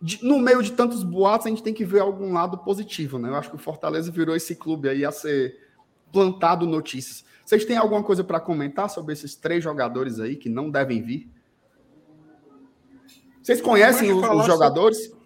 De, 0.00 0.24
no 0.24 0.38
meio 0.38 0.62
de 0.62 0.70
tantos 0.70 1.02
boatos, 1.02 1.48
a 1.48 1.50
gente 1.50 1.64
tem 1.64 1.74
que 1.74 1.84
ver 1.84 1.98
algum 1.98 2.32
lado 2.32 2.58
positivo, 2.58 3.18
né? 3.18 3.30
Eu 3.30 3.34
acho 3.34 3.50
que 3.50 3.56
o 3.56 3.58
Fortaleza 3.58 4.12
virou 4.12 4.36
esse 4.36 4.54
clube 4.54 4.88
aí 4.88 5.04
a 5.04 5.10
ser 5.10 5.58
plantado 6.12 6.64
notícias. 6.64 7.24
Vocês 7.44 7.64
têm 7.64 7.76
alguma 7.76 8.04
coisa 8.04 8.22
para 8.22 8.38
comentar 8.38 8.88
sobre 8.88 9.14
esses 9.14 9.34
três 9.34 9.64
jogadores 9.64 10.20
aí 10.20 10.36
que 10.36 10.48
não 10.48 10.70
devem 10.70 11.02
vir? 11.02 11.28
Vocês 13.42 13.60
conhecem 13.60 14.12
os, 14.12 14.24
os, 14.24 14.46
jogadores? 14.46 15.17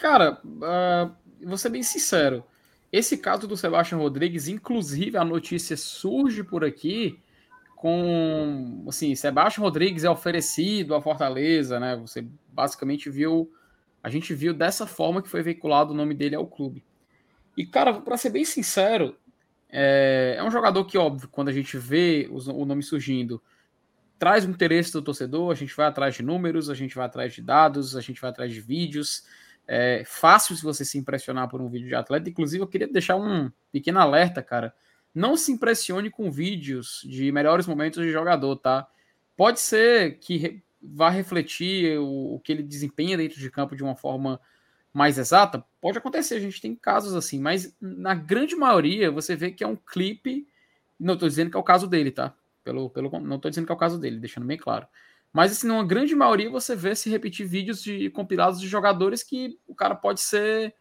Cara, 0.00 0.40
uh, 0.44 1.14
vou 1.46 1.58
ser 1.58 1.68
bem 1.68 1.82
sincero. 1.82 2.42
Esse 2.90 3.18
caso 3.18 3.46
do 3.46 3.56
Sebastião 3.56 4.00
Rodrigues, 4.00 4.48
inclusive 4.48 5.18
a 5.18 5.24
notícia 5.24 5.76
surge 5.76 6.42
por 6.42 6.64
aqui 6.64 7.20
com, 7.76 8.84
assim, 8.88 9.14
Sebastião 9.14 9.62
Rodrigues 9.62 10.02
é 10.02 10.10
oferecido 10.10 10.94
à 10.94 11.02
Fortaleza, 11.02 11.78
né? 11.78 11.96
Você 11.96 12.26
basicamente 12.48 13.10
viu, 13.10 13.52
a 14.02 14.08
gente 14.08 14.34
viu 14.34 14.54
dessa 14.54 14.86
forma 14.86 15.22
que 15.22 15.28
foi 15.28 15.42
veiculado 15.42 15.92
o 15.92 15.96
nome 15.96 16.14
dele 16.14 16.34
ao 16.34 16.46
clube. 16.46 16.82
E 17.54 17.66
cara, 17.66 18.00
para 18.00 18.16
ser 18.16 18.30
bem 18.30 18.44
sincero, 18.44 19.16
é, 19.68 20.36
é, 20.38 20.42
um 20.42 20.50
jogador 20.50 20.84
que 20.86 20.96
óbvio, 20.96 21.28
quando 21.28 21.48
a 21.48 21.52
gente 21.52 21.76
vê 21.76 22.26
o, 22.30 22.62
o 22.62 22.64
nome 22.64 22.82
surgindo, 22.82 23.40
traz 24.18 24.46
o 24.46 24.50
interesse 24.50 24.92
do 24.92 25.02
torcedor, 25.02 25.52
a 25.52 25.54
gente 25.54 25.76
vai 25.76 25.86
atrás 25.86 26.14
de 26.14 26.22
números, 26.22 26.70
a 26.70 26.74
gente 26.74 26.94
vai 26.94 27.04
atrás 27.04 27.34
de 27.34 27.42
dados, 27.42 27.94
a 27.94 28.00
gente 28.00 28.20
vai 28.20 28.30
atrás 28.30 28.52
de 28.52 28.60
vídeos. 28.62 29.24
É 29.72 30.02
fácil 30.04 30.56
se 30.56 30.64
você 30.64 30.84
se 30.84 30.98
impressionar 30.98 31.48
por 31.48 31.60
um 31.60 31.68
vídeo 31.68 31.86
de 31.86 31.94
atleta. 31.94 32.28
Inclusive, 32.28 32.60
eu 32.60 32.66
queria 32.66 32.88
deixar 32.88 33.14
um 33.14 33.48
pequeno 33.70 34.00
alerta, 34.00 34.42
cara. 34.42 34.74
Não 35.14 35.36
se 35.36 35.52
impressione 35.52 36.10
com 36.10 36.28
vídeos 36.28 37.02
de 37.04 37.30
melhores 37.30 37.68
momentos 37.68 38.02
de 38.02 38.10
jogador, 38.10 38.56
tá? 38.56 38.88
Pode 39.36 39.60
ser 39.60 40.18
que 40.18 40.60
vá 40.82 41.08
refletir 41.08 42.00
o, 42.00 42.34
o 42.34 42.40
que 42.40 42.50
ele 42.50 42.64
desempenha 42.64 43.16
dentro 43.16 43.38
de 43.38 43.48
campo 43.48 43.76
de 43.76 43.84
uma 43.84 43.94
forma 43.94 44.40
mais 44.92 45.18
exata. 45.18 45.64
Pode 45.80 45.98
acontecer, 45.98 46.34
a 46.34 46.40
gente 46.40 46.60
tem 46.60 46.74
casos 46.74 47.14
assim, 47.14 47.38
mas 47.38 47.72
na 47.80 48.12
grande 48.12 48.56
maioria 48.56 49.08
você 49.08 49.36
vê 49.36 49.52
que 49.52 49.62
é 49.62 49.68
um 49.68 49.76
clipe. 49.76 50.48
Não 50.98 51.14
estou 51.14 51.28
dizendo 51.28 51.48
que 51.48 51.56
é 51.56 51.60
o 51.60 51.62
caso 51.62 51.86
dele, 51.86 52.10
tá? 52.10 52.34
Pelo, 52.64 52.90
pelo, 52.90 53.08
não 53.20 53.36
estou 53.36 53.48
dizendo 53.48 53.66
que 53.66 53.72
é 53.72 53.74
o 53.76 53.78
caso 53.78 54.00
dele, 54.00 54.18
deixando 54.18 54.48
bem 54.48 54.58
claro. 54.58 54.88
Mas, 55.32 55.52
assim, 55.52 55.68
numa 55.68 55.84
grande 55.84 56.14
maioria 56.14 56.50
você 56.50 56.74
vê 56.74 56.94
se 56.94 57.08
repetir 57.08 57.46
vídeos 57.46 57.82
de 57.82 58.10
compilados 58.10 58.60
de 58.60 58.66
jogadores 58.66 59.22
que 59.22 59.58
o 59.66 59.74
cara 59.74 59.94
pode 59.94 60.20
ser 60.20 60.74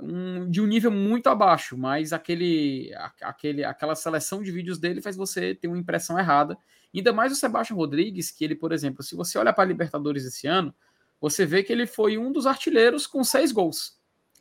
um, 0.00 0.48
de 0.50 0.60
um 0.60 0.66
nível 0.66 0.90
muito 0.90 1.28
abaixo, 1.28 1.76
mas 1.76 2.12
aquele, 2.12 2.92
aquele, 3.22 3.64
aquela 3.64 3.94
seleção 3.94 4.42
de 4.42 4.50
vídeos 4.50 4.78
dele 4.78 5.00
faz 5.00 5.16
você 5.16 5.54
ter 5.54 5.68
uma 5.68 5.78
impressão 5.78 6.18
errada. 6.18 6.58
Ainda 6.94 7.12
mais 7.12 7.32
o 7.32 7.36
Sebastião 7.36 7.76
Rodrigues, 7.76 8.30
que 8.30 8.44
ele, 8.44 8.54
por 8.54 8.72
exemplo, 8.72 9.02
se 9.02 9.14
você 9.14 9.38
olha 9.38 9.52
para 9.52 9.64
a 9.64 9.66
Libertadores 9.66 10.24
esse 10.24 10.46
ano, 10.46 10.74
você 11.20 11.46
vê 11.46 11.62
que 11.62 11.72
ele 11.72 11.86
foi 11.86 12.18
um 12.18 12.32
dos 12.32 12.46
artilheiros 12.46 13.06
com 13.06 13.22
seis 13.24 13.52
gols. 13.52 13.98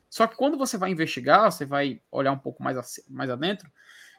Só 0.09 0.27
que 0.27 0.35
quando 0.35 0.57
você 0.57 0.77
vai 0.77 0.91
investigar, 0.91 1.51
você 1.51 1.65
vai 1.65 2.01
olhar 2.11 2.31
um 2.31 2.37
pouco 2.37 2.63
mais, 2.63 2.77
mais 3.09 3.29
adentro, 3.29 3.69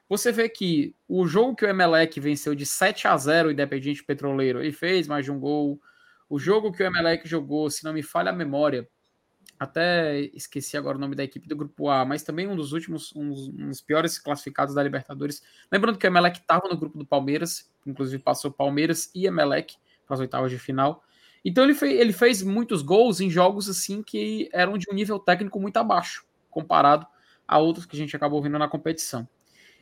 você 0.08 0.30
vê 0.30 0.48
que 0.48 0.94
o 1.08 1.26
jogo 1.26 1.56
que 1.56 1.64
o 1.64 1.68
Emelec 1.68 2.18
venceu 2.20 2.54
de 2.54 2.64
7 2.64 3.08
a 3.08 3.16
0 3.16 3.48
o 3.48 3.52
Independente 3.52 4.04
Petroleiro, 4.04 4.60
ele 4.60 4.72
fez 4.72 5.08
mais 5.08 5.24
de 5.24 5.32
um 5.32 5.38
gol. 5.38 5.80
O 6.28 6.38
jogo 6.38 6.72
que 6.72 6.82
o 6.82 6.86
Emelec 6.86 7.28
jogou, 7.28 7.68
se 7.70 7.84
não 7.84 7.92
me 7.92 8.02
falha 8.02 8.30
a 8.30 8.34
memória, 8.34 8.88
até 9.58 10.20
esqueci 10.34 10.76
agora 10.76 10.96
o 10.96 11.00
nome 11.00 11.14
da 11.14 11.24
equipe 11.24 11.48
do 11.48 11.56
grupo 11.56 11.88
A, 11.88 12.04
mas 12.04 12.22
também 12.22 12.46
um 12.46 12.54
dos 12.54 12.72
últimos, 12.72 13.14
um 13.16 13.28
dos, 13.28 13.48
um 13.48 13.68
dos 13.68 13.80
piores 13.80 14.18
classificados 14.18 14.74
da 14.74 14.82
Libertadores. 14.82 15.42
Lembrando 15.72 15.98
que 15.98 16.06
o 16.06 16.08
Emelec 16.08 16.38
estava 16.38 16.68
no 16.68 16.76
grupo 16.76 16.98
do 16.98 17.06
Palmeiras, 17.06 17.70
inclusive 17.86 18.22
passou 18.22 18.50
Palmeiras 18.50 19.10
e 19.14 19.26
Emelec 19.26 19.76
para 20.06 20.14
as 20.14 20.20
oitavas 20.20 20.50
de 20.50 20.58
final. 20.58 21.02
Então 21.44 21.64
ele, 21.64 21.74
fez, 21.74 21.98
ele 21.98 22.12
fez 22.12 22.42
muitos 22.42 22.82
gols 22.82 23.20
em 23.20 23.30
jogos 23.30 23.68
assim 23.68 24.02
que 24.02 24.48
eram 24.52 24.76
de 24.76 24.86
um 24.90 24.94
nível 24.94 25.18
técnico 25.18 25.58
muito 25.58 25.76
abaixo, 25.78 26.24
comparado 26.50 27.06
a 27.46 27.58
outros 27.58 27.86
que 27.86 27.96
a 27.96 27.98
gente 27.98 28.14
acabou 28.14 28.42
vendo 28.42 28.58
na 28.58 28.68
competição. 28.68 29.26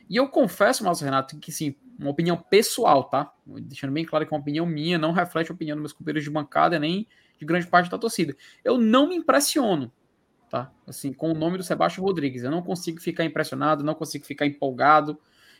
E 0.09 0.15
eu 0.15 0.27
confesso, 0.27 0.83
Márcio 0.83 1.05
Renato, 1.05 1.37
que 1.39 1.51
sim, 1.51 1.75
uma 1.99 2.11
opinião 2.11 2.37
pessoal, 2.37 3.05
tá? 3.05 3.31
Deixando 3.45 3.91
bem 3.93 4.05
claro 4.05 4.25
que 4.25 4.33
uma 4.33 4.39
opinião 4.39 4.65
minha, 4.65 4.97
não 4.97 5.11
reflete 5.11 5.51
a 5.51 5.53
opinião 5.53 5.75
dos 5.75 5.81
meus 5.81 5.93
companheiros 5.93 6.23
de 6.23 6.29
bancada, 6.29 6.77
nem 6.77 7.07
de 7.37 7.45
grande 7.45 7.67
parte 7.67 7.89
da 7.89 7.97
torcida. 7.97 8.35
Eu 8.63 8.77
não 8.77 9.07
me 9.07 9.15
impressiono, 9.15 9.91
tá? 10.49 10.71
Assim, 10.87 11.11
com 11.11 11.31
o 11.31 11.33
nome 11.33 11.57
do 11.57 11.63
Sebastião 11.63 12.05
Rodrigues. 12.05 12.43
Eu 12.43 12.51
não 12.51 12.61
consigo 12.61 12.99
ficar 12.99 13.25
impressionado, 13.25 13.83
não 13.83 13.95
consigo 13.95 14.25
ficar 14.25 14.45
empolgado. 14.45 15.19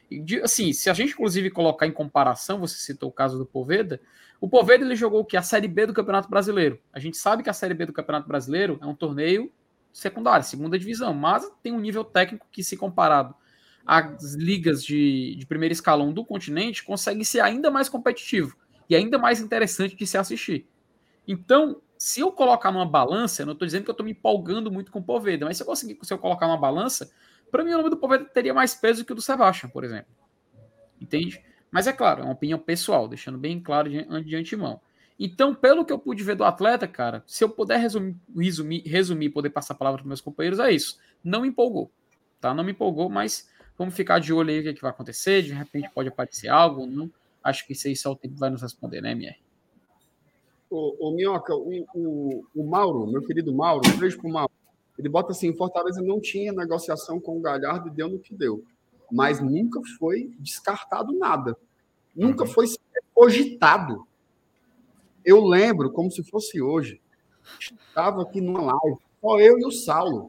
E, 0.09 0.23
assim, 0.41 0.71
se 0.73 0.89
a 0.89 0.93
gente, 0.93 1.13
inclusive, 1.13 1.49
colocar 1.49 1.87
em 1.87 1.91
comparação, 1.91 2.59
você 2.59 2.77
citou 2.77 3.09
o 3.09 3.13
caso 3.13 3.37
do 3.37 3.45
Poveda, 3.45 3.99
o 4.39 4.47
Poveda 4.47 4.85
ele 4.85 4.95
jogou 4.95 5.21
o 5.21 5.25
que? 5.25 5.37
A 5.37 5.41
Série 5.41 5.67
B 5.67 5.87
do 5.87 5.93
Campeonato 5.93 6.29
Brasileiro. 6.29 6.79
A 6.93 6.99
gente 6.99 7.17
sabe 7.17 7.41
que 7.41 7.49
a 7.49 7.53
Série 7.53 7.73
B 7.73 7.87
do 7.87 7.93
Campeonato 7.93 8.27
Brasileiro 8.27 8.77
é 8.81 8.85
um 8.85 8.93
torneio 8.93 9.51
secundário, 9.91 10.45
segunda 10.45 10.77
divisão, 10.77 11.13
mas 11.13 11.49
tem 11.63 11.71
um 11.71 11.79
nível 11.79 12.03
técnico 12.03 12.45
que, 12.51 12.63
se 12.63 12.75
comparado 12.75 13.33
as 13.85 14.33
ligas 14.33 14.83
de, 14.83 15.35
de 15.35 15.45
primeiro 15.45 15.73
escalão 15.73 16.11
do 16.11 16.25
continente 16.25 16.83
conseguem 16.83 17.23
ser 17.23 17.41
ainda 17.41 17.69
mais 17.69 17.87
competitivo 17.87 18.57
e 18.89 18.95
ainda 18.95 19.17
mais 19.17 19.39
interessante 19.39 19.95
de 19.95 20.07
se 20.07 20.17
assistir. 20.17 20.67
Então, 21.27 21.81
se 21.97 22.19
eu 22.19 22.31
colocar 22.31 22.71
numa 22.71 22.85
balança, 22.85 23.41
eu 23.41 23.45
não 23.45 23.53
estou 23.53 23.65
dizendo 23.65 23.83
que 23.83 23.89
eu 23.89 23.93
estou 23.93 24.05
me 24.05 24.11
empolgando 24.11 24.71
muito 24.71 24.91
com 24.91 24.99
o 24.99 25.03
Poveda, 25.03 25.45
mas 25.45 25.57
se 25.57 25.63
eu 25.63 25.67
conseguir 25.67 25.97
se 26.01 26.13
eu 26.13 26.17
colocar 26.17 26.47
numa 26.47 26.57
balança, 26.57 27.11
para 27.51 27.63
mim 27.63 27.71
o 27.71 27.77
nome 27.77 27.89
do 27.89 27.97
Poveda 27.97 28.25
teria 28.25 28.53
mais 28.53 28.73
peso 28.73 29.05
que 29.05 29.11
o 29.11 29.15
do 29.15 29.21
Sebastian, 29.21 29.69
por 29.69 29.83
exemplo. 29.83 30.13
Entende? 30.99 31.43
Mas 31.71 31.87
é 31.87 31.93
claro, 31.93 32.21
é 32.21 32.23
uma 32.23 32.33
opinião 32.33 32.59
pessoal, 32.59 33.07
deixando 33.07 33.37
bem 33.37 33.59
claro 33.59 33.89
de, 33.89 34.23
de 34.23 34.35
antemão. 34.35 34.81
Então, 35.17 35.55
pelo 35.55 35.85
que 35.85 35.93
eu 35.93 35.99
pude 35.99 36.23
ver 36.23 36.35
do 36.35 36.43
atleta, 36.43 36.87
cara, 36.87 37.23
se 37.25 37.43
eu 37.43 37.49
puder 37.49 37.79
resumir, 37.79 38.17
resumir, 38.35 38.83
resumir 38.85 39.29
poder 39.29 39.49
passar 39.49 39.73
a 39.73 39.77
palavra 39.77 39.99
para 40.01 40.07
meus 40.07 40.21
companheiros, 40.21 40.59
é 40.59 40.71
isso. 40.71 40.99
Não 41.23 41.41
me 41.41 41.47
empolgou, 41.47 41.91
tá? 42.41 42.53
Não 42.53 42.63
me 42.63 42.71
empolgou, 42.71 43.09
mas 43.09 43.49
Vamos 43.77 43.93
ficar 43.93 44.19
de 44.19 44.33
olho 44.33 44.49
aí 44.49 44.59
o 44.59 44.63
que, 44.63 44.69
é 44.69 44.73
que 44.73 44.81
vai 44.81 44.91
acontecer. 44.91 45.41
De 45.41 45.53
repente 45.53 45.89
pode 45.93 46.09
aparecer 46.09 46.47
algo. 46.47 46.85
Não? 46.85 47.11
Acho 47.43 47.65
que 47.65 47.73
isso 47.73 47.87
aí 47.87 47.95
só 47.95 48.11
o 48.11 48.15
tempo 48.15 48.35
vai 48.37 48.49
nos 48.49 48.61
responder, 48.61 49.01
né, 49.01 49.11
MR? 49.11 49.37
O, 50.69 51.09
o 51.09 51.15
Minhoca, 51.15 51.53
o, 51.53 51.85
o, 51.93 52.45
o, 52.55 52.63
Mauro, 52.63 53.05
meu 53.05 53.21
querido 53.21 53.53
Mauro, 53.53 53.87
um 53.87 53.97
beijo 53.97 54.17
pro 54.17 54.29
Mauro. 54.29 54.51
Ele 54.97 55.07
bota 55.07 55.31
assim: 55.31 55.55
Fortaleza 55.55 56.01
não 56.01 56.19
tinha 56.19 56.51
negociação 56.51 57.19
com 57.19 57.37
o 57.37 57.41
Galhardo 57.41 57.87
e 57.87 57.91
deu 57.91 58.09
no 58.09 58.19
que 58.19 58.33
deu. 58.33 58.63
Mas 59.11 59.39
nunca 59.39 59.79
foi 59.99 60.33
descartado 60.39 61.13
nada. 61.13 61.55
Nunca 62.15 62.45
uhum. 62.45 62.49
foi 62.49 62.65
cogitado. 63.13 64.07
Eu 65.23 65.43
lembro 65.43 65.91
como 65.91 66.09
se 66.09 66.23
fosse 66.23 66.61
hoje. 66.61 67.01
Estava 67.59 68.23
aqui 68.23 68.41
numa 68.41 68.61
live, 68.61 68.97
só 69.21 69.39
eu 69.39 69.59
e 69.59 69.65
o 69.65 69.71
Saulo. 69.71 70.27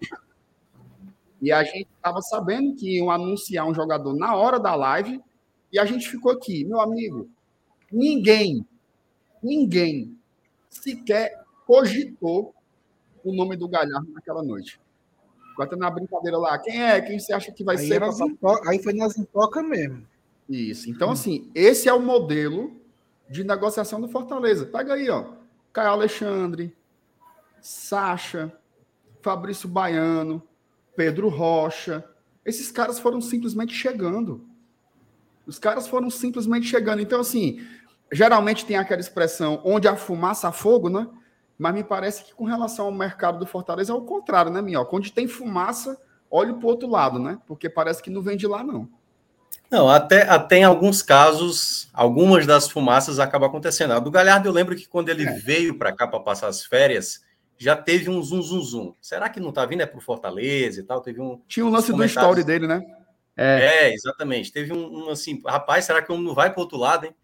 E 1.41 1.53
a 1.53 1.63
gente 1.63 1.89
estava 1.97 2.21
sabendo 2.23 2.75
que 2.75 2.97
iam 2.97 3.11
anunciar 3.11 3.67
um 3.67 3.75
jogador 3.75 4.15
na 4.15 4.35
hora 4.35 4.59
da 4.59 4.75
live, 4.75 5.21
e 5.73 5.79
a 5.79 5.85
gente 5.85 6.09
ficou 6.09 6.33
aqui, 6.33 6.65
meu 6.65 6.81
amigo, 6.81 7.29
ninguém, 7.91 8.67
ninguém 9.43 10.17
sequer 10.69 11.45
cogitou 11.67 12.55
o 13.25 13.35
nome 13.35 13.57
do 13.57 13.69
Galhardo 13.69 14.11
naquela 14.13 14.43
noite. 14.43 14.81
Ficou 15.51 15.65
até 15.65 15.77
na 15.77 15.91
brincadeira 15.91 16.39
lá, 16.39 16.59
quem 16.59 16.83
é? 16.83 17.01
Quem 17.01 17.19
você 17.19 17.33
acha 17.33 17.51
que 17.51 17.65
vai 17.65 17.77
aí 17.77 17.89
ser? 17.89 18.03
Aí 18.67 18.83
foi 18.83 18.93
nas 18.93 19.19
intocas 19.19 19.67
mesmo. 19.67 20.07
Isso. 20.49 20.89
Então, 20.89 21.11
assim, 21.11 21.51
esse 21.55 21.89
é 21.89 21.93
o 21.93 22.01
modelo 22.01 22.81
de 23.29 23.43
negociação 23.43 24.01
do 24.01 24.09
Fortaleza. 24.09 24.65
Pega 24.67 24.95
aí, 24.95 25.11
ó. 25.11 25.33
Caio 25.73 25.91
Alexandre, 25.91 26.75
Sacha, 27.61 28.53
Fabrício 29.21 29.69
Baiano, 29.69 30.43
Pedro 30.97 31.29
Rocha. 31.29 32.05
Esses 32.45 32.73
caras 32.73 32.99
foram 32.99 33.21
simplesmente 33.21 33.75
chegando. 33.75 34.47
Os 35.47 35.59
caras 35.59 35.87
foram 35.87 36.11
simplesmente 36.11 36.67
chegando. 36.67 37.01
Então, 37.01 37.21
assim, 37.21 37.61
geralmente 38.11 38.65
tem 38.65 38.77
aquela 38.77 39.01
expressão 39.01 39.61
onde 39.65 39.87
há 39.87 39.97
fumaça, 39.97 40.49
há 40.49 40.53
fogo, 40.53 40.89
né? 40.89 41.07
Mas 41.59 41.75
me 41.75 41.85
parece 41.85 42.25
que 42.25 42.35
com 42.35 42.45
relação 42.45 42.87
ao 42.87 42.93
mercado 42.93 43.39
do 43.39 43.47
Fortaleza 43.47 43.93
é 43.93 43.95
o 43.95 44.03
contrário, 44.03 44.51
né, 44.51 44.61
Minhoca? 44.61 44.95
Onde 44.95 45.13
tem 45.13 45.27
fumaça, 45.27 45.99
olha 46.31 46.53
para 46.53 46.67
o 46.67 46.69
outro 46.69 46.89
lado, 46.89 47.19
né? 47.19 47.39
Porque 47.47 47.69
parece 47.69 48.03
que 48.03 48.11
não 48.11 48.21
vem 48.21 48.37
de 48.37 48.47
lá, 48.47 48.63
não. 48.63 48.89
Não, 49.71 49.89
até, 49.89 50.29
até 50.29 50.59
em 50.59 50.65
alguns 50.65 51.03
casos, 51.03 51.89
algumas 51.93 52.47
das 52.47 52.69
fumaças 52.69 53.19
acabam 53.19 53.49
acontecendo. 53.49 53.93
A 53.93 53.99
do 53.99 54.11
Galhardo, 54.11 54.49
eu 54.49 54.53
lembro 54.53 54.77
que 54.77 54.87
quando 54.87 55.09
ele 55.09 55.25
é. 55.25 55.33
veio 55.33 55.77
para 55.77 55.93
cá 55.93 56.07
para 56.07 56.21
passar 56.21 56.49
as 56.49 56.65
férias, 56.65 57.23
já 57.59 57.77
teve 57.77 58.11
um 58.11 58.23
zum, 58.23 58.43
zum, 58.43 58.61
zum. 58.61 58.95
Será 59.01 59.29
que 59.29 59.41
não 59.41 59.53
tá 59.53 59.65
vindo 59.65 59.83
é 59.83 59.87
pro 59.87 60.01
Fortaleza 60.01 60.81
e 60.81 60.85
tal? 60.85 61.01
Teve 61.01 61.21
um. 61.21 61.41
Tinha 61.49 61.65
um 61.65 61.71
lance 61.71 61.93
do 61.93 62.05
story 62.05 62.45
dele, 62.45 62.67
né? 62.67 62.83
É, 63.37 63.89
é 63.89 63.95
exatamente. 63.95 64.53
Teve 64.53 64.73
um, 64.73 65.07
um, 65.07 65.11
assim, 65.11 65.43
rapaz, 65.47 65.85
será 65.85 66.03
que 66.03 66.13
não 66.13 66.35
vai 66.35 66.53
para 66.53 66.61
outro 66.61 66.79
lado, 66.79 67.07
hein? 67.07 67.15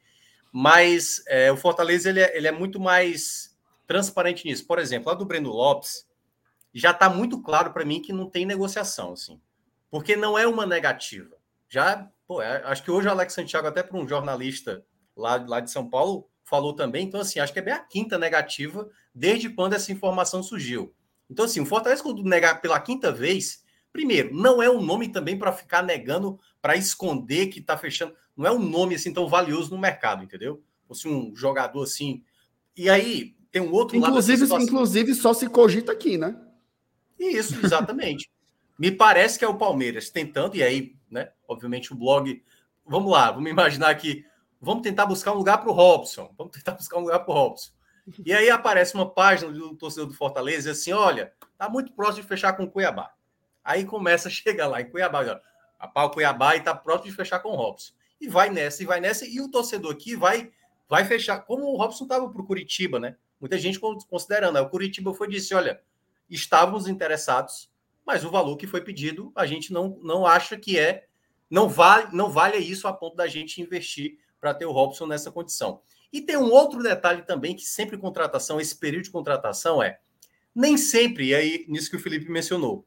Mas 0.53 1.23
é, 1.27 1.51
o 1.51 1.57
Fortaleza 1.57 2.11
ele 2.11 2.21
é, 2.21 2.37
ele 2.37 2.47
é 2.47 2.53
muito 2.53 2.79
mais 2.79 3.57
transparente 3.87 4.47
nisso. 4.47 4.67
Por 4.67 4.79
exemplo, 4.79 5.09
lá 5.09 5.15
do 5.15 5.25
Breno 5.25 5.51
Lopes, 5.51 6.07
já 6.75 6.91
está 6.91 7.09
muito 7.09 7.41
claro 7.43 7.73
para 7.73 7.85
mim 7.85 8.01
que 8.01 8.13
não 8.13 8.29
tem 8.29 8.45
negociação, 8.47 9.13
assim, 9.13 9.41
porque 9.91 10.17
não 10.17 10.39
é 10.39 10.47
uma 10.47 10.67
negativa. 10.67 11.37
Já, 11.69 12.09
pô, 12.27 12.43
é, 12.43 12.63
acho 12.65 12.83
que 12.83 12.91
hoje 12.91 13.09
o 13.09 13.11
Alex 13.11 13.33
Santiago, 13.33 13.67
até 13.67 13.83
para 13.83 13.99
um 13.99 14.07
jornalista 14.07 14.85
lá, 15.17 15.37
lá 15.37 15.61
de 15.61 15.71
São 15.71 15.89
Paulo, 15.89 16.29
falou 16.53 16.75
também. 16.75 17.07
Então, 17.07 17.19
assim, 17.19 17.41
acho 17.41 17.51
que 17.51 17.61
é 17.61 17.63
bem 17.63 17.73
a 17.73 17.79
quinta 17.79 18.19
negativa 18.19 18.87
desde 19.15 19.49
quando 19.49 19.73
essa 19.73 19.91
informação 19.91 20.43
surgiu. 20.43 20.95
Então, 21.31 21.47
assim, 21.47 21.61
o 21.61 21.65
Fortaleza, 21.65 22.03
quando 22.03 22.23
negar 22.23 22.61
pela 22.61 22.79
quinta 22.79 23.11
vez, 23.11 23.65
primeiro, 23.91 24.35
não 24.35 24.63
é 24.63 24.69
um 24.69 24.83
nome 24.83 25.09
também 25.09 25.39
para 25.39 25.51
ficar 25.51 25.83
negando, 25.83 26.39
para 26.61 26.77
esconder 26.77 27.47
que 27.47 27.59
está 27.59 27.79
fechando. 27.79 28.15
Não 28.37 28.47
é 28.47 28.53
um 28.53 28.59
nome 28.59 28.97
assim 28.97 29.15
tão 29.15 29.27
valioso 29.27 29.71
no 29.71 29.81
mercado, 29.81 30.23
entendeu? 30.23 30.63
Fosse 30.87 31.09
um 31.09 31.35
jogador 31.35 31.85
assim. 31.85 32.23
E 32.77 32.91
aí, 32.91 33.35
tem 33.51 33.63
um 33.63 33.73
outro 33.73 33.97
inclusive, 33.97 34.45
lado. 34.45 34.63
Inclusive, 34.63 35.15
só 35.15 35.33
se 35.33 35.49
cogita 35.49 35.91
aqui, 35.91 36.19
né? 36.19 36.37
Isso, 37.19 37.59
exatamente. 37.65 38.31
Me 38.79 38.91
parece 38.91 39.39
que 39.39 39.45
é 39.47 39.49
o 39.49 39.57
Palmeiras 39.57 40.11
tentando, 40.11 40.55
e 40.55 40.63
aí, 40.63 40.97
né? 41.11 41.31
Obviamente, 41.49 41.95
o 41.95 41.97
blog. 41.97 42.43
Vamos 42.85 43.11
lá, 43.11 43.31
vamos 43.31 43.51
imaginar 43.51 43.95
que. 43.95 44.31
Vamos 44.63 44.85
tentar 44.85 45.07
buscar 45.07 45.33
um 45.33 45.39
lugar 45.39 45.59
para 45.59 45.69
o 45.69 45.73
Robson. 45.73 46.33
Vamos 46.39 46.53
tentar 46.57 46.73
buscar 46.73 46.99
um 46.99 47.01
lugar 47.01 47.19
para 47.19 47.33
o 47.33 47.35
Robson. 47.35 47.73
E 48.25 48.33
aí 48.33 48.49
aparece 48.49 48.95
uma 48.95 49.11
página 49.11 49.51
do 49.53 49.75
torcedor 49.77 50.07
do 50.07 50.15
Fortaleza 50.15 50.69
e 50.69 50.73
assim: 50.73 50.93
olha, 50.93 51.33
tá 51.59 51.69
muito 51.69 51.93
próximo 51.93 52.23
de 52.23 52.29
fechar 52.29 52.53
com 52.53 52.65
o 52.65 52.71
Cuiabá. 52.71 53.13
Aí 53.65 53.85
começa 53.85 54.29
a 54.29 54.31
chegar 54.33 54.69
lá 54.69 54.81
em 54.81 54.89
Cuiabá, 54.89 55.19
olha, 55.19 55.43
a 55.79 55.89
pau 55.89 56.11
Cuiabá 56.11 56.57
e 56.57 56.61
tá 56.61 56.75
próximo 56.75 57.11
de 57.11 57.17
fechar 57.17 57.41
com 57.41 57.51
o 57.51 57.57
Robson. 57.57 57.93
E 58.21 58.29
vai 58.29 58.51
nessa, 58.51 58.83
e 58.83 58.87
vai 58.87 59.01
nessa, 59.01 59.27
e 59.27 59.41
o 59.41 59.51
torcedor 59.51 59.93
aqui 59.93 60.15
vai 60.15 60.53
vai 60.89 61.05
fechar. 61.05 61.41
Como 61.41 61.65
o 61.65 61.77
Robson 61.77 62.05
estava 62.05 62.29
para 62.29 62.43
o 62.43 62.47
Curitiba, 62.47 63.01
né? 63.01 63.17
Muita 63.41 63.59
gente 63.59 63.81
considerando. 63.81 64.55
Né? 64.55 64.61
O 64.61 64.71
Curitiba 64.71 65.13
foi 65.13 65.29
disse: 65.29 65.55
olha, 65.55 65.81
estávamos 66.31 66.87
interessados, 66.87 67.69
mas 68.07 68.25
o 68.25 68.31
valor 68.31 68.57
que 68.57 68.67
foi 68.67 68.81
pedido, 68.81 69.33
a 69.35 69.45
gente 69.45 69.73
não, 69.73 69.99
não 70.03 70.25
acha 70.25 70.57
que 70.57 70.79
é, 70.79 71.07
não 71.51 71.69
vale, 71.69 72.09
não 72.13 72.31
vale 72.31 72.59
isso 72.59 72.87
a 72.87 72.93
ponto 72.93 73.17
da 73.17 73.27
gente 73.27 73.61
investir 73.61 74.22
para 74.43 74.53
ter 74.53 74.67
o 74.67 74.73
Robson 74.73 75.07
nessa 75.07 75.31
condição. 75.31 75.81
E 76.13 76.21
tem 76.21 76.37
um 76.37 76.51
outro 76.51 76.83
detalhe 76.83 77.23
também 77.23 77.55
que 77.55 77.63
sempre 77.63 77.97
contratação, 77.97 78.61
esse 78.61 78.77
período 78.77 79.05
de 79.05 79.11
contratação 79.13 79.81
é 79.81 80.01
nem 80.53 80.77
sempre, 80.77 81.29
e 81.29 81.35
aí 81.35 81.65
nisso 81.69 81.89
que 81.89 81.97
o 81.97 82.01
Felipe 82.01 82.29
mencionou, 82.29 82.85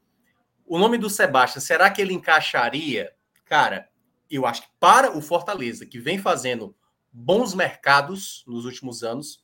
o 0.66 0.78
nome 0.78 0.98
do 0.98 1.10
Sebastião, 1.10 1.62
será 1.62 1.90
que 1.90 2.02
ele 2.02 2.14
encaixaria? 2.14 3.14
Cara, 3.46 3.88
eu 4.30 4.46
acho 4.46 4.64
que 4.64 4.68
para 4.78 5.18
o 5.18 5.22
Fortaleza, 5.22 5.86
que 5.86 5.98
vem 5.98 6.20
fazendo 6.20 6.76
bons 7.10 7.56
mercados 7.56 8.44
nos 8.46 8.66
últimos 8.66 9.02
anos, 9.02 9.42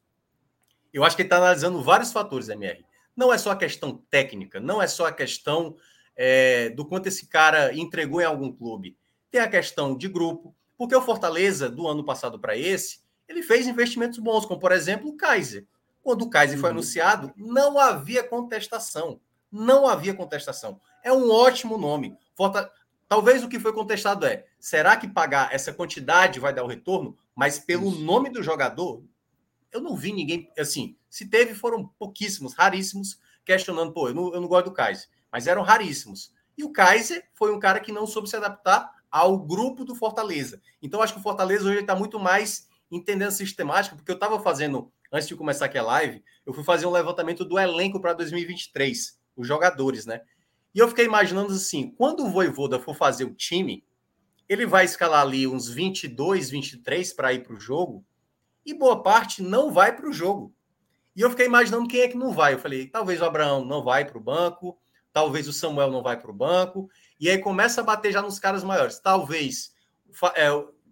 eu 0.94 1.06
acho 1.06 1.16
que 1.16 1.22
ele 1.22 1.28
está 1.28 1.38
analisando 1.38 1.82
vários 1.82 2.12
fatores, 2.12 2.50
MR. 2.50 2.86
Não 3.16 3.32
é 3.34 3.38
só 3.38 3.52
a 3.52 3.56
questão 3.56 4.04
técnica, 4.10 4.60
não 4.60 4.82
é 4.82 4.88
só 4.88 5.06
a 5.06 5.14
questão 5.14 5.78
é, 6.16 6.70
do 6.72 6.86
quanto 6.86 7.08
esse 7.08 7.28
cara 7.28 7.74
entregou 7.74 8.20
em 8.20 8.26
algum 8.26 8.52
clube. 8.52 8.98
Tem 9.32 9.40
a 9.40 9.48
questão 9.48 9.96
de 9.96 10.10
grupo, 10.10 10.54
porque 10.82 10.96
o 10.96 11.02
Fortaleza, 11.04 11.70
do 11.70 11.88
ano 11.88 12.04
passado 12.04 12.40
para 12.40 12.58
esse, 12.58 13.02
ele 13.28 13.44
fez 13.44 13.68
investimentos 13.68 14.18
bons, 14.18 14.48
como 14.48 14.60
por 14.60 14.72
exemplo 14.72 15.10
o 15.10 15.16
Kaiser. 15.16 15.68
Quando 16.02 16.24
o 16.24 16.30
Kaiser 16.32 16.58
foi 16.58 16.72
uhum. 16.72 16.78
anunciado, 16.78 17.32
não 17.38 17.78
havia 17.78 18.24
contestação. 18.24 19.22
Não 19.52 19.88
havia 19.88 20.16
contestação. 20.16 20.82
É 21.04 21.14
um 21.14 21.30
ótimo 21.30 21.78
nome. 21.78 22.18
Forta... 22.36 22.72
Talvez 23.08 23.44
o 23.44 23.48
que 23.48 23.60
foi 23.60 23.72
contestado 23.74 24.26
é: 24.26 24.48
será 24.60 24.98
que 24.98 25.08
pagar 25.08 25.54
essa 25.54 25.72
quantidade 25.72 26.40
vai 26.40 26.52
dar 26.52 26.64
o 26.64 26.68
retorno? 26.68 27.16
Mas 27.36 27.60
pelo 27.60 27.90
Isso. 27.92 28.00
nome 28.00 28.32
do 28.32 28.42
jogador, 28.42 29.04
eu 29.72 29.82
não 29.82 29.96
vi 29.96 30.12
ninguém. 30.12 30.52
Assim, 30.58 30.98
se 31.08 31.28
teve, 31.28 31.54
foram 31.54 31.90
pouquíssimos, 32.00 32.56
raríssimos, 32.56 33.20
questionando, 33.46 33.94
pô, 33.94 34.08
eu 34.08 34.16
não, 34.16 34.34
eu 34.34 34.42
não 34.42 34.48
gosto 34.48 34.72
do 34.72 34.74
Kaiser. 34.74 35.08
Mas 35.32 35.46
eram 35.46 35.62
raríssimos. 35.62 36.34
E 36.58 36.64
o 36.64 36.72
Kaiser 36.72 37.30
foi 37.36 37.54
um 37.54 37.60
cara 37.60 37.80
que 37.80 37.92
não 37.92 38.08
soube 38.08 38.28
se 38.28 38.36
adaptar 38.36 39.00
ao 39.12 39.38
grupo 39.38 39.84
do 39.84 39.94
Fortaleza. 39.94 40.62
Então, 40.82 41.02
acho 41.02 41.14
que 41.14 41.20
o 41.20 41.24
Fortaleza 41.24 41.68
hoje 41.68 41.80
está 41.80 41.96
muito 41.96 42.20
mais 42.20 42.70
entendendo 42.90 43.28
a 43.28 43.32
sistemática, 43.32 43.96
porque 43.96 44.12
eu 44.12 44.16
estava 44.16 44.40
fazendo, 44.40 44.92
antes 45.12 45.28
de 45.28 45.36
começar 45.36 45.66
aqui 45.66 45.78
a 45.78 45.84
live, 45.84 46.24
eu 46.46 46.54
fui 46.54 46.64
fazer 46.64 46.86
um 46.86 46.92
levantamento 46.92 47.46
do 47.46 47.60
elenco 47.60 48.00
para 48.00 48.14
2023, 48.14 49.20
os 49.36 49.48
jogadores, 49.48 50.06
né? 50.06 50.22
E 50.74 50.80
eu 50.80 50.88
fiquei 50.88 51.06
imaginando 51.06 51.54
assim, 51.54 51.92
quando 51.92 52.26
o 52.26 52.30
Voivoda 52.30 52.80
for 52.80 52.96
fazer 52.96 53.26
o 53.26 53.34
time, 53.34 53.84
ele 54.48 54.66
vai 54.66 54.86
escalar 54.86 55.22
ali 55.22 55.48
uns 55.48 55.70
22, 55.70 56.50
23 56.50 57.14
para 57.14 57.34
ir 57.34 57.44
para 57.44 57.56
o 57.56 57.60
jogo, 57.60 58.06
e 58.66 58.74
boa 58.74 59.02
parte 59.02 59.42
não 59.42 59.72
vai 59.72 59.96
para 59.96 60.10
o 60.10 60.14
jogo. 60.14 60.54
E 61.16 61.22
eu 61.22 61.30
fiquei 61.30 61.46
imaginando 61.46 61.88
quem 61.88 62.02
é 62.02 62.08
que 62.08 62.18
não 62.18 62.32
vai. 62.32 62.54
Eu 62.54 62.60
falei, 62.60 62.88
talvez 62.88 63.22
o 63.22 63.26
Abraão 63.26 63.66
não 63.66 63.84
vai 63.84 64.06
para 64.06 64.18
o 64.18 64.22
banco, 64.22 64.78
talvez 65.12 65.48
o 65.48 65.54
Samuel 65.54 65.92
não 65.92 66.02
vai 66.02 66.18
para 66.20 66.32
o 66.32 66.34
banco, 66.34 66.90
e 67.22 67.30
aí 67.30 67.38
começa 67.38 67.80
a 67.80 67.84
bater 67.84 68.12
já 68.12 68.22
nos 68.22 68.40
caras 68.40 68.64
maiores. 68.64 69.00
Talvez 69.00 69.74
é, 70.36 70.50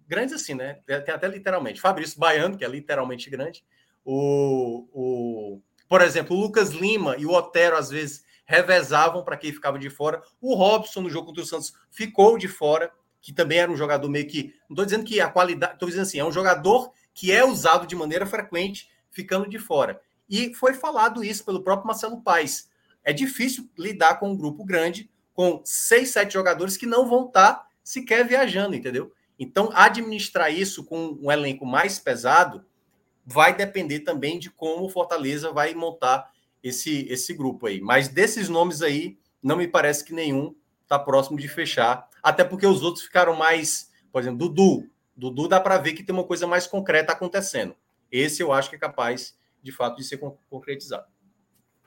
grandes 0.08 0.36
assim, 0.36 0.54
né? 0.54 0.76
Tem 0.86 1.14
até 1.14 1.28
literalmente. 1.28 1.82
Fabrício 1.82 2.20
Baiano, 2.20 2.56
que 2.56 2.64
é 2.64 2.68
literalmente 2.68 3.32
grande. 3.32 3.66
O, 4.06 4.88
o, 4.94 5.62
por 5.88 6.02
exemplo, 6.02 6.38
o 6.38 6.40
Lucas 6.40 6.70
Lima 6.70 7.16
e 7.18 7.26
o 7.26 7.32
Otero, 7.32 7.76
às 7.76 7.90
vezes, 7.90 8.24
revezavam 8.46 9.24
para 9.24 9.38
quem 9.38 9.52
ficava 9.52 9.80
de 9.80 9.90
fora. 9.90 10.22
O 10.40 10.54
Robson, 10.54 11.02
no 11.02 11.10
jogo 11.10 11.28
contra 11.28 11.42
o 11.42 11.46
Santos, 11.46 11.74
ficou 11.90 12.38
de 12.38 12.48
fora, 12.48 12.92
que 13.20 13.34
também 13.34 13.58
era 13.58 13.72
um 13.72 13.78
jogador 13.78 14.08
meio 14.08 14.28
que. 14.28 14.54
Não 14.70 14.76
estou 14.76 14.86
dizendo 14.86 15.06
que 15.06 15.20
a 15.20 15.30
qualidade. 15.30 15.74
Estou 15.74 15.90
dizendo 15.90 16.04
assim, 16.04 16.20
é 16.20 16.26
um 16.26 16.32
jogador 16.32 16.92
que 17.14 17.32
é 17.32 17.44
usado 17.44 17.88
de 17.88 17.96
maneira 17.96 18.28
frequente, 18.28 18.90
ficando 19.10 19.50
de 19.50 19.58
fora. 19.58 20.00
E 20.30 20.54
foi 20.54 20.76
falado 20.76 21.24
isso 21.24 21.44
pelo 21.44 21.64
próprio 21.64 21.88
Marcelo 21.88 22.22
Paes. 22.22 22.70
É 23.04 23.12
difícil 23.12 23.68
lidar 23.78 24.20
com 24.20 24.30
um 24.30 24.38
grupo 24.38 24.64
grande, 24.64 25.10
com 25.40 25.62
seis, 25.64 26.10
sete 26.10 26.34
jogadores 26.34 26.76
que 26.76 26.86
não 26.86 27.08
vão 27.08 27.28
estar 27.28 27.66
sequer 27.82 28.28
viajando, 28.28 28.76
entendeu? 28.76 29.14
Então, 29.40 29.70
administrar 29.74 30.54
isso 30.54 30.84
com 30.84 31.18
um 31.22 31.32
elenco 31.32 31.66
mais 31.66 31.98
pesado 31.98 32.66
vai 33.26 33.56
depender 33.56 34.02
também 34.02 34.38
de 34.38 34.50
como 34.50 34.84
o 34.84 34.90
Fortaleza 34.90 35.50
vai 35.54 35.74
montar 35.74 36.30
esse, 36.62 37.08
esse 37.10 37.34
grupo 37.34 37.68
aí. 37.68 37.80
Mas 37.80 38.10
desses 38.10 38.50
nomes 38.50 38.82
aí, 38.82 39.18
não 39.42 39.56
me 39.56 39.66
parece 39.66 40.04
que 40.04 40.14
nenhum 40.14 40.54
está 40.84 41.00
próximo 41.00 41.38
de 41.40 41.48
fechar. 41.48 42.10
Até 42.22 42.44
porque 42.44 42.68
os 42.68 42.84
outros 42.84 43.06
ficaram 43.06 43.34
mais. 43.34 43.90
Por 44.12 44.22
exemplo, 44.22 44.40
Dudu. 44.40 44.90
Dudu 45.16 45.48
dá 45.48 45.62
para 45.62 45.78
ver 45.78 45.94
que 45.94 46.04
tem 46.04 46.14
uma 46.14 46.26
coisa 46.26 46.46
mais 46.48 46.68
concreta 46.68 47.14
acontecendo. 47.14 47.74
Esse 48.12 48.44
eu 48.44 48.52
acho 48.52 48.70
que 48.70 48.76
é 48.76 48.80
capaz, 48.80 49.38
de 49.64 49.72
fato, 49.72 49.96
de 49.96 50.04
ser 50.04 50.20
concretizado. 50.50 51.08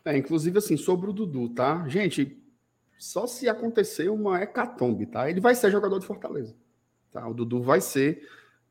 É, 0.07 0.17
inclusive, 0.17 0.57
assim, 0.57 0.79
sobre 0.79 1.11
o 1.11 1.13
Dudu, 1.13 1.51
tá? 1.51 1.87
Gente, 1.87 2.42
só 3.03 3.27
se 3.27 3.49
acontecer 3.49 4.09
uma 4.09 4.41
hecatombe, 4.41 5.07
tá? 5.07 5.29
Ele 5.29 5.41
vai 5.41 5.57
ser 5.57 5.73
jogador 5.73 5.99
de 5.99 6.07
Fortaleza. 6.07 6.55
Tá? 7.11 7.27
O 7.27 7.35
Dudu 7.35 7.61
vai 7.61 7.81
ser 7.81 8.23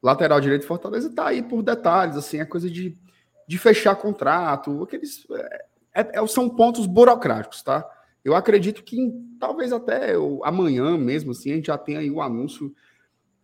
lateral 0.01 0.39
direito 0.39 0.61
de 0.61 0.67
Fortaleza, 0.69 1.09
está 1.09 1.27
aí 1.27 1.43
por 1.43 1.61
detalhes, 1.61 2.15
assim, 2.15 2.39
é 2.39 2.45
coisa 2.45 2.69
de, 2.69 2.97
de 3.45 3.57
fechar 3.57 3.93
contrato, 3.95 4.83
aqueles. 4.83 5.27
É, 5.29 5.65
é, 6.01 6.19
é, 6.23 6.27
são 6.27 6.49
pontos 6.49 6.85
burocráticos, 6.85 7.61
tá? 7.61 7.85
Eu 8.23 8.33
acredito 8.33 8.83
que 8.83 9.11
talvez 9.37 9.73
até 9.73 10.15
eu, 10.15 10.39
amanhã 10.45 10.97
mesmo, 10.97 11.31
assim, 11.31 11.51
a 11.51 11.55
gente 11.55 11.67
já 11.67 11.77
tenha 11.77 11.99
aí 11.99 12.09
o 12.09 12.21
anúncio 12.21 12.73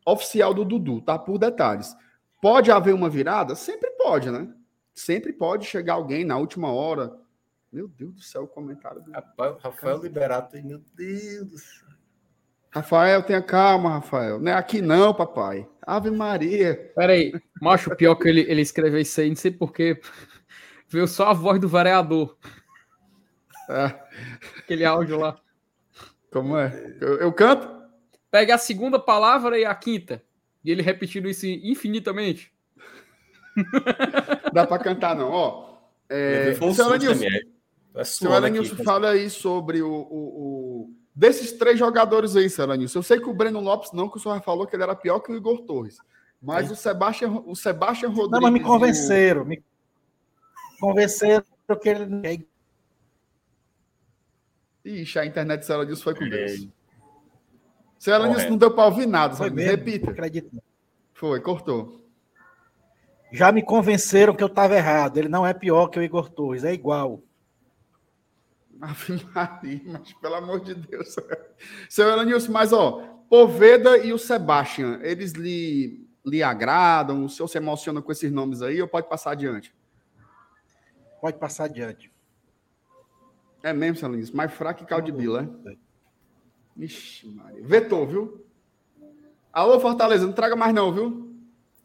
oficial 0.05 0.53
do 0.53 0.63
Dudu, 0.63 1.01
tá? 1.01 1.19
Por 1.19 1.37
detalhes. 1.37 1.93
Pode 2.41 2.71
haver 2.71 2.93
uma 2.93 3.09
virada? 3.09 3.55
Sempre 3.55 3.91
pode, 3.91 4.31
né? 4.31 4.47
Sempre 4.93 5.33
pode 5.33 5.65
chegar 5.65 5.95
alguém 5.95 6.23
na 6.23 6.37
última 6.37 6.71
hora. 6.71 7.13
Meu 7.71 7.87
Deus 7.87 8.13
do 8.13 8.21
céu, 8.21 8.43
o 8.43 8.47
comentário 8.47 9.01
do. 9.01 9.11
Rafael, 9.11 9.57
Rafael 9.61 10.01
Liberato, 10.01 10.55
meu 10.63 10.79
Deus 10.95 11.47
do 11.47 11.57
céu. 11.57 11.87
Rafael, 12.71 13.23
tenha 13.23 13.41
calma, 13.41 13.89
Rafael. 13.95 14.39
Não 14.39 14.51
é 14.51 14.55
aqui 14.55 14.81
não, 14.81 15.13
papai. 15.13 15.67
Ave 15.81 16.11
Maria. 16.11 16.91
Peraí, 16.95 17.33
macho, 17.61 17.95
pior 17.95 18.15
que 18.15 18.27
ele, 18.27 18.41
ele 18.41 18.61
escreveu 18.61 18.99
isso 18.99 19.19
aí, 19.19 19.29
não 19.29 19.35
sei 19.35 19.51
porquê. 19.51 19.99
Veio 20.87 21.07
só 21.07 21.29
a 21.29 21.33
voz 21.33 21.59
do 21.59 21.67
vereador. 21.67 22.37
É. 23.69 23.85
Aquele 24.59 24.85
áudio 24.85 25.19
lá. 25.19 25.37
Como 26.31 26.57
é? 26.57 26.97
Eu, 27.01 27.17
eu, 27.17 27.33
canto? 27.33 27.67
Pega 28.29 28.55
a 28.55 28.59
segunda 28.59 28.99
palavra 28.99 29.57
e 29.57 29.65
a 29.65 29.73
quinta. 29.73 30.23
E 30.63 30.71
ele 30.71 30.81
repetindo 30.81 31.27
isso 31.27 31.45
infinitamente. 31.45 32.53
Dá 34.53 34.67
para 34.67 34.83
cantar, 34.83 35.15
não. 35.15 35.31
Ó, 35.31 35.77
é, 36.09 36.53
seu 36.53 36.89
é 37.97 38.03
seu 38.03 38.33
Elenilson 38.33 38.75
fala 38.83 39.09
aí 39.09 39.29
sobre 39.29 39.81
o, 39.81 39.89
o, 39.89 40.01
o, 40.11 40.93
Desses 41.15 41.51
três 41.51 41.79
jogadores 41.79 42.35
aí, 42.35 42.49
seu 42.49 42.65
Elenilson. 42.65 42.99
Eu 42.99 43.03
sei 43.03 43.19
que 43.19 43.29
o 43.29 43.33
Breno 43.33 43.59
Lopes 43.59 43.91
não, 43.91 44.07
que 44.07 44.17
o 44.17 44.19
senhor 44.19 44.39
falou 44.41 44.67
que 44.67 44.75
ele 44.75 44.83
era 44.83 44.95
pior 44.95 45.19
que 45.19 45.31
o 45.31 45.35
Igor 45.35 45.63
Torres. 45.63 45.97
Mas 46.41 46.69
é. 46.69 46.73
o 46.73 46.75
Sebastião, 46.75 47.43
o 47.47 47.55
Sebastião 47.55 48.11
Rodrigues. 48.11 48.31
Não, 48.31 48.41
mas 48.41 48.53
me 48.53 48.59
convenceram. 48.59 49.41
O... 49.41 49.45
Me 49.45 49.63
convenceram 50.79 51.43
que 51.81 51.89
ele. 51.89 52.47
Ixi, 54.85 55.19
a 55.19 55.25
internet 55.25 55.65
seu 55.65 55.75
Elenilson 55.75 56.03
foi 56.03 56.15
com 56.15 56.29
Deus. 56.29 56.67
Seu 57.97 58.13
Elenilson 58.13 58.49
não 58.49 58.57
deu 58.57 58.73
para 58.73 58.85
ouvir 58.85 59.07
nada. 59.07 59.35
Foi 59.35 59.49
mesmo, 59.49 59.71
Repita. 59.71 60.11
Acredito. 60.11 60.61
Foi, 61.13 61.41
cortou. 61.41 61.99
Já 63.31 63.51
me 63.51 63.63
convenceram 63.63 64.35
que 64.35 64.43
eu 64.43 64.47
estava 64.47 64.75
errado. 64.75 65.17
Ele 65.17 65.27
não 65.27 65.45
é 65.45 65.53
pior 65.53 65.87
que 65.87 65.99
o 65.99 66.03
Igor 66.03 66.29
Torres, 66.29 66.63
é 66.63 66.73
igual. 66.73 67.21
Ave 68.81 69.25
Maria, 69.33 69.81
mas 69.85 70.13
pelo 70.13 70.35
amor 70.35 70.59
de 70.59 70.75
Deus. 70.75 71.15
Seu 71.89 72.09
Elenilson, 72.09 72.51
mas 72.51 72.73
ó, 72.73 73.17
Poveda 73.29 73.97
e 73.97 74.13
o 74.13 74.17
Sebastian, 74.17 74.99
eles 75.01 75.33
lhe, 75.33 76.07
lhe 76.25 76.41
agradam? 76.41 77.25
O 77.25 77.29
senhor 77.29 77.47
se 77.47 77.57
emociona 77.57 78.01
com 78.01 78.11
esses 78.11 78.31
nomes 78.31 78.61
aí 78.61 78.81
ou 78.81 78.87
pode 78.87 79.09
passar 79.09 79.31
adiante? 79.31 79.75
Pode 81.19 81.37
passar 81.37 81.65
adiante. 81.65 82.11
É 83.63 83.73
mesmo, 83.73 83.97
seu 83.97 84.07
Elenilson? 84.07 84.35
Mais 84.35 84.53
fraco 84.53 84.79
que 84.79 84.85
caldo 84.85 85.05
de 85.05 85.11
bila, 85.11 85.49
é? 85.65 85.75
Ixi, 86.77 87.27
Maria. 87.29 87.65
Vetou, 87.65 88.05
viu? 88.05 88.45
Alô, 89.51 89.79
Fortaleza, 89.79 90.25
não 90.25 90.33
traga 90.33 90.55
mais 90.55 90.73
não, 90.73 90.93
viu? 90.93 91.35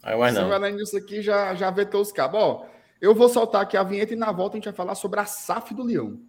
Aí 0.03 0.19
mais 0.19 0.35
não. 0.35 0.77
Disso 0.77 0.97
aqui, 0.97 1.23
já, 1.23 1.55
já 1.55 1.71
vetou 1.71 2.03
os 2.03 2.13
cabos. 2.13 2.39
Ó, 2.39 2.67
eu 3.01 3.15
vou 3.15 3.29
soltar 3.29 3.63
aqui 3.63 3.77
a 3.77 3.83
vinheta 3.83 4.13
e 4.13 4.17
na 4.17 4.31
volta 4.31 4.55
a 4.55 4.59
gente 4.59 4.67
vai 4.67 4.75
falar 4.75 4.95
sobre 4.95 5.19
a 5.19 5.25
SAF 5.25 5.75
do 5.75 5.83
Leão. 5.83 6.21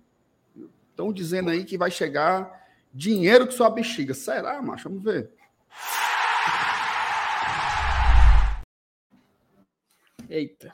Estão 0.93 1.11
dizendo 1.11 1.49
aí 1.49 1.65
que 1.65 1.75
vai 1.75 1.89
chegar 1.89 2.69
dinheiro 2.93 3.47
que 3.47 3.53
sua 3.55 3.67
bexiga. 3.67 4.13
Será, 4.13 4.61
macho? 4.61 4.87
Vamos 4.87 5.03
ver. 5.03 5.31
Eita. 10.29 10.71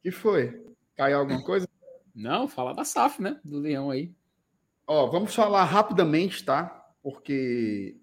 que 0.00 0.12
foi? 0.12 0.64
Caiu 0.96 1.18
alguma 1.18 1.42
coisa? 1.42 1.68
Não, 2.14 2.46
fala 2.46 2.72
da 2.72 2.84
SAF, 2.84 3.20
né? 3.20 3.40
Do 3.44 3.58
Leão 3.58 3.90
aí. 3.90 4.14
Ó, 4.86 5.08
vamos 5.08 5.34
falar 5.34 5.64
rapidamente, 5.64 6.44
tá? 6.44 6.88
Porque 7.02 7.96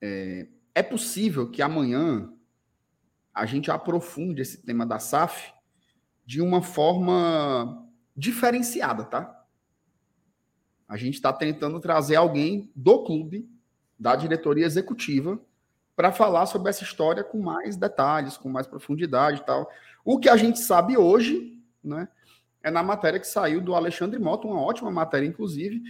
é, 0.00 0.46
é 0.74 0.82
possível 0.82 1.50
que 1.50 1.60
amanhã 1.60 2.32
a 3.34 3.44
gente 3.44 3.70
aprofunde 3.70 4.40
esse 4.40 4.62
tema 4.62 4.86
da 4.86 4.98
SAF 4.98 5.52
de 6.24 6.40
uma 6.40 6.62
forma 6.62 7.85
diferenciada, 8.16 9.04
tá? 9.04 9.44
A 10.88 10.96
gente 10.96 11.14
está 11.14 11.32
tentando 11.32 11.80
trazer 11.80 12.16
alguém 12.16 12.70
do 12.74 13.04
clube, 13.04 13.48
da 13.98 14.14
diretoria 14.14 14.64
executiva, 14.64 15.38
para 15.94 16.12
falar 16.12 16.46
sobre 16.46 16.70
essa 16.70 16.84
história 16.84 17.24
com 17.24 17.40
mais 17.40 17.76
detalhes, 17.76 18.36
com 18.36 18.48
mais 18.48 18.66
profundidade 18.66 19.40
e 19.40 19.44
tal. 19.44 19.68
O 20.04 20.18
que 20.18 20.28
a 20.28 20.36
gente 20.36 20.60
sabe 20.60 20.96
hoje, 20.96 21.58
né, 21.82 22.08
é 22.62 22.70
na 22.70 22.82
matéria 22.82 23.18
que 23.18 23.26
saiu 23.26 23.60
do 23.60 23.74
Alexandre 23.74 24.18
Mota, 24.18 24.46
uma 24.46 24.60
ótima 24.60 24.90
matéria, 24.90 25.26
inclusive, 25.26 25.82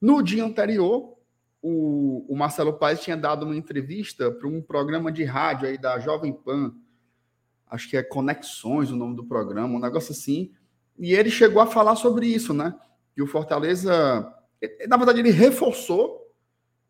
no 0.00 0.22
dia 0.22 0.44
anterior, 0.44 1.16
o, 1.62 2.24
o 2.26 2.36
Marcelo 2.36 2.72
Paes 2.72 3.00
tinha 3.00 3.16
dado 3.16 3.44
uma 3.44 3.56
entrevista 3.56 4.30
para 4.30 4.48
um 4.48 4.62
programa 4.62 5.12
de 5.12 5.24
rádio 5.24 5.68
aí 5.68 5.76
da 5.76 5.98
Jovem 5.98 6.32
Pan, 6.32 6.74
acho 7.66 7.88
que 7.88 7.96
é 7.96 8.02
Conexões 8.02 8.90
o 8.90 8.96
nome 8.96 9.14
do 9.14 9.24
programa, 9.24 9.76
um 9.76 9.80
negócio 9.80 10.12
assim, 10.12 10.52
e 11.00 11.14
ele 11.14 11.30
chegou 11.30 11.62
a 11.62 11.66
falar 11.66 11.96
sobre 11.96 12.26
isso, 12.26 12.52
né? 12.52 12.78
Que 13.14 13.22
o 13.22 13.26
Fortaleza, 13.26 14.30
na 14.86 14.96
verdade, 14.98 15.18
ele 15.18 15.30
reforçou 15.30 16.30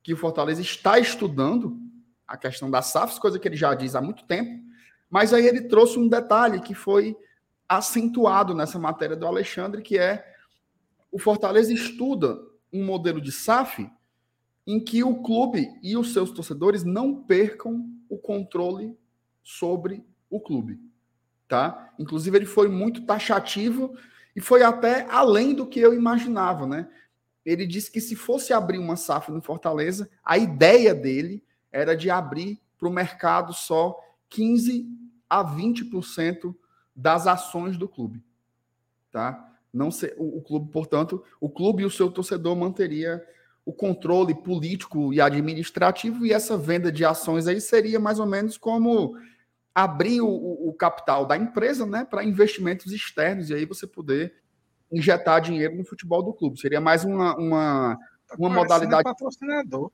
que 0.03 0.13
o 0.13 0.17
Fortaleza 0.17 0.61
está 0.61 0.99
estudando 0.99 1.79
a 2.27 2.37
questão 2.37 2.69
da 2.69 2.83
SAFs, 2.83 3.21
coisa 3.21 3.39
que 3.39 3.47
ele 3.47 3.57
já 3.57 3.73
diz 3.73 3.95
há 3.95 4.01
muito 4.01 4.25
tempo, 4.25 4.65
mas 5.09 5.33
aí 5.33 5.47
ele 5.47 5.63
trouxe 5.63 5.97
um 5.97 6.09
detalhe 6.09 6.61
que 6.61 6.75
foi 6.75 7.17
acentuado 7.69 8.53
nessa 8.53 8.81
matéria 8.81 9.17
do 9.17 9.27
Alexandre, 9.27 9.81
que 9.81 9.97
é 9.97 10.27
o 11.13 11.19
Fortaleza 11.19 11.73
estuda 11.73 12.37
um 12.73 12.85
modelo 12.85 13.21
de 13.21 13.31
SAF 13.31 13.89
em 14.67 14.83
que 14.83 15.05
o 15.05 15.23
clube 15.23 15.69
e 15.83 15.97
os 15.97 16.13
seus 16.13 16.33
torcedores 16.33 16.83
não 16.83 17.23
percam 17.23 17.89
o 18.09 18.19
controle 18.19 18.97
sobre 19.43 20.05
o 20.29 20.41
clube, 20.41 20.81
tá? 21.51 21.93
Inclusive 21.99 22.39
ele 22.39 22.47
foi 22.47 22.69
muito 22.69 23.05
taxativo 23.05 23.93
e 24.37 24.41
foi 24.41 24.63
até 24.63 25.05
além 25.11 25.53
do 25.53 25.67
que 25.67 25.81
eu 25.81 25.93
imaginava, 25.93 26.65
né? 26.65 26.89
Ele 27.45 27.67
disse 27.67 27.91
que 27.91 28.01
se 28.01 28.15
fosse 28.15 28.53
abrir 28.53 28.79
uma 28.79 28.95
SAF 28.95 29.33
no 29.33 29.43
Fortaleza, 29.43 30.09
a 30.25 30.39
ideia 30.39 30.95
dele 30.95 31.43
era 31.73 31.97
de 31.97 32.09
abrir 32.09 32.61
para 32.79 32.89
o 32.89 32.93
mercado 32.93 33.53
só 33.53 33.99
15 34.29 34.87
a 35.29 35.45
20% 35.45 36.55
das 36.95 37.27
ações 37.27 37.77
do 37.77 37.89
clube, 37.89 38.23
tá? 39.11 39.51
não 39.73 39.91
ser, 39.91 40.15
o, 40.19 40.39
o, 40.39 40.43
clube, 40.43 40.71
portanto, 40.71 41.25
o 41.41 41.49
clube 41.49 41.83
e 41.83 41.87
o 41.87 41.91
seu 41.91 42.11
torcedor 42.11 42.55
manteria 42.55 43.25
o 43.65 43.73
controle 43.73 44.35
político 44.35 45.13
e 45.13 45.21
administrativo 45.21 46.25
e 46.25 46.33
essa 46.33 46.57
venda 46.57 46.91
de 46.91 47.05
ações 47.05 47.47
aí 47.47 47.61
seria 47.61 47.99
mais 48.01 48.19
ou 48.19 48.27
menos 48.27 48.57
como 48.57 49.17
abrir 49.85 50.21
o, 50.21 50.29
o 50.29 50.73
capital 50.75 51.27
da 51.27 51.37
empresa, 51.37 51.87
né, 51.87 52.05
para 52.05 52.25
investimentos 52.25 52.93
externos 52.93 53.51
e 53.51 53.55
aí 53.55 53.65
você 53.65 53.87
poder 53.87 54.35
injetar 54.93 55.41
dinheiro 55.41 55.77
no 55.77 55.85
futebol 55.85 56.23
do 56.23 56.33
clube. 56.33 56.61
Seria 56.61 56.81
mais 56.81 57.05
uma 57.05 57.37
uma, 57.37 57.99
tá 58.27 58.37
uma 58.39 58.49
modalidade 58.49 59.05
patrocinador. 59.05 59.91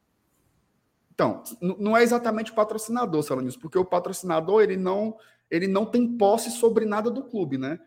Então, 1.12 1.42
não 1.62 1.96
é 1.96 2.02
exatamente 2.02 2.52
patrocinador, 2.52 3.22
Salanis, 3.22 3.56
porque 3.56 3.78
o 3.78 3.84
patrocinador 3.84 4.62
ele 4.62 4.76
não 4.76 5.16
ele 5.50 5.66
não 5.66 5.86
tem 5.86 6.16
posse 6.16 6.50
sobre 6.50 6.84
nada 6.84 7.10
do 7.10 7.24
clube, 7.24 7.56
né? 7.56 7.78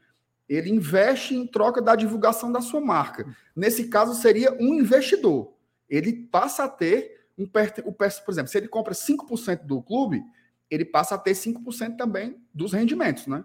Ele 0.47 0.71
investe 0.71 1.35
em 1.35 1.45
troca 1.45 1.81
da 1.81 1.95
divulgação 1.95 2.51
da 2.51 2.61
sua 2.61 2.81
marca. 2.81 3.25
Nesse 3.55 3.87
caso, 3.87 4.19
seria 4.19 4.51
um 4.59 4.73
investidor. 4.73 5.53
Ele 5.87 6.11
passa 6.11 6.63
a 6.63 6.69
ter 6.69 7.27
um 7.37 7.43
o 7.85 7.93
por 7.93 8.05
exemplo, 8.31 8.47
se 8.47 8.57
ele 8.57 8.67
compra 8.67 8.93
5% 8.93 9.65
do 9.65 9.81
clube, 9.81 10.23
ele 10.69 10.85
passa 10.85 11.15
a 11.15 11.17
ter 11.17 11.31
5% 11.31 11.97
também 11.97 12.41
dos 12.53 12.73
rendimentos, 12.73 13.27
né? 13.27 13.43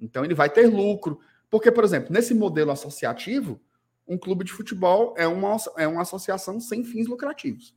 Então 0.00 0.24
ele 0.24 0.34
vai 0.34 0.48
ter 0.48 0.66
lucro. 0.66 1.20
Porque, 1.48 1.70
por 1.70 1.84
exemplo, 1.84 2.12
nesse 2.12 2.34
modelo 2.34 2.70
associativo, 2.70 3.60
um 4.06 4.18
clube 4.18 4.44
de 4.44 4.52
futebol 4.52 5.14
é 5.16 5.26
uma, 5.26 5.56
é 5.76 5.86
uma 5.86 6.02
associação 6.02 6.60
sem 6.60 6.84
fins 6.84 7.06
lucrativos. 7.06 7.74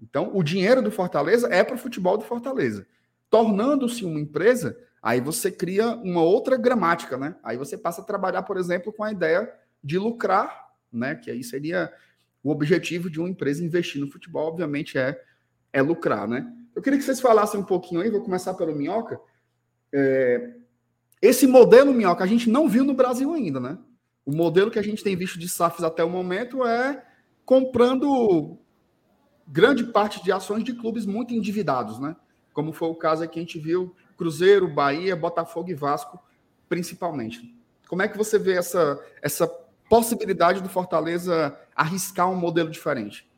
Então, 0.00 0.30
o 0.34 0.42
dinheiro 0.42 0.82
do 0.82 0.90
Fortaleza 0.90 1.48
é 1.48 1.62
para 1.62 1.74
o 1.74 1.78
futebol 1.78 2.16
do 2.16 2.24
Fortaleza. 2.24 2.86
Tornando-se 3.28 4.04
uma 4.04 4.18
empresa, 4.18 4.76
Aí 5.02 5.20
você 5.20 5.50
cria 5.50 5.88
uma 5.88 6.22
outra 6.22 6.56
gramática, 6.56 7.16
né? 7.16 7.34
Aí 7.42 7.56
você 7.56 7.76
passa 7.76 8.02
a 8.02 8.04
trabalhar, 8.04 8.42
por 8.42 8.58
exemplo, 8.58 8.92
com 8.92 9.02
a 9.02 9.10
ideia 9.10 9.50
de 9.82 9.98
lucrar, 9.98 10.72
né? 10.92 11.14
Que 11.14 11.30
aí 11.30 11.42
seria 11.42 11.92
o 12.42 12.50
objetivo 12.50 13.08
de 13.08 13.18
uma 13.18 13.28
empresa 13.28 13.64
investir 13.64 14.00
no 14.00 14.10
futebol, 14.10 14.48
obviamente, 14.48 14.98
é, 14.98 15.22
é 15.72 15.80
lucrar, 15.80 16.28
né? 16.28 16.52
Eu 16.74 16.82
queria 16.82 16.98
que 16.98 17.04
vocês 17.04 17.20
falassem 17.20 17.60
um 17.60 17.64
pouquinho 17.64 18.00
aí, 18.00 18.10
vou 18.10 18.22
começar 18.22 18.54
pelo 18.54 18.74
Minhoca. 18.74 19.20
É, 19.92 20.54
esse 21.20 21.46
modelo 21.46 21.92
Minhoca 21.92 22.24
a 22.24 22.26
gente 22.26 22.48
não 22.48 22.68
viu 22.68 22.84
no 22.84 22.94
Brasil 22.94 23.32
ainda, 23.32 23.60
né? 23.60 23.78
O 24.24 24.32
modelo 24.32 24.70
que 24.70 24.78
a 24.78 24.82
gente 24.82 25.02
tem 25.02 25.16
visto 25.16 25.38
de 25.38 25.48
SAFs 25.48 25.82
até 25.82 26.04
o 26.04 26.10
momento 26.10 26.64
é 26.64 27.04
comprando 27.44 28.58
grande 29.46 29.84
parte 29.84 30.22
de 30.22 30.30
ações 30.30 30.62
de 30.62 30.72
clubes 30.72 31.04
muito 31.04 31.34
endividados, 31.34 31.98
né? 31.98 32.14
Como 32.52 32.72
foi 32.72 32.88
o 32.88 32.94
caso 32.94 33.24
aqui 33.24 33.38
a 33.38 33.42
gente 33.42 33.58
viu 33.58 33.94
Cruzeiro, 34.16 34.68
Bahia, 34.68 35.16
Botafogo 35.16 35.70
e 35.70 35.74
Vasco, 35.74 36.20
principalmente. 36.68 37.54
Como 37.88 38.02
é 38.02 38.08
que 38.08 38.16
você 38.16 38.38
vê 38.38 38.52
essa, 38.52 39.02
essa 39.20 39.48
possibilidade 39.88 40.62
do 40.62 40.68
Fortaleza 40.68 41.58
arriscar 41.74 42.30
um 42.30 42.36
modelo 42.36 42.70
diferente? 42.70 43.28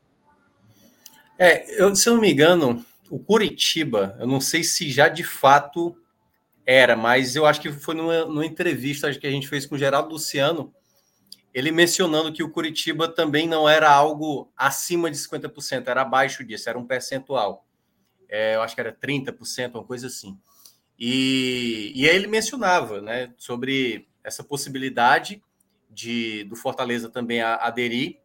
É, 1.39 1.83
eu, 1.83 1.95
se 1.97 2.09
eu 2.09 2.15
não 2.15 2.21
me 2.21 2.31
engano, 2.31 2.85
o 3.13 3.19
Curitiba, 3.19 4.17
eu 4.19 4.27
não 4.27 4.41
sei 4.41 4.65
se 4.65 4.91
já 4.91 5.07
de 5.07 5.23
fato 5.23 5.95
era, 6.65 6.97
mas 6.97 7.37
eu 7.37 7.45
acho 7.45 7.61
que 7.61 7.71
foi 7.71 7.95
numa, 7.95 8.25
numa 8.25 8.47
entrevista 8.47 9.13
que 9.13 9.27
a 9.27 9.31
gente 9.31 9.47
fez 9.47 9.67
com 9.67 9.75
o 9.75 9.79
Geraldo 9.79 10.15
Luciano, 10.15 10.75
ele 11.53 11.71
mencionando 11.71 12.33
que 12.33 12.43
o 12.43 12.49
Curitiba 12.49 13.07
também 13.07 13.47
não 13.47 13.69
era 13.69 13.93
algo 13.93 14.51
acima 14.57 15.11
de 15.11 15.19
50%, 15.19 15.89
era 15.89 16.01
abaixo 16.01 16.43
disso, 16.43 16.71
era 16.71 16.79
um 16.79 16.87
percentual. 16.87 17.67
É, 18.31 18.55
eu 18.55 18.63
acho 18.63 18.75
que 18.75 18.81
era 18.81 18.97
30%, 18.97 19.75
uma 19.75 19.85
coisa 19.85 20.07
assim. 20.07 20.39
E, 20.99 21.93
e 21.95 22.09
aí 22.09 22.17
ele 22.17 22.29
mencionava 22.29 23.03
né, 23.03 23.35
sobre 23.37 24.09
essa 24.25 24.43
possibilidade 24.43 25.43
de 25.91 26.45
do 26.45 26.57
Fortaleza 26.57 27.11
também 27.11 27.43
aderir, 27.43 28.21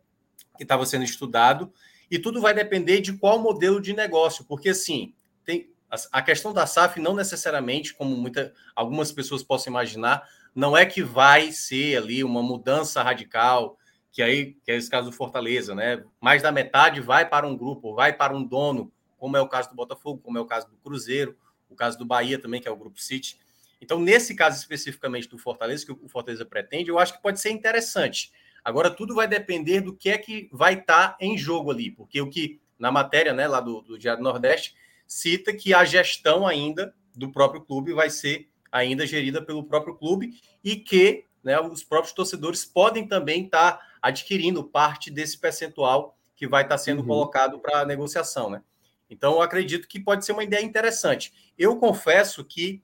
que 0.55 0.63
estava 0.63 0.85
sendo 0.85 1.03
estudado, 1.03 1.73
e 2.09 2.19
tudo 2.19 2.41
vai 2.41 2.53
depender 2.53 3.01
de 3.01 3.13
qual 3.13 3.39
modelo 3.39 3.81
de 3.81 3.93
negócio, 3.93 4.45
porque 4.45 4.69
assim, 4.69 5.13
tem 5.45 5.69
a, 6.11 6.21
questão 6.21 6.53
da 6.53 6.65
SAF 6.65 6.99
não 6.99 7.15
necessariamente, 7.15 7.93
como 7.93 8.15
muita, 8.15 8.53
algumas 8.75 9.11
pessoas 9.11 9.43
possam 9.43 9.71
imaginar, 9.71 10.27
não 10.53 10.75
é 10.75 10.85
que 10.85 11.01
vai 11.01 11.51
ser 11.51 11.97
ali 11.97 12.23
uma 12.23 12.41
mudança 12.41 13.01
radical, 13.01 13.77
que 14.11 14.21
aí 14.21 14.57
que 14.65 14.71
é 14.71 14.75
esse 14.75 14.89
caso 14.89 15.09
do 15.09 15.15
Fortaleza, 15.15 15.75
né? 15.75 16.03
Mais 16.19 16.41
da 16.41 16.51
metade 16.51 16.99
vai 16.99 17.27
para 17.27 17.47
um 17.47 17.55
grupo, 17.55 17.93
vai 17.93 18.11
para 18.11 18.35
um 18.35 18.43
dono, 18.43 18.91
como 19.17 19.37
é 19.37 19.41
o 19.41 19.47
caso 19.47 19.69
do 19.69 19.75
Botafogo, 19.75 20.21
como 20.23 20.37
é 20.37 20.41
o 20.41 20.45
caso 20.45 20.67
do 20.67 20.75
Cruzeiro, 20.77 21.37
o 21.69 21.75
caso 21.75 21.97
do 21.97 22.05
Bahia 22.05 22.39
também, 22.39 22.59
que 22.59 22.67
é 22.67 22.71
o 22.71 22.75
Grupo 22.75 22.99
City. 22.99 23.37
Então, 23.79 23.99
nesse 23.99 24.35
caso 24.35 24.57
especificamente 24.57 25.29
do 25.29 25.37
Fortaleza, 25.37 25.85
que 25.85 25.91
o 25.91 26.09
Fortaleza 26.09 26.45
pretende, 26.45 26.89
eu 26.89 26.97
acho 26.97 27.13
que 27.13 27.21
pode 27.21 27.39
ser 27.39 27.51
interessante. 27.51 28.31
Agora, 28.67 28.91
tudo 28.91 29.15
vai 29.15 29.29
depender 29.29 29.79
do 29.79 29.95
que 29.95 30.09
é 30.09 30.17
que 30.17 30.49
vai 30.51 30.73
estar 30.73 31.11
tá 31.11 31.17
em 31.21 31.37
jogo 31.37 31.71
ali, 31.71 31.89
porque 31.89 32.19
o 32.19 32.29
que, 32.29 32.59
na 32.77 32.91
matéria 32.91 33.31
né, 33.31 33.47
lá 33.47 33.61
do, 33.61 33.79
do 33.81 33.97
Diário 33.97 34.21
Nordeste, 34.21 34.75
cita 35.07 35.53
que 35.53 35.73
a 35.73 35.85
gestão 35.85 36.45
ainda 36.45 36.93
do 37.15 37.31
próprio 37.31 37.61
clube 37.61 37.93
vai 37.93 38.09
ser 38.09 38.49
ainda 38.69 39.07
gerida 39.07 39.41
pelo 39.41 39.63
próprio 39.63 39.95
clube 39.95 40.41
e 40.61 40.75
que 40.75 41.23
né, 41.41 41.57
os 41.61 41.81
próprios 41.81 42.13
torcedores 42.13 42.65
podem 42.65 43.07
também 43.07 43.45
estar 43.45 43.77
tá 43.77 43.87
adquirindo 44.01 44.61
parte 44.61 45.09
desse 45.09 45.37
percentual 45.37 46.17
que 46.35 46.45
vai 46.45 46.63
estar 46.63 46.75
tá 46.75 46.77
sendo 46.77 46.99
uhum. 46.99 47.07
colocado 47.07 47.59
para 47.59 47.85
negociação. 47.85 48.49
Né? 48.49 48.61
Então, 49.09 49.35
eu 49.35 49.41
acredito 49.41 49.87
que 49.87 49.97
pode 49.97 50.25
ser 50.25 50.33
uma 50.33 50.43
ideia 50.43 50.61
interessante. 50.61 51.31
Eu 51.57 51.77
confesso 51.77 52.43
que 52.43 52.83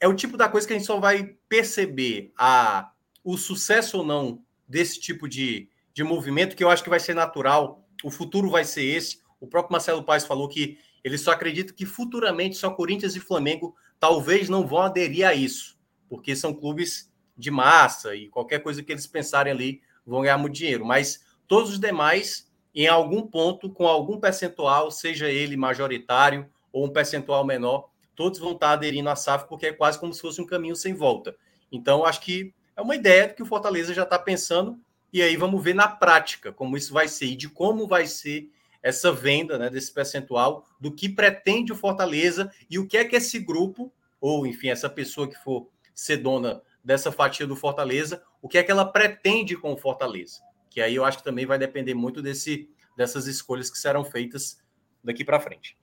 é 0.00 0.08
o 0.08 0.14
tipo 0.14 0.38
da 0.38 0.48
coisa 0.48 0.66
que 0.66 0.72
a 0.72 0.78
gente 0.78 0.86
só 0.86 0.98
vai 0.98 1.36
perceber 1.50 2.32
a, 2.34 2.92
o 3.22 3.36
sucesso 3.36 3.98
ou 3.98 4.02
não 4.02 4.45
desse 4.68 5.00
tipo 5.00 5.28
de, 5.28 5.68
de 5.94 6.02
movimento, 6.02 6.56
que 6.56 6.64
eu 6.64 6.70
acho 6.70 6.82
que 6.82 6.90
vai 6.90 7.00
ser 7.00 7.14
natural, 7.14 7.86
o 8.02 8.10
futuro 8.10 8.50
vai 8.50 8.64
ser 8.64 8.84
esse. 8.84 9.20
O 9.40 9.46
próprio 9.46 9.72
Marcelo 9.72 10.02
Paes 10.02 10.24
falou 10.24 10.48
que 10.48 10.78
ele 11.04 11.18
só 11.18 11.30
acredita 11.30 11.72
que 11.72 11.86
futuramente 11.86 12.56
só 12.56 12.70
Corinthians 12.70 13.14
e 13.14 13.20
Flamengo 13.20 13.74
talvez 13.98 14.48
não 14.48 14.66
vão 14.66 14.80
aderir 14.80 15.26
a 15.26 15.34
isso, 15.34 15.78
porque 16.08 16.34
são 16.34 16.52
clubes 16.52 17.12
de 17.36 17.50
massa 17.50 18.14
e 18.14 18.28
qualquer 18.28 18.60
coisa 18.60 18.82
que 18.82 18.92
eles 18.92 19.06
pensarem 19.06 19.52
ali 19.52 19.82
vão 20.04 20.22
ganhar 20.22 20.38
muito 20.38 20.54
dinheiro. 20.54 20.84
Mas 20.84 21.24
todos 21.46 21.70
os 21.70 21.80
demais, 21.80 22.50
em 22.74 22.86
algum 22.86 23.26
ponto, 23.26 23.70
com 23.70 23.86
algum 23.86 24.18
percentual, 24.18 24.90
seja 24.90 25.30
ele 25.30 25.56
majoritário 25.56 26.48
ou 26.72 26.84
um 26.84 26.92
percentual 26.92 27.44
menor, 27.44 27.88
todos 28.14 28.38
vão 28.38 28.52
estar 28.52 28.72
aderindo 28.72 29.10
à 29.10 29.16
SAF, 29.16 29.46
porque 29.48 29.66
é 29.66 29.72
quase 29.72 30.00
como 30.00 30.12
se 30.12 30.20
fosse 30.20 30.40
um 30.40 30.46
caminho 30.46 30.74
sem 30.74 30.94
volta. 30.94 31.36
Então, 31.70 32.04
acho 32.04 32.20
que 32.20 32.54
é 32.76 32.82
uma 32.82 32.94
ideia 32.94 33.28
que 33.28 33.42
o 33.42 33.46
Fortaleza 33.46 33.94
já 33.94 34.02
está 34.02 34.18
pensando, 34.18 34.78
e 35.12 35.22
aí 35.22 35.36
vamos 35.36 35.62
ver 35.62 35.74
na 35.74 35.88
prática 35.88 36.52
como 36.52 36.76
isso 36.76 36.92
vai 36.92 37.08
ser 37.08 37.26
e 37.26 37.36
de 37.36 37.48
como 37.48 37.86
vai 37.86 38.06
ser 38.06 38.50
essa 38.82 39.10
venda 39.10 39.58
né, 39.58 39.70
desse 39.70 39.92
percentual, 39.92 40.64
do 40.78 40.92
que 40.92 41.08
pretende 41.08 41.72
o 41.72 41.76
Fortaleza 41.76 42.52
e 42.70 42.78
o 42.78 42.86
que 42.86 42.96
é 42.96 43.04
que 43.04 43.16
esse 43.16 43.38
grupo, 43.38 43.92
ou 44.20 44.46
enfim, 44.46 44.68
essa 44.68 44.88
pessoa 44.88 45.26
que 45.26 45.36
for 45.36 45.68
ser 45.94 46.18
dona 46.18 46.62
dessa 46.84 47.10
fatia 47.10 47.46
do 47.46 47.56
Fortaleza, 47.56 48.22
o 48.40 48.48
que 48.48 48.58
é 48.58 48.62
que 48.62 48.70
ela 48.70 48.84
pretende 48.84 49.56
com 49.56 49.72
o 49.72 49.76
Fortaleza. 49.76 50.40
Que 50.70 50.80
aí 50.80 50.94
eu 50.94 51.04
acho 51.04 51.18
que 51.18 51.24
também 51.24 51.46
vai 51.46 51.58
depender 51.58 51.94
muito 51.94 52.22
desse, 52.22 52.68
dessas 52.96 53.26
escolhas 53.26 53.70
que 53.70 53.78
serão 53.78 54.04
feitas 54.04 54.62
daqui 55.02 55.24
para 55.24 55.40
frente. 55.40 55.76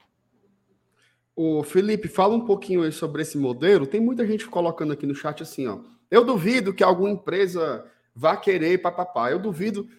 O 1.35 1.63
Felipe, 1.63 2.07
fala 2.07 2.35
um 2.35 2.45
pouquinho 2.45 2.83
aí 2.83 2.91
sobre 2.91 3.23
esse 3.23 3.37
modelo. 3.37 3.87
Tem 3.87 3.99
muita 3.99 4.25
gente 4.25 4.45
colocando 4.45 4.93
aqui 4.93 5.05
no 5.05 5.15
chat 5.15 5.41
assim, 5.41 5.67
ó. 5.67 5.79
Eu 6.14 6.23
duvido 6.23 6.76
que 6.76 6.84
alguma 6.84 7.10
empresa 7.10 7.90
vá 8.15 8.38
querer 8.38 8.77
papapá. 8.77 9.31
Eu 9.31 9.40
duvido. 9.40 9.90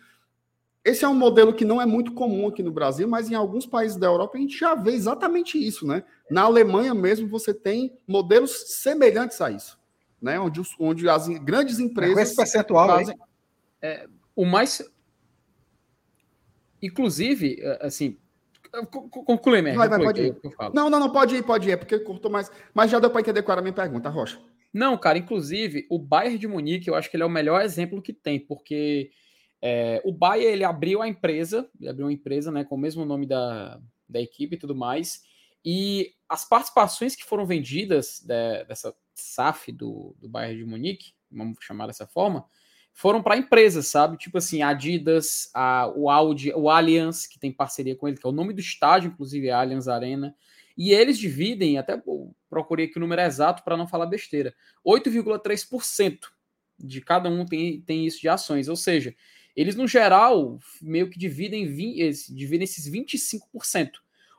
Esse 0.84 1.04
é 1.04 1.08
um 1.08 1.14
modelo 1.14 1.52
que 1.52 1.64
não 1.64 1.82
é 1.82 1.86
muito 1.86 2.14
comum 2.14 2.46
aqui 2.46 2.62
no 2.62 2.70
Brasil, 2.70 3.08
mas 3.08 3.32
em 3.32 3.34
alguns 3.34 3.66
países 3.66 3.96
da 3.96 4.06
Europa 4.06 4.38
a 4.38 4.40
gente 4.40 4.56
já 4.56 4.76
vê 4.76 4.92
exatamente 4.92 5.58
isso, 5.58 5.84
né? 5.84 6.04
Na 6.30 6.42
Alemanha 6.42 6.94
mesmo 6.94 7.26
você 7.26 7.52
tem 7.52 7.98
modelos 8.06 8.76
semelhantes 8.80 9.40
a 9.40 9.50
isso, 9.50 9.76
né? 10.22 10.38
Onde, 10.38 10.60
os, 10.60 10.76
onde 10.78 11.08
as 11.08 11.26
grandes 11.26 11.80
empresas. 11.80 12.14
Com 12.14 12.20
esse 12.20 12.36
percentual 12.36 12.86
fazem, 12.86 13.18
é, 13.82 14.06
o 14.36 14.44
mais. 14.44 14.88
Inclusive, 16.80 17.60
assim, 17.80 18.16
Conclui, 19.26 19.62
mesmo. 19.62 19.78
Vai, 19.78 19.88
vai, 19.88 20.00
pode 20.00 20.22
ir. 20.22 20.36
Não, 20.72 20.88
não, 20.88 21.00
não, 21.00 21.10
pode 21.10 21.34
ir, 21.34 21.42
pode 21.42 21.68
ir, 21.68 21.72
é 21.72 21.76
porque 21.76 21.98
cortou 21.98 22.30
mais. 22.30 22.52
Mas 22.72 22.90
já 22.90 23.00
deu 23.00 23.10
para 23.10 23.20
entender 23.20 23.42
qual 23.42 23.54
era 23.54 23.60
a 23.60 23.62
minha 23.62 23.72
pergunta, 23.72 24.08
Rocha. 24.08 24.38
Não, 24.74 24.98
cara, 24.98 25.16
inclusive, 25.16 25.86
o 25.88 26.00
Bayern 26.00 26.36
de 26.36 26.48
Munique, 26.48 26.88
eu 26.88 26.96
acho 26.96 27.08
que 27.08 27.16
ele 27.16 27.22
é 27.22 27.26
o 27.26 27.30
melhor 27.30 27.62
exemplo 27.62 28.02
que 28.02 28.12
tem, 28.12 28.40
porque 28.40 29.12
é, 29.62 30.02
o 30.04 30.12
Bayern, 30.12 30.52
ele 30.52 30.64
abriu 30.64 31.00
a 31.00 31.06
empresa, 31.06 31.70
ele 31.80 31.88
abriu 31.88 32.06
uma 32.06 32.12
empresa, 32.12 32.50
né, 32.50 32.64
com 32.64 32.74
o 32.74 32.78
mesmo 32.78 33.04
nome 33.04 33.24
da, 33.24 33.80
da 34.08 34.20
equipe 34.20 34.56
e 34.56 34.58
tudo 34.58 34.74
mais, 34.74 35.22
e 35.64 36.12
as 36.28 36.44
participações 36.44 37.14
que 37.14 37.24
foram 37.24 37.46
vendidas 37.46 38.20
de, 38.20 38.64
dessa 38.64 38.92
SAF 39.14 39.70
do, 39.70 40.16
do 40.18 40.28
Bayern 40.28 40.58
de 40.58 40.68
Munique, 40.68 41.14
vamos 41.30 41.56
chamar 41.60 41.86
dessa 41.86 42.08
forma, 42.08 42.44
foram 42.92 43.22
para 43.22 43.36
empresas, 43.36 43.86
sabe? 43.86 44.16
Tipo 44.16 44.38
assim, 44.38 44.62
Adidas, 44.62 45.50
a, 45.54 45.92
o 45.94 46.10
Audi, 46.10 46.52
o 46.52 46.68
Allianz, 46.68 47.28
que 47.28 47.38
tem 47.38 47.52
parceria 47.52 47.94
com 47.94 48.08
ele, 48.08 48.16
que 48.16 48.26
é 48.26 48.28
o 48.28 48.32
nome 48.32 48.52
do 48.52 48.60
estádio, 48.60 49.08
inclusive, 49.08 49.48
é 49.48 49.52
Allianz 49.52 49.86
Arena. 49.86 50.34
E 50.76 50.92
eles 50.92 51.18
dividem, 51.18 51.78
até 51.78 52.00
procurei 52.50 52.86
aqui 52.86 52.96
o 52.96 53.00
número 53.00 53.22
exato 53.22 53.62
para 53.62 53.76
não 53.76 53.86
falar 53.86 54.06
besteira, 54.06 54.54
8,3% 54.84 56.18
de 56.78 57.00
cada 57.00 57.28
um 57.28 57.46
tem, 57.46 57.80
tem 57.80 58.06
isso 58.06 58.20
de 58.20 58.28
ações. 58.28 58.68
Ou 58.68 58.76
seja, 58.76 59.14
eles, 59.54 59.76
no 59.76 59.86
geral, 59.86 60.58
meio 60.82 61.08
que 61.08 61.18
dividem, 61.18 61.64
dividem 61.66 62.64
esses 62.64 62.90
25%. 62.90 63.92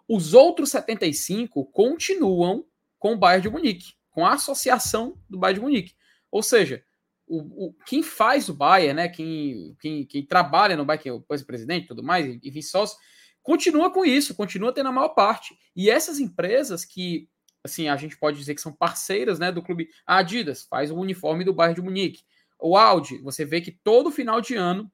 Os 0.07 0.33
outros 0.33 0.71
75% 0.71 1.49
continuam 1.71 2.65
com 2.99 3.13
o 3.13 3.17
Bayern 3.17 3.43
de 3.43 3.49
Munique, 3.49 3.93
com 4.11 4.25
a 4.25 4.33
associação 4.33 5.17
do 5.29 5.37
Bayern 5.37 5.59
de 5.59 5.65
Munique. 5.65 5.93
Ou 6.29 6.43
seja, 6.43 6.83
o, 7.27 7.67
o, 7.67 7.73
quem 7.85 8.03
faz 8.03 8.49
o 8.49 8.53
Bayern, 8.53 8.93
né, 8.93 9.07
quem, 9.07 9.75
quem, 9.79 10.05
quem 10.05 10.25
trabalha 10.25 10.75
no 10.75 10.85
Bayern, 10.85 11.01
que 11.03 11.09
é 11.09 11.13
o 11.13 11.21
presidente 11.21 11.85
e 11.85 11.87
tudo 11.87 12.03
mais, 12.03 12.37
enfim, 12.43 12.61
sócio, 12.61 12.97
continua 13.45 13.91
com 13.91 14.03
isso, 14.03 14.33
continua 14.33 14.73
tendo 14.73 14.89
a 14.89 14.91
maior 14.91 15.09
parte. 15.09 15.55
E 15.75 15.87
essas 15.87 16.19
empresas 16.19 16.83
que, 16.83 17.29
assim, 17.63 17.87
a 17.87 17.95
gente 17.95 18.17
pode 18.17 18.37
dizer 18.39 18.55
que 18.55 18.61
são 18.61 18.73
parceiras, 18.73 19.37
né, 19.37 19.51
do 19.51 19.61
clube, 19.61 19.87
a 20.05 20.17
Adidas 20.17 20.63
faz 20.63 20.89
o 20.89 20.95
uniforme 20.95 21.43
do 21.43 21.53
Bayern 21.53 21.75
de 21.75 21.81
Munique. 21.81 22.23
O 22.59 22.75
Audi, 22.75 23.19
você 23.19 23.45
vê 23.45 23.61
que 23.61 23.71
todo 23.71 24.09
final 24.09 24.41
de 24.41 24.55
ano, 24.55 24.91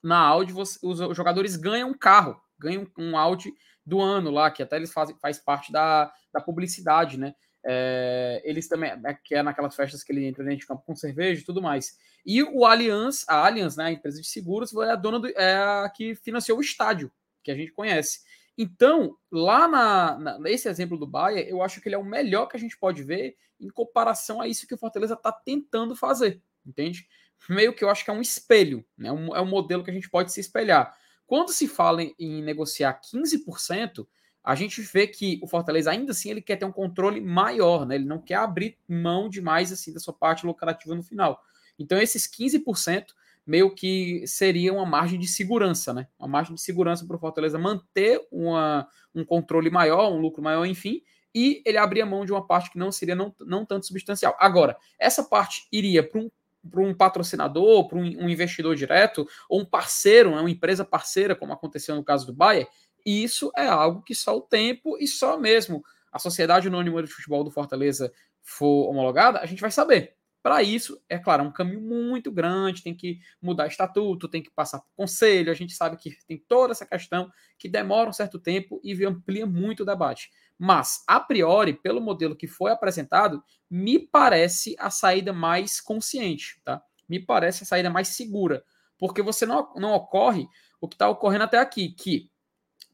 na 0.00 0.18
Audi, 0.18 0.52
você, 0.52 0.78
os, 0.80 1.00
os, 1.00 1.16
jogadores 1.16 1.56
ganham 1.56 1.90
um 1.90 1.98
carro, 1.98 2.40
ganham 2.56 2.86
um 2.96 3.18
Audi 3.18 3.52
do 3.84 4.00
ano 4.00 4.30
lá, 4.30 4.52
que 4.52 4.62
até 4.62 4.76
eles 4.76 4.92
fazem 4.92 5.16
faz 5.20 5.40
parte 5.40 5.72
da, 5.72 6.12
da 6.32 6.40
publicidade, 6.40 7.18
né? 7.18 7.34
É, 7.66 8.40
eles 8.44 8.68
também, 8.68 8.92
é, 9.04 9.14
que 9.14 9.34
é 9.34 9.42
naquelas 9.42 9.74
festas 9.74 10.04
que 10.04 10.12
ele 10.12 10.24
entra 10.24 10.44
dentro 10.44 10.60
de 10.60 10.66
campo 10.66 10.84
com 10.86 10.94
cerveja 10.94 11.42
e 11.42 11.44
tudo 11.44 11.60
mais. 11.60 11.98
E 12.24 12.40
o 12.40 12.64
Allianz, 12.64 13.24
a 13.28 13.44
Allianz, 13.44 13.76
né, 13.76 13.86
a 13.86 13.92
empresa 13.92 14.20
de 14.20 14.28
seguros, 14.28 14.72
é 14.76 14.92
a 14.92 14.96
dona 14.96 15.18
do, 15.18 15.28
é 15.28 15.56
a 15.56 15.90
que 15.92 16.14
financiou 16.14 16.58
o 16.58 16.62
estádio, 16.62 17.10
que 17.54 17.60
a 17.60 17.64
gente 17.64 17.72
conhece. 17.72 18.20
Então, 18.56 19.16
lá 19.30 19.66
na, 19.66 20.18
na, 20.18 20.38
nesse 20.38 20.68
exemplo 20.68 20.98
do 20.98 21.06
Bahia, 21.06 21.48
eu 21.48 21.62
acho 21.62 21.80
que 21.80 21.88
ele 21.88 21.94
é 21.94 21.98
o 21.98 22.04
melhor 22.04 22.46
que 22.46 22.56
a 22.56 22.60
gente 22.60 22.76
pode 22.78 23.02
ver 23.02 23.36
em 23.58 23.68
comparação 23.68 24.40
a 24.40 24.48
isso 24.48 24.66
que 24.66 24.74
o 24.74 24.78
Fortaleza 24.78 25.14
está 25.14 25.32
tentando 25.32 25.94
fazer, 25.96 26.42
entende? 26.64 27.06
Meio 27.48 27.72
que 27.72 27.82
eu 27.82 27.88
acho 27.88 28.04
que 28.04 28.10
é 28.10 28.12
um 28.12 28.20
espelho, 28.20 28.84
né? 28.96 29.10
Um, 29.10 29.34
é 29.34 29.40
um 29.40 29.46
modelo 29.46 29.82
que 29.82 29.90
a 29.90 29.94
gente 29.94 30.10
pode 30.10 30.32
se 30.32 30.40
espelhar. 30.40 30.94
Quando 31.26 31.52
se 31.52 31.66
fala 31.66 32.02
em, 32.02 32.14
em 32.18 32.42
negociar 32.42 33.00
15%, 33.00 34.06
a 34.42 34.54
gente 34.54 34.80
vê 34.82 35.06
que 35.06 35.38
o 35.42 35.46
Fortaleza 35.46 35.90
ainda 35.90 36.12
assim 36.12 36.30
ele 36.30 36.42
quer 36.42 36.56
ter 36.56 36.64
um 36.64 36.72
controle 36.72 37.20
maior, 37.20 37.86
né? 37.86 37.94
Ele 37.94 38.04
não 38.04 38.20
quer 38.20 38.36
abrir 38.36 38.78
mão 38.88 39.28
demais 39.28 39.72
assim 39.72 39.92
da 39.92 40.00
sua 40.00 40.14
parte 40.14 40.46
lucrativa 40.46 40.94
no 40.94 41.02
final. 41.02 41.42
Então 41.78 41.98
esses 41.98 42.26
15% 42.26 43.06
meio 43.46 43.74
que 43.74 44.26
seria 44.26 44.72
uma 44.72 44.86
margem 44.86 45.18
de 45.18 45.26
segurança, 45.26 45.92
né? 45.92 46.06
Uma 46.18 46.28
margem 46.28 46.54
de 46.54 46.60
segurança 46.60 47.06
para 47.06 47.16
o 47.16 47.18
Fortaleza 47.18 47.58
manter 47.58 48.20
uma, 48.30 48.86
um 49.14 49.24
controle 49.24 49.70
maior, 49.70 50.12
um 50.12 50.20
lucro 50.20 50.42
maior, 50.42 50.64
enfim, 50.64 51.02
e 51.34 51.62
ele 51.64 51.78
abrir 51.78 52.02
a 52.02 52.06
mão 52.06 52.24
de 52.24 52.32
uma 52.32 52.46
parte 52.46 52.70
que 52.70 52.78
não 52.78 52.92
seria 52.92 53.14
não, 53.14 53.34
não 53.40 53.64
tanto 53.64 53.86
substancial. 53.86 54.36
Agora, 54.38 54.76
essa 54.98 55.22
parte 55.22 55.66
iria 55.72 56.02
para 56.02 56.20
um 56.20 56.30
para 56.68 56.82
um 56.82 56.92
patrocinador, 56.92 57.88
para 57.88 57.96
um, 57.96 58.02
um, 58.02 58.28
investidor 58.28 58.76
direto, 58.76 59.26
ou 59.48 59.62
um 59.62 59.64
parceiro, 59.64 60.32
né, 60.32 60.40
uma 60.40 60.50
empresa 60.50 60.84
parceira, 60.84 61.34
como 61.34 61.54
aconteceu 61.54 61.94
no 61.94 62.04
caso 62.04 62.26
do 62.26 62.34
Bayern, 62.34 62.68
isso 63.04 63.50
é 63.56 63.66
algo 63.66 64.02
que 64.02 64.14
só 64.14 64.36
o 64.36 64.42
tempo 64.42 64.98
e 64.98 65.06
só 65.06 65.38
mesmo 65.38 65.82
a 66.12 66.18
Sociedade 66.18 66.68
Anônima 66.68 67.02
de 67.02 67.08
Futebol 67.08 67.42
do 67.42 67.50
Fortaleza 67.50 68.12
for 68.42 68.90
homologada, 68.90 69.38
a 69.38 69.46
gente 69.46 69.60
vai 69.60 69.70
saber. 69.70 70.16
Para 70.42 70.62
isso, 70.62 71.02
é 71.08 71.18
claro, 71.18 71.44
é 71.44 71.46
um 71.46 71.52
caminho 71.52 71.82
muito 71.82 72.32
grande, 72.32 72.82
tem 72.82 72.94
que 72.94 73.20
mudar 73.42 73.66
estatuto, 73.66 74.28
tem 74.28 74.42
que 74.42 74.50
passar 74.50 74.78
por 74.78 74.88
conselho, 74.96 75.52
a 75.52 75.54
gente 75.54 75.74
sabe 75.74 75.98
que 75.98 76.16
tem 76.26 76.38
toda 76.48 76.72
essa 76.72 76.86
questão 76.86 77.30
que 77.58 77.68
demora 77.68 78.08
um 78.08 78.12
certo 78.12 78.38
tempo 78.38 78.80
e 78.82 79.04
amplia 79.04 79.46
muito 79.46 79.82
o 79.82 79.86
debate. 79.86 80.30
Mas, 80.58 81.04
a 81.06 81.20
priori, 81.20 81.74
pelo 81.74 82.00
modelo 82.00 82.34
que 82.34 82.46
foi 82.46 82.70
apresentado, 82.70 83.42
me 83.68 83.98
parece 83.98 84.74
a 84.78 84.90
saída 84.90 85.32
mais 85.32 85.80
consciente, 85.80 86.60
tá? 86.64 86.82
Me 87.06 87.18
parece 87.18 87.64
a 87.64 87.66
saída 87.66 87.90
mais 87.90 88.08
segura, 88.08 88.64
porque 88.98 89.20
você 89.20 89.44
não, 89.44 89.72
não 89.76 89.92
ocorre 89.92 90.46
o 90.80 90.88
que 90.88 90.94
está 90.94 91.08
ocorrendo 91.08 91.44
até 91.44 91.58
aqui, 91.58 91.90
que 91.90 92.30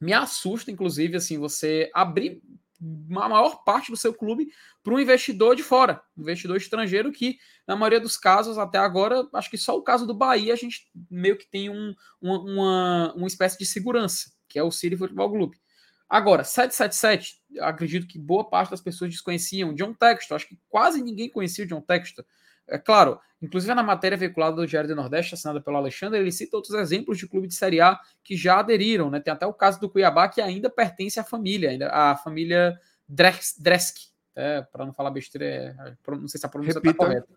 me 0.00 0.12
assusta, 0.12 0.70
inclusive, 0.70 1.16
assim, 1.16 1.38
você 1.38 1.90
abrir 1.94 2.42
a 2.80 3.28
maior 3.28 3.64
parte 3.64 3.90
do 3.90 3.96
seu 3.96 4.12
clube 4.12 4.48
para 4.82 4.94
um 4.94 5.00
investidor 5.00 5.56
de 5.56 5.62
fora, 5.62 6.02
um 6.16 6.22
investidor 6.22 6.56
estrangeiro 6.56 7.10
que, 7.10 7.38
na 7.66 7.76
maioria 7.76 8.00
dos 8.00 8.16
casos, 8.16 8.58
até 8.58 8.78
agora, 8.78 9.26
acho 9.34 9.50
que 9.50 9.58
só 9.58 9.76
o 9.76 9.82
caso 9.82 10.06
do 10.06 10.14
Bahia 10.14 10.52
a 10.52 10.56
gente 10.56 10.90
meio 11.10 11.36
que 11.36 11.48
tem 11.48 11.70
um, 11.70 11.94
uma, 12.20 13.14
uma 13.14 13.26
espécie 13.26 13.58
de 13.58 13.66
segurança, 13.66 14.30
que 14.48 14.58
é 14.58 14.62
o 14.62 14.70
City 14.70 14.96
Futebol 14.96 15.30
Clube. 15.30 15.60
Agora, 16.08 16.44
777, 16.44 17.42
acredito 17.60 18.06
que 18.06 18.18
boa 18.18 18.48
parte 18.48 18.70
das 18.70 18.80
pessoas 18.80 19.10
desconheciam 19.10 19.74
John 19.74 19.92
Textor, 19.92 20.36
acho 20.36 20.48
que 20.48 20.58
quase 20.68 21.02
ninguém 21.02 21.28
conhecia 21.28 21.64
o 21.64 21.68
John 21.68 21.80
Textor. 21.80 22.24
É 22.68 22.78
claro, 22.78 23.20
inclusive 23.40 23.72
na 23.74 23.82
matéria 23.82 24.18
veiculada 24.18 24.56
do 24.56 24.66
Diário 24.66 24.88
do 24.88 24.96
Nordeste, 24.96 25.34
assinada 25.34 25.60
pelo 25.60 25.76
Alexandre, 25.76 26.18
ele 26.18 26.32
cita 26.32 26.56
outros 26.56 26.74
exemplos 26.74 27.18
de 27.18 27.28
clube 27.28 27.46
de 27.46 27.54
Série 27.54 27.80
A 27.80 27.98
que 28.22 28.36
já 28.36 28.58
aderiram, 28.58 29.10
né? 29.10 29.20
Tem 29.20 29.32
até 29.32 29.46
o 29.46 29.54
caso 29.54 29.80
do 29.80 29.88
Cuiabá, 29.88 30.28
que 30.28 30.40
ainda 30.40 30.68
pertence 30.68 31.20
à 31.20 31.24
família, 31.24 31.70
ainda 31.70 31.88
a 31.90 32.16
família 32.16 32.78
Dresk, 33.08 34.08
é, 34.34 34.62
para 34.62 34.84
não 34.84 34.92
falar 34.92 35.10
besteira, 35.10 35.46
é, 35.46 35.96
não 36.08 36.28
sei 36.28 36.40
se 36.40 36.46
a 36.46 36.48
pronúncia 36.48 36.78
está 36.78 36.94
correta. 36.94 37.28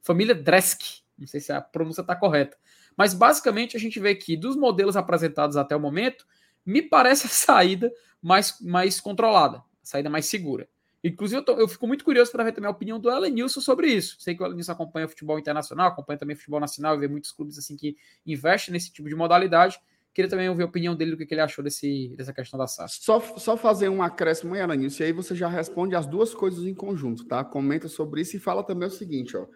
Família 0.00 0.34
Dresk, 0.34 1.02
não 1.16 1.26
sei 1.26 1.40
se 1.40 1.52
a 1.52 1.60
pronúncia 1.60 2.00
está 2.00 2.16
correta. 2.16 2.56
Mas 2.96 3.14
basicamente 3.14 3.76
a 3.76 3.80
gente 3.80 3.98
vê 4.00 4.14
que 4.14 4.36
dos 4.36 4.56
modelos 4.56 4.96
apresentados 4.96 5.56
até 5.56 5.74
o 5.76 5.80
momento, 5.80 6.26
me 6.64 6.82
parece 6.82 7.26
a 7.26 7.30
saída 7.30 7.90
mais, 8.20 8.60
mais 8.60 9.00
controlada, 9.00 9.58
a 9.58 9.62
saída 9.82 10.10
mais 10.10 10.26
segura. 10.26 10.68
Inclusive, 11.04 11.40
eu, 11.40 11.44
tô, 11.44 11.52
eu 11.54 11.66
fico 11.66 11.86
muito 11.86 12.04
curioso 12.04 12.30
para 12.30 12.44
ver 12.44 12.52
também 12.52 12.68
a 12.68 12.70
opinião 12.70 13.00
do 13.00 13.10
Elenilson 13.10 13.60
sobre 13.60 13.88
isso. 13.88 14.16
Sei 14.20 14.36
que 14.36 14.42
o 14.42 14.46
Elenilson 14.46 14.72
acompanha 14.72 15.08
futebol 15.08 15.38
internacional, 15.38 15.88
acompanha 15.88 16.18
também 16.18 16.36
futebol 16.36 16.60
nacional, 16.60 16.98
vê 16.98 17.08
muitos 17.08 17.32
clubes 17.32 17.58
assim 17.58 17.76
que 17.76 17.96
investem 18.24 18.72
nesse 18.72 18.92
tipo 18.92 19.08
de 19.08 19.14
modalidade. 19.16 19.80
Queria 20.14 20.30
também 20.30 20.48
ouvir 20.48 20.62
a 20.62 20.66
opinião 20.66 20.94
dele 20.94 21.12
do 21.12 21.16
que, 21.16 21.26
que 21.26 21.34
ele 21.34 21.40
achou 21.40 21.64
desse, 21.64 22.14
dessa 22.16 22.32
questão 22.32 22.58
da 22.58 22.66
SAF. 22.66 22.98
Só, 23.00 23.20
só 23.38 23.56
fazer 23.56 23.88
um 23.88 24.02
acréscimo 24.02 24.54
aí, 24.54 24.60
Elenilson, 24.60 25.02
e 25.02 25.06
aí 25.06 25.12
você 25.12 25.34
já 25.34 25.48
responde 25.48 25.96
as 25.96 26.06
duas 26.06 26.34
coisas 26.34 26.64
em 26.64 26.74
conjunto, 26.74 27.24
tá? 27.24 27.42
Comenta 27.42 27.88
sobre 27.88 28.20
isso 28.20 28.36
e 28.36 28.40
fala 28.40 28.62
também 28.62 28.86
o 28.86 28.90
seguinte, 28.90 29.36
ó. 29.36 29.46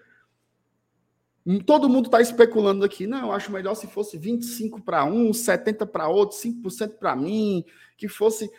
Todo 1.64 1.88
mundo 1.88 2.06
está 2.06 2.20
especulando 2.20 2.84
aqui. 2.84 3.06
Não, 3.06 3.26
eu 3.26 3.32
acho 3.32 3.52
melhor 3.52 3.76
se 3.76 3.86
fosse 3.86 4.18
25 4.18 4.82
para 4.82 5.04
um, 5.04 5.32
70 5.32 5.86
para 5.86 6.08
outro, 6.08 6.36
5% 6.36 6.94
para 6.98 7.14
mim, 7.14 7.64
que 7.96 8.08
fosse 8.08 8.50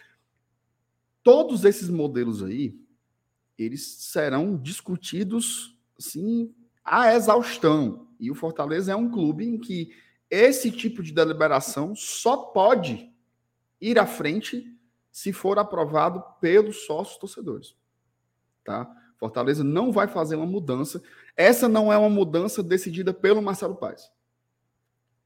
todos 1.28 1.66
esses 1.66 1.90
modelos 1.90 2.42
aí, 2.42 2.80
eles 3.58 3.86
serão 3.86 4.56
discutidos 4.56 5.78
assim 6.00 6.56
a 6.86 7.14
exaustão. 7.14 8.08
E 8.18 8.32
o 8.32 8.34
Fortaleza 8.34 8.94
é 8.94 8.96
um 8.96 9.12
clube 9.12 9.46
em 9.46 9.58
que 9.58 9.94
esse 10.30 10.72
tipo 10.72 11.04
de 11.04 11.12
deliberação 11.12 11.94
só 11.98 12.38
pode 12.38 13.12
ir 13.82 14.00
à 14.00 14.06
frente 14.06 14.74
se 15.12 15.34
for 15.34 15.60
aprovado 15.60 16.24
pelos 16.40 16.86
sócios 16.86 17.18
torcedores. 17.18 17.76
Tá? 18.64 18.90
Fortaleza 19.18 19.66
não 19.66 19.92
vai 19.92 20.08
fazer 20.08 20.38
uma 20.38 20.46
mudança. 20.46 21.04
Essa 21.36 21.68
não 21.68 21.92
é 21.92 21.98
uma 21.98 22.10
mudança 22.10 22.64
decidida 22.64 23.14
pelo 23.14 23.42
Marcelo 23.42 23.76
Paes. 23.76 24.10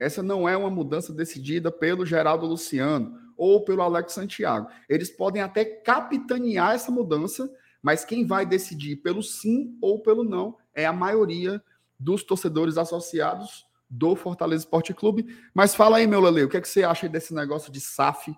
Essa 0.01 0.23
não 0.23 0.49
é 0.49 0.57
uma 0.57 0.71
mudança 0.71 1.13
decidida 1.13 1.71
pelo 1.71 2.07
Geraldo 2.07 2.47
Luciano 2.47 3.19
ou 3.37 3.63
pelo 3.63 3.83
Alex 3.83 4.13
Santiago. 4.13 4.67
Eles 4.89 5.11
podem 5.11 5.43
até 5.43 5.63
capitanear 5.63 6.73
essa 6.73 6.91
mudança, 6.91 7.47
mas 7.83 8.03
quem 8.03 8.25
vai 8.25 8.43
decidir 8.43 8.95
pelo 8.95 9.21
sim 9.21 9.77
ou 9.79 10.01
pelo 10.01 10.23
não 10.23 10.57
é 10.73 10.87
a 10.87 10.91
maioria 10.91 11.63
dos 11.99 12.23
torcedores 12.23 12.79
associados 12.79 13.67
do 13.87 14.15
Fortaleza 14.15 14.63
Esporte 14.63 14.91
Clube. 14.91 15.37
Mas 15.53 15.75
fala 15.75 15.97
aí, 15.97 16.07
meu 16.07 16.19
Lele, 16.19 16.45
o 16.45 16.49
que, 16.49 16.57
é 16.57 16.61
que 16.61 16.67
você 16.67 16.83
acha 16.83 17.07
desse 17.07 17.31
negócio 17.31 17.71
de 17.71 17.79
SAF 17.79 18.35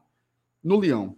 no 0.62 0.78
Leão? 0.78 1.16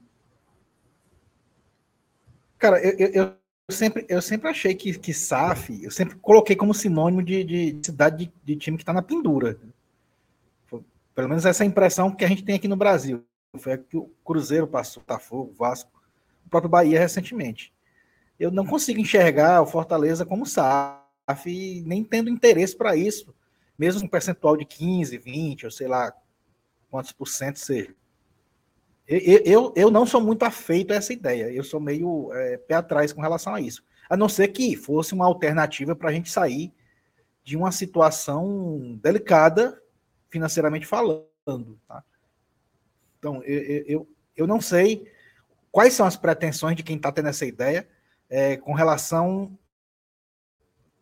Cara, 2.60 2.80
eu, 2.86 2.96
eu, 3.00 3.24
eu, 3.24 3.36
sempre, 3.72 4.06
eu 4.08 4.22
sempre 4.22 4.48
achei 4.48 4.76
que, 4.76 4.96
que 5.00 5.12
SAF, 5.12 5.84
eu 5.84 5.90
sempre 5.90 6.16
coloquei 6.18 6.56
como 6.56 6.72
sinônimo 6.72 7.24
de, 7.24 7.44
de 7.44 7.80
cidade 7.84 8.28
de, 8.28 8.34
de 8.44 8.56
time 8.58 8.78
que 8.78 8.84
está 8.84 8.94
na 8.94 9.02
pendura. 9.02 9.60
Pelo 11.16 11.30
menos 11.30 11.46
essa 11.46 11.64
é 11.64 11.68
impressão 11.68 12.14
que 12.14 12.26
a 12.26 12.28
gente 12.28 12.44
tem 12.44 12.56
aqui 12.56 12.68
no 12.68 12.76
Brasil. 12.76 13.26
Foi 13.58 13.72
a 13.72 13.78
que 13.78 13.96
o 13.96 14.12
Cruzeiro 14.24 14.68
passou, 14.68 15.02
Botafogo, 15.02 15.56
Vasco, 15.58 15.90
o 16.46 16.50
próprio 16.50 16.70
Bahia 16.70 17.00
recentemente. 17.00 17.74
Eu 18.38 18.52
não 18.52 18.66
consigo 18.66 19.00
enxergar 19.00 19.62
o 19.62 19.66
Fortaleza 19.66 20.26
como 20.26 20.46
SAF, 20.46 21.82
nem 21.86 22.04
tendo 22.04 22.30
interesse 22.30 22.76
para 22.76 22.98
isso, 22.98 23.34
mesmo 23.80 24.04
um 24.04 24.10
percentual 24.10 24.58
de 24.58 24.66
15, 24.66 25.18
20, 25.18 25.66
ou 25.66 25.72
sei 25.72 25.88
lá 25.88 26.14
quantos 26.92 27.14
por 27.14 27.28
cento 27.28 27.60
seja. 27.60 27.96
Eu, 29.08 29.42
eu, 29.46 29.74
eu 29.76 29.92
não 29.92 30.06
sou 30.06 30.20
muito 30.20 30.44
afeito 30.44 30.92
a 30.92 30.98
essa 30.98 31.14
ideia, 31.14 31.50
eu 31.50 31.64
sou 31.64 31.80
meio 31.80 32.34
é, 32.34 32.58
pé 32.58 32.76
atrás 32.76 33.14
com 33.14 33.22
relação 33.22 33.54
a 33.54 33.62
isso. 33.62 33.84
A 34.10 34.18
não 34.18 34.28
ser 34.28 34.50
que 34.50 34.76
fosse 34.76 35.14
uma 35.14 35.26
alternativa 35.26 35.96
para 35.96 36.10
a 36.10 36.14
gente 36.14 36.30
sair 36.30 36.74
de 37.44 37.56
uma 37.56 37.72
situação 37.72 39.00
delicada, 39.02 39.80
financeiramente 40.36 40.86
falando. 40.86 41.80
Tá? 41.88 42.04
Então, 43.18 43.42
eu, 43.44 43.86
eu, 43.88 44.16
eu 44.36 44.46
não 44.46 44.60
sei 44.60 45.10
quais 45.72 45.94
são 45.94 46.06
as 46.06 46.18
pretensões 46.18 46.76
de 46.76 46.84
quem 46.84 46.98
está 46.98 47.10
tendo 47.10 47.30
essa 47.30 47.46
ideia 47.46 47.88
é, 48.30 48.58
com 48.58 48.74
relação, 48.74 49.58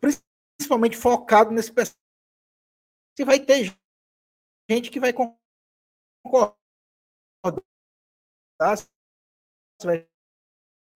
principalmente 0.00 0.96
focado 0.96 1.50
nesse 1.50 1.72
pessoal. 1.72 1.98
Se 3.18 3.24
vai 3.24 3.40
ter 3.40 3.76
gente 4.70 4.88
que 4.88 5.00
vai 5.00 5.12
concordar, 5.12 6.56
se 8.78 8.86
vai 9.84 10.06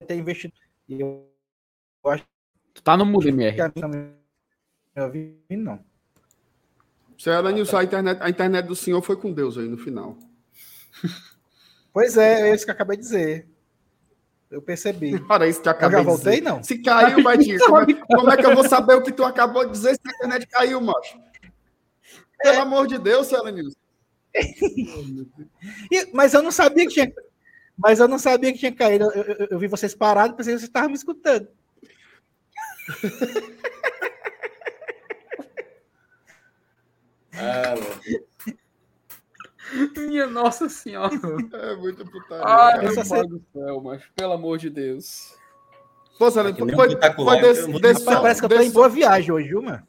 ter 0.07 0.15
investido. 0.15 0.55
Eu 0.89 1.29
acho 2.05 2.25
tu 2.73 2.83
tá 2.83 2.97
no 2.97 3.05
mudo, 3.05 3.29
MR. 3.29 3.57
Não. 5.51 5.88
Senhora 7.19 7.51
Nilson, 7.51 7.77
a 7.77 7.85
internet, 7.85 8.19
a 8.23 8.31
internet 8.31 8.67
do 8.67 8.77
senhor 8.77 9.03
foi 9.03 9.17
com 9.17 9.33
Deus 9.33 9.59
aí 9.59 9.69
no 9.69 9.77
final. 9.77 10.17
Pois 11.91 12.17
é, 12.17 12.51
é 12.51 12.55
isso 12.55 12.65
que 12.65 12.71
eu 12.71 12.75
acabei 12.75 12.97
de 12.97 13.03
dizer. 13.03 13.49
Eu 14.49 14.63
percebi. 14.63 15.21
Ora, 15.29 15.49
isso 15.49 15.61
que 15.61 15.67
eu 15.67 15.73
acabei 15.73 15.99
eu 15.99 16.05
já 16.05 16.09
voltei, 16.09 16.41
não? 16.41 16.63
Se 16.63 16.79
caiu, 16.81 17.25
Badinho, 17.25 17.59
como, 17.67 17.79
é, 17.79 17.95
como 17.95 18.31
é 18.31 18.37
que 18.37 18.47
eu 18.47 18.55
vou 18.55 18.69
saber 18.69 18.95
o 18.95 19.03
que 19.03 19.11
tu 19.11 19.25
acabou 19.25 19.65
de 19.65 19.73
dizer 19.73 19.95
se 19.95 20.01
a 20.07 20.11
internet 20.11 20.47
caiu, 20.47 20.81
macho? 20.81 21.19
Pelo 22.41 22.59
é. 22.59 22.61
amor 22.61 22.87
de 22.87 22.99
Deus, 22.99 23.27
Céu 23.27 23.43
mas 26.13 26.35
eu 26.35 26.43
não 26.43 26.53
sabia 26.53 26.87
que 26.87 26.93
tinha. 26.93 27.13
Mas 27.77 27.99
eu 27.99 28.07
não 28.07 28.19
sabia 28.19 28.53
que 28.53 28.59
tinha 28.61 28.73
caído. 28.73 29.11
Eu, 29.11 29.23
eu, 29.23 29.49
eu 29.51 29.59
vi 29.59 29.67
vocês 29.67 29.95
parados, 29.95 30.37
pensei 30.37 30.53
que 30.53 30.61
vocês 30.61 30.69
estavam 30.69 30.91
me 30.91 30.95
escutando. 30.95 31.49
Ah, 37.41 37.75
minha 39.97 40.27
nossa 40.27 40.69
senhora. 40.69 41.15
É 41.53 41.77
muito 41.77 42.05
putaria. 42.11 42.45
Ai, 42.45 42.79
meu 42.81 42.95
pai 42.95 43.27
do 43.27 43.43
céu, 43.53 43.81
mas 43.83 44.03
pelo 44.15 44.33
amor 44.33 44.59
de 44.59 44.71
Deus. 44.71 45.35
Pô, 46.19 46.31
Salim, 46.31 46.51
é 46.51 46.75
foi, 46.75 47.15
foi 47.15 47.41
desse, 47.41 47.81
desse, 47.81 48.05
Parece 48.05 48.41
que 48.41 48.47
eu 48.47 48.49
tô 48.49 48.57
desse... 48.57 48.71
em 48.71 48.73
boa 48.73 48.89
viagem 48.89 49.31
hoje, 49.31 49.49
viu, 49.49 49.63
mano? 49.63 49.87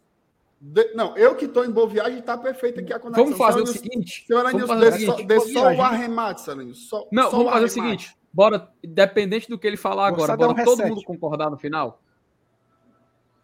De, 0.61 0.93
não, 0.93 1.17
eu 1.17 1.35
que 1.35 1.45
estou 1.45 1.65
em 1.65 1.71
boa 1.71 1.87
viagem, 1.87 2.21
tá 2.21 2.37
perfeito 2.37 2.81
aqui 2.81 2.93
a 2.93 2.99
conexão. 2.99 3.23
Vamos 3.23 3.37
fazer 3.37 3.61
o 3.61 3.67
seguinte. 3.67 4.25
Senhora 4.27 4.51
vamos 4.51 4.67
fazer 4.67 4.89
o 4.89 4.91
seguinte. 4.91 5.23
Dê 5.23 5.39
só 5.39 5.73
o 5.73 5.81
arremate, 5.81 6.41
Salim. 6.41 6.73
Só, 6.73 7.07
não, 7.11 7.31
só 7.31 7.37
vamos 7.37 7.53
fazer 7.53 7.65
o 7.65 7.69
seguinte. 7.69 8.17
Bora, 8.31 8.69
independente 8.83 9.49
do 9.49 9.57
que 9.57 9.65
ele 9.65 9.77
falar 9.77 10.07
agora, 10.07 10.37
bora 10.37 10.51
um 10.51 10.63
todo 10.63 10.85
mundo 10.85 11.01
concordar 11.03 11.49
no 11.49 11.57
final? 11.57 12.01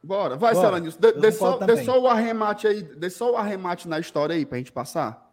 Bora, 0.06 0.38
vai, 0.38 0.54
Salanilson. 0.54 1.00
Dê, 1.00 1.14
dê, 1.14 1.32
só, 1.32 1.58
dê 1.58 1.84
só 1.84 2.00
o 2.00 2.08
arremate 2.08 2.68
aí, 2.68 2.84
dê 2.84 3.10
só 3.10 3.32
o 3.32 3.38
arremate 3.38 3.88
na 3.88 4.00
história 4.00 4.36
aí 4.36 4.46
pra 4.46 4.60
gente 4.60 4.72
passar. 4.72 5.32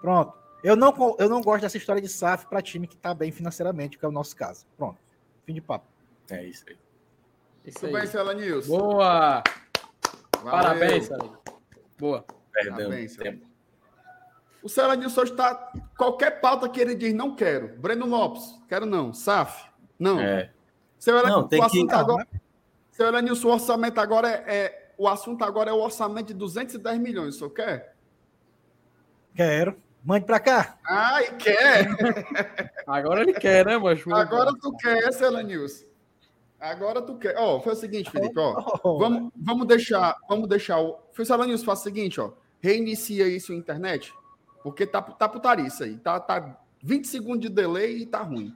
Pronto. 0.00 0.32
Eu 0.64 0.74
não, 0.74 1.16
eu 1.18 1.28
não 1.28 1.42
gosto 1.42 1.60
dessa 1.60 1.76
história 1.76 2.00
de 2.00 2.08
SAF 2.08 2.46
para 2.46 2.62
time 2.62 2.86
que 2.86 2.94
está 2.94 3.12
bem 3.12 3.30
financeiramente, 3.30 3.98
que 3.98 4.04
é 4.04 4.08
o 4.08 4.12
nosso 4.12 4.34
caso. 4.34 4.64
Pronto. 4.78 4.98
Fim 5.44 5.52
de 5.52 5.60
papo. 5.60 5.84
É 6.30 6.42
isso 6.42 6.64
aí. 6.68 6.78
Isso 7.66 7.80
Tudo 7.80 7.88
aí. 7.88 8.02
bem, 8.02 8.06
Cela 8.06 8.32
News. 8.32 8.66
Boa! 8.66 9.42
Valeu. 10.42 10.50
Parabéns, 10.50 11.06
Cela. 11.06 11.38
Boa. 11.98 12.24
Perdão. 12.50 12.90
tempo. 13.18 13.46
O 14.62 14.70
Cela 14.70 14.96
News 14.96 15.16
hoje 15.18 15.32
está. 15.32 15.70
Qualquer 15.98 16.40
pauta 16.40 16.66
que 16.66 16.80
ele 16.80 16.94
diz, 16.94 17.12
não 17.12 17.36
quero. 17.36 17.78
Breno 17.78 18.06
Lopes, 18.06 18.58
quero 18.70 18.86
não. 18.86 19.12
SAF, 19.12 19.68
não. 19.98 20.18
É. 20.18 20.50
Seu 20.98 21.22
não, 21.26 21.46
tem 21.46 21.60
o 21.60 21.64
assunto 21.64 21.88
que... 21.88 21.94
agora. 21.94 22.26
Seu 23.00 23.08
Elenilson, 23.08 23.48
o 23.48 23.52
orçamento 23.52 23.98
agora 23.98 24.28
é, 24.28 24.56
é, 24.56 24.92
O 24.98 25.08
assunto 25.08 25.42
agora 25.42 25.70
é 25.70 25.72
o 25.72 25.80
orçamento 25.80 26.26
de 26.26 26.34
210 26.34 27.00
milhões. 27.00 27.34
O 27.34 27.38
senhor 27.38 27.50
quer? 27.50 27.96
Quero. 29.34 29.74
Mande 30.04 30.26
pra 30.26 30.38
cá. 30.38 30.78
Ai, 30.84 31.34
quer. 31.38 31.88
Agora 32.86 33.22
ele 33.22 33.32
quer, 33.32 33.64
né, 33.64 33.78
macho? 33.78 34.14
Agora 34.14 34.52
tu 34.60 34.76
quer, 34.76 35.10
News. 35.44 35.86
Agora 36.58 37.00
tu 37.00 37.16
quer. 37.16 37.36
Ó, 37.38 37.56
oh, 37.56 37.60
foi 37.60 37.72
o 37.72 37.76
seguinte, 37.76 38.10
Felipe, 38.10 38.38
ó. 38.38 38.80
Oh, 38.82 38.98
vamos, 38.98 39.32
vamos 39.34 39.66
deixar, 39.66 40.14
vamos 40.28 40.46
deixar 40.46 40.78
o. 40.78 40.98
Foi 41.12 41.24
News, 41.46 41.64
faz 41.64 41.80
o 41.80 41.82
seguinte, 41.82 42.20
ó. 42.20 42.32
Reinicia 42.60 43.26
isso 43.26 43.52
a 43.52 43.56
internet, 43.56 44.12
porque 44.62 44.86
tá, 44.86 45.00
tá 45.00 45.26
putaria 45.26 45.66
isso 45.66 45.82
aí. 45.84 45.96
Tá, 45.96 46.20
tá 46.20 46.58
20 46.82 47.08
segundos 47.08 47.40
de 47.40 47.48
delay 47.48 48.02
e 48.02 48.06
tá 48.06 48.20
ruim. 48.20 48.54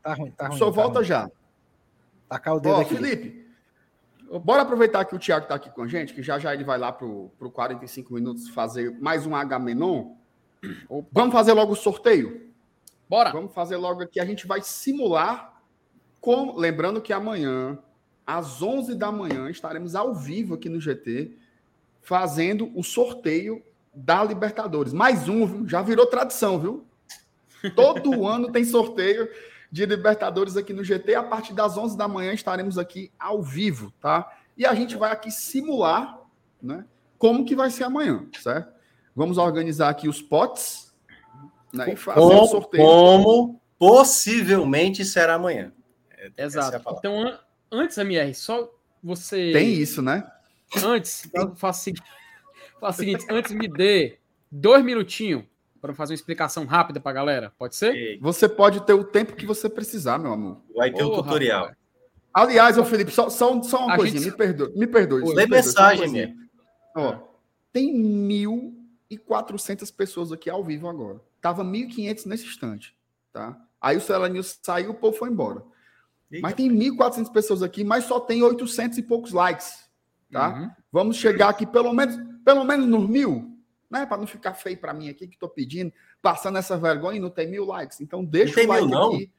Tá 0.00 0.14
ruim, 0.14 0.30
tá 0.30 0.46
ruim. 0.46 0.58
Só 0.58 0.66
tá 0.66 0.70
volta 0.70 0.98
ruim. 1.00 1.08
já. 1.08 1.28
Tacar 2.28 2.54
o 2.54 2.60
dedo 2.60 2.74
Ó, 2.74 2.80
aqui. 2.82 2.94
Felipe, 2.94 3.49
bora 4.38 4.62
aproveitar 4.62 5.04
que 5.04 5.14
o 5.14 5.18
Thiago 5.18 5.46
tá 5.46 5.56
aqui 5.56 5.70
com 5.70 5.82
a 5.82 5.88
gente, 5.88 6.14
que 6.14 6.22
já 6.22 6.38
já 6.38 6.54
ele 6.54 6.62
vai 6.62 6.78
lá 6.78 6.92
pro, 6.92 7.32
pro 7.38 7.50
45 7.50 8.14
minutos 8.14 8.48
fazer 8.48 8.96
mais 9.00 9.26
um 9.26 9.34
H 9.34 9.58
Menon. 9.58 10.14
Vamos 11.10 11.32
fazer 11.32 11.52
logo 11.52 11.72
o 11.72 11.76
sorteio? 11.76 12.48
Bora. 13.08 13.32
Vamos 13.32 13.52
fazer 13.52 13.76
logo 13.76 14.02
aqui. 14.02 14.20
A 14.20 14.24
gente 14.24 14.46
vai 14.46 14.60
simular, 14.62 15.60
com, 16.20 16.56
lembrando 16.56 17.00
que 17.00 17.12
amanhã, 17.12 17.76
às 18.24 18.62
11 18.62 18.94
da 18.94 19.10
manhã, 19.10 19.50
estaremos 19.50 19.96
ao 19.96 20.14
vivo 20.14 20.54
aqui 20.54 20.68
no 20.68 20.80
GT, 20.80 21.36
fazendo 22.00 22.70
o 22.78 22.84
sorteio 22.84 23.62
da 23.92 24.22
Libertadores. 24.22 24.92
Mais 24.92 25.28
um, 25.28 25.44
viu? 25.44 25.68
já 25.68 25.82
virou 25.82 26.06
tradição, 26.06 26.58
viu? 26.60 26.84
Todo 27.74 28.24
ano 28.28 28.52
tem 28.52 28.64
sorteio 28.64 29.28
de 29.70 29.86
Libertadores 29.86 30.56
aqui 30.56 30.72
no 30.72 30.84
GT. 30.84 31.14
A 31.14 31.22
partir 31.22 31.52
das 31.52 31.76
11 31.76 31.96
da 31.96 32.08
manhã 32.08 32.32
estaremos 32.32 32.78
aqui 32.78 33.12
ao 33.18 33.42
vivo, 33.42 33.92
tá? 34.00 34.30
E 34.56 34.66
a 34.66 34.74
gente 34.74 34.96
vai 34.96 35.12
aqui 35.12 35.30
simular, 35.30 36.20
né? 36.62 36.84
Como 37.16 37.44
que 37.44 37.54
vai 37.54 37.70
ser 37.70 37.84
amanhã, 37.84 38.26
certo? 38.40 38.72
Vamos 39.14 39.38
organizar 39.38 39.90
aqui 39.90 40.08
os 40.08 40.22
potes 40.22 40.94
né, 41.72 41.92
e 41.92 41.96
fazer 41.96 42.20
como, 42.20 42.42
o 42.42 42.46
sorteio. 42.46 42.84
Como 42.84 43.60
possivelmente 43.78 45.04
será 45.04 45.34
amanhã. 45.34 45.72
É, 46.10 46.44
Exato. 46.44 46.76
É 46.76 46.92
então, 46.98 47.22
an 47.22 47.38
antes, 47.70 47.98
MR, 47.98 48.34
só 48.34 48.70
você. 49.02 49.52
Tem 49.52 49.72
isso, 49.74 50.02
né? 50.02 50.28
Antes, 50.84 51.28
faço 51.56 51.90
o 52.80 52.92
seguinte: 52.92 53.26
antes 53.28 53.52
me 53.52 53.68
dê 53.68 54.18
dois 54.50 54.84
minutinhos 54.84 55.44
para 55.80 55.94
fazer 55.94 56.12
uma 56.12 56.16
explicação 56.16 56.64
rápida 56.64 57.00
para 57.00 57.10
a 57.10 57.14
galera. 57.14 57.52
Pode 57.58 57.74
ser? 57.74 58.18
Você 58.20 58.48
pode 58.48 58.80
ter 58.82 58.92
o 58.92 59.04
tempo 59.04 59.34
que 59.34 59.46
você 59.46 59.68
precisar, 59.68 60.18
meu 60.18 60.32
amor. 60.32 60.60
Vai 60.74 60.92
ter 60.92 61.02
o 61.02 61.10
tutorial. 61.10 61.62
Rapaz. 61.62 61.80
Aliás, 62.32 62.78
ô 62.78 62.84
Felipe, 62.84 63.10
só, 63.10 63.28
só, 63.28 63.60
só 63.62 63.84
uma 63.84 63.94
a 63.94 63.96
coisinha, 63.96 64.22
gente... 64.22 64.32
me 64.32 64.36
perdoe. 64.36 64.72
Me 64.76 64.86
perdoe. 64.86 65.34
Lê 65.34 65.46
mensagem, 65.46 66.08
minha. 66.08 66.34
Ó, 66.94 67.18
tem 67.72 67.92
1.400 67.92 69.92
pessoas 69.94 70.30
aqui 70.30 70.48
ao 70.48 70.62
vivo 70.62 70.88
agora. 70.88 71.20
Tava 71.40 71.64
1.500 71.64 72.26
nesse 72.26 72.46
instante, 72.46 72.94
tá? 73.32 73.58
Aí 73.80 73.96
o 73.96 74.00
Celanil 74.00 74.42
saiu, 74.42 74.90
o 74.90 74.94
povo 74.94 75.16
foi 75.16 75.30
embora. 75.30 75.62
Eita. 76.30 76.46
Mas 76.46 76.54
tem 76.54 76.70
1.400 76.70 77.32
pessoas 77.32 77.62
aqui, 77.62 77.82
mas 77.82 78.04
só 78.04 78.20
tem 78.20 78.42
800 78.42 78.98
e 78.98 79.02
poucos 79.02 79.32
likes, 79.32 79.88
tá? 80.30 80.50
Uhum. 80.50 80.70
Vamos 80.92 81.16
chegar 81.16 81.48
aqui 81.48 81.66
pelo 81.66 81.92
menos, 81.92 82.16
pelo 82.44 82.64
menos 82.64 82.86
nos 82.86 83.08
mil, 83.08 83.58
né? 83.90 84.06
Para 84.06 84.18
não 84.18 84.26
ficar 84.26 84.54
feio 84.54 84.78
para 84.78 84.94
mim 84.94 85.08
aqui 85.08 85.26
que 85.26 85.34
estou 85.34 85.48
pedindo, 85.48 85.92
passando 86.22 86.58
essa 86.58 86.78
vergonha 86.78 87.18
e 87.18 87.20
não 87.20 87.30
tem 87.30 87.48
mil 87.48 87.64
likes. 87.64 88.00
Então 88.00 88.24
deixa 88.24 88.60
o 88.60 88.66
like 88.66 88.86
mil, 88.86 88.90
não? 88.90 89.14
aqui. 89.14 89.32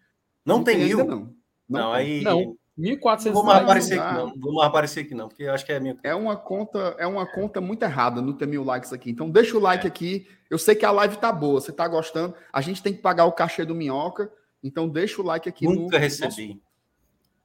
Não, 0.45 0.57
não 0.57 0.63
tem, 0.63 0.77
tem 0.77 0.87
mil? 0.87 0.99
Ainda, 0.99 1.15
não. 1.15 1.35
Não, 1.69 1.79
não 1.79 1.93
aí. 1.93 2.21
Não. 2.21 2.57
1.400 2.77 3.31
Vou 3.31 3.43
mais 3.43 3.63
aparecer 3.63 3.99
aqui 3.99 4.13
não. 4.15 4.33
Vou 4.39 4.53
mais 4.53 4.67
aparecer 4.67 4.99
aqui 5.01 5.13
não, 5.13 5.27
porque 5.27 5.43
eu 5.43 5.53
acho 5.53 5.65
que 5.65 5.71
é 5.71 5.79
minha. 5.79 5.97
É 6.03 6.15
uma 6.15 6.35
conta, 6.35 6.95
é 6.97 7.05
uma 7.05 7.25
conta 7.25 7.61
muito 7.61 7.83
errada 7.83 8.21
não 8.21 8.33
ter 8.33 8.47
mil 8.47 8.63
likes 8.63 8.91
aqui. 8.91 9.11
Então 9.11 9.29
deixa 9.29 9.57
o 9.57 9.59
like 9.59 9.85
é. 9.85 9.87
aqui. 9.87 10.27
Eu 10.49 10.57
sei 10.57 10.73
que 10.73 10.85
a 10.85 10.91
live 10.91 11.17
tá 11.17 11.31
boa, 11.31 11.59
você 11.59 11.71
tá 11.71 11.87
gostando. 11.87 12.33
A 12.51 12.61
gente 12.61 12.81
tem 12.81 12.93
que 12.93 13.01
pagar 13.01 13.25
o 13.25 13.33
cachê 13.33 13.65
do 13.65 13.75
Minhoca, 13.75 14.31
então 14.63 14.89
deixa 14.89 15.21
o 15.21 15.25
like 15.25 15.47
aqui 15.47 15.65
Nunca 15.65 15.97
no... 15.97 16.01
recebi. 16.01 16.61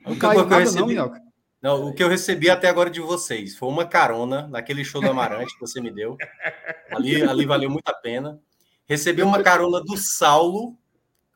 Nunca 0.06 0.32
Nunca 0.32 0.58
recebi. 0.58 0.80
Não, 0.80 0.86
Minhoca. 0.86 1.25
Não, 1.66 1.88
o 1.88 1.92
que 1.92 2.00
eu 2.00 2.08
recebi 2.08 2.48
até 2.48 2.68
agora 2.68 2.88
de 2.88 3.00
vocês 3.00 3.56
foi 3.56 3.68
uma 3.68 3.84
carona 3.84 4.46
naquele 4.46 4.84
show 4.84 5.00
do 5.00 5.10
Amarante 5.10 5.52
que 5.52 5.60
você 5.60 5.80
me 5.80 5.90
deu. 5.90 6.16
Ali, 6.92 7.20
ali 7.20 7.44
valeu 7.44 7.68
muito 7.68 7.88
a 7.88 7.92
pena. 7.92 8.40
Recebi 8.84 9.20
uma 9.20 9.42
carona 9.42 9.80
do 9.80 9.96
Saulo. 9.96 10.78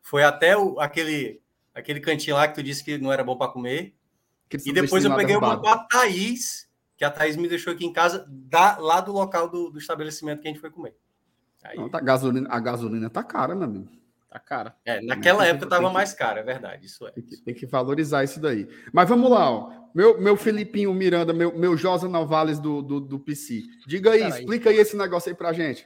Foi 0.01 0.23
até 0.23 0.55
o, 0.55 0.79
aquele, 0.79 1.41
aquele 1.75 1.99
cantinho 1.99 2.37
lá 2.37 2.47
que 2.47 2.55
tu 2.55 2.63
disse 2.63 2.81
que 2.81 2.97
não 2.97 3.11
era 3.11 3.25
bom 3.25 3.37
para 3.37 3.51
comer. 3.51 3.93
E 4.65 4.71
depois 4.71 5.03
eu 5.03 5.13
peguei 5.17 5.35
uma 5.35 5.59
com 5.59 5.67
a 5.67 5.79
Thaís, 5.79 6.65
que 6.95 7.03
a 7.03 7.11
Thaís 7.11 7.35
me 7.35 7.49
deixou 7.49 7.73
aqui 7.73 7.85
em 7.85 7.91
casa, 7.91 8.25
da, 8.29 8.77
lá 8.77 9.01
do 9.01 9.11
local 9.11 9.49
do, 9.49 9.69
do 9.69 9.79
estabelecimento 9.79 10.41
que 10.41 10.47
a 10.47 10.51
gente 10.51 10.61
foi 10.61 10.71
comer. 10.71 10.95
Aí... 11.61 11.75
Não, 11.75 11.89
tá, 11.89 11.99
gasolina, 11.99 12.47
a 12.49 12.59
gasolina 12.61 13.09
tá 13.09 13.21
cara, 13.21 13.53
meu 13.53 13.65
amigo. 13.65 14.00
Tá 14.31 14.39
cara. 14.39 14.73
É, 14.85 15.01
naquela 15.01 15.45
época 15.45 15.65
estava 15.65 15.89
mais 15.89 16.13
cara, 16.13 16.39
é 16.39 16.43
verdade. 16.43 16.85
Isso 16.85 17.05
é. 17.05 17.11
Tem 17.11 17.23
que, 17.23 17.37
tem 17.41 17.53
que, 17.53 17.65
valorizar 17.65 18.23
isso 18.23 18.39
daí. 18.39 18.65
Mas 18.93 19.09
vamos 19.09 19.29
lá, 19.29 19.51
ó. 19.51 19.69
Meu, 19.93 20.21
meu 20.21 20.37
Felipinho 20.37 20.93
Miranda, 20.93 21.33
meu, 21.33 21.53
meu 21.57 21.75
Josa 21.75 22.07
Novales 22.07 22.57
do, 22.57 22.81
do, 22.81 23.01
do 23.01 23.19
PC. 23.19 23.61
Diga 23.85 24.11
aí, 24.11 24.21
Pera 24.21 24.39
explica 24.39 24.69
aí. 24.69 24.77
aí 24.77 24.81
esse 24.81 24.95
negócio 24.95 25.29
aí 25.29 25.35
pra 25.35 25.51
gente. 25.51 25.85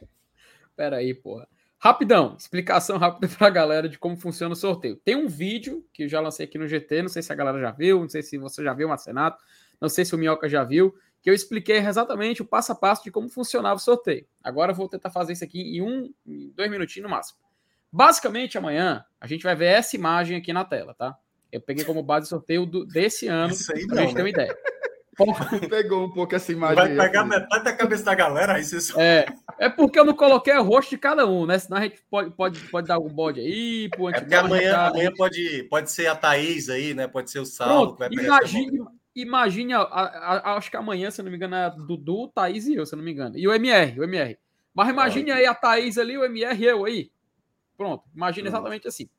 Pera 0.76 0.98
aí, 0.98 1.12
porra. 1.12 1.48
Rapidão, 1.80 2.36
explicação 2.38 2.98
rápida 3.00 3.28
pra 3.36 3.50
galera 3.50 3.90
de 3.90 3.98
como 3.98 4.16
funciona 4.16 4.54
o 4.54 4.56
sorteio. 4.56 4.96
Tem 4.98 5.16
um 5.16 5.28
vídeo 5.28 5.84
que 5.92 6.04
eu 6.04 6.08
já 6.08 6.20
lancei 6.20 6.46
aqui 6.46 6.60
no 6.60 6.68
GT, 6.68 7.02
não 7.02 7.10
sei 7.10 7.24
se 7.24 7.34
a 7.34 7.36
galera 7.36 7.60
já 7.60 7.72
viu, 7.72 8.00
não 8.02 8.10
sei 8.10 8.22
se 8.22 8.38
você 8.38 8.64
já 8.64 8.76
viu, 8.76 8.88
Marcenato, 8.88 9.44
não 9.82 9.90
sei 9.90 10.06
se 10.06 10.14
o 10.14 10.20
Minhoca 10.20 10.48
já 10.48 10.64
viu, 10.64 10.94
que 11.20 11.32
eu 11.32 11.34
expliquei 11.34 11.78
exatamente 11.78 12.44
o 12.44 12.46
passo 12.46 12.72
a 12.72 12.76
passo 12.76 13.04
de 13.04 13.10
como 13.10 13.28
funcionava 13.28 13.78
o 13.78 13.84
sorteio. 13.84 14.28
Agora 14.44 14.72
eu 14.72 14.76
vou 14.76 14.88
tentar 14.88 15.10
fazer 15.10 15.34
isso 15.34 15.44
aqui 15.44 15.78
em 15.78 15.82
um, 15.82 16.14
em 16.28 16.52
dois 16.52 16.70
minutinhos 16.70 17.10
no 17.10 17.16
máximo. 17.16 17.45
Basicamente, 17.96 18.58
amanhã 18.58 19.06
a 19.22 19.26
gente 19.26 19.44
vai 19.44 19.56
ver 19.56 19.68
essa 19.68 19.96
imagem 19.96 20.36
aqui 20.36 20.52
na 20.52 20.66
tela, 20.66 20.94
tá? 20.94 21.16
Eu 21.50 21.62
peguei 21.62 21.86
como 21.86 22.04
base 22.04 22.28
sorteio 22.28 22.66
do, 22.66 22.86
desse 22.86 23.30
ano, 23.30 23.54
Isso 23.54 23.72
aí 23.74 23.88
pra 23.88 23.96
não, 23.96 24.02
gente 24.04 24.12
né? 24.12 24.16
ter 24.16 24.22
uma 24.22 24.30
ideia. 24.30 24.58
Pegou 25.70 26.06
um 26.06 26.12
pouco 26.12 26.36
essa 26.36 26.52
imagem. 26.52 26.76
Vai 26.76 26.90
pegar 26.94 27.22
aí, 27.22 27.30
metade 27.30 27.64
da 27.64 27.72
cabeça 27.72 28.04
da 28.04 28.14
galera, 28.14 28.56
aí 28.56 28.66
você 28.66 28.82
só... 28.82 29.00
É, 29.00 29.26
é 29.58 29.70
porque 29.70 29.98
eu 29.98 30.04
não 30.04 30.14
coloquei 30.14 30.54
o 30.58 30.62
rosto 30.62 30.90
de 30.90 30.98
cada 30.98 31.26
um, 31.26 31.46
né? 31.46 31.58
Senão 31.58 31.78
a 31.78 31.84
gente 31.84 32.04
pode, 32.12 32.32
pode, 32.32 32.60
pode 32.70 32.86
dar 32.86 32.96
algum 32.96 33.08
bode 33.08 33.40
aí. 33.40 33.88
Pro 33.88 34.10
é 34.10 34.20
porque 34.20 34.36
amanhã, 34.36 34.76
amanhã 34.76 35.14
pode, 35.16 35.64
pode 35.70 35.90
ser 35.90 36.08
a 36.08 36.16
Thaís 36.18 36.68
aí, 36.68 36.94
né? 36.94 37.08
Pode 37.08 37.32
ser 37.32 37.40
o 37.40 37.46
Saulo. 37.46 37.98
imagine, 38.12 38.86
imagine 39.16 39.74
a, 39.74 39.80
a, 39.80 40.52
a, 40.52 40.58
acho 40.58 40.70
que 40.70 40.76
amanhã, 40.76 41.10
se 41.10 41.24
não 41.24 41.32
me 41.32 41.38
engano, 41.38 41.56
é 41.56 41.70
Dudu, 41.70 42.28
Thaís 42.28 42.68
e 42.68 42.76
eu, 42.76 42.86
se 42.86 42.94
não 42.94 43.04
me 43.04 43.14
engano. 43.14 43.38
E 43.38 43.48
o 43.48 43.54
MR, 43.54 43.98
o 43.98 44.04
MR. 44.04 44.38
Mas 44.74 44.90
imagine 44.90 45.32
aí 45.32 45.46
a 45.46 45.56
Thaís 45.56 45.98
ali, 45.98 46.18
o 46.18 46.26
MR 46.26 46.62
e 46.62 46.66
eu 46.66 46.84
aí. 46.84 47.15
Pronto, 47.78 48.04
imagina 48.16 48.48
exatamente 48.48 48.88
assim. 48.88 49.10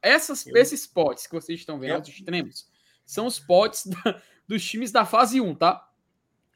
Essas, 0.00 0.46
esses 0.46 0.86
potes 0.86 1.26
que 1.26 1.34
vocês 1.34 1.58
estão 1.58 1.78
vendo, 1.78 2.02
os 2.02 2.08
extremos, 2.08 2.68
são 3.04 3.26
os 3.26 3.38
potes 3.38 3.86
da, 4.04 4.22
dos 4.46 4.64
times 4.64 4.92
da 4.92 5.04
fase 5.04 5.40
1, 5.40 5.54
tá? 5.54 5.90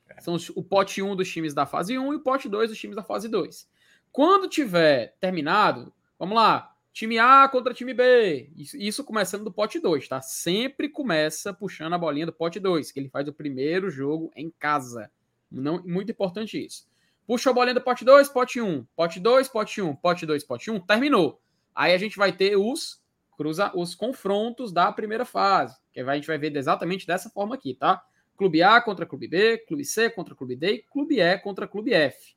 É. 0.09 0.21
São 0.21 0.35
os, 0.35 0.49
o 0.51 0.63
pote 0.63 1.03
1 1.03 1.17
dos 1.17 1.31
times 1.31 1.55
da 1.55 1.67
fase 1.67 1.99
1 1.99 2.13
e 2.13 2.17
o 2.17 2.21
pote 2.21 2.49
2 2.49 2.71
dos 2.71 2.79
times 2.79 2.97
da 2.97 3.03
fase 3.03 3.29
2. 3.29 3.69
Quando 4.13 4.49
tiver 4.49 5.17
terminado, 5.19 5.93
vamos 6.19 6.37
lá, 6.37 6.77
time 6.93 7.19
A 7.19 7.49
contra 7.49 7.75
time 7.75 7.95
B. 7.95 8.51
Isso, 8.55 8.77
isso, 8.77 9.05
começando 9.05 9.45
do 9.45 9.53
pote 9.53 9.81
2, 9.81 10.07
tá? 10.07 10.21
Sempre 10.21 10.89
começa 10.89 11.53
puxando 11.53 11.95
a 11.95 11.99
bolinha 11.99 12.27
do 12.27 12.33
pote 12.33 12.61
2, 12.61 12.93
que 12.93 13.01
ele 13.01 13.09
faz 13.09 13.27
o 13.27 13.33
primeiro 13.33 13.91
jogo 13.91 14.31
em 14.37 14.51
casa. 14.51 15.11
Não, 15.51 15.83
muito 15.83 16.13
importante 16.13 16.63
isso. 16.65 16.87
Puxa 17.27 17.51
a 17.51 17.53
bolinha 17.53 17.75
do 17.75 17.81
pote 17.81 18.05
2, 18.05 18.29
pote 18.29 18.61
1. 18.61 18.69
Um. 18.69 18.87
Pote 18.97 19.21
2, 19.21 19.49
pote 19.49 19.81
1. 19.81 19.89
Um. 19.89 19.97
Pote 19.97 20.27
2, 20.27 20.45
pote 20.45 20.71
1. 20.71 20.75
Um. 20.75 20.81
Terminou. 20.81 21.41
Aí 21.75 21.93
a 21.95 21.99
gente 21.99 22.17
vai 22.17 22.33
ter 22.33 22.57
os 22.57 23.03
cruza 23.37 23.73
os 23.75 23.95
confrontos 23.95 24.73
da 24.73 24.93
primeira 24.93 25.25
fase, 25.25 25.77
que 25.93 26.01
a 26.01 26.15
gente 26.15 26.27
vai 26.27 26.39
ver 26.39 26.55
exatamente 26.55 27.07
dessa 27.07 27.31
forma 27.31 27.55
aqui, 27.55 27.75
tá? 27.75 28.03
Clube 28.37 28.63
A 28.63 28.81
contra 28.81 29.07
Clube 29.07 29.27
B, 29.27 29.59
Clube 29.67 29.85
C 29.85 30.11
contra 30.11 30.35
Clube 30.35 30.55
D 30.55 30.73
e 30.75 30.83
Clube 30.83 31.21
E 31.21 31.39
contra 31.39 31.67
Clube 31.67 31.93
F. 31.93 32.37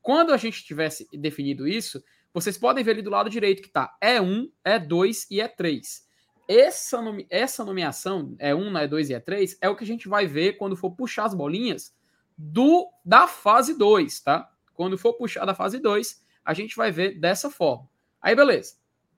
Quando 0.00 0.32
a 0.32 0.36
gente 0.36 0.64
tivesse 0.64 1.06
definido 1.12 1.66
isso, 1.66 2.02
vocês 2.32 2.56
podem 2.56 2.82
ver 2.84 2.92
ali 2.92 3.02
do 3.02 3.10
lado 3.10 3.28
direito 3.28 3.62
que 3.62 3.68
tá 3.68 3.96
E1, 4.02 4.50
E2 4.64 5.26
e 5.30 5.38
E3. 5.38 6.06
Essa, 6.46 7.02
nome, 7.02 7.26
essa 7.28 7.64
nomeação, 7.64 8.34
E1, 8.40 8.88
E2 8.88 9.10
e 9.10 9.20
E3, 9.20 9.58
é 9.60 9.68
o 9.68 9.76
que 9.76 9.84
a 9.84 9.86
gente 9.86 10.08
vai 10.08 10.26
ver 10.26 10.54
quando 10.54 10.76
for 10.76 10.92
puxar 10.92 11.24
as 11.24 11.34
bolinhas 11.34 11.94
do 12.38 12.88
da 13.04 13.26
fase 13.26 13.76
2, 13.76 14.20
tá? 14.20 14.48
Quando 14.72 14.96
for 14.96 15.14
puxar 15.14 15.44
da 15.44 15.54
fase 15.54 15.80
2, 15.80 16.24
a 16.44 16.54
gente 16.54 16.76
vai 16.76 16.92
ver 16.92 17.18
dessa 17.18 17.50
forma. 17.50 17.90
Aí, 18.22 18.34
beleza. 18.36 18.76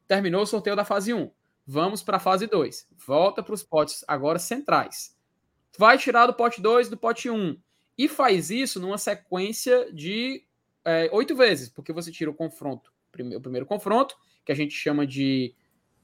Terminou 0.09 0.42
o 0.42 0.47
sorteio 0.47 0.74
da 0.74 0.84
fase 0.84 1.12
1. 1.12 1.30
Vamos 1.66 2.02
para 2.02 2.16
a 2.16 2.20
fase 2.20 2.47
2. 2.47 2.88
Volta 3.06 3.42
para 3.42 3.55
os 3.55 3.62
potes 3.62 4.02
agora 4.09 4.38
centrais. 4.38 5.16
Vai 5.78 5.98
tirar 5.98 6.26
do 6.26 6.34
pote 6.34 6.60
2 6.60 6.88
do 6.88 6.97
pote 6.97 7.28
1. 7.28 7.56
E 7.97 8.09
faz 8.09 8.51
isso 8.51 8.80
numa 8.80 8.97
sequência 8.97 9.92
de 9.92 10.44
é, 10.84 11.10
oito 11.12 11.36
vezes, 11.36 11.68
porque 11.68 11.92
você 11.92 12.10
tira 12.10 12.30
o 12.30 12.34
confronto, 12.34 12.90
o 13.09 13.40
primeiro 13.40 13.66
confronto, 13.66 14.16
que 14.44 14.51
a 14.51 14.55
gente 14.55 14.74
chama 14.74 15.06
de 15.06 15.55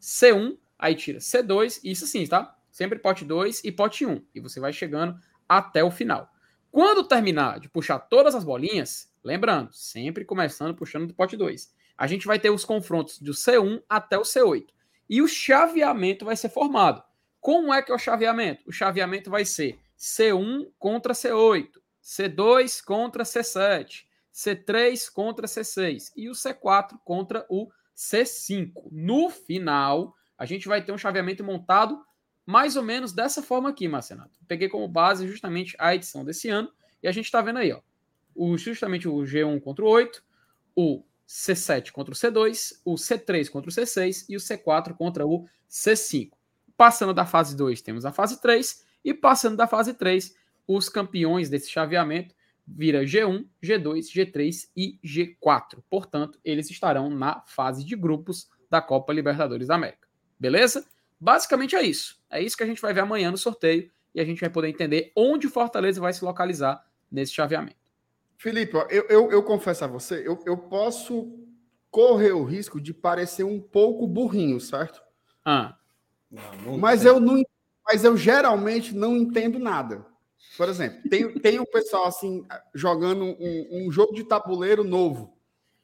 C1, 0.01 0.59
aí 0.79 0.95
tira 0.95 1.19
C2, 1.19 1.81
isso 1.83 2.07
sim, 2.07 2.27
tá? 2.27 2.55
Sempre 2.71 2.99
pote 2.99 3.25
2 3.25 3.65
e 3.65 3.73
pote 3.73 4.05
1. 4.05 4.23
E 4.35 4.41
você 4.41 4.61
vai 4.61 4.73
chegando 4.73 5.19
até 5.49 5.83
o 5.83 5.91
final. 5.91 6.31
Quando 6.77 7.05
terminar 7.05 7.59
de 7.59 7.71
puxar 7.71 7.99
todas 7.99 8.35
as 8.35 8.45
bolinhas, 8.45 9.11
lembrando, 9.25 9.73
sempre 9.73 10.27
começando 10.27 10.75
puxando 10.75 11.07
do 11.07 11.15
pote 11.15 11.35
2, 11.35 11.75
a 11.97 12.07
gente 12.07 12.27
vai 12.27 12.39
ter 12.39 12.51
os 12.51 12.67
confrontos 12.67 13.19
do 13.19 13.33
C1 13.33 13.83
até 13.89 14.19
o 14.19 14.25
C8. 14.25 14.67
E 15.09 15.23
o 15.23 15.27
chaveamento 15.27 16.27
vai 16.27 16.37
ser 16.37 16.51
formado. 16.51 17.03
Como 17.41 17.73
é 17.73 17.81
que 17.81 17.91
é 17.91 17.95
o 17.95 17.99
chaveamento? 17.99 18.63
O 18.67 18.73
chaveamento 18.73 19.31
vai 19.31 19.47
ser 19.47 19.79
C1 19.99 20.67
contra 20.79 21.15
C8, 21.15 21.71
C2 22.05 22.85
contra 22.85 23.25
C7, 23.25 24.05
C3 24.31 25.11
contra 25.11 25.47
C6 25.47 26.13
e 26.15 26.29
o 26.29 26.33
C4 26.33 26.99
contra 27.03 27.47
o 27.49 27.71
C5. 27.97 28.71
No 28.93 29.31
final, 29.31 30.15
a 30.37 30.45
gente 30.45 30.69
vai 30.69 30.85
ter 30.85 30.93
um 30.93 30.99
chaveamento 30.99 31.43
montado 31.43 32.05
mais 32.47 32.77
ou 32.77 32.83
menos 32.83 33.13
dessa 33.13 33.43
forma 33.43 33.69
aqui, 33.69 33.89
Marcenato. 33.89 34.39
Peguei 34.47 34.69
como 34.69 34.87
base 34.87 35.27
justamente 35.27 35.75
a 35.79 35.95
edição 35.95 36.25
desse 36.25 36.49
ano 36.49 36.71
e 37.03 37.09
a 37.09 37.13
gente 37.13 37.27
está 37.27 37.43
vendo 37.43 37.59
aí, 37.59 37.73
ó, 37.73 37.81
o, 38.35 38.57
justamente 38.57 39.09
o 39.09 39.17
G1 39.17 39.61
contra 39.61 39.85
o 39.85 39.89
8, 39.89 40.23
o 40.77 41.03
C7 41.27 41.91
contra 41.91 42.15
o 42.15 42.17
C2, 42.17 42.81
o 42.85 42.95
C3 42.95 43.51
contra 43.51 43.69
o 43.69 43.73
C6 43.73 44.27
e 44.29 44.37
o 44.37 44.41
C4 44.41 44.95
contra 44.95 45.27
o 45.27 45.47
C5. 45.69 46.31
Passando 46.77 47.13
da 47.13 47.27
fase 47.27 47.57
2, 47.57 47.83
temos 47.83 48.05
a 48.05 48.13
fase 48.13 48.41
3 48.41 48.85
e 49.05 49.13
passando 49.13 49.57
da 49.57 49.67
fase 49.67 49.95
3, 49.95 50.37
os 50.69 50.89
campeões 50.89 51.49
desse 51.49 51.71
chaveamento 51.71 52.35
vira 52.67 53.05
G1, 53.05 53.47
G2, 53.63 54.07
G3 54.13 54.69
e 54.77 54.99
G4. 55.05 55.83
Portanto, 55.89 56.39
eles 56.45 56.71
estarão 56.71 57.09
na 57.09 57.41
fase 57.47 57.85
de 57.85 57.97
grupos 57.97 58.49
da 58.69 58.83
Copa 58.83 59.13
Libertadores 59.13 59.69
da 59.69 59.77
América. 59.77 60.09
Beleza? 60.39 60.87
Basicamente 61.19 61.75
é 61.75 61.83
isso. 61.83 62.19
É 62.31 62.43
isso 62.43 62.57
que 62.57 62.63
a 62.63 62.67
gente 62.67 62.81
vai 62.81 62.93
ver 62.93 63.01
amanhã 63.01 63.31
no 63.31 63.39
sorteio 63.39 63.91
e 64.15 64.21
a 64.21 64.25
gente 64.25 64.41
vai 64.41 64.51
poder 64.51 64.69
entender 64.69 65.13
onde 65.17 65.47
o 65.47 65.51
Fortaleza 65.51 66.01
vai 66.01 66.13
se 66.13 66.25
localizar 66.25 66.85
nesse 67.11 67.33
chaveamento. 67.33 67.77
Felipe, 68.39 68.77
eu, 68.91 69.07
eu, 69.09 69.31
eu 69.31 69.43
confesso 69.43 69.85
a 69.85 69.87
você, 69.87 70.27
eu, 70.27 70.39
eu 70.45 70.57
posso 70.57 71.39
correr 71.91 72.33
o 72.33 72.45
risco 72.45 72.81
de 72.81 72.93
parecer 72.93 73.45
um 73.45 73.61
pouco 73.61 74.07
burrinho, 74.07 74.61
certo? 74.61 75.03
Ah. 75.45 75.77
Não, 76.31 76.43
não 76.65 76.79
mas 76.79 77.05
eu 77.05 77.19
não 77.19 77.43
mas 77.85 78.05
eu 78.05 78.17
geralmente 78.17 78.95
não 78.95 79.17
entendo 79.17 79.59
nada. 79.59 80.05
Por 80.57 80.69
exemplo, 80.69 81.09
tem, 81.09 81.33
tem 81.39 81.61
um 81.61 81.65
pessoal 81.65 82.07
assim 82.07 82.45
jogando 82.75 83.25
um, 83.25 83.69
um 83.71 83.93
jogo 83.93 84.13
de 84.13 84.25
tabuleiro 84.25 84.83
novo. 84.83 85.39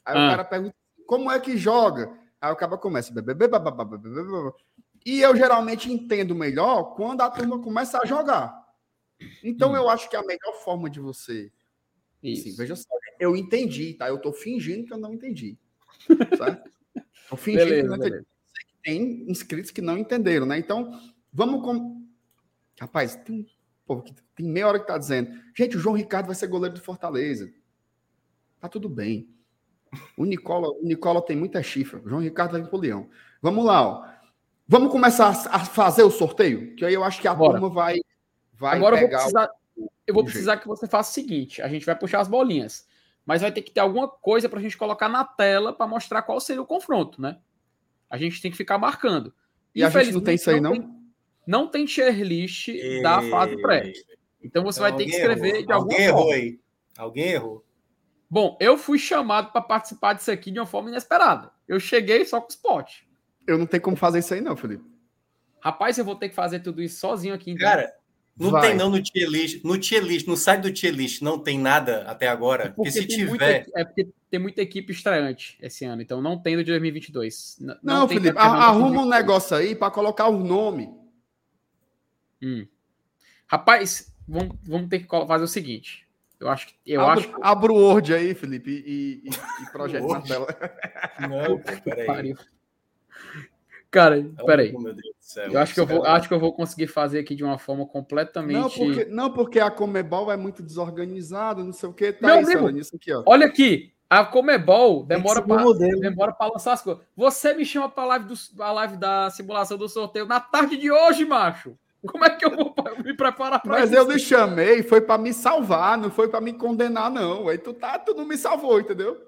Aí 0.04 0.16
ah. 0.16 0.26
o 0.26 0.30
cara 0.30 0.44
pergunta 0.44 0.74
como 1.06 1.30
é 1.30 1.38
que 1.38 1.56
joga? 1.56 2.12
Aí 2.40 2.50
o 2.52 2.56
cara 2.56 2.76
começa. 2.76 3.12
E 5.04 5.20
eu 5.20 5.36
geralmente 5.36 5.92
entendo 5.92 6.34
melhor 6.34 6.94
quando 6.94 7.20
a 7.20 7.30
turma 7.30 7.60
começa 7.60 7.98
a 7.98 8.06
jogar. 8.06 8.62
Então 9.42 9.72
hum. 9.72 9.76
eu 9.76 9.88
acho 9.88 10.08
que 10.08 10.16
a 10.16 10.22
melhor 10.22 10.54
forma 10.62 10.88
de 10.88 11.00
você. 11.00 11.50
Isso. 12.22 12.48
Assim, 12.48 12.56
veja 12.56 12.76
só, 12.76 12.88
eu 13.18 13.36
entendi, 13.36 13.94
tá? 13.94 14.08
Eu 14.08 14.20
tô 14.20 14.32
fingindo 14.32 14.86
que 14.86 14.92
eu 14.92 14.98
não 14.98 15.12
entendi. 15.12 15.58
Certo? 16.36 16.70
Tô 17.28 17.36
fingindo 17.36 17.64
beleza, 17.64 17.82
que 17.82 17.86
eu 17.86 17.98
não 17.98 18.06
entendi. 18.06 18.26
Tem 18.82 19.30
inscritos 19.30 19.70
que 19.70 19.80
não 19.80 19.96
entenderam, 19.96 20.44
né? 20.44 20.58
Então, 20.58 21.00
vamos 21.32 21.62
com. 21.62 22.06
Rapaz, 22.78 23.16
tem 23.16 23.46
Pô, 23.86 24.02
tem 24.34 24.46
meia 24.46 24.68
hora 24.68 24.78
que 24.78 24.86
tá 24.86 24.96
dizendo. 24.96 25.30
Gente, 25.56 25.76
o 25.76 25.80
João 25.80 25.96
Ricardo 25.96 26.26
vai 26.26 26.34
ser 26.34 26.46
goleiro 26.46 26.74
do 26.74 26.80
Fortaleza. 26.80 27.52
Tá 28.60 28.68
tudo 28.68 28.88
bem. 28.88 29.28
O 30.16 30.24
Nicola, 30.24 30.68
o 30.68 30.82
Nicola 30.82 31.20
tem 31.20 31.36
muita 31.36 31.62
chifra. 31.62 32.00
O 32.00 32.08
João 32.08 32.22
Ricardo 32.22 32.52
vai 32.52 32.62
vir 32.62 32.70
pro 32.70 32.78
Leão. 32.78 33.10
Vamos 33.40 33.64
lá, 33.64 33.86
ó. 33.86 34.11
Vamos 34.72 34.90
começar 34.90 35.28
a 35.50 35.58
fazer 35.66 36.02
o 36.02 36.10
sorteio? 36.10 36.74
Que 36.74 36.86
aí 36.86 36.94
eu 36.94 37.04
acho 37.04 37.20
que 37.20 37.28
a 37.28 37.34
Bora. 37.34 37.60
turma 37.60 37.68
vai, 37.68 38.00
vai 38.54 38.74
Agora 38.74 38.96
eu 38.96 39.00
vou 39.00 39.08
precisar, 39.10 39.50
o... 39.76 39.92
eu 40.06 40.14
vou 40.14 40.24
precisar 40.24 40.56
que 40.56 40.66
você 40.66 40.88
faça 40.88 41.10
o 41.10 41.12
seguinte: 41.12 41.60
a 41.60 41.68
gente 41.68 41.84
vai 41.84 41.94
puxar 41.94 42.20
as 42.20 42.28
bolinhas. 42.28 42.88
Mas 43.26 43.42
vai 43.42 43.52
ter 43.52 43.60
que 43.60 43.70
ter 43.70 43.80
alguma 43.80 44.08
coisa 44.08 44.48
para 44.48 44.58
a 44.58 44.62
gente 44.62 44.78
colocar 44.78 45.10
na 45.10 45.26
tela 45.26 45.74
para 45.74 45.86
mostrar 45.86 46.22
qual 46.22 46.40
seria 46.40 46.62
o 46.62 46.66
confronto, 46.66 47.20
né? 47.20 47.36
A 48.08 48.16
gente 48.16 48.40
tem 48.40 48.50
que 48.50 48.56
ficar 48.56 48.78
marcando. 48.78 49.34
E 49.74 49.84
a 49.84 49.90
gente 49.90 50.12
não 50.12 50.22
tem 50.22 50.36
isso 50.36 50.48
aí, 50.48 50.58
não? 50.58 50.72
Tem 50.72 51.02
não 51.46 51.68
tem 51.68 51.84
tier 51.84 52.22
list 52.22 52.68
e... 52.68 53.02
da 53.02 53.20
fase 53.28 53.60
pré. 53.60 53.92
Então 54.42 54.64
você 54.64 54.80
então, 54.80 54.90
vai 54.90 54.96
ter 54.96 55.04
que 55.04 55.10
escrever 55.10 55.48
errou. 55.48 55.66
de 55.66 55.72
alguma 55.72 55.92
alguém 55.92 56.08
forma. 56.08 56.20
Errou 56.22 56.32
aí. 56.32 56.60
Alguém 56.96 57.28
errou. 57.28 57.64
Bom, 58.30 58.56
eu 58.58 58.78
fui 58.78 58.98
chamado 58.98 59.52
para 59.52 59.60
participar 59.60 60.14
disso 60.14 60.30
aqui 60.30 60.50
de 60.50 60.58
uma 60.58 60.64
forma 60.64 60.88
inesperada. 60.88 61.52
Eu 61.68 61.78
cheguei 61.78 62.24
só 62.24 62.40
com 62.40 62.48
os 62.48 62.56
potes. 62.56 63.11
Eu 63.46 63.58
não 63.58 63.66
tenho 63.66 63.82
como 63.82 63.96
fazer 63.96 64.20
isso 64.20 64.34
aí, 64.34 64.40
não, 64.40 64.56
Felipe. 64.56 64.84
Rapaz, 65.60 65.96
eu 65.96 66.04
vou 66.04 66.16
ter 66.16 66.28
que 66.28 66.34
fazer 66.34 66.60
tudo 66.60 66.82
isso 66.82 66.98
sozinho 66.98 67.34
aqui. 67.34 67.52
Então. 67.52 67.68
Cara, 67.68 67.92
não 68.36 68.50
vai. 68.50 68.68
tem 68.68 68.76
não 68.76 68.90
no 68.90 69.02
tier 69.02 69.28
list. 69.28 69.62
No 69.64 69.78
tier 69.78 70.02
list, 70.02 70.26
no 70.26 70.36
site 70.36 70.62
do 70.62 70.72
tier 70.72 70.92
list, 70.92 71.22
não 71.22 71.38
tem 71.38 71.58
nada 71.58 72.02
até 72.02 72.28
agora. 72.28 72.64
É 72.64 72.68
porque, 72.68 72.90
porque 72.90 72.90
se 72.90 73.06
tiver. 73.06 73.28
Muita, 73.28 73.44
é 73.44 73.84
porque 73.84 74.08
tem 74.30 74.40
muita 74.40 74.62
equipe 74.62 74.92
estreante 74.92 75.58
esse 75.60 75.84
ano, 75.84 76.02
então 76.02 76.22
não 76.22 76.40
tem 76.40 76.56
no 76.56 76.64
de 76.64 76.70
2022. 76.70 77.58
Não, 77.60 77.76
não 77.82 78.08
Felipe, 78.08 78.36
arruma 78.36 79.02
um 79.02 79.08
negócio 79.08 79.56
aí 79.56 79.74
para 79.74 79.90
colocar 79.90 80.28
o 80.28 80.42
nome. 80.42 80.88
Hum. 82.42 82.66
Rapaz, 83.46 84.12
vamos, 84.26 84.56
vamos 84.64 84.88
ter 84.88 85.00
que 85.00 85.06
fazer 85.06 85.44
o 85.44 85.48
seguinte. 85.48 86.08
Eu 86.40 86.48
acho 86.48 86.66
que. 86.66 86.74
Eu 86.84 87.02
abra, 87.02 87.20
acho 87.20 87.36
abra 87.40 87.72
o 87.72 87.76
Word 87.76 88.14
aí, 88.14 88.34
Felipe, 88.34 88.70
e, 88.70 89.22
e, 89.24 89.30
e 89.30 89.70
projeta 89.70 90.06
na 90.06 90.20
tela. 90.22 90.46
Não, 91.20 91.58
peraí. 91.84 92.34
Cara, 93.92 94.26
peraí. 94.46 94.74
eu 95.52 95.60
acho 95.60 95.74
que 95.74 95.80
eu, 95.80 95.86
vou, 95.86 96.06
acho 96.06 96.26
que 96.26 96.32
eu 96.32 96.40
vou 96.40 96.50
conseguir 96.54 96.86
fazer 96.86 97.18
aqui 97.18 97.34
de 97.34 97.44
uma 97.44 97.58
forma 97.58 97.84
completamente. 97.84 98.58
Não, 98.58 98.70
porque, 98.70 99.04
não, 99.04 99.30
porque 99.30 99.60
a 99.60 99.70
Comebol 99.70 100.32
é 100.32 100.36
muito 100.36 100.62
desorganizada, 100.62 101.62
não 101.62 101.74
sei 101.74 101.90
o 101.90 101.92
que. 101.92 102.10
Tá 102.10 102.26
Meu 102.26 102.38
amigo, 102.38 102.70
nisso 102.70 102.96
aqui, 102.96 103.12
ó. 103.12 103.22
Olha 103.26 103.46
aqui. 103.46 103.92
A 104.08 104.24
Comebol 104.24 105.04
demora 105.04 105.42
para 105.42 105.62
demora 106.00 106.32
para 106.32 106.52
lançar 106.52 106.72
as 106.72 106.82
coisas. 106.82 107.02
Você 107.14 107.52
me 107.52 107.66
chama 107.66 107.88
para 107.88 108.04
a 108.04 108.06
live, 108.06 108.34
live 108.58 108.96
da 108.96 109.28
simulação 109.30 109.76
do 109.76 109.88
sorteio 109.88 110.24
na 110.24 110.40
tarde 110.40 110.78
de 110.78 110.90
hoje, 110.90 111.26
macho. 111.26 111.76
Como 112.06 112.24
é 112.24 112.30
que 112.30 112.44
eu 112.44 112.50
vou 112.50 112.74
me 113.04 113.14
preparar 113.14 113.60
para 113.60 113.72
Mas 113.72 113.90
isso? 113.90 113.98
eu 114.00 114.10
lhe 114.10 114.18
chamei, 114.18 114.82
foi 114.82 115.02
para 115.02 115.20
me 115.20 115.34
salvar, 115.34 115.98
não 115.98 116.10
foi 116.10 116.28
para 116.28 116.40
me 116.40 116.54
condenar, 116.54 117.10
não. 117.10 117.48
Aí 117.48 117.58
tu 117.58 117.74
tá, 117.74 117.98
tu 117.98 118.14
não 118.14 118.24
me 118.24 118.36
salvou, 118.38 118.80
entendeu? 118.80 119.18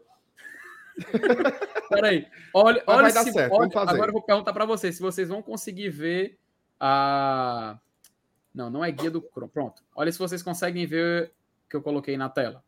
Peraí, 1.88 2.26
olha, 2.52 2.82
olha 2.86 3.02
vai 3.02 3.10
se, 3.10 3.14
dar 3.14 3.32
certo, 3.32 3.52
olha, 3.52 3.70
agora 3.74 4.08
eu 4.08 4.12
vou 4.12 4.22
perguntar 4.22 4.52
para 4.52 4.64
vocês 4.64 4.96
se 4.96 5.02
vocês 5.02 5.28
vão 5.28 5.42
conseguir 5.42 5.88
ver 5.90 6.38
a. 6.78 7.78
Não, 8.54 8.70
não 8.70 8.84
é 8.84 8.90
guia 8.90 9.10
do 9.10 9.20
Chrome. 9.20 9.50
Pronto. 9.50 9.82
Olha 9.94 10.12
se 10.12 10.18
vocês 10.18 10.42
conseguem 10.42 10.86
ver 10.86 11.32
o 11.66 11.70
que 11.70 11.76
eu 11.76 11.82
coloquei 11.82 12.16
na 12.16 12.28
tela. 12.28 12.62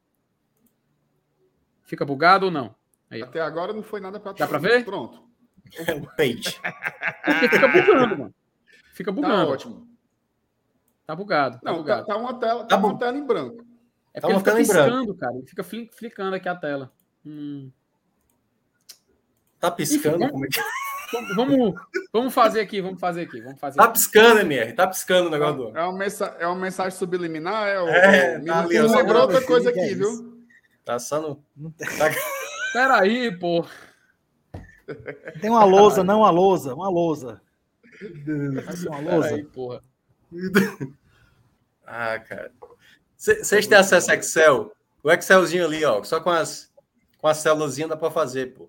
Fica 1.85 2.05
bugado 2.05 2.47
ou 2.47 2.53
não? 2.53 2.75
Aí, 3.09 3.23
Até 3.23 3.41
agora 3.41 3.73
não 3.73 3.83
foi 3.83 4.01
nada 4.01 4.19
para 4.19 4.33
Dá 4.33 4.49
para 4.49 4.59
ver? 4.59 4.85
Pronto. 4.85 5.25
É 5.87 5.95
o 5.95 6.07
page. 6.17 6.61
Porque 7.25 7.49
fica 7.49 7.69
bugando, 7.69 8.19
mano. 8.19 8.35
Fica 8.93 9.13
tá 9.13 9.15
bugando. 9.15 9.47
Tá 9.47 9.53
ótimo. 9.53 9.89
Tá 11.07 11.15
bugado. 11.15 11.61
Tá 11.61 11.71
não, 11.71 11.79
bugado. 11.79 12.07
Tá, 12.07 12.15
tá, 12.15 12.21
uma 12.21 12.41
tela, 12.41 12.61
tá, 12.65 12.67
tá 12.67 12.77
uma 12.77 12.99
tela 12.99 13.17
em 13.17 13.25
branco. 13.25 13.65
É 14.13 14.21
tá 14.21 14.29
uma 14.29 14.43
tela 14.43 14.61
em 14.61 14.67
branco. 14.67 15.15
cara. 15.15 15.37
Ele 15.37 15.47
fica 15.47 15.63
flicando 15.63 16.35
aqui 16.35 16.49
a 16.49 16.57
tela. 16.57 16.93
Hum. 17.25 17.71
Tá 19.67 19.71
piscando? 19.73 20.23
Enfim, 20.23 20.33
como 20.33 20.45
é 20.45 20.49
que... 20.49 20.61
Vamos, 21.35 21.75
vamos 22.13 22.35
fazer 22.35 22.61
aqui, 22.61 22.81
vamos 22.81 23.01
fazer 23.01 23.23
aqui, 23.23 23.41
vamos 23.41 23.61
fazer. 23.61 23.77
Tá 23.77 23.85
aqui. 23.85 23.93
piscando, 23.93 24.41
MR, 24.41 24.73
tá 24.73 24.87
piscando 24.87 25.29
o 25.29 25.31
negócio 25.31 25.57
do. 25.57 25.79
É 25.79 25.83
uma, 25.83 25.97
mensa 25.97 26.37
é 26.39 26.47
uma 26.47 26.57
mensagem 26.57 26.99
subliminar, 26.99 27.69
é 27.69 27.81
o. 27.81 27.89
É, 27.89 28.41
tá 28.41 28.61
ali, 28.61 28.81
lembrou 28.81 29.23
outra 29.23 29.41
coisa 29.43 29.71
aqui, 29.71 29.95
viu? 29.95 30.45
Tá 30.85 30.99
só 30.99 31.21
no. 31.21 31.37
Tá... 31.79 32.11
Peraí, 32.73 33.37
pô. 33.39 33.65
Tem 35.41 35.51
uma 35.51 35.65
lousa, 35.65 36.03
não 36.03 36.21
uma 36.21 36.31
lousa, 36.31 36.75
uma 36.75 36.89
lousa. 36.89 37.41
Uma 38.87 38.99
lousa. 38.99 39.29
Peraí, 39.29 39.45
porra. 39.45 39.83
ah, 41.87 42.19
cara. 42.19 42.53
Vocês 43.17 43.67
têm 43.67 43.79
acesso 43.79 44.11
a 44.11 44.15
Excel? 44.15 44.73
O 45.03 45.11
Excelzinho 45.11 45.65
ali, 45.65 45.85
ó, 45.85 46.03
só 46.03 46.21
com 46.21 46.31
as, 46.31 46.71
com 47.19 47.29
as 47.29 47.39
células 47.39 47.77
dá 47.77 47.97
para 47.97 48.11
fazer, 48.11 48.55
pô. 48.55 48.69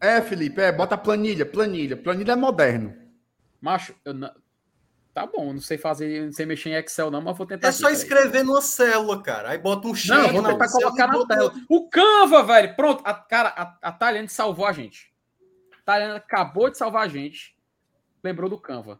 É, 0.00 0.22
Felipe, 0.22 0.60
é, 0.60 0.72
bota 0.72 0.96
planilha, 0.96 1.44
planilha. 1.44 1.96
Planilha 1.96 2.32
é 2.32 2.36
moderno. 2.36 2.96
Macho, 3.60 3.94
eu 4.02 4.14
não... 4.14 4.32
tá 5.12 5.26
bom, 5.26 5.52
não 5.52 5.60
sei 5.60 5.76
fazer, 5.76 6.24
não 6.24 6.32
sei 6.32 6.46
mexer 6.46 6.70
em 6.70 6.74
Excel 6.76 7.10
não, 7.10 7.20
mas 7.20 7.36
vou 7.36 7.46
tentar. 7.46 7.68
É 7.68 7.72
só 7.72 7.90
escrever 7.90 8.42
numa 8.42 8.62
célula, 8.62 9.22
cara. 9.22 9.50
Aí 9.50 9.58
bota 9.58 9.86
um 9.86 9.94
X. 9.94 10.08
Não, 10.08 10.32
vou 10.32 10.42
tentar 10.42 10.70
colocar 10.70 11.06
na 11.06 11.26
tela. 11.26 11.52
O 11.68 11.88
Canva, 11.90 12.42
velho. 12.42 12.74
Pronto, 12.74 13.02
a, 13.04 13.12
cara, 13.12 13.50
a, 13.50 13.88
a 13.88 13.92
Taliane 13.92 14.28
salvou 14.30 14.64
a 14.64 14.72
gente. 14.72 15.12
A 15.78 15.82
Taliane 15.84 16.16
acabou 16.16 16.70
de 16.70 16.78
salvar 16.78 17.04
a 17.04 17.08
gente. 17.08 17.54
Lembrou 18.24 18.48
do 18.48 18.58
Canva. 18.58 18.98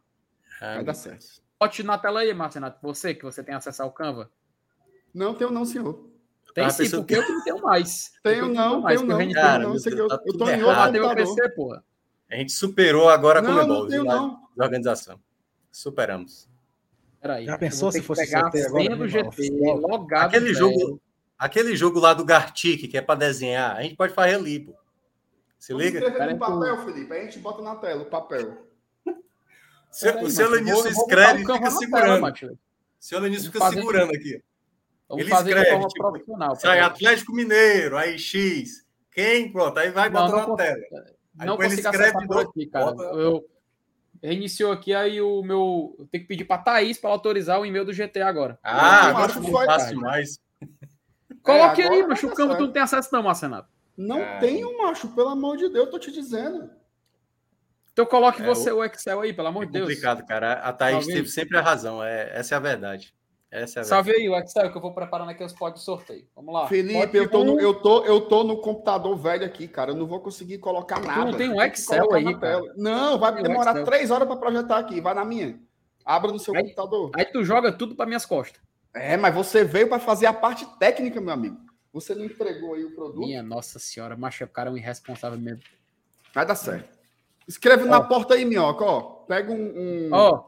Ah, 0.60 0.74
Vai 0.74 0.85
dar 0.85 0.94
certo. 0.94 1.40
Bote 1.59 1.82
na 1.82 1.97
tela 1.97 2.20
aí, 2.20 2.35
Marcenato. 2.35 2.78
Você, 2.82 3.14
que 3.14 3.24
você 3.24 3.43
tem 3.43 3.55
acesso 3.55 3.82
ao 3.82 3.90
Canva. 3.90 4.31
Não, 5.14 5.35
tenho 5.35 5.51
não, 5.51 5.64
senhor. 5.64 6.10
Tem 6.55 6.64
ah, 6.64 6.70
sim, 6.70 6.90
porque 6.90 7.16
eu 7.16 7.22
não 7.28 7.44
tenho 7.44 7.62
mais. 7.62 8.12
Tenho 8.22 8.48
não, 8.48 8.85
tenho 8.85 9.05
não. 9.05 9.18
Tenho 9.18 9.32
Cara, 9.35 9.62
não. 9.64 9.78
Sei 9.78 9.93
que 9.93 10.01
eu, 10.01 10.09
tá 10.09 10.20
eu 10.24 10.39
tô 10.39 10.48
em 10.48 10.62
outro. 10.62 11.14
PC, 11.14 11.48
porra. 11.51 11.85
A 12.31 12.36
gente 12.36 12.52
superou 12.52 13.09
agora 13.09 13.40
a 13.40 13.43
não, 13.43 13.51
Comebol. 13.51 13.82
Não, 13.82 13.89
tenho 13.89 14.05
não. 14.05 14.40
Da 14.56 14.64
organização. 14.64 15.20
Superamos. 15.70 16.48
Peraí. 17.20 17.44
Já 17.44 17.59
pensou 17.59 17.93
se 17.93 18.01
fosse 18.02 18.24
pegar 18.24 18.47
agora? 18.47 18.97
Do 18.97 19.09
GT, 19.09 19.51
logado 19.81 20.28
aquele 20.28 20.55
jogo, 20.55 21.01
aquele 21.39 21.77
jogo 21.77 22.01
lá 22.01 22.14
do 22.14 22.24
Gartic, 22.24 22.89
que 22.89 22.97
é 22.97 23.02
para 23.02 23.18
desenhar, 23.18 23.77
a 23.77 23.82
gente 23.82 23.97
pode 23.97 24.14
fazer 24.14 24.36
ali, 24.36 24.60
pô. 24.60 24.74
Se 25.59 25.74
liga? 25.74 25.98
Escrever 25.98 26.32
no 26.32 26.39
papel, 26.39 26.85
Felipe. 26.85 27.12
Aí 27.12 27.20
a 27.20 27.24
gente 27.24 27.39
bota 27.39 27.62
na 27.62 27.77
tela 27.77 28.02
o 28.02 28.06
papel. 28.06 28.66
Se, 29.90 30.09
aí, 30.09 30.24
o 30.24 30.31
seu 30.31 30.55
escreve 30.89 31.43
e 31.43 31.47
fica 31.47 31.70
segurando. 31.70 32.32
Tela, 32.32 32.55
seu 32.98 33.18
Lenício 33.18 33.52
fica 33.52 33.70
segurando 33.70 34.14
aqui. 34.14 34.43
Vamos 35.11 35.24
ele 35.27 35.35
escreve, 35.35 35.89
tipo, 35.89 36.57
sai 36.57 36.81
Atlético 36.81 37.32
Mineiro, 37.32 37.97
aí 37.99 38.16
X. 38.19 38.87
Quem? 39.12 39.51
Pronto, 39.51 39.77
aí 39.78 39.91
vai 39.91 40.09
botar 40.09 40.47
na 40.47 40.57
tela. 40.57 40.78
Aí 41.39 41.47
não 41.47 41.57
consigo 41.57 41.81
escreve 41.81 42.05
acessar 42.05 42.27
por 42.28 42.39
aqui, 42.39 42.66
cara. 42.66 42.85
Bota... 42.93 43.03
Eu, 43.19 43.45
Reiniciou 44.23 44.70
aqui, 44.70 44.95
aí 44.95 45.20
o 45.20 45.43
meu. 45.43 45.97
Eu 45.99 46.07
tenho 46.07 46.23
que 46.23 46.28
pedir 46.28 46.45
pra 46.45 46.59
Thaís 46.59 46.99
para 46.99 47.09
autorizar 47.11 47.59
o 47.59 47.65
e-mail 47.65 47.87
do 47.87 47.93
GTA 47.93 48.27
agora. 48.28 48.59
Ah, 48.62 49.05
Eu 49.05 49.09
agora 49.11 49.24
acho 49.24 49.35
que 49.35 49.41
ficou 49.47 49.57
foi- 49.59 49.66
fácil 49.66 49.89
demais. 49.97 50.39
Coloque 51.43 51.82
agora 51.82 51.97
aí, 51.97 52.07
macho. 52.07 52.27
O 52.27 52.35
campo 52.35 52.55
tu 52.57 52.61
não 52.66 52.73
tem 52.73 52.82
acesso, 52.82 53.09
não, 53.12 53.23
Marcenato. 53.23 53.69
Não 53.97 54.19
É. 54.20 54.39
tenho, 54.39 54.77
macho, 54.78 55.09
pelo 55.09 55.28
amor 55.31 55.57
de 55.57 55.70
Deus, 55.70 55.89
tô 55.91 55.99
te 55.99 56.12
dizendo. 56.12 56.70
Então 57.93 58.05
coloque 58.07 58.43
É, 58.43 58.45
você 58.47 58.70
o 58.70 58.85
Excel 58.85 59.20
aí, 59.23 59.32
pelo 59.32 59.49
amor 59.49 59.62
É 59.65 59.66
de 59.66 59.73
Deus. 59.73 59.87
complicado, 59.89 60.24
cara. 60.27 60.53
A 60.55 60.73
Thaís 60.73 60.99
Talvez. 60.99 61.15
teve 61.15 61.28
sempre 61.28 61.57
a 61.57 61.62
razão. 61.62 62.03
É, 62.05 62.31
essa 62.39 62.55
é 62.55 62.57
a 62.57 62.61
verdade. 62.61 63.15
Essa 63.51 63.81
é 63.81 63.82
a 63.82 63.85
Salve 63.85 64.12
aí 64.12 64.28
o 64.28 64.36
Excel 64.36 64.70
que 64.70 64.77
eu 64.78 64.81
vou 64.81 64.93
preparando 64.94 65.31
aqui 65.31 65.43
os 65.43 65.52
pods 65.52 65.81
de 65.81 65.85
sorteio. 65.85 66.24
Vamos 66.36 66.55
lá. 66.55 66.68
Felipe, 66.68 67.16
eu 67.16 67.28
tô, 67.28 67.43
no, 67.43 67.60
eu, 67.60 67.74
tô, 67.74 68.05
eu 68.05 68.20
tô 68.20 68.44
no 68.44 68.59
computador 68.60 69.16
velho 69.16 69.44
aqui, 69.44 69.66
cara. 69.66 69.90
Eu 69.90 69.97
não 69.97 70.06
vou 70.06 70.20
conseguir 70.20 70.59
colocar 70.59 71.01
nada. 71.01 71.24
não 71.24 71.36
tem 71.36 71.48
um 71.51 71.60
Excel 71.60 72.12
aí, 72.12 72.22
na 72.24 72.39
cara? 72.39 72.59
tela. 72.60 72.74
Não, 72.77 73.18
vai 73.18 73.35
Tem 73.35 73.43
demorar 73.43 73.72
Excel. 73.72 73.85
três 73.85 74.10
horas 74.10 74.28
para 74.28 74.36
projetar 74.36 74.78
aqui. 74.78 75.01
Vai 75.01 75.14
na 75.14 75.24
minha. 75.24 75.59
Abra 76.05 76.31
no 76.31 76.39
seu 76.39 76.55
Aí- 76.55 76.62
computador. 76.62 77.10
Aí 77.16 77.24
tu 77.24 77.43
joga 77.44 77.72
tudo 77.72 77.97
para 77.97 78.06
minhas 78.06 78.24
costas. 78.24 78.60
É, 78.94 79.16
mas 79.16 79.35
você 79.35 79.64
veio 79.64 79.89
para 79.89 79.98
fazer 79.98 80.27
a 80.27 80.32
parte 80.32 80.64
técnica, 80.78 81.20
meu 81.20 81.32
amigo. 81.35 81.56
Você 81.93 82.14
não 82.14 82.24
entregou 82.24 82.74
aí 82.74 82.85
o 82.85 82.94
produto. 82.94 83.18
Minha 83.18 83.43
nossa 83.43 83.81
senhora, 83.81 84.16
macho, 84.16 84.44
o 84.44 84.48
cara 84.48 84.70
é 84.70 84.72
um 84.72 84.77
irresponsável 84.77 85.39
mesmo. 85.39 85.62
Vai 86.32 86.47
dar 86.47 86.55
certo. 86.55 86.89
Escreve 87.48 87.85
na 87.85 88.01
porta 88.01 88.35
aí, 88.35 88.44
minhoca, 88.44 88.85
ó. 88.85 89.01
Pega 89.27 89.51
um. 89.52 89.56
um- 89.56 90.10
Ó, 90.12 90.44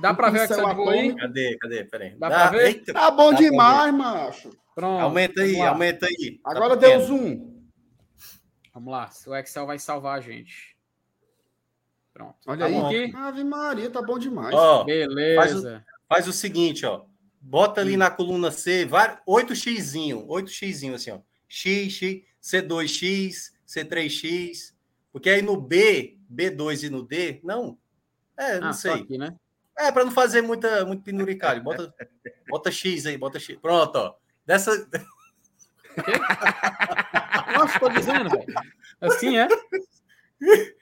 dá 0.00 0.12
pra 0.14 0.30
ver 0.30 0.40
o 0.40 0.44
Excel 0.44 0.68
de 0.68 0.74
boa 0.74 0.92
aí? 0.92 1.16
Cadê? 1.16 1.56
Cadê? 1.58 1.84
Peraí. 1.84 2.16
Dá 2.18 2.28
pra 2.28 2.50
ver? 2.50 2.66
Eita, 2.66 2.92
Tá 2.92 3.10
bom 3.10 3.30
Dá 3.30 3.36
pra 3.38 3.46
demais, 3.48 3.94
macho. 3.94 4.50
Pronto. 4.74 5.00
aumenta 5.02 5.42
aí, 5.42 5.60
aumenta 5.60 6.06
aí. 6.06 6.40
Tá 6.42 6.50
Agora 6.50 6.76
pequeno. 6.76 6.98
deu 6.98 7.06
zoom. 7.06 7.54
Vamos 8.72 8.90
lá, 8.92 9.08
o 9.26 9.34
Excel 9.36 9.66
vai 9.66 9.78
salvar 9.78 10.18
a 10.18 10.20
gente. 10.20 10.74
Pronto. 12.12 12.36
Olha 12.46 12.58
Tá 12.60 12.66
aí. 12.66 12.72
bom 12.72 12.86
aqui? 12.86 13.12
Ave 13.16 13.44
Maria, 13.44 13.90
tá 13.90 14.02
bom 14.02 14.18
demais. 14.18 14.54
Ó, 14.54 14.84
Beleza. 14.84 15.84
faz 16.08 16.26
o 16.28 16.32
seguinte, 16.32 16.84
ó. 16.86 17.04
Bota 17.40 17.80
ali 17.80 17.96
na 17.96 18.10
coluna 18.10 18.50
C, 18.50 18.84
var- 18.84 19.22
8xzinho, 19.28 20.26
8xzinho 20.26 20.94
assim, 20.94 21.10
ó. 21.10 21.20
X, 21.48 21.92
X, 21.92 22.22
C2x, 22.42 23.52
C3x. 23.66 24.74
Porque 25.12 25.28
aí 25.30 25.42
no 25.42 25.56
B, 25.60 26.18
B2 26.32 26.84
e 26.84 26.90
no 26.90 27.02
D, 27.02 27.40
não. 27.44 27.78
É, 28.36 28.58
não 28.58 28.68
Ah, 28.68 28.72
sei. 28.72 28.92
aqui, 28.94 29.18
né? 29.18 29.34
É, 29.78 29.90
para 29.90 30.04
não 30.04 30.12
fazer 30.12 30.42
muita, 30.42 30.84
muito 30.84 31.02
pinuricalho. 31.02 31.62
Bota, 31.62 31.92
bota 32.48 32.70
X 32.70 33.06
aí, 33.06 33.16
bota 33.18 33.40
X. 33.40 33.56
Pronto, 33.60 33.96
ó. 33.96 34.14
Dessa. 34.46 34.70
Nossa, 37.56 37.78
tô 37.80 37.88
dizendo, 37.88 38.30
velho. 38.30 38.44
Assim 39.00 39.38
é? 39.38 39.48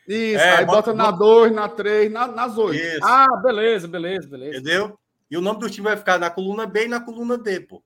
Isso, 0.09 0.41
É, 0.43 0.59
aí 0.59 0.65
bota- 0.67 0.93
bota, 0.93 0.95
na 0.95 1.11
2, 1.11 1.53
na 1.53 1.69
3, 1.69 2.11
na, 2.11 2.27
nas 2.27 2.57
8. 2.59 2.75
Isso, 2.83 3.05
Ah, 3.05 3.37
beleza, 3.43 3.87
beleza, 3.89 4.29
beleza. 4.29 4.59
entendeu? 4.59 4.99
E 5.31 5.37
o 5.37 5.41
nome 5.41 5.61
do 5.61 5.71
time 5.71 5.85
vai 5.89 5.97
ficar 5.97 6.19
na 6.19 6.31
coluna 6.31 6.67
B 6.67 6.85
e 6.85 6.89
na 6.89 7.01
coluna 7.01 7.39
D, 7.39 7.61
pô. 7.61 7.83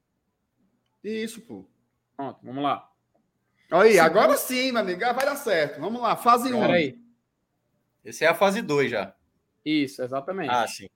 Isso, 1.04 1.40
pô. 1.42 1.64
Pronto, 2.16 2.40
vamos 2.42 2.62
lá. 2.62 2.88
Aí, 3.70 3.98
agora 3.98 4.36
sim, 4.36 4.72
meu 4.72 4.80
amigo. 4.82 5.00
Vai 5.00 5.26
dar 5.26 5.36
certo. 5.36 5.80
Vamos 5.80 6.00
lá, 6.00 6.16
fase 6.16 6.52
1. 6.52 6.60
Pera 6.60 6.72
aí. 6.74 6.98
Esse 8.04 8.24
é 8.24 8.28
a 8.28 8.34
fase 8.34 8.62
2 8.62 8.90
já. 8.90 9.14
Isso, 9.64 10.02
exatamente. 10.02 10.50
Ah, 10.50 10.66
sim. 10.66 10.88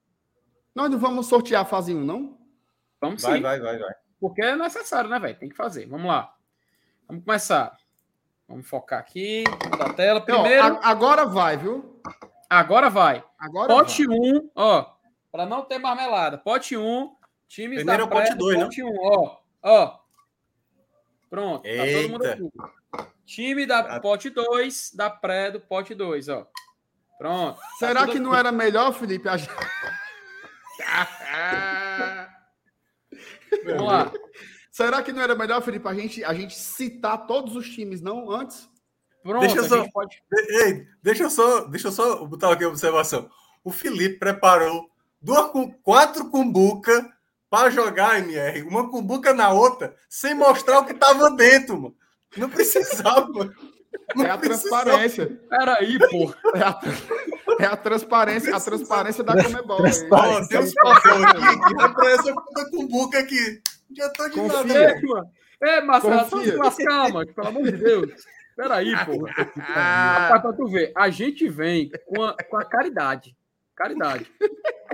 Nós 0.75 0.91
não 0.91 0.99
vamos 0.99 1.27
sortear 1.27 1.63
a 1.63 1.65
fase 1.65 1.95
1, 1.95 2.05
não? 2.05 2.39
Vamos 3.01 3.23
Vai, 3.23 3.37
sim. 3.37 3.43
vai, 3.43 3.59
vai, 3.61 3.79
vai. 3.79 3.95
Porque 4.21 4.43
é 4.43 4.55
necessário, 4.55 5.09
né, 5.11 5.19
velho? 5.19 5.39
Tem 5.39 5.49
que 5.49 5.57
fazer. 5.57 5.87
Vamos 5.87 6.07
lá. 6.07 6.35
Vamos 7.09 7.25
começar. 7.25 7.77
Vamos 8.47 8.69
focar 8.69 8.99
aqui. 9.01 9.45
Vamos 9.63 9.79
da 9.79 9.93
tela. 9.95 10.21
Primeiro, 10.21 10.63
a- 10.63 10.81
agora 10.89 11.25
vai, 11.25 11.57
viu? 11.57 12.01
agora 12.49 12.91
vai. 12.91 13.25
Agora 13.39 13.69
Pote 13.73 14.07
vai. 14.07 14.17
1, 14.19 14.51
ó. 14.55 14.95
Para 15.33 15.47
não 15.47 15.63
ter 15.65 15.79
marmelada. 15.79 16.37
Pote 16.39 16.77
1, 16.77 17.15
times 17.49 17.79
Primeiro 17.79 17.85
da 17.87 17.95
é 17.95 18.03
o 18.07 18.09
pote 18.11 18.29
pré, 18.29 18.37
dois, 18.37 18.59
né? 18.59 18.65
Pote 18.65 18.83
1, 18.83 18.97
ó. 19.01 19.39
Ó. 19.63 19.99
Pronto. 21.31 21.63
Tá 21.63 21.69
todo 22.03 22.09
mundo 22.11 22.25
Eita. 22.25 22.35
aqui. 22.35 23.11
Time 23.25 23.65
da 23.67 24.01
pote 24.01 24.29
2, 24.31 24.93
da 24.95 25.09
pré 25.09 25.51
do 25.53 25.61
pote 25.61 25.95
2, 25.95 26.29
ó. 26.29 26.47
Pronto. 27.17 27.61
Tá 27.61 27.67
Será 27.79 28.01
tudo 28.01 28.13
que 28.13 28.19
não 28.19 28.31
aqui. 28.33 28.41
era 28.41 28.51
melhor, 28.53 28.93
Felipe? 28.93 29.29
a 29.29 29.37
gente- 29.37 29.53
Vamos 33.65 33.87
lá. 33.87 34.13
Será 34.71 35.03
que 35.03 35.13
não 35.13 35.23
era 35.23 35.35
melhor, 35.35 35.61
Felipe, 35.63 35.87
a 35.89 35.95
gente, 35.95 36.25
a 36.25 36.33
gente 36.33 36.55
citar 36.57 37.27
todos 37.27 37.57
os 37.57 37.69
times, 37.69 38.01
não? 38.01 38.31
Antes? 38.31 38.69
Pronto, 39.23 39.41
Deixa 39.41 39.57
eu 39.59 39.65
só- 39.65 39.87
pode... 39.93 40.23
Ei, 40.65 40.87
deixa 41.03 41.25
eu 41.25 41.31
só, 41.31 41.65
deixa 41.65 41.89
eu 41.89 41.93
só 41.93 42.25
botar 42.25 42.53
aqui 42.53 42.65
a 42.65 42.69
observação. 42.69 43.29
O 43.63 43.71
Felipe 43.71 44.19
preparou 44.19 44.89
duas, 45.21 45.51
com- 45.51 45.71
quatro 45.83 46.31
cumbuca 46.31 47.07
para 47.51 47.69
jogar 47.69 48.19
MR, 48.21 48.63
uma 48.63 48.89
cumbuca 48.89 49.35
na 49.35 49.51
outra, 49.53 49.95
sem 50.09 50.35
mostrar 50.35 50.79
o 50.79 50.87
que 50.87 50.95
tava 50.95 51.31
dentro, 51.33 51.79
mano. 51.79 51.97
Não 52.37 52.49
precisava. 52.49 53.53
Não 54.15 54.25
É 54.25 54.31
a 54.31 54.39
precisava. 54.39 54.85
transparência. 54.85 55.27
Peraí, 55.51 55.99
pô. 55.99 56.33
É 56.55 56.63
a, 56.63 56.81
é 57.63 57.67
a 57.67 57.77
transparência, 57.77 58.55
a 58.57 58.61
transparência 58.61 59.25
da 59.25 59.43
Comebol. 59.43 59.81
Ó, 60.11 60.47
tem 60.47 60.59
uns 60.61 60.75
papel 60.75 61.25
aqui 61.25 61.59
que 61.61 61.83
representa 61.83 62.43
essa 62.57 62.71
cumbuca 62.71 63.19
aqui. 63.19 63.63
Já 63.97 64.09
tô 64.11 64.29
de 64.29 64.35
Confia. 64.37 64.65
nada. 64.65 64.95
Ei, 64.97 65.03
mano. 65.03 65.31
Ei, 65.63 65.81
Marcelo, 65.83 66.29
só 66.31 66.43
se 66.43 66.57
lascar, 66.57 67.13
mano. 67.13 67.35
Pelo 67.35 67.49
amor 67.49 67.63
de 67.65 67.73
Deus. 67.77 68.11
Peraí, 68.57 68.93
pô. 69.07 69.25
Rapaz, 69.61 70.43
pra 70.43 70.53
tu 70.53 70.67
ver, 70.67 70.93
a 70.97 71.09
gente 71.11 71.49
vem 71.49 71.91
com 72.07 72.23
a, 72.23 72.35
com 72.35 72.57
a 72.57 72.65
caridade. 72.65 73.37
Caridade. 73.77 74.31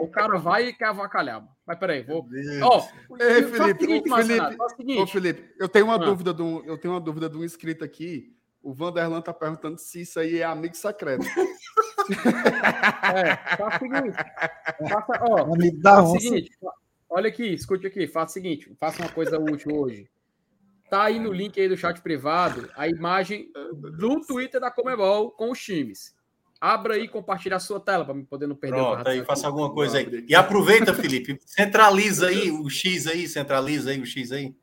O 0.01 0.09
cara 0.09 0.39
vai 0.39 0.67
e 0.69 0.73
quer 0.73 0.87
avacalhar, 0.87 1.41
mano. 1.41 1.49
Mas 1.67 1.79
peraí, 1.79 2.03
vou. 2.05 2.25
Ó, 2.63 2.85
Ei, 3.19 3.43
Felipe, 3.43 3.81
seguinte, 3.81 4.09
Felipe. 4.09 5.07
Felipe, 5.11 5.55
eu 5.59 5.69
tenho 5.69 5.87
uma 5.87 5.95
Ah. 5.97 5.99
dúvida 5.99 6.33
de 6.33 6.43
um, 6.43 6.63
eu 6.65 6.79
tenho 6.79 6.95
uma 6.95 7.01
dúvida 7.01 7.29
de 7.29 7.37
um 7.37 7.43
inscrito 7.45 7.85
aqui. 7.85 8.36
O 8.67 8.75
Vanderlan 8.75 9.23
tá 9.23 9.33
perguntando 9.33 9.79
se 9.79 10.01
isso 10.01 10.19
aí 10.19 10.41
é 10.41 10.45
amigo 10.45 10.77
secreto. 10.77 11.25
É, 12.09 13.57
faz 13.57 13.75
o 13.75 13.79
seguinte. 13.81 14.17
Faça, 14.89 15.25
ó, 15.29 15.55
Amigo 15.55 15.81
da 15.81 15.95
Faz 15.97 16.09
o 16.09 16.21
seguinte, 16.21 16.51
olha 17.11 17.29
aqui, 17.29 17.53
escute 17.53 17.85
aqui, 17.85 18.07
faça 18.07 18.31
o 18.31 18.35
seguinte, 18.35 18.73
faça 18.79 19.03
uma 19.03 19.11
coisa 19.11 19.41
útil 19.41 19.75
hoje. 19.75 20.09
Tá 20.89 21.05
aí 21.05 21.19
no 21.19 21.33
link 21.33 21.61
aí 21.61 21.69
do 21.69 21.77
chat 21.77 22.01
privado 22.01 22.71
a 22.77 22.87
imagem 22.87 23.51
do 23.99 24.21
Twitter 24.21 24.61
da 24.61 24.71
Comebol 24.71 25.33
com 25.33 25.51
os 25.51 25.61
times. 25.61 26.15
Abra 26.61 26.95
aí 26.95 27.05
e 27.05 27.09
compartilha 27.09 27.57
a 27.57 27.61
sua 27.61 27.81
tela 27.81 28.05
para 28.05 28.15
poder 28.23 28.47
não 28.47 28.55
perder 28.55 28.81
o 28.81 28.93
Pronto, 28.93 29.09
aí 29.09 29.25
faça 29.25 29.49
alguma 29.49 29.73
coisa 29.73 29.99
aí. 29.99 30.07
aqui. 30.07 30.27
E 30.29 30.35
aproveita, 30.35 30.95
Felipe, 30.95 31.41
centraliza 31.45 32.29
aí 32.29 32.53
o 32.53 32.71
X 32.71 33.09
aí, 33.09 33.27
centraliza 33.27 33.91
aí 33.91 34.01
o 34.01 34.07
X 34.07 34.31
aí. 34.31 34.55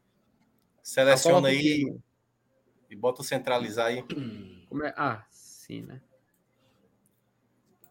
Seleciona 0.81 1.49
Coloca 1.49 1.49
aí 1.49 1.93
e 2.93 2.95
bota 2.95 3.21
o 3.21 3.25
centralizar 3.25 3.87
aí. 3.87 4.03
como 4.69 4.83
é? 4.83 4.93
Ah, 4.95 5.25
sim, 5.29 5.81
né? 5.81 5.99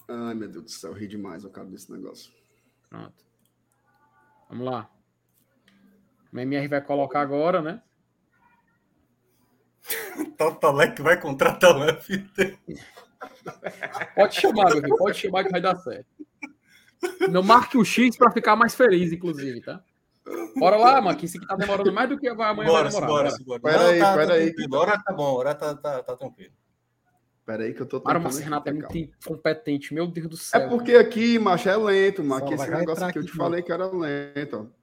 Ai, 0.08 0.34
meu 0.34 0.48
Deus 0.48 0.64
do 0.64 0.70
céu, 0.70 0.92
ri 0.92 1.08
demais 1.08 1.44
o 1.44 1.50
cara 1.50 1.66
desse 1.68 1.90
negócio. 1.90 2.32
Pronto. 2.88 3.24
Vamos 4.48 4.66
lá. 4.66 4.90
O 6.32 6.38
MR 6.38 6.68
vai 6.68 6.80
colocar 6.80 7.20
agora, 7.20 7.60
né? 7.60 7.82
Totalec 10.38 11.00
vai 11.02 11.20
contratar 11.20 11.76
o 11.76 12.00
FT. 12.00 12.58
Pode 14.14 14.34
chamar, 14.34 14.66
meu 14.66 14.82
filho, 14.82 14.96
pode 14.96 15.16
chamar 15.16 15.44
que 15.44 15.50
vai 15.50 15.60
dar 15.60 15.76
certo. 15.76 16.06
Não 17.30 17.42
marque 17.42 17.78
o 17.78 17.84
X 17.84 18.16
para 18.16 18.32
ficar 18.32 18.56
mais 18.56 18.74
feliz, 18.74 19.12
inclusive, 19.12 19.60
tá? 19.60 19.82
Bora 20.56 20.76
lá, 20.76 21.00
mano, 21.00 21.18
que 21.18 21.26
isso 21.26 21.36
aqui 21.36 21.46
tá 21.46 21.56
demorando 21.56 21.92
mais 21.92 22.08
do 22.08 22.18
que 22.18 22.32
vai 22.32 22.50
amanhã 22.50 22.68
Bora, 22.70 22.82
vai 22.90 22.92
demorar. 22.92 23.06
bora, 23.08 23.30
bora. 23.44 23.60
bora. 23.60 23.60
Pera 23.60 23.88
aí, 23.90 23.98
tá, 23.98 24.16
pera 24.16 24.34
aí. 24.34 24.44
tranquilo. 24.54 24.76
A 24.76 24.80
hora 24.80 25.02
tá 25.02 25.12
bom, 25.12 25.24
a 25.26 25.32
hora 25.32 25.54
tá, 25.54 25.74
tá, 25.74 26.02
tá 26.02 26.16
tranquilo. 26.16 26.52
Pera 27.44 27.64
aí 27.64 27.74
que 27.74 27.82
eu 27.82 27.86
tô 27.86 27.98
tentando 28.00 28.28
aqui, 28.28 28.38
Renato 28.40 28.68
é 28.68 28.72
muito 28.72 28.96
incompetente, 28.96 29.92
meu 29.92 30.06
Deus 30.06 30.28
do 30.28 30.36
céu. 30.36 30.60
É 30.60 30.68
porque 30.68 30.92
aqui, 30.94 31.38
macho, 31.40 31.68
é 31.68 31.76
lento, 31.76 32.22
que 32.22 32.28
vai 32.28 32.54
Esse 32.54 32.70
negócio 32.70 33.04
aqui 33.04 33.18
eu 33.18 33.22
aqui 33.22 33.28
te 33.30 33.32
de 33.32 33.36
falei 33.38 33.62
que 33.62 33.72
era 33.72 33.86
lento, 33.86 34.70
ó. 34.78 34.82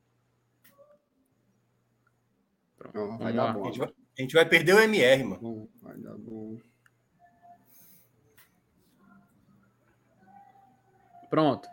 Pronto, 2.77 2.93
vai 3.17 3.17
vamos 3.17 3.35
dar 3.35 3.43
lá. 3.43 3.49
A 3.49 3.53
bom. 3.53 3.65
gente 3.65 3.79
vai, 3.79 3.87
a 4.17 4.21
gente 4.21 4.33
vai 4.33 4.45
perder 4.45 4.73
o 4.75 4.79
MR, 4.79 5.23
mano. 5.23 5.41
Bom, 5.41 5.67
Vai 5.81 5.97
dar 5.97 6.17
bom. 6.17 6.57
Pronto. 11.29 11.67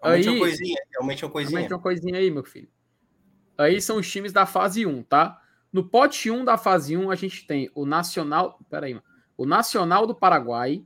Aumente 0.00 0.28
Aí- 0.28 0.34
uma 0.34 0.40
coisinha, 0.40 0.82
aumente 0.98 1.24
uma 1.24 1.30
coisinha. 1.30 1.58
Aumente 1.58 1.74
uma 1.74 1.80
coisinha 1.82 2.18
aí, 2.18 2.30
meu 2.30 2.44
filho. 2.44 2.68
Aí 3.58 3.80
são 3.80 3.98
os 3.98 4.10
times 4.10 4.32
da 4.32 4.44
fase 4.44 4.84
1, 4.84 5.02
tá? 5.04 5.40
No 5.72 5.88
pote 5.88 6.30
1 6.30 6.44
da 6.44 6.58
fase 6.58 6.96
1, 6.96 7.10
a 7.10 7.14
gente 7.14 7.46
tem 7.46 7.70
o 7.74 7.86
Nacional. 7.86 8.58
Peraí, 8.68 8.94
mano. 8.94 9.06
O 9.36 9.46
Nacional 9.46 10.06
do 10.06 10.14
Paraguai, 10.14 10.84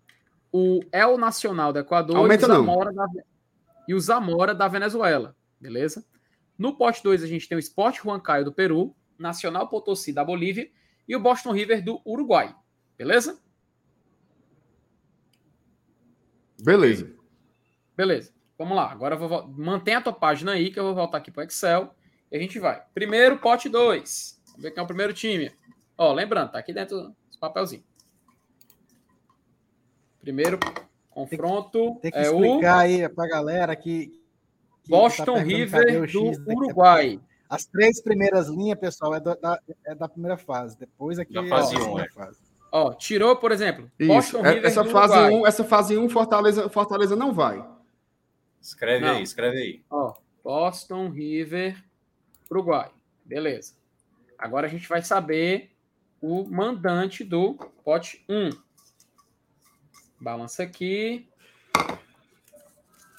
o 0.52 0.80
El 0.92 1.16
Nacional 1.16 1.72
do 1.72 1.78
Equador 1.78 2.16
Aumenta 2.16 2.44
e, 2.44 2.46
o 2.46 2.48
não. 2.48 2.56
Zamora 2.64 2.92
da, 2.92 3.06
e 3.88 3.94
o 3.94 4.00
Zamora 4.00 4.54
da 4.54 4.68
Venezuela. 4.68 5.36
Beleza? 5.60 6.04
No 6.58 6.76
pote 6.76 7.02
2, 7.02 7.22
a 7.22 7.26
gente 7.26 7.48
tem 7.48 7.56
o 7.56 7.60
Sport 7.60 8.04
Huancayo 8.04 8.44
do 8.44 8.52
Peru, 8.52 8.94
Nacional 9.18 9.68
Potosí 9.68 10.12
da 10.12 10.24
Bolívia 10.24 10.70
e 11.06 11.14
o 11.14 11.20
Boston 11.20 11.52
River 11.52 11.84
do 11.84 12.00
Uruguai. 12.04 12.54
Beleza? 12.96 13.40
Beleza. 16.62 17.14
Beleza. 17.96 18.32
Vamos 18.58 18.76
lá. 18.76 18.90
Agora 18.90 19.14
eu 19.14 19.28
vou 19.28 19.48
mantém 19.48 19.94
a 19.94 20.02
tua 20.02 20.12
página 20.12 20.52
aí 20.52 20.70
que 20.70 20.78
eu 20.78 20.84
vou 20.84 20.94
voltar 20.94 21.18
aqui 21.18 21.30
para 21.30 21.42
o 21.42 21.46
Excel 21.46 21.94
e 22.30 22.36
a 22.36 22.40
gente 22.40 22.58
vai. 22.58 22.82
Primeiro 22.94 23.38
pote 23.38 23.68
2. 23.68 24.40
Vamos 24.48 24.62
ver 24.62 24.70
quem 24.70 24.80
é 24.80 24.84
o 24.84 24.86
primeiro 24.86 25.12
time. 25.12 25.50
Ó, 25.96 26.12
lembrando, 26.12 26.52
tá 26.52 26.58
aqui 26.58 26.72
dentro 26.72 27.14
dos 27.28 27.36
papelzinhos. 27.38 27.84
Primeiro 30.20 30.58
confronto 31.08 31.96
Tem 32.00 32.10
que 32.10 32.18
é 32.18 32.22
explicar 32.22 32.76
o 32.76 32.80
aí 32.80 33.08
pra 33.08 33.26
galera 33.26 33.74
que. 33.74 34.08
que 34.82 34.90
Boston 34.90 35.34
tá 35.34 35.40
River 35.42 36.00
do 36.00 36.06
X, 36.08 36.38
né, 36.38 36.44
que 36.44 36.50
é- 36.50 36.54
Uruguai. 36.54 37.20
As 37.48 37.66
três 37.66 38.00
primeiras 38.00 38.48
linhas, 38.48 38.78
pessoal, 38.78 39.14
é 39.14 39.20
da, 39.20 39.34
da- 39.34 39.60
é 39.84 39.94
da 39.94 40.08
primeira 40.08 40.36
fase. 40.36 40.78
Depois 40.78 41.18
aqui 41.18 41.32
Da 41.34 41.42
é 41.44 41.48
fase 41.48 41.74
a 41.74 41.78
um, 41.78 41.82
segunda 41.82 42.04
é. 42.04 42.10
fase. 42.10 42.38
Ó, 42.72 42.92
tirou, 42.94 43.34
por 43.36 43.50
exemplo, 43.50 43.90
Isso. 43.98 44.08
Boston 44.12 44.46
É- 44.46 44.50
River 44.54 44.66
Essa 44.70 44.84
do 44.84 44.90
fase 44.90 45.12
Uruguai. 45.14 45.32
1, 45.40 45.46
essa 45.46 45.64
fase 45.64 45.96
1 45.98 46.08
Fortaleza, 46.08 46.68
Fortaleza 46.68 47.16
não 47.16 47.32
vai. 47.32 47.64
Escreve 48.60 49.04
Não. 49.04 49.14
aí, 49.16 49.22
escreve 49.22 49.56
aí. 49.58 49.82
Ó, 49.90 50.14
Boston 50.44 51.08
River 51.08 51.82
Uruguai. 52.50 52.90
Beleza. 53.24 53.74
Agora 54.36 54.66
a 54.66 54.70
gente 54.70 54.88
vai 54.88 55.02
saber 55.02 55.70
o 56.20 56.44
mandante 56.44 57.22
do 57.22 57.54
pote 57.84 58.24
1. 58.28 58.50
Balança 60.20 60.62
aqui. 60.62 61.28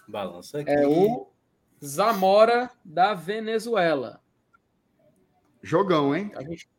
Balança 0.07 0.59
aqui. 0.59 0.69
É 0.69 0.85
o 0.85 1.31
Zamora 1.83 2.69
da 2.83 3.13
Venezuela. 3.13 4.21
Jogão, 5.63 6.15
hein? 6.15 6.31
A 6.35 6.43
gente, 6.43 6.69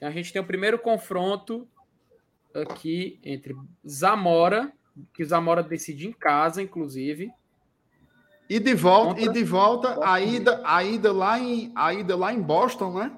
a 0.00 0.10
gente 0.10 0.32
tem 0.32 0.42
o 0.42 0.46
primeiro 0.46 0.78
confronto 0.78 1.68
aqui 2.54 3.20
entre 3.22 3.54
Zamora, 3.86 4.72
que 5.14 5.22
o 5.22 5.26
Zamora 5.26 5.62
decide 5.62 6.08
em 6.08 6.12
casa, 6.12 6.62
inclusive. 6.62 7.32
E 8.50 8.58
de 8.58 8.74
volta, 8.74 9.14
Contra- 9.14 9.30
e 9.30 9.32
de 9.32 9.44
volta 9.44 9.98
a 10.04 10.20
ida, 10.20 10.60
a 10.64 10.82
ida 10.84 11.12
lá 11.12 11.38
em 11.38 11.70
a 11.74 11.94
ida 11.94 12.16
lá 12.16 12.32
em 12.34 12.42
Boston, 12.42 12.92
né? 12.98 13.12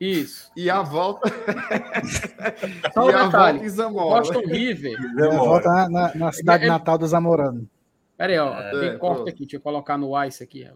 Isso. 0.00 0.50
E 0.56 0.70
a 0.70 0.80
volta, 0.80 1.28
Só 2.94 3.10
e 3.10 3.14
um 3.14 3.18
a 3.18 3.24
detalhe. 3.26 3.70
Boston 3.92 4.40
River. 4.46 4.96
É, 4.98 5.14
Demora. 5.14 5.36
volta 5.36 5.68
na, 5.68 5.88
na- 5.90 6.14
na 6.14 6.32
cidade 6.32 6.64
Ele- 6.64 6.70
natal 6.72 6.96
do 6.96 7.06
Zamorano. 7.06 7.68
Pera 8.16 8.32
aí, 8.32 8.38
ó. 8.38 8.54
É, 8.58 8.70
tem 8.80 8.98
corte 8.98 9.16
pronto. 9.16 9.28
aqui. 9.28 9.40
Deixa 9.40 9.56
eu 9.56 9.60
colocar 9.60 9.98
no 9.98 10.16
ar 10.16 10.26
isso 10.26 10.42
aqui. 10.42 10.66
ó. 10.66 10.74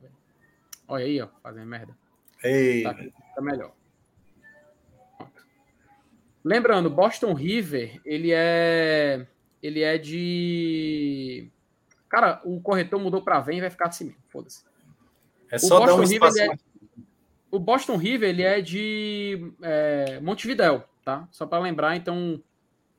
Olha 0.95 1.05
aí, 1.07 1.21
ó. 1.23 1.29
Fazendo 1.43 1.67
merda. 1.67 1.97
Ei, 2.43 2.83
Tá, 2.83 2.95
tá 3.37 3.41
melhor. 3.43 3.73
Pronto. 5.17 5.33
Lembrando, 6.45 6.91
Boston 6.91 7.33
River, 7.33 8.01
ele 8.05 8.31
é. 8.33 9.27
Ele 9.63 9.81
é 9.83 9.97
de. 9.97 11.51
Cara, 12.15 12.41
o 12.45 12.61
corretor 12.61 13.01
mudou 13.01 13.23
pra 13.23 13.41
vem 13.41 13.59
e 13.59 13.61
vai 13.61 13.71
ficar 13.71 13.87
assim 13.87 14.05
mesmo. 14.05 14.21
Foda-se. 14.29 14.63
é 15.51 15.59
só 15.59 15.81
dar 15.81 15.95
um 15.95 15.97
Boston 15.97 16.13
River, 16.13 16.29
espaço. 16.29 16.39
ele 16.39 16.53
é- 16.53 16.59
O 17.51 17.59
Boston 17.59 17.97
River, 17.97 18.29
ele 18.29 18.43
é 18.45 18.61
de 18.61 19.53
é, 19.61 20.21
Montevidéu, 20.21 20.85
tá? 21.05 21.27
Só 21.33 21.45
para 21.45 21.59
lembrar, 21.59 21.97
então, 21.97 22.41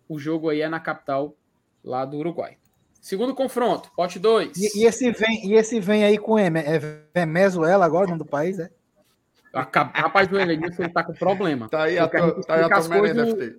o 0.09 0.19
jogo 0.19 0.49
aí 0.49 0.59
é 0.59 0.67
na 0.67 0.81
capital 0.81 1.33
lá 1.81 2.03
do 2.03 2.17
Uruguai. 2.17 2.57
Segundo 2.99 3.33
confronto, 3.33 3.89
pote 3.95 4.19
2. 4.19 4.57
E, 4.57 4.81
e 4.81 4.85
esse 4.85 5.09
vem, 5.11 5.47
e 5.47 5.53
esse 5.53 5.79
vem 5.79 6.03
aí 6.03 6.17
com 6.17 6.37
M. 6.37 6.59
É 6.59 6.77
Venezuela 7.13 7.85
agora, 7.85 8.07
o 8.07 8.09
nome 8.09 8.19
do 8.19 8.25
país, 8.25 8.59
é? 8.59 8.69
Rapaz, 9.53 10.29
o 10.29 10.37
Elenilson, 10.37 10.83
ele 10.83 10.91
tá 10.91 11.05
com 11.05 11.13
problema. 11.13 11.69
Tá 11.69 11.83
aí 11.83 11.97
a 11.97 12.03
a 12.03 12.09
gente 12.09 12.45
tá 12.45 12.55
aí 12.55 12.63
a 12.63 12.67
explica 12.67 12.67
tua 12.67 12.77
as 12.79 12.87
coisas. 12.89 13.55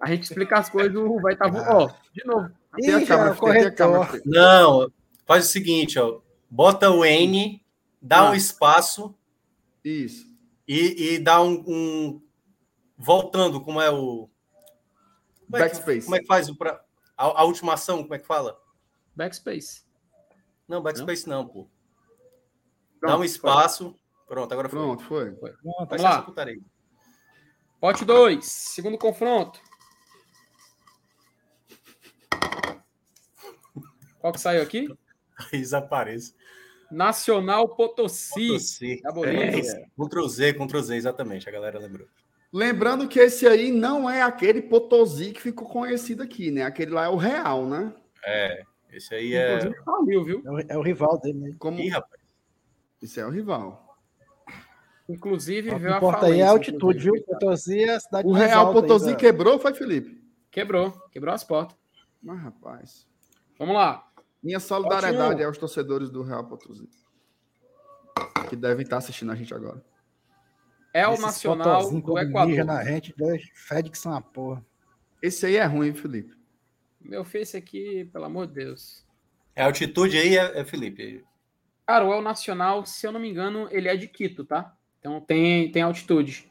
A 0.00 0.06
gente 0.08 0.22
explica 0.22 0.58
as 0.58 0.70
coisas, 0.70 0.96
o 0.96 1.20
vai 1.20 1.34
estar. 1.34 1.50
Tá... 1.50 1.76
Ó, 1.76 1.90
de 2.10 2.24
novo. 2.24 2.50
A 2.74 2.80
Ih, 2.80 3.06
já, 3.06 3.06
câmera, 3.06 3.34
tem 3.36 3.64
a 3.66 3.72
câmera, 3.74 4.06
corretor. 4.06 4.22
Não, 4.26 4.92
faz 5.26 5.46
o 5.46 5.48
seguinte, 5.48 5.98
ó. 5.98 6.20
Bota 6.50 6.90
o 6.90 7.04
N, 7.04 7.64
dá 8.02 8.18
Ah. 8.28 8.30
um 8.30 8.34
espaço 8.34 9.14
Isso. 9.84 10.26
e, 10.66 11.14
e 11.14 11.18
dá 11.18 11.40
um, 11.42 11.64
um- 11.66 12.22
Voltando, 12.96 13.60
como 13.60 13.80
é 13.80 13.90
o. 13.90 14.28
Como 15.50 15.56
é 15.62 15.68
que- 15.68 15.74
Backspace. 15.76 16.04
como 16.04 16.16
é 16.16 16.20
que 16.20 16.26
faz 16.26 16.48
o 16.48 16.56
pra... 16.56 16.82
a, 17.16 17.40
a 17.40 17.44
última 17.44 17.74
ação? 17.74 18.02
Como 18.02 18.14
é 18.14 18.18
que 18.18 18.26
fala? 18.26 18.58
Backspace. 19.16 19.84
Não, 20.68 20.82
backspace 20.82 21.28
não, 21.28 21.46
pô. 21.46 21.68
dá 23.00 23.08
Pronto, 23.08 23.20
um 23.20 23.24
espaço. 23.24 23.98
Pronto, 24.26 24.50
agora 24.52 24.68
foi. 24.68 24.78
Pronto, 24.80 25.04
foi. 25.04 25.32
Pronto, 25.32 25.40
Vai 25.88 25.98
Vamos 25.98 26.02
lá. 26.02 26.22
Pote 27.80 28.04
2. 28.04 28.44
Segundo 28.44 28.96
confronto. 28.96 29.60
Qual 34.24 34.32
que 34.32 34.40
saiu 34.40 34.62
aqui? 34.62 34.88
Desapareça. 35.52 36.32
Nacional 36.90 37.68
Potosí. 37.76 38.46
Potosí. 38.48 39.02
da 39.02 39.12
Bolívia. 39.12 39.60
É, 39.70 39.86
Ctrl 40.02 40.26
Z, 40.28 40.54
Ctrl 40.54 40.80
Z, 40.80 40.96
exatamente. 40.96 41.46
A 41.46 41.52
galera 41.52 41.78
lembrou. 41.78 42.08
Lembrando 42.50 43.06
que 43.06 43.20
esse 43.20 43.46
aí 43.46 43.70
não 43.70 44.08
é 44.08 44.22
aquele 44.22 44.62
Potosí 44.62 45.30
que 45.30 45.42
ficou 45.42 45.68
conhecido 45.68 46.22
aqui, 46.22 46.50
né? 46.50 46.62
Aquele 46.62 46.92
lá 46.92 47.04
é 47.04 47.08
o 47.10 47.16
real, 47.16 47.66
né? 47.66 47.92
É, 48.24 48.62
esse 48.90 49.14
aí 49.14 49.34
é. 49.34 49.60
Faliu, 49.84 50.24
viu? 50.24 50.42
É 50.42 50.50
o, 50.50 50.58
é 50.70 50.78
o 50.78 50.82
rival 50.82 51.20
dele, 51.20 51.38
né? 51.40 51.54
Como 51.58 51.78
Ih, 51.78 51.90
rapaz. 51.90 52.18
esse 53.02 53.20
é 53.20 53.26
o 53.26 53.30
rival. 53.30 53.98
Inclusive, 55.06 55.68
O 55.68 55.74
que 55.74 55.80
veio 55.80 55.94
a 55.96 56.24
aí 56.24 56.40
é 56.40 56.44
a 56.44 56.50
altitude, 56.50 56.98
viu? 56.98 57.22
Potosí 57.24 57.82
é 57.84 57.90
a 57.96 58.00
cidade 58.00 58.26
O 58.26 58.32
Real 58.32 58.72
Potosí 58.72 59.10
da- 59.10 59.16
quebrou, 59.16 59.58
foi, 59.58 59.74
Felipe? 59.74 60.24
Quebrou, 60.50 60.92
quebrou 61.12 61.34
as 61.34 61.44
portas. 61.44 61.76
Mas, 62.22 62.40
rapaz. 62.40 63.06
Vamos 63.58 63.74
lá. 63.74 64.13
Minha 64.44 64.60
solidariedade 64.60 65.32
Ótimo. 65.36 65.46
aos 65.46 65.56
torcedores 65.58 66.10
do 66.10 66.22
Real 66.22 66.44
Potosí. 66.46 66.86
Que 68.50 68.54
devem 68.54 68.82
estar 68.84 68.98
assistindo 68.98 69.32
a 69.32 69.34
gente 69.34 69.54
agora. 69.54 69.82
É 70.92 71.08
o 71.08 71.12
Esses 71.14 71.24
Nacional 71.24 71.90
do 71.90 72.18
Equador. 72.18 72.64
na 72.64 72.84
gente, 72.84 73.14
fede 73.54 73.90
que 73.90 73.96
são 73.98 74.12
uma 74.12 74.20
porra. 74.20 74.64
Esse 75.22 75.46
aí 75.46 75.56
é 75.56 75.64
ruim, 75.64 75.94
Felipe. 75.94 76.36
Meu 77.00 77.24
face 77.24 77.56
aqui, 77.56 78.04
pelo 78.12 78.26
amor 78.26 78.46
de 78.46 78.52
Deus. 78.54 79.04
É, 79.56 79.62
a 79.62 79.66
altitude 79.66 80.18
aí 80.18 80.36
é, 80.36 80.60
é 80.60 80.64
Felipe. 80.64 81.24
Cara, 81.86 82.04
o 82.04 82.12
El 82.12 82.20
Nacional, 82.22 82.84
se 82.84 83.06
eu 83.06 83.12
não 83.12 83.20
me 83.20 83.30
engano, 83.30 83.66
ele 83.70 83.88
é 83.88 83.96
de 83.96 84.06
Quito, 84.08 84.44
tá? 84.44 84.76
Então 85.00 85.20
tem, 85.20 85.70
tem 85.72 85.82
altitude. 85.82 86.50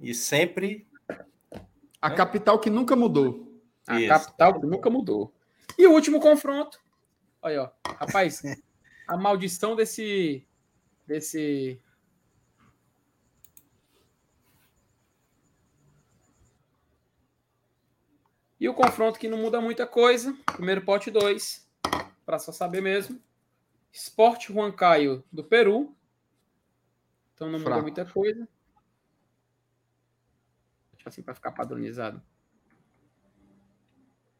E 0.00 0.14
sempre. 0.14 0.86
A 2.00 2.10
É. 2.12 2.14
capital 2.14 2.58
que 2.58 2.70
nunca 2.70 2.94
mudou. 2.94 3.50
A 3.86 3.98
Isso. 3.98 4.08
capital 4.08 4.60
que 4.60 4.66
nunca 4.66 4.88
mudou. 4.90 5.34
E 5.78 5.86
o 5.86 5.92
último 5.92 6.20
confronto. 6.20 6.78
Olha, 7.40 7.62
ó. 7.62 7.70
Rapaz, 7.94 8.42
a 9.06 9.16
maldição 9.16 9.76
desse. 9.76 10.46
Desse. 11.06 11.80
E 18.60 18.68
o 18.68 18.74
confronto 18.74 19.18
que 19.18 19.28
não 19.28 19.38
muda 19.38 19.60
muita 19.60 19.86
coisa. 19.86 20.36
Primeiro 20.46 20.84
pote 20.84 21.10
2. 21.10 21.66
Para 22.26 22.38
só 22.38 22.50
saber 22.50 22.80
mesmo. 22.80 23.20
Esporte 23.92 24.52
Huancayo 24.52 25.24
do 25.32 25.44
Peru. 25.44 25.96
Então 27.34 27.46
não 27.48 27.58
muda 27.58 27.70
Fraco. 27.70 27.82
muita 27.82 28.04
coisa. 28.04 28.48
Deixa 30.92 31.08
assim 31.08 31.22
para 31.22 31.34
ficar 31.34 31.52
padronizado. 31.52 32.20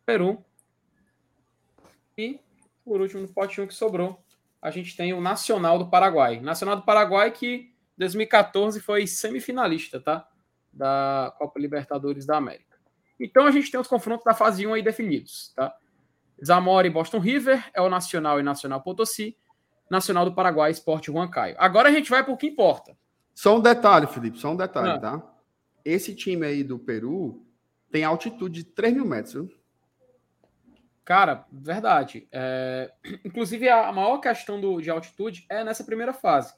Peru. 0.05 0.45
E, 2.17 2.41
por 2.89 3.01
último, 3.01 3.23
no 3.23 3.29
pote 3.29 3.61
1 3.61 3.67
que 3.67 3.75
sobrou, 3.75 4.19
a 4.61 4.71
gente 4.71 4.97
tem 4.97 5.13
o 5.13 5.21
Nacional 5.21 5.79
do 5.79 5.89
Paraguai. 5.89 6.41
Nacional 6.41 6.77
do 6.77 6.83
Paraguai 6.83 7.31
que 7.31 7.47
em 7.57 7.99
2014 7.99 8.81
foi 8.81 9.07
semifinalista, 9.07 10.01
tá? 10.01 10.27
Da 10.73 11.33
Copa 11.39 11.61
Libertadores 11.61 12.27
da 12.27 12.37
América. 12.37 12.79
Então 13.21 13.47
a 13.47 13.51
gente 13.51 13.71
tem 13.71 13.79
os 13.79 13.87
confrontos 13.89 14.25
da 14.25 14.35
fase 14.35 14.67
1 14.67 14.75
aí 14.75 14.83
definidos, 14.83 15.53
tá? 15.55 15.75
Zamora 16.45 16.87
e 16.87 16.91
Boston 16.91 17.19
River, 17.19 17.69
é 17.75 17.81
o 17.83 17.89
Nacional 17.89 18.39
e 18.39 18.43
Nacional 18.43 18.81
Potosí, 18.81 19.37
Nacional 19.91 20.25
do 20.25 20.35
Paraguai, 20.35 20.71
Esporte 20.71 21.11
Huancayo. 21.11 21.57
Agora 21.59 21.89
a 21.89 21.93
gente 21.93 22.11
vai 22.11 22.23
o 22.23 22.37
que 22.37 22.47
importa. 22.47 22.97
Só 23.35 23.57
um 23.57 23.61
detalhe, 23.61 24.07
Felipe, 24.07 24.39
só 24.39 24.53
um 24.53 24.57
detalhe, 24.57 24.91
Ah. 24.91 24.99
tá? 24.99 25.35
Esse 25.85 26.15
time 26.15 26.47
aí 26.47 26.63
do 26.63 26.79
Peru 26.79 27.45
tem 27.91 28.05
altitude 28.05 28.63
de 28.63 28.65
3 28.65 28.95
mil 28.95 29.07
metros, 29.07 29.33
viu? 29.35 29.58
Cara, 31.09 31.45
verdade. 31.51 32.29
É, 32.31 32.93
Inclusive, 33.25 33.67
a 33.71 33.91
maior 33.91 34.19
questão 34.19 34.61
do, 34.61 34.79
de 34.79 34.91
altitude 34.91 35.47
é 35.49 35.65
nessa 35.65 35.83
primeira 35.83 36.13
fase. 36.13 36.53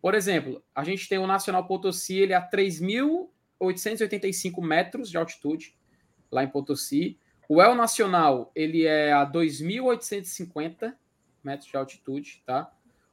Por 0.00 0.12
exemplo, 0.12 0.60
a 0.74 0.82
gente 0.82 1.08
tem 1.08 1.18
o 1.18 1.26
Nacional 1.28 1.68
Potosí, 1.68 2.18
ele 2.18 2.32
é 2.32 2.36
a 2.36 2.50
3.885 2.50 4.60
metros 4.60 5.08
de 5.08 5.16
altitude, 5.16 5.76
lá 6.32 6.42
em 6.42 6.48
Potosí. 6.48 7.16
O 7.48 7.62
El 7.62 7.76
Nacional, 7.76 8.50
ele 8.56 8.86
é 8.86 9.12
a 9.12 9.24
2.850 9.24 10.92
metros 11.44 11.70
de 11.70 11.76
altitude, 11.76 12.42
tá? 12.44 12.72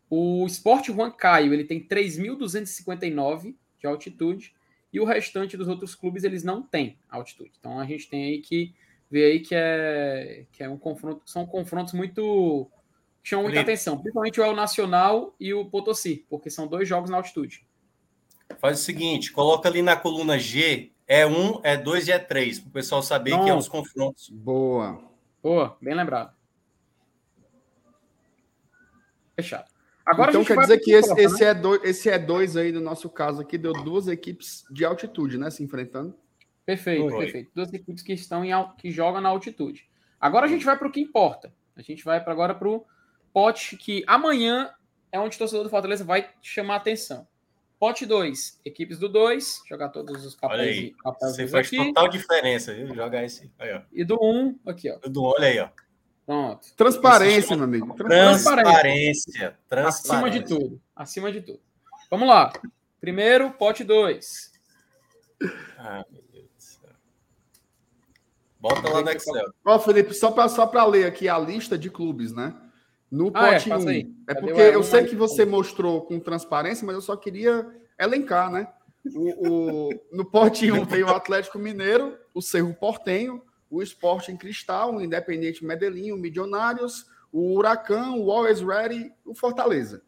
O 0.09 0.43
Sport 0.47 0.89
Huancayo, 0.89 1.53
ele 1.53 1.65
tem 1.65 1.79
3.259 1.79 3.55
de 3.79 3.85
altitude. 3.85 4.55
E 4.91 4.99
o 4.99 5.05
restante 5.05 5.55
dos 5.55 5.67
outros 5.67 5.93
clubes, 5.93 6.23
eles 6.23 6.43
não 6.43 6.63
têm 6.63 6.97
altitude. 7.07 7.51
Então, 7.59 7.79
a 7.79 7.85
gente 7.85 8.09
tem 8.09 8.25
aí 8.25 8.39
que 8.39 8.73
ver 9.09 9.25
aí 9.25 9.39
que 9.39 9.55
é, 9.55 10.45
que 10.51 10.63
é 10.63 10.69
um 10.69 10.77
confronto, 10.77 11.21
são 11.25 11.45
confrontos 11.45 11.93
muito 11.93 12.69
chama 13.23 13.43
muita 13.43 13.57
Felipe. 13.57 13.71
atenção, 13.71 13.97
principalmente 13.97 14.39
o 14.39 14.43
El 14.43 14.55
Nacional 14.55 15.35
e 15.39 15.53
o 15.53 15.65
Potosí, 15.65 16.25
porque 16.29 16.49
são 16.49 16.67
dois 16.67 16.87
jogos 16.87 17.09
na 17.09 17.17
altitude. 17.17 17.65
Faz 18.59 18.79
o 18.79 18.83
seguinte, 18.83 19.31
coloca 19.31 19.69
ali 19.69 19.81
na 19.81 19.95
coluna 19.95 20.37
G, 20.39 20.91
é 21.07 21.25
1, 21.25 21.61
é 21.63 21.77
2 21.77 22.07
e 22.07 22.11
é 22.11 22.19
3, 22.19 22.59
para 22.59 22.69
o 22.69 22.71
pessoal 22.71 23.01
saber 23.01 23.39
que 23.43 23.49
é 23.49 23.55
os 23.55 23.67
confrontos. 23.67 24.29
Boa. 24.29 25.01
Boa, 25.41 25.77
bem 25.81 25.95
lembrado. 25.95 26.35
Fechado. 29.35 29.69
Agora 30.05 30.31
então 30.31 30.41
a 30.41 30.43
gente 30.43 30.53
quer 30.53 30.61
dizer 30.61 30.79
que 30.79 30.91
esse, 30.91 31.13
esse, 31.21 31.43
é 31.43 31.53
dois, 31.53 31.83
esse 31.83 32.09
é 32.09 32.17
dois 32.17 32.57
aí, 32.57 32.71
no 32.71 32.81
nosso 32.81 33.09
caso 33.09 33.41
aqui, 33.41 33.57
deu 33.57 33.73
duas 33.73 34.07
equipes 34.07 34.65
de 34.71 34.83
altitude, 34.83 35.37
né? 35.37 35.51
Se 35.51 35.63
enfrentando. 35.63 36.15
Perfeito, 36.69 37.09
Foi. 37.09 37.25
perfeito. 37.25 37.51
Duas 37.55 37.73
equipes 37.73 38.03
que 38.03 38.13
estão 38.13 38.45
em 38.45 38.51
que 38.77 38.91
jogam 38.91 39.19
na 39.19 39.29
altitude. 39.29 39.89
Agora 40.21 40.45
a 40.45 40.49
gente 40.49 40.63
vai 40.63 40.77
para 40.77 40.87
o 40.87 40.91
que 40.91 41.01
importa. 41.01 41.51
A 41.75 41.81
gente 41.81 42.05
vai 42.05 42.23
pra 42.23 42.31
agora 42.31 42.53
para 42.53 42.69
o 42.69 42.85
pote 43.33 43.75
que 43.75 44.03
amanhã 44.05 44.71
é 45.11 45.19
onde 45.19 45.35
o 45.35 45.39
torcedor 45.39 45.63
do 45.63 45.69
Fortaleza 45.71 46.03
vai 46.03 46.29
chamar 46.43 46.75
a 46.75 46.77
atenção. 46.77 47.27
Pote 47.79 48.05
2, 48.05 48.61
equipes 48.63 48.99
do 48.99 49.09
2, 49.09 49.63
jogar 49.67 49.89
todos 49.89 50.23
os 50.23 50.37
Olha 50.43 50.57
papéis, 50.57 50.77
aí, 50.77 50.95
papéis 51.03 51.35
Você 51.35 51.47
faz 51.47 51.67
aqui. 51.67 51.77
total 51.77 52.07
diferença, 52.07 52.73
viu? 52.75 52.93
Joga 52.93 53.23
esse. 53.23 53.51
Aí, 53.57 53.73
ó. 53.73 53.81
E 53.91 54.03
do 54.03 54.19
1, 54.21 54.39
um, 54.39 54.59
aqui, 54.67 54.91
ó. 54.91 54.99
Tudo, 54.99 55.23
olha 55.23 55.47
aí, 55.47 55.59
ó. 55.59 55.69
Pronto. 56.23 56.67
Transparência, 56.75 57.55
meu 57.55 57.65
amigo. 57.65 57.95
Transparência. 57.95 58.51
Transparência. 58.51 59.57
Transparência. 59.67 60.13
Acima 60.13 60.29
de 60.29 60.41
tudo. 60.43 60.81
Acima 60.95 61.31
de 61.31 61.41
tudo. 61.41 61.61
Vamos 62.11 62.27
lá. 62.27 62.53
Primeiro, 63.01 63.49
pote 63.53 63.83
2. 63.83 64.51
Ah, 65.79 66.05
meu 66.11 66.21
do. 66.21 66.28
Bota 68.59 68.89
lá 68.89 69.01
no 69.01 69.09
Excel. 69.09 69.45
Ó, 69.65 69.79
Felipe, 69.79 70.13
só 70.13 70.31
para 70.31 70.49
só 70.49 70.67
pra 70.67 70.85
ler 70.85 71.05
aqui 71.05 71.29
a 71.29 71.37
lista 71.39 71.77
de 71.77 71.89
clubes, 71.89 72.33
né? 72.33 72.53
No 73.09 73.31
Ah, 73.33 73.47
é, 73.49 73.53
pote 73.53 73.69
1. 73.69 73.73
passa 73.73 73.87
É, 73.87 73.91
aí. 73.93 74.13
Cadê 74.27 74.39
porque 74.41 74.61
eu 74.61 74.79
um 74.79 74.83
sei 74.83 75.05
que 75.05 75.15
você 75.15 75.45
mostrou 75.45 76.01
com 76.01 76.19
transparência, 76.19 76.85
mas 76.85 76.95
eu 76.95 77.01
só 77.01 77.15
queria 77.15 77.65
elencar, 77.97 78.51
né? 78.51 78.67
O, 79.15 79.49
o- 79.87 80.01
no 80.11 80.25
pote 80.25 80.69
1 80.71 80.85
tem 80.85 81.03
o 81.03 81.09
Atlético 81.09 81.57
Mineiro, 81.57 82.17
o 82.33 82.41
Cerro 82.41 82.73
Portenho, 82.73 83.41
o 83.71 83.81
Esporte 83.81 84.31
em 84.31 84.37
Cristal, 84.37 84.95
o 84.95 85.01
Independente 85.01 85.63
Medellín, 85.65 86.11
o 86.11 86.17
Milionários, 86.17 87.05
o 87.31 87.55
Huracão, 87.55 88.19
o 88.21 88.29
Always 88.31 88.59
Ready, 88.61 89.11
o 89.25 89.33
Fortaleza. 89.33 90.01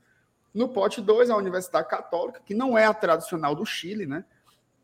No 0.53 0.67
pote 0.67 0.99
2, 0.99 1.29
a 1.29 1.37
Universidade 1.37 1.87
Católica, 1.87 2.41
que 2.45 2.53
não 2.53 2.77
é 2.77 2.85
a 2.85 2.93
tradicional 2.93 3.55
do 3.55 3.65
Chile, 3.65 4.05
né? 4.05 4.25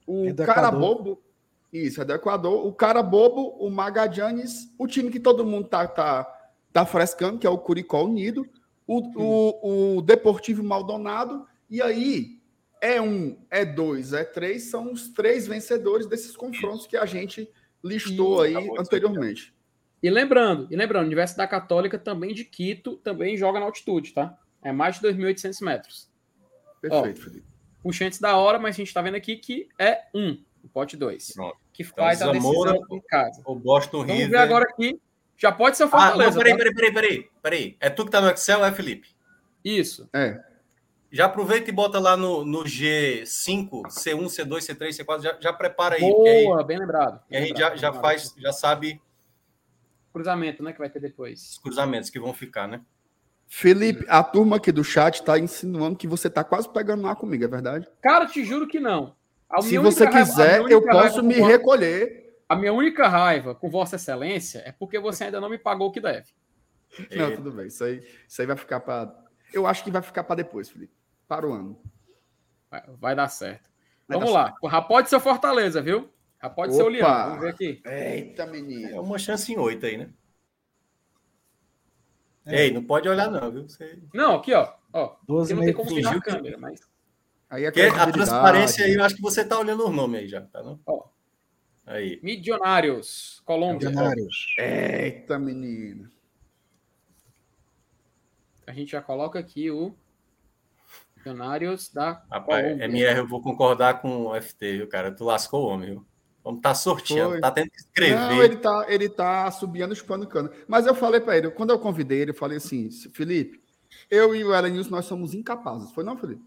O 0.08 0.28
É. 0.30 0.34
Carabobo, 0.34 1.22
isso, 1.72 2.02
é 2.02 2.06
do 2.06 2.14
Equador. 2.14 2.66
O 2.66 2.74
Carabobo, 2.74 3.58
o 3.60 3.70
Magallanes, 3.70 4.74
o 4.78 4.88
time 4.88 5.12
que 5.12 5.20
todo 5.20 5.46
mundo 5.46 5.68
tá, 5.68 5.88
tá, 5.88 6.24
tá 6.72 6.86
frescando, 6.86 7.40
que 7.40 7.48
é 7.48 7.50
o 7.50 7.58
Curicó 7.58 8.04
Unido, 8.04 8.48
o, 8.86 9.02
o, 9.16 9.98
o 9.98 10.02
Deportivo 10.02 10.64
Maldonado, 10.64 11.46
e 11.70 11.82
aí 11.82 12.40
é 12.82 13.02
um, 13.02 13.38
é 13.50 13.66
dois, 13.66 14.14
é 14.14 14.24
três, 14.24 14.64
são 14.64 14.92
os 14.92 15.10
três 15.10 15.48
vencedores 15.48 16.08
desses 16.08 16.36
confrontos 16.36 16.88
que 16.88 16.96
a 16.96 17.06
gente 17.06 17.50
listou 17.84 18.42
aí 18.42 18.56
anteriormente. 18.78 19.54
E 20.02 20.10
lembrando, 20.10 20.68
e 20.70 20.76
lembrando, 20.76 21.04
a 21.04 21.08
Universidade 21.08 21.50
Católica 21.50 21.98
também 21.98 22.34
de 22.34 22.46
Quito 22.46 22.98
também 22.98 23.36
joga 23.36 23.60
na 23.60 23.66
altitude, 23.66 24.14
tá? 24.14 24.38
É 24.64 24.72
mais 24.72 25.00
de 25.00 25.08
2.800 25.08 25.64
metros. 25.64 26.10
Perfeito, 26.80 27.22
Felipe. 27.22 27.48
Puxa 27.82 28.06
antes 28.06 28.20
da 28.20 28.36
hora, 28.38 28.60
mas 28.60 28.76
a 28.76 28.78
gente 28.78 28.94
tá 28.94 29.02
vendo 29.02 29.16
aqui 29.16 29.38
que 29.38 29.68
é 29.80 30.04
um, 30.14 30.38
o 30.64 30.68
pote 30.70 30.96
2, 30.98 31.34
Pronto. 31.34 31.58
que 31.74 31.84
faz 31.84 32.22
a 32.22 32.32
decisão 32.32 32.52
Zamora- 32.52 32.80
em 32.92 33.02
casa. 33.02 33.42
O 33.46 33.56
Boston 33.56 34.00
Vamos 34.00 34.14
River. 34.14 34.30
ver 34.30 34.38
agora 34.38 34.66
aqui. 34.70 35.00
Já 35.38 35.52
pode 35.52 35.78
ser 35.78 35.84
o 35.84 35.88
Ah, 35.88 35.90
não, 35.92 36.00
Fortaleza. 36.02 36.38
peraí, 36.38 36.52
tá? 36.54 36.58
peraí, 36.58 36.74
peraí, 36.76 36.94
peraí, 36.94 37.30
peraí. 37.44 37.78
É 37.80 37.90
tu 37.90 38.06
que 38.06 38.12
tá 38.12 38.20
no 38.22 38.30
Excel, 38.30 38.66
é, 38.66 38.72
Felipe? 38.72 39.10
Isso. 39.64 40.10
É, 40.14 40.44
Já 41.12 41.26
aproveita 41.26 41.70
e 41.70 41.74
bota 41.74 42.00
lá 42.00 42.18
no, 42.18 42.44
no 42.44 42.64
G5, 42.66 43.84
C1, 43.88 44.26
C2, 44.28 44.58
C3, 44.66 44.90
C4, 44.90 45.22
já, 45.22 45.38
já 45.40 45.54
prepara 45.54 45.96
aí. 45.96 46.02
porque 46.02 46.28
aí 46.30 46.44
Boa, 46.44 46.64
bem 46.66 46.78
lembrado. 46.80 47.22
que 47.30 47.36
a 47.36 47.40
bem 47.40 47.48
gente 47.48 47.58
já, 47.58 47.64
lembrado, 47.70 47.80
já 47.80 47.92
bem 47.92 48.02
faz, 48.02 48.36
já 48.38 48.52
sabe 48.52 49.02
Cruzamento, 50.14 50.64
né? 50.64 50.74
Que 50.74 50.80
vai 50.80 50.90
ter 50.90 51.00
depois. 51.00 51.52
os 51.52 51.58
cruzamentos 51.60 52.10
que 52.10 52.20
vão 52.20 52.34
ficar, 52.34 52.68
né? 52.68 52.82
Felipe, 53.48 54.06
a 54.10 54.24
turma 54.24 54.58
aqui 54.58 54.72
do 54.72 54.84
chat 54.84 55.24
tá 55.24 55.38
insinuando 55.40 55.96
que 55.96 56.08
você 56.08 56.30
tá 56.30 56.44
quase 56.44 56.68
pegando 56.68 57.04
lá 57.04 57.16
comigo, 57.16 57.44
é 57.44 57.48
verdade? 57.48 57.88
Cara, 58.02 58.26
te 58.26 58.44
juro 58.44 58.68
que 58.68 58.80
não. 58.80 59.16
A 59.50 59.62
Se 59.62 59.78
você 59.78 60.04
raiva- 60.06 60.20
a 60.20 60.24
quiser, 60.24 60.62
eu 60.72 60.82
posso 60.86 61.24
me 61.24 61.36
recolher. 61.36 62.26
A 62.50 62.56
minha 62.56 62.72
única 62.74 63.08
raiva 63.08 63.54
com 63.54 63.70
Vossa 63.70 63.98
Excelência 63.98 64.60
é 64.66 64.72
porque 64.72 65.00
você 65.00 65.26
ainda 65.26 65.40
não 65.42 65.50
me 65.50 65.58
pagou 65.58 65.88
o 65.90 65.92
que 65.92 66.00
deve. 66.00 66.32
Não, 67.16 67.36
tudo 67.36 67.52
bem. 67.52 67.68
Isso 67.68 67.84
aí, 67.84 68.02
isso 68.28 68.42
aí 68.42 68.48
vai 68.48 68.56
ficar 68.56 68.80
para. 68.80 69.14
Eu 69.54 69.68
acho 69.68 69.84
que 69.84 69.92
vai 69.92 70.02
ficar 70.02 70.24
para 70.24 70.38
depois, 70.38 70.70
Felipe. 70.70 70.94
Para 71.28 71.46
o 71.48 71.54
ano. 71.54 71.82
Vai, 72.72 72.84
vai 73.00 73.16
dar 73.16 73.28
certo. 73.28 73.70
Vai 74.08 74.18
Vamos 74.18 74.34
dar 74.34 74.56
lá. 74.62 74.82
Pode 74.82 75.10
ser 75.10 75.18
o 75.18 75.20
Fortaleza, 75.20 75.82
viu? 75.82 76.10
Já 76.42 76.50
pode 76.50 76.74
ser 76.76 76.84
o! 76.84 76.88
Leão. 76.88 77.08
Vamos 77.08 77.40
ver 77.42 77.50
aqui. 77.50 77.82
Eita, 77.86 78.44
É 78.44 78.48
menino. 78.48 79.02
uma 79.02 79.18
chance 79.18 79.52
em 79.52 79.58
oito 79.58 79.86
aí, 79.86 79.98
né? 79.98 80.10
É. 82.46 82.64
Ei, 82.66 82.72
não 82.72 82.84
pode 82.84 83.10
olhar, 83.10 83.30
não, 83.30 83.52
viu? 83.52 83.68
Você... 83.68 84.00
Não, 84.14 84.36
aqui, 84.36 84.54
ó. 84.54 84.72
ó 84.94 85.18
Doze 85.28 85.54
porque 85.54 85.54
não 85.54 85.64
tem 85.66 85.74
como 85.74 85.90
fingiu 85.90 86.22
que- 86.22 86.30
câmera, 86.32 86.58
mas. 86.58 86.80
Aí 87.50 87.64
é 87.64 87.72
Porque 87.72 87.82
a 87.82 87.92
credibilidade. 87.92 88.14
transparência 88.30 88.86
aí, 88.86 88.94
eu 88.94 89.04
acho 89.04 89.16
que 89.16 89.22
você 89.22 89.44
tá 89.46 89.58
olhando 89.58 89.88
os 89.88 89.94
nomes 89.96 90.22
aí 90.22 90.28
já, 90.28 90.42
tá? 90.42 90.62
Não? 90.62 90.80
Ó, 90.86 91.06
Aí. 91.86 92.20
Milionários, 92.22 93.42
Colômbia. 93.46 93.90
Milionários. 93.90 94.56
Eita, 94.60 95.40
menino. 95.40 96.12
A 98.68 98.74
gente 98.74 98.92
já 98.92 99.02
coloca 99.02 99.40
aqui 99.40 99.72
o 99.72 99.96
Milionários 101.16 101.90
da 101.90 102.22
Rapaz, 102.30 102.64
Colômbia. 102.66 102.86
MR, 102.86 103.20
eu 103.20 103.28
vou 103.28 103.42
concordar 103.42 104.02
com 104.02 104.28
o 104.28 104.42
FT, 104.42 104.78
viu, 104.80 104.88
cara? 104.90 105.12
Tu 105.14 105.24
lascou 105.24 105.64
o 105.64 105.68
homem, 105.70 105.92
viu? 105.92 106.06
Vamos 106.44 106.62
tá 106.62 106.74
sorteando, 106.76 107.32
Foi. 107.32 107.42
tá 107.42 107.52
tendo 107.52 107.70
que 107.70 107.78
escrever. 107.78 108.16
Não, 108.16 108.44
ele 108.44 108.56
tá, 108.58 108.86
ele 108.90 109.10
tá 109.10 109.52
subindo, 109.52 109.96
chupando 109.96 110.28
cana. 110.28 110.52
Mas 110.68 110.86
eu 110.86 110.96
falei 110.96 111.20
para 111.22 111.38
ele, 111.38 111.52
quando 111.52 111.72
eu 111.72 111.80
convidei 111.80 112.20
ele, 112.22 112.32
eu 112.32 112.36
falei 112.36 112.58
assim, 112.58 112.90
Felipe, 113.14 113.62
eu 114.10 114.34
e 114.36 114.44
o 114.44 114.54
Elenilson, 114.54 114.92
nós 114.92 115.06
somos 115.06 115.34
incapazes. 115.34 115.92
Foi 115.92 116.04
não, 116.04 116.18
Felipe? 116.18 116.42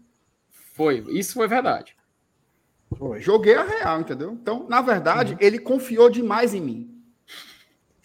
Foi, 0.71 1.03
isso 1.09 1.33
foi 1.33 1.47
verdade. 1.47 1.95
Foi. 2.97 3.19
Joguei 3.21 3.55
a 3.55 3.63
real, 3.63 4.01
entendeu? 4.01 4.31
Então, 4.31 4.67
na 4.67 4.81
verdade, 4.81 5.37
ele 5.39 5.59
confiou 5.59 6.09
demais 6.09 6.53
em 6.53 6.61
mim. 6.61 7.03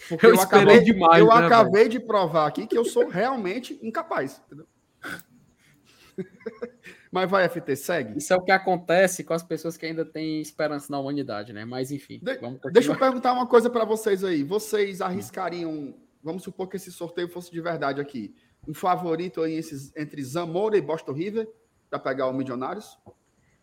Porque 0.08 0.26
Eu 0.26 0.34
esperei 0.34 0.80
demais, 0.80 1.20
Eu 1.20 1.28
né, 1.28 1.46
acabei 1.46 1.88
de 1.88 1.98
provar 1.98 2.46
aqui 2.46 2.66
que 2.66 2.78
eu 2.78 2.84
sou 2.84 3.08
realmente 3.08 3.78
incapaz, 3.82 4.40
entendeu? 4.46 4.66
Mas 7.10 7.30
vai, 7.30 7.48
FT, 7.48 7.76
segue. 7.76 8.18
Isso 8.18 8.32
é 8.32 8.36
o 8.36 8.42
que 8.42 8.52
acontece 8.52 9.24
com 9.24 9.32
as 9.32 9.42
pessoas 9.42 9.76
que 9.76 9.86
ainda 9.86 10.04
têm 10.04 10.40
esperança 10.40 10.86
na 10.90 10.98
humanidade, 10.98 11.52
né? 11.52 11.64
Mas 11.64 11.90
enfim, 11.90 12.20
De-. 12.22 12.38
Deixa 12.72 12.92
eu 12.92 12.98
perguntar 12.98 13.32
uma 13.32 13.46
coisa 13.46 13.70
para 13.70 13.84
vocês 13.84 14.22
aí. 14.22 14.42
Vocês 14.42 15.00
arriscariam, 15.00 15.94
vamos 16.22 16.42
supor 16.42 16.68
que 16.68 16.76
esse 16.76 16.92
sorteio 16.92 17.28
fosse 17.28 17.50
de 17.50 17.60
verdade 17.60 18.00
aqui, 18.00 18.34
um 18.68 18.74
favorito 18.74 19.42
aí 19.42 19.54
esses, 19.54 19.92
entre 19.96 20.22
Zamora 20.22 20.76
e 20.76 20.80
Boston 20.80 21.12
River 21.12 21.48
para 21.98 22.10
pegar 22.12 22.26
o 22.28 22.32
Milionários? 22.32 22.98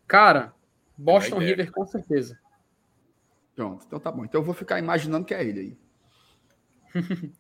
Cara, 0.07 0.53
Boston 0.97 1.37
ideia. 1.37 1.55
River 1.55 1.71
com 1.71 1.85
certeza. 1.85 2.39
Pronto, 3.55 3.85
então 3.85 3.99
tá 3.99 4.11
bom. 4.11 4.25
Então 4.25 4.41
eu 4.41 4.45
vou 4.45 4.53
ficar 4.53 4.79
imaginando 4.79 5.25
que 5.25 5.33
é 5.33 5.43
ele 5.43 5.59
aí. 5.59 5.77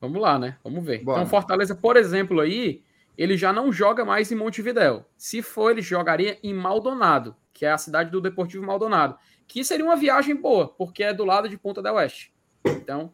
Vamos 0.00 0.20
lá, 0.20 0.38
né? 0.38 0.58
Vamos 0.62 0.84
ver. 0.84 1.02
Bora. 1.02 1.18
Então, 1.18 1.30
Fortaleza, 1.30 1.74
por 1.74 1.96
exemplo, 1.96 2.40
aí, 2.40 2.82
ele 3.16 3.36
já 3.36 3.52
não 3.52 3.72
joga 3.72 4.04
mais 4.04 4.30
em 4.30 4.34
Montevidéu. 4.34 5.04
Se 5.16 5.42
for, 5.42 5.70
ele 5.70 5.82
jogaria 5.82 6.38
em 6.42 6.52
Maldonado, 6.52 7.34
que 7.52 7.64
é 7.64 7.72
a 7.72 7.78
cidade 7.78 8.10
do 8.10 8.20
Deportivo 8.20 8.64
Maldonado. 8.64 9.16
Que 9.46 9.64
seria 9.64 9.84
uma 9.84 9.96
viagem 9.96 10.34
boa, 10.34 10.68
porque 10.68 11.02
é 11.02 11.14
do 11.14 11.24
lado 11.24 11.48
de 11.48 11.56
Ponta 11.56 11.82
del 11.82 11.94
Oeste. 11.94 12.34
Então, 12.64 13.12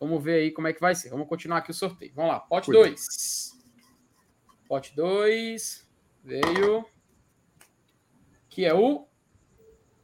vamos 0.00 0.22
ver 0.22 0.34
aí 0.34 0.50
como 0.50 0.66
é 0.66 0.72
que 0.72 0.80
vai 0.80 0.94
ser. 0.94 1.10
Vamos 1.10 1.28
continuar 1.28 1.58
aqui 1.58 1.70
o 1.70 1.74
sorteio. 1.74 2.12
Vamos 2.14 2.32
lá, 2.32 2.40
pote 2.40 2.66
Cuidado. 2.66 2.88
2. 2.88 3.64
Pote 4.66 4.96
2. 4.96 5.83
Veio. 6.24 6.84
Que 8.48 8.64
é 8.64 8.72
o 8.74 9.06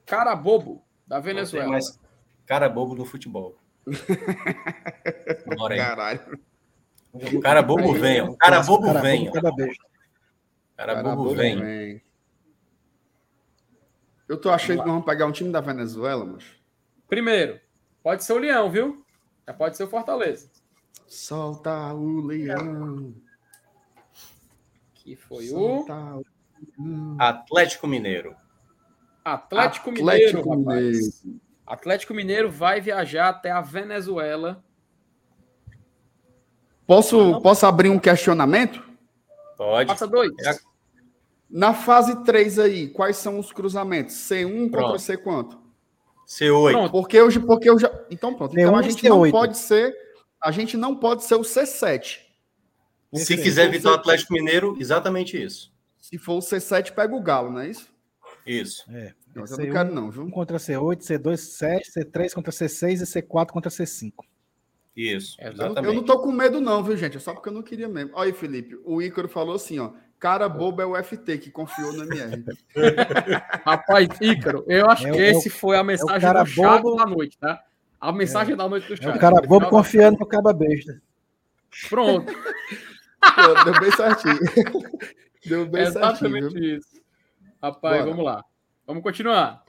Carabobo, 0.04 0.84
da 1.06 1.16
Não 1.16 1.22
tem 1.22 1.34
Venezuela. 1.34 1.68
mais 1.70 1.98
cara 2.44 2.68
bobo 2.68 2.94
no 2.94 3.04
futebol. 3.04 3.56
Bora 5.56 5.74
aí. 5.74 5.80
Caralho. 5.80 6.40
O 7.12 7.40
cara 7.40 7.62
bobo 7.62 7.92
vem, 7.94 8.20
ó. 8.20 8.26
O 8.30 8.36
cara 8.36 8.60
bobo 8.62 8.86
Cara, 8.86 9.00
vem. 9.00 9.30
cara 9.30 9.50
Cara, 10.76 11.02
bobo 11.02 11.16
bobo 11.24 11.34
vem. 11.34 11.58
vem. 11.60 12.02
Eu 14.28 14.36
tô 14.40 14.50
achando 14.50 14.78
que 14.78 14.84
nós 14.84 14.92
vamos 14.92 15.04
pegar 15.06 15.26
um 15.26 15.32
time 15.32 15.50
da 15.50 15.60
Venezuela, 15.60 16.24
mas. 16.24 16.44
Primeiro, 17.08 17.58
pode 18.02 18.22
ser 18.24 18.32
o 18.34 18.38
Leão, 18.38 18.70
viu? 18.70 19.04
Já 19.46 19.54
pode 19.54 19.76
ser 19.76 19.84
o 19.84 19.88
Fortaleza. 19.88 20.48
Solta 21.08 21.92
o 21.92 22.20
leão. 22.20 23.12
Que 25.02 25.16
foi 25.16 25.46
o 25.46 25.50
solta 25.50 25.94
o 25.94 26.24
leão. 26.78 27.16
Atlético 27.18 27.86
Mineiro. 27.86 28.36
Atlético, 29.24 29.90
Atlético 29.90 29.90
Mineiro, 29.90 30.38
rapaz. 30.38 31.24
Mineiro. 31.24 31.40
Atlético 31.66 32.14
Mineiro 32.14 32.50
vai 32.50 32.80
viajar 32.80 33.28
até 33.28 33.50
a 33.50 33.60
Venezuela 33.60 34.64
Posso, 36.90 37.40
posso 37.40 37.64
abrir 37.66 37.88
um 37.88 38.00
questionamento? 38.00 38.82
Pode. 39.56 39.86
Passa 39.86 40.08
dois. 40.08 40.32
Na 41.48 41.72
fase 41.72 42.24
3 42.24 42.58
aí, 42.58 42.88
quais 42.88 43.16
são 43.16 43.38
os 43.38 43.52
cruzamentos? 43.52 44.16
C1 44.16 44.64
contra 44.64 44.80
Pronto. 44.80 44.98
C 44.98 45.16
quanto? 45.16 45.60
C8. 46.26 46.72
Pronto. 46.72 46.90
Porque 46.90 47.16
eu, 47.16 47.46
porque 47.46 47.70
eu 47.70 47.78
já. 47.78 47.92
Então 48.10 48.34
pronto. 48.34 48.58
Então 48.58 48.74
a 48.74 48.80
C1 48.80 48.82
gente 48.82 49.08
não 49.08 49.20
C8. 49.20 49.30
pode 49.30 49.58
ser. 49.58 49.94
A 50.42 50.50
gente 50.50 50.76
não 50.76 50.96
pode 50.96 51.22
ser 51.22 51.36
o 51.36 51.42
C7. 51.42 52.18
Se 53.14 53.34
Esse- 53.34 53.42
quiser 53.42 53.66
evitar 53.66 53.90
o 53.90 53.94
Atlético 53.94 54.32
Mineiro, 54.34 54.76
exatamente 54.78 55.40
isso. 55.42 55.72
Se 55.98 56.16
for 56.18 56.34
o 56.34 56.38
C7, 56.40 56.92
pega 56.92 57.14
o 57.14 57.22
Galo, 57.22 57.50
não 57.50 57.60
é 57.60 57.68
isso? 57.68 57.88
Isso. 58.46 58.84
É. 58.90 59.12
Mas 59.34 59.50
eu 59.50 59.58
C1 59.58 59.66
não 59.66 59.72
quero, 59.72 59.94
não, 59.94 60.06
Um 60.06 60.10
viu? 60.10 60.30
contra 60.30 60.58
C8, 60.58 61.00
C2, 61.02 61.36
C7, 61.36 61.80
C3 61.96 62.34
contra 62.34 62.52
C6 62.52 63.00
e 63.02 63.06
C4 63.06 63.52
contra 63.52 63.70
C5. 63.70 64.12
Isso. 64.96 65.36
É, 65.40 65.48
Eu 65.48 65.54
não, 65.54 65.64
Exatamente. 65.66 65.86
eu 65.86 65.94
não 65.94 66.02
tô 66.04 66.18
com 66.20 66.32
medo, 66.32 66.60
não, 66.60 66.82
viu, 66.82 66.96
gente? 66.96 67.16
É 67.16 67.20
só 67.20 67.32
porque 67.32 67.48
eu 67.48 67.52
não 67.52 67.62
queria 67.62 67.88
mesmo. 67.88 68.10
Olha 68.14 68.28
aí, 68.28 68.32
Felipe. 68.32 68.76
O 68.84 69.00
Ícaro 69.00 69.28
falou 69.28 69.54
assim, 69.54 69.78
ó. 69.78 69.92
Cara 70.18 70.48
bobo 70.48 70.82
é 70.82 70.86
o 70.86 70.94
FT 71.02 71.38
que 71.38 71.50
confiou 71.50 71.92
no 71.94 72.02
MR. 72.04 72.44
Rapaz, 73.64 74.08
Ícaro, 74.20 74.64
eu 74.68 74.86
acho 74.90 75.06
É 75.06 75.10
que 75.12 75.18
é 75.18 75.22
o- 75.32 75.38
esse 75.38 75.48
foi 75.48 75.76
a 75.78 75.84
mensagem 75.84 76.20
cara 76.20 76.42
do 76.42 76.48
chat 76.50 76.82
bobo- 76.82 76.96
da 76.96 77.06
noite, 77.06 77.38
tá? 77.38 77.64
A 78.00 78.12
mensagem 78.12 78.54
da 78.56 78.68
noite 78.68 78.86
do 78.86 78.94
É 78.94 78.96
chat. 78.96 79.16
o 79.16 79.18
cara 79.18 79.40
bobo 79.40 79.68
confiando 79.70 80.18
no 80.18 80.26
caba 80.26 80.52
besta. 80.52 81.00
Pronto, 81.88 82.26
Pô, 83.20 83.64
deu 83.64 83.80
bem 83.80 83.90
certinho. 83.92 84.38
Deu 85.46 85.66
bem 85.66 85.82
é 85.82 85.90
certinho. 85.90 86.04
exatamente 86.10 86.54
Viu? 86.54 86.76
isso. 86.78 87.00
Rapaz, 87.62 87.98
Bora. 87.98 88.10
vamos 88.10 88.24
lá. 88.24 88.44
Vamos 88.86 89.02
continuar. 89.02 89.64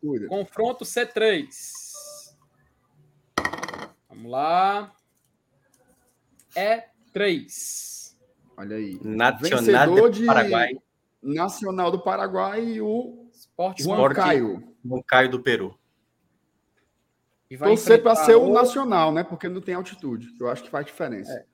Cuida. 0.00 0.26
Confronto 0.28 0.84
C3. 0.84 1.46
Vamos 4.10 4.30
lá. 4.30 4.92
E3. 6.54 8.14
Olha 8.56 8.76
aí. 8.76 8.98
Nacional 9.02 9.62
Vencedor 9.88 10.10
de 10.10 10.20
de 10.20 10.26
Paraguai, 10.26 10.70
Nacional 11.22 11.90
do 11.90 11.98
Paraguai 12.02 12.64
e 12.64 12.80
o 12.80 13.28
Esporte 13.32 13.82
Juan 13.82 13.96
Sport. 13.96 14.16
Caio. 14.16 14.74
no 14.84 15.02
Caio 15.02 15.30
do 15.30 15.42
Peru. 15.42 15.78
E 17.50 17.56
vai 17.56 17.70
Torcer 17.70 18.02
para 18.02 18.16
ser 18.16 18.34
o 18.34 18.44
o- 18.48 18.52
Nacional, 18.52 19.12
né? 19.12 19.22
Porque 19.22 19.48
não 19.48 19.60
tem 19.60 19.74
altitude. 19.74 20.34
Eu 20.40 20.48
acho 20.50 20.62
que 20.64 20.70
faz 20.70 20.84
diferença. 20.86 21.32
É. 21.32 21.46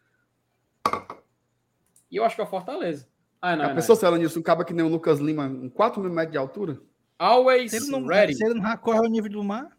E 2.13 2.17
eu 2.17 2.25
acho 2.25 2.37
que 2.37 2.41
é 2.43 2.45
o 2.45 2.47
Fortaleza. 2.47 3.09
Ah, 3.41 3.57
não. 3.57 3.65
A 3.65 3.69
não, 3.69 3.75
pessoa, 3.75 3.97
se 3.97 4.05
ela 4.05 4.19
nisso, 4.19 4.39
um 4.39 4.43
caba 4.43 4.65
que 4.65 4.73
nem 4.75 4.85
o 4.85 4.89
Lucas 4.89 5.19
Lima, 5.19 5.49
com 5.49 5.69
4 5.71 6.01
mil 6.01 6.13
metros 6.13 6.31
de 6.33 6.39
altura? 6.39 6.79
Always 7.19 7.71
Se 7.71 7.79
ele 7.79 7.87
não, 7.87 8.07
ready. 8.07 8.35
se 8.35 8.45
ele 8.45 8.55
não 8.61 8.77
corre 8.77 8.99
ao 8.99 9.07
nível 9.09 9.31
do 9.33 9.43
mar, 9.43 9.77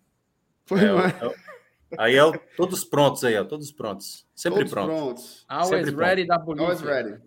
Foi, 0.66 0.80
É, 0.82 0.88
não 0.88 1.00
é? 1.00 1.08
é 1.10 1.36
aí 1.98 2.16
é 2.16 2.24
o, 2.26 2.34
todos 2.58 2.84
prontos 2.84 3.24
aí, 3.24 3.38
ó, 3.38 3.44
todos 3.46 3.72
prontos. 3.72 4.28
Sempre 4.36 4.60
Todos 4.60 4.74
prontos. 4.74 4.96
prontos. 4.98 5.46
Always 5.48 5.70
Sempre 5.70 5.92
pronto. 5.92 6.08
ready 6.08 6.26
da 6.28 6.38
Bolívia. 6.38 6.66
Always 6.66 6.82
ready. 6.82 7.22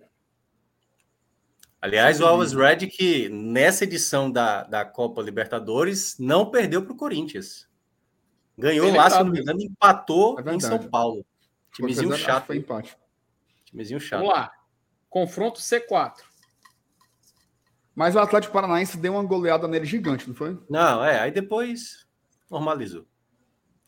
Aliás, 1.80 2.20
o 2.20 2.26
Always 2.26 2.52
Red 2.52 2.86
que 2.88 3.28
nessa 3.28 3.84
edição 3.84 4.30
da, 4.30 4.64
da 4.64 4.84
Copa 4.84 5.22
Libertadores 5.22 6.18
não 6.18 6.50
perdeu 6.50 6.82
para 6.82 6.92
o 6.92 6.96
Corinthians. 6.96 7.68
Ganhou 8.58 8.92
lá, 8.92 9.08
se 9.08 9.18
não 9.18 9.26
me 9.30 9.40
engano, 9.40 9.60
empatou 9.62 10.36
É 10.40 10.54
em. 10.54 10.58
São 10.58 10.78
Paulo. 10.78 11.24
Timezinho 11.72 12.16
chato. 12.16 12.46
Foi 12.46 12.56
empate. 12.56 12.96
Timezinho 13.66 14.00
chato. 14.00 14.20
Vamos 14.20 14.34
lá. 14.34 14.50
Confronto 15.16 15.60
C4. 15.60 16.12
Mas 17.94 18.14
o 18.14 18.18
Atlético 18.18 18.52
Paranaense 18.52 18.98
deu 18.98 19.14
uma 19.14 19.24
goleada 19.24 19.66
nele 19.66 19.86
gigante, 19.86 20.28
não 20.28 20.34
foi? 20.34 20.58
Não, 20.68 21.02
é, 21.02 21.18
aí 21.20 21.30
depois 21.30 22.06
normalizou. 22.50 23.06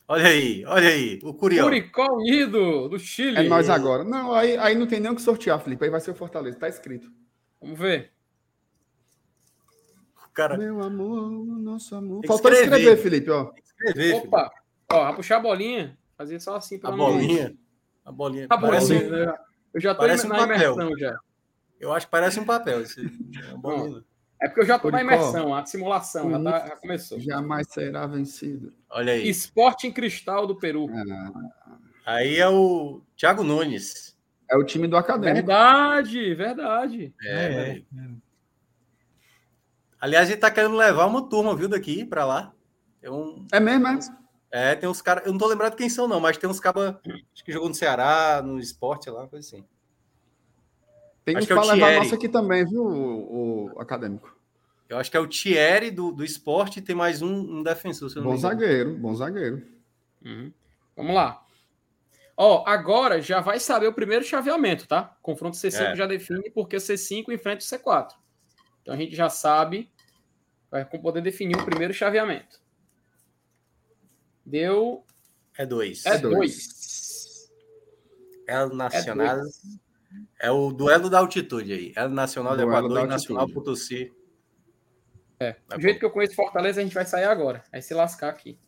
Olha 0.08 0.26
aí, 0.26 0.64
olha 0.64 0.88
aí, 0.88 1.18
o 1.22 1.34
Curió. 1.34 1.64
Curicó 1.64 2.06
Unido, 2.16 2.88
do 2.88 2.98
Chile. 2.98 3.36
É 3.36 3.42
nós 3.42 3.68
agora. 3.68 4.04
Não, 4.04 4.32
aí, 4.32 4.56
aí 4.56 4.74
não 4.74 4.86
tem 4.86 5.00
nem 5.00 5.12
o 5.12 5.14
que 5.14 5.20
sortear, 5.20 5.60
Felipe. 5.60 5.84
Aí 5.84 5.90
vai 5.90 6.00
ser 6.00 6.12
o 6.12 6.14
Fortaleza. 6.14 6.58
Tá 6.58 6.66
escrito. 6.66 7.12
Vamos 7.60 7.78
ver. 7.78 8.10
Cara 10.32 10.56
Meu 10.56 10.80
amor, 10.82 11.30
nosso 11.58 11.94
amor. 11.94 12.22
Faltou 12.26 12.50
escrever. 12.50 12.78
escrever, 12.78 13.02
Felipe, 13.02 13.30
ó. 13.30 13.52
escrever. 13.62 14.14
Opa. 14.14 14.50
Ó, 14.90 15.04
vai 15.04 15.14
puxar 15.14 15.36
a 15.36 15.40
bolinha. 15.40 15.98
Fazer 16.16 16.40
só 16.40 16.56
assim 16.56 16.76
a 16.76 16.80
pra 16.80 16.90
não- 16.92 16.96
bolinha. 16.96 17.54
A 18.02 18.10
bolinha. 18.10 18.46
A 18.48 18.56
Parece 18.56 18.94
bolinha, 18.94 19.08
um- 19.24 19.26
né? 19.26 19.38
Eu 19.74 19.80
já 19.80 19.94
tô 19.94 20.00
parece 20.00 20.26
um 20.26 20.28
na 20.30 20.36
papel. 20.38 20.54
imersão 20.74 20.96
já. 20.98 21.18
eu 21.80 21.92
acho 21.92 22.06
que 22.06 22.10
parece 22.10 22.40
um 22.40 22.44
papel. 22.44 22.80
Esse, 22.82 23.00
é. 23.04 24.02
É 24.40 24.46
porque 24.48 24.60
eu 24.60 24.66
já 24.66 24.78
tô 24.78 24.88
na 24.90 25.00
imersão, 25.00 25.52
a 25.54 25.66
simulação 25.66 26.30
já, 26.30 26.42
tá- 26.42 26.66
já 26.68 26.76
começou. 26.76 27.18
Jamais 27.20 27.66
será 27.70 28.06
vencido. 28.06 28.72
Olha 28.88 29.12
aí. 29.12 29.28
Esporte 29.28 29.86
em 29.86 29.92
Cristal 29.92 30.46
do 30.46 30.54
Peru. 30.56 30.86
Aí 32.06 32.36
é 32.38 32.48
o 32.48 33.02
Thiago 33.16 33.42
Nunes. 33.42 34.16
É 34.50 34.56
o 34.56 34.64
time 34.64 34.86
do 34.86 34.96
Acadêmico. 34.96 35.34
Verdade, 35.46 36.34
verdade. 36.34 37.14
É, 37.22 37.70
É. 37.70 37.82
Aliás, 40.00 40.28
ele 40.30 40.38
tá 40.38 40.50
querendo 40.50 40.76
levar 40.76 41.06
uma 41.06 41.28
turma, 41.28 41.56
viu, 41.56 41.68
daqui 41.68 42.04
pra 42.04 42.24
lá. 42.24 42.52
Tem 43.00 43.10
um, 43.10 43.44
É 43.52 43.58
mesmo, 43.58 43.86
é? 43.88 43.98
É, 44.50 44.74
tem 44.74 44.88
uns 44.88 45.02
caras. 45.02 45.26
Eu 45.26 45.32
não 45.32 45.38
tô 45.38 45.46
lembrado 45.46 45.76
quem 45.76 45.88
são, 45.88 46.08
não, 46.08 46.20
mas 46.20 46.36
tem 46.38 46.48
uns 46.48 46.60
cabas. 46.60 46.94
Acho 47.34 47.44
que 47.44 47.52
jogou 47.52 47.68
no 47.68 47.74
Ceará, 47.74 48.42
no 48.42 48.58
esporte, 48.58 49.10
lá, 49.10 49.26
coisa 49.26 49.46
assim. 49.46 49.64
Tem 51.24 51.36
Acho 51.36 51.44
uns 51.44 51.46
que 51.46 51.52
é 51.52 51.56
levar 51.56 51.74
Thierry. 51.74 51.96
nossa 51.98 52.14
aqui 52.14 52.28
também, 52.28 52.64
viu, 52.64 52.82
o, 52.82 53.74
o 53.74 53.80
Acadêmico. 53.80 54.34
Eu 54.88 54.96
acho 54.96 55.10
que 55.10 55.16
é 55.16 55.20
o 55.20 55.26
Thierry 55.28 55.90
do, 55.90 56.10
do 56.10 56.24
esporte 56.24 56.78
e 56.78 56.82
tem 56.82 56.96
mais 56.96 57.20
um, 57.20 57.58
um 57.58 57.62
defensor. 57.62 58.08
Se 58.08 58.16
eu 58.16 58.22
não 58.22 58.30
Bom 58.30 58.36
zagueiro, 58.38 58.96
bom 58.96 59.14
zagueiro. 59.14 59.62
Uhum. 60.24 60.50
Vamos 60.96 61.14
lá. 61.14 61.44
Ó, 62.34 62.64
agora 62.66 63.20
já 63.20 63.40
vai 63.40 63.60
saber 63.60 63.88
o 63.88 63.92
primeiro 63.92 64.24
chaveamento, 64.24 64.86
tá? 64.86 65.16
Confronto 65.20 65.56
C5 65.58 65.92
É. 65.92 65.96
já 65.96 66.06
define 66.06 66.50
porque 66.50 66.76
o 66.76 66.80
C5 66.80 67.30
enfrenta 67.30 67.62
o 67.62 67.66
C4. 67.68 68.12
Então 68.80 68.94
a 68.94 68.96
gente 68.96 69.14
já 69.14 69.28
sabe, 69.28 69.90
vai 70.70 70.84
poder 70.86 71.20
definir 71.20 71.56
o 71.56 71.64
primeiro 71.66 71.92
chaveamento. 71.92 72.58
Deu 74.48 75.04
É 75.56 75.66
dois. 75.66 76.04
é 76.06 76.10
É 76.14 76.18
dois. 76.18 76.34
dois. 76.34 77.50
É 78.46 78.64
o 78.64 78.74
Nacional. 78.74 79.36
É 80.40 80.50
o 80.50 80.72
duelo 80.72 81.10
da 81.10 81.18
altitude 81.18 81.72
aí. 81.72 81.92
É 81.94 82.06
o 82.06 82.08
Nacional 82.08 82.52
do 82.56 82.62
Duelo 82.62 82.72
Equador 82.72 82.98
da 83.00 83.04
e 83.04 83.08
Nacional. 83.08 83.48
Potosí. 83.48 84.10
É. 85.38 85.52
Tá 85.52 85.76
Do 85.76 85.82
jeito 85.82 85.98
que 85.98 86.04
eu 86.06 86.10
conheço 86.10 86.34
Fortaleza, 86.34 86.80
a 86.80 86.82
gente 86.84 86.94
vai 86.94 87.04
sair 87.04 87.24
agora. 87.24 87.62
Aí 87.70 87.82
se 87.82 87.92
lascar 87.92 88.30
aqui. 88.30 88.58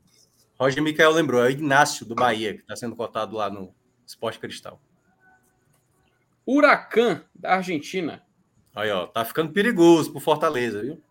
Roger 0.58 0.82
Micael 0.82 1.10
lembrou, 1.12 1.42
é 1.42 1.46
o 1.46 1.50
Ignácio 1.50 2.04
do 2.04 2.14
Bahia, 2.14 2.52
que 2.54 2.60
está 2.60 2.76
sendo 2.76 2.94
cotado 2.94 3.34
lá 3.36 3.48
no 3.48 3.74
Esporte 4.06 4.38
Cristal. 4.38 4.78
Huracan 6.46 7.22
da 7.34 7.54
Argentina. 7.54 8.22
Aí, 8.74 8.90
ó, 8.90 9.06
tá 9.06 9.24
ficando 9.24 9.52
perigoso 9.52 10.10
pro 10.10 10.20
Fortaleza, 10.20 10.82
viu? 10.82 11.02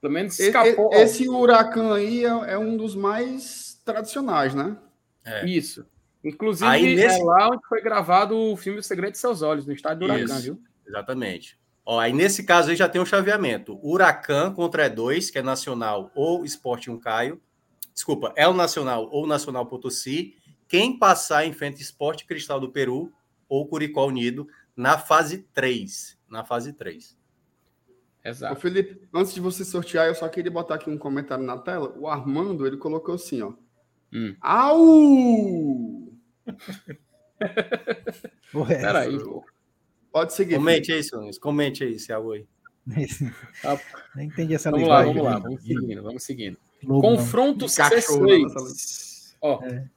Pelo 0.00 0.12
menos 0.12 0.38
escapou. 0.38 0.92
Esse 0.92 1.28
huracão 1.28 1.92
aí 1.92 2.24
é, 2.24 2.28
é 2.28 2.58
um 2.58 2.76
dos 2.76 2.94
mais 2.94 3.80
tradicionais, 3.84 4.54
né? 4.54 4.76
É. 5.24 5.46
Isso. 5.46 5.84
Inclusive, 6.24 6.68
Aí, 6.70 6.94
nesse- 6.96 7.20
é 7.20 7.24
lá 7.24 7.48
onde 7.48 7.66
foi 7.68 7.80
gravado 7.80 8.36
o 8.36 8.56
filme 8.56 8.80
O 8.80 8.82
Segredo 8.82 9.12
de 9.12 9.18
Seus 9.18 9.42
Olhos, 9.42 9.66
no 9.66 9.72
estádio 9.72 10.06
do 10.08 10.12
Huracan, 10.12 10.40
viu? 10.40 10.60
Exatamente. 10.86 11.58
Ó, 11.84 12.00
aí 12.00 12.12
nesse 12.12 12.42
caso 12.44 12.70
aí 12.70 12.76
já 12.76 12.88
tem 12.88 13.00
um 13.00 13.06
chaveamento. 13.06 13.78
Huracan 13.82 14.52
contra 14.52 14.90
E2, 14.90 15.30
que 15.30 15.38
é 15.38 15.42
Nacional 15.42 16.10
ou 16.16 16.44
Esporte 16.44 16.90
um 16.90 16.98
Caio. 16.98 17.40
Desculpa, 17.94 18.32
é 18.36 18.46
o 18.48 18.52
Nacional 18.52 19.08
ou 19.12 19.26
Nacional 19.26 19.66
Potosí. 19.66 20.34
Quem 20.68 20.98
passar 20.98 21.46
enfrenta 21.46 21.80
Esporte 21.80 22.26
Cristal 22.26 22.58
do 22.58 22.70
Peru 22.72 23.12
ou 23.48 23.66
Curicó 23.68 24.04
Unido 24.06 24.48
na 24.74 24.98
fase 24.98 25.46
3. 25.54 26.18
Na 26.28 26.44
fase 26.44 26.72
3. 26.72 27.15
Ô, 28.26 28.28
Exato. 28.28 28.60
Felipe, 28.60 29.00
antes 29.14 29.32
de 29.32 29.40
você 29.40 29.64
sortear, 29.64 30.06
eu 30.08 30.14
só 30.14 30.28
queria 30.28 30.50
botar 30.50 30.74
aqui 30.74 30.90
um 30.90 30.98
comentário 30.98 31.44
na 31.44 31.56
tela. 31.56 31.94
O 31.96 32.08
Armando, 32.08 32.66
ele 32.66 32.76
colocou 32.76 33.14
assim, 33.14 33.42
ó. 33.42 33.52
Hum. 34.12 34.34
Au! 34.40 36.12
Peraí, 38.66 39.18
pô. 39.18 39.44
Pode 40.12 40.32
seguir. 40.32 40.56
Comente 40.56 40.92
aí, 40.92 41.02
Sonis. 41.04 41.38
Comente 41.38 41.84
aí 41.84 41.94
esse 41.94 42.12
algo 42.12 42.32
aí. 42.32 42.46
Nem 44.14 44.28
entendi 44.28 44.54
essa 44.54 44.70
Vamos 44.70 44.88
lá, 44.88 45.02
linguagem. 45.02 45.22
vamos 45.22 45.32
lá, 45.32 45.38
vamos 45.40 45.62
seguindo, 45.62 46.02
vamos 46.02 46.22
seguindo. 46.22 46.58
Lobo. 46.84 47.00
Confronto 47.02 47.66
De 47.66 47.76
cachorro, 47.76 48.26
né, 48.26 48.36
C6. 48.36 49.34
Ó. 49.42 49.64
É. 49.64 49.88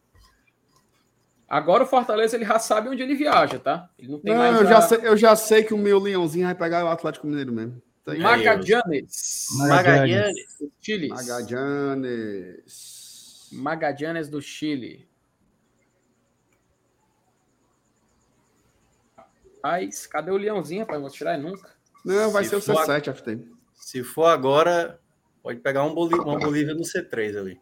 Agora 1.48 1.84
o 1.84 1.88
Fortaleza 1.88 2.36
ele 2.36 2.46
já 2.46 2.60
sabe 2.60 2.90
onde 2.90 3.02
ele 3.02 3.16
viaja, 3.16 3.60
tá? 3.60 3.90
Ele 3.98 4.12
não 4.12 4.20
tem 4.20 4.34
Não, 4.34 4.40
mais 4.40 4.56
eu, 4.56 4.68
a... 4.68 4.70
já 4.70 4.82
sei, 4.82 5.00
eu 5.04 5.18
já 5.18 5.36
sei 5.36 5.64
que 5.64 5.74
o 5.74 5.78
meu 5.78 6.00
leãozinho 6.00 6.46
vai 6.46 6.56
pegar 6.56 6.86
o 6.86 6.90
Atlético 6.90 7.26
Mineiro 7.28 7.52
mesmo. 7.52 7.82
Tá 8.10 8.16
aí. 8.16 8.20
Magallanes. 8.46 9.48
Magallanes. 9.58 10.58
do 10.60 10.72
Chile. 10.82 11.08
Magallanes. 11.10 13.50
Magallanes 13.52 14.30
do 14.30 14.42
Chile. 14.42 15.08
Rapaz, 19.62 20.08
cadê 20.08 20.32
o 20.32 20.38
leãozinho, 20.38 20.82
rapaz? 20.82 21.02
Vou 21.02 21.10
tirar 21.10 21.34
ele 21.36 21.44
nunca. 21.44 21.70
Não, 22.06 22.32
vai 22.32 22.44
Se 22.46 22.52
ser 22.52 22.56
o 22.58 22.62
for- 22.62 22.76
C7, 22.86 23.14
FT. 23.14 23.40
Se 23.74 24.04
for 24.04 24.26
agora, 24.26 25.00
pode 25.44 25.60
pegar 25.60 25.84
um 25.84 25.94
Bolí- 25.94 26.18
uma 26.20 26.40
Bolívia 26.40 26.74
no 26.74 26.82
C3 26.84 27.38
ali. 27.38 27.60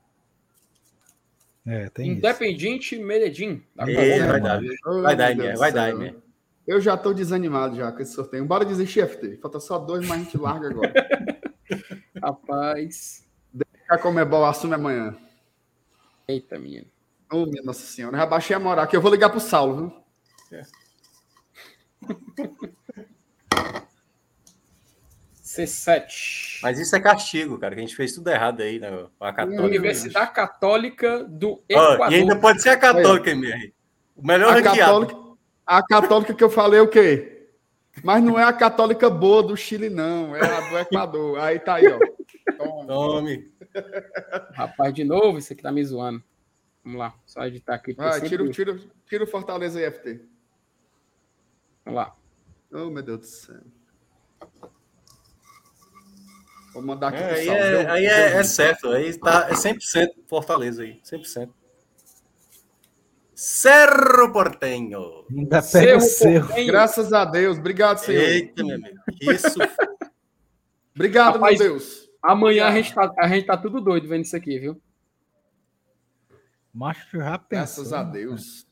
É, 1.66 1.90
Independiente 2.00 2.98
Medellín. 2.98 3.62
É, 3.78 4.26
vai, 4.26 4.40
dar, 4.42 4.62
vai 5.02 5.16
dar, 5.18 5.32
MR, 5.32 5.58
vai 5.58 5.72
dar, 5.72 5.90
MR. 5.90 6.16
Eu 6.68 6.82
já 6.82 6.98
tô 6.98 7.14
desanimado 7.14 7.78
já 7.78 7.92
com 7.92 8.02
esse 8.02 8.14
sorteio. 8.14 8.46
Bora 8.46 8.66
desistir, 8.66 9.08
FT. 9.08 9.38
Falta 9.38 9.60
só 9.60 9.80
dois, 9.80 10.06
mas 10.06 10.20
a 10.20 10.24
gente 10.24 10.38
larga 10.38 10.70
agora. 10.70 10.94
Rapaz. 12.22 13.26
Deixa 13.54 13.72
a 13.88 13.98
Comebol 13.98 14.46
assume 14.46 14.76
amanhã. 14.76 15.16
Eita, 16.28 16.60
minha. 16.60 16.86
Ô, 17.32 17.44
oh, 17.44 17.46
minha 17.46 17.64
Nossa 17.64 17.86
Senhora. 17.86 18.18
Eu 18.18 18.20
já 18.20 18.26
baixei 18.26 18.54
a 18.54 18.60
moral 18.60 18.84
aqui. 18.84 18.98
Eu 18.98 19.02
vou 19.02 19.10
ligar 19.12 19.30
pro 19.30 19.40
Saulo, 19.40 19.94
viu? 20.50 20.60
É. 20.60 20.64
C7. 25.42 26.60
Mas 26.62 26.78
isso 26.80 26.96
é 26.96 27.00
castigo, 27.00 27.58
cara, 27.58 27.74
que 27.74 27.80
a 27.80 27.84
gente 27.84 27.96
fez 27.96 28.14
tudo 28.14 28.30
errado 28.30 28.62
aí, 28.62 28.78
né? 28.78 29.08
A 29.20 29.32
Católica. 29.32 29.64
Universidade 29.64 30.34
Católica 30.34 31.24
do 31.24 31.64
Equador. 31.68 32.08
Oh, 32.08 32.12
e 32.12 32.16
ainda 32.16 32.36
pode 32.36 32.62
ser 32.62 32.70
a 32.70 32.78
Católica, 32.78 33.32
MR. 33.32 33.74
O 34.16 34.28
melhor 34.28 34.56
a 34.56 34.62
Católica, 34.62 35.16
a 35.68 35.86
Católica 35.86 36.34
que 36.34 36.44
eu 36.44 36.50
falei 36.50 36.80
o 36.80 36.88
quê? 36.88 37.50
Mas 38.04 38.24
não 38.24 38.40
é 38.40 38.44
a 38.44 38.54
Católica 38.54 39.10
boa 39.10 39.44
do 39.44 39.58
Chile, 39.58 39.90
não. 39.90 40.36
É 40.36 40.40
a 40.40 40.70
do 40.70 40.78
Equador. 40.78 41.40
Aí 41.40 41.60
tá 41.60 41.76
aí, 41.76 41.88
ó. 41.88 42.00
Tome. 42.58 42.88
Tome. 42.88 43.52
Rapaz, 44.54 44.94
de 44.94 45.04
novo, 45.04 45.38
isso 45.38 45.52
aqui 45.52 45.62
tá 45.62 45.72
me 45.72 45.84
zoando. 45.84 46.24
Vamos 46.84 47.00
lá, 47.00 47.14
só 47.26 47.46
editar 47.46 47.76
aqui. 47.76 47.94
Vai, 47.94 48.22
tira, 48.22 48.50
tira, 48.50 48.80
tira 49.06 49.24
o 49.26 49.28
Fortaleza 49.28 49.78
aí, 49.78 49.92
FT. 49.92 50.22
Vamos 51.84 52.00
lá. 52.00 52.16
Oh, 52.72 52.90
meu 52.90 53.04
Deus 53.04 53.20
do 53.20 53.26
céu. 53.26 53.62
Vou 56.74 56.84
mandar 56.84 57.10
aqui 57.10 57.18
é, 57.18 57.34
aí, 57.34 57.48
é, 57.50 57.90
aí 57.90 58.06
é, 58.06 58.38
é, 58.38 58.44
certo, 58.44 58.90
aí 58.90 59.18
tá, 59.18 59.48
é 59.50 59.54
100% 59.54 60.10
Fortaleza 60.28 60.84
aí, 60.84 61.02
100%. 61.04 61.50
Cerro 63.40 64.34
Portenho. 64.34 65.24
Ainda 65.30 65.62
pega 65.62 66.00
Cerro 66.00 66.48
o 66.52 66.66
Graças 66.66 67.14
a 67.14 67.24
Deus. 67.24 67.60
Obrigado, 67.60 68.00
Senhor. 68.00 68.20
Eita, 68.20 68.64
meu 68.64 68.78
amigo. 68.78 68.98
Isso. 69.22 69.60
Obrigado, 70.96 71.36
Rapaz, 71.36 71.60
meu 71.60 71.70
Deus. 71.70 72.10
Amanhã 72.24 72.66
a 72.66 72.72
gente, 72.72 72.96
tá, 72.96 73.14
a 73.16 73.28
gente 73.28 73.46
tá 73.46 73.56
tudo 73.56 73.80
doido 73.80 74.08
vendo 74.08 74.24
isso 74.24 74.36
aqui, 74.36 74.58
viu? 74.58 74.82
Macho 76.74 77.20
já 77.20 77.38
pensou. 77.38 77.84
Graças 77.84 77.94
a 77.94 78.02
Deus. 78.02 78.68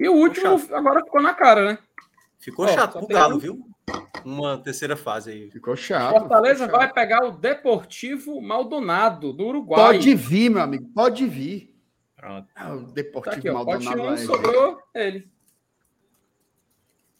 E 0.00 0.08
o 0.08 0.14
último 0.14 0.58
agora 0.72 1.04
ficou 1.04 1.20
na 1.20 1.34
cara, 1.34 1.72
né? 1.72 1.78
Ficou 2.38 2.66
chato 2.68 3.00
pro 3.00 3.06
Galo, 3.06 3.38
viu? 3.38 3.68
uma 4.24 4.56
terceira 4.56 4.96
fase 4.96 5.30
aí. 5.30 5.50
Ficou 5.50 5.76
chato. 5.76 6.18
Fortaleza 6.18 6.64
ficou 6.64 6.78
vai 6.78 6.88
chato. 6.88 6.94
pegar 6.94 7.26
o 7.26 7.32
Deportivo 7.32 8.40
Maldonado, 8.40 9.34
do 9.34 9.44
Uruguai. 9.44 9.78
Pode 9.78 10.14
vir, 10.14 10.48
meu 10.48 10.62
amigo, 10.62 10.88
pode 10.94 11.26
vir. 11.26 11.75
Pronto. 12.26 12.48
Ah, 12.56 12.74
o 12.74 12.80
Deportivo 12.86 13.22
tá 13.22 13.38
aqui, 13.38 13.50
Maldonado. 13.52 14.02
Pode 14.02 14.20
sobrou 14.22 14.82
ele. 14.92 15.30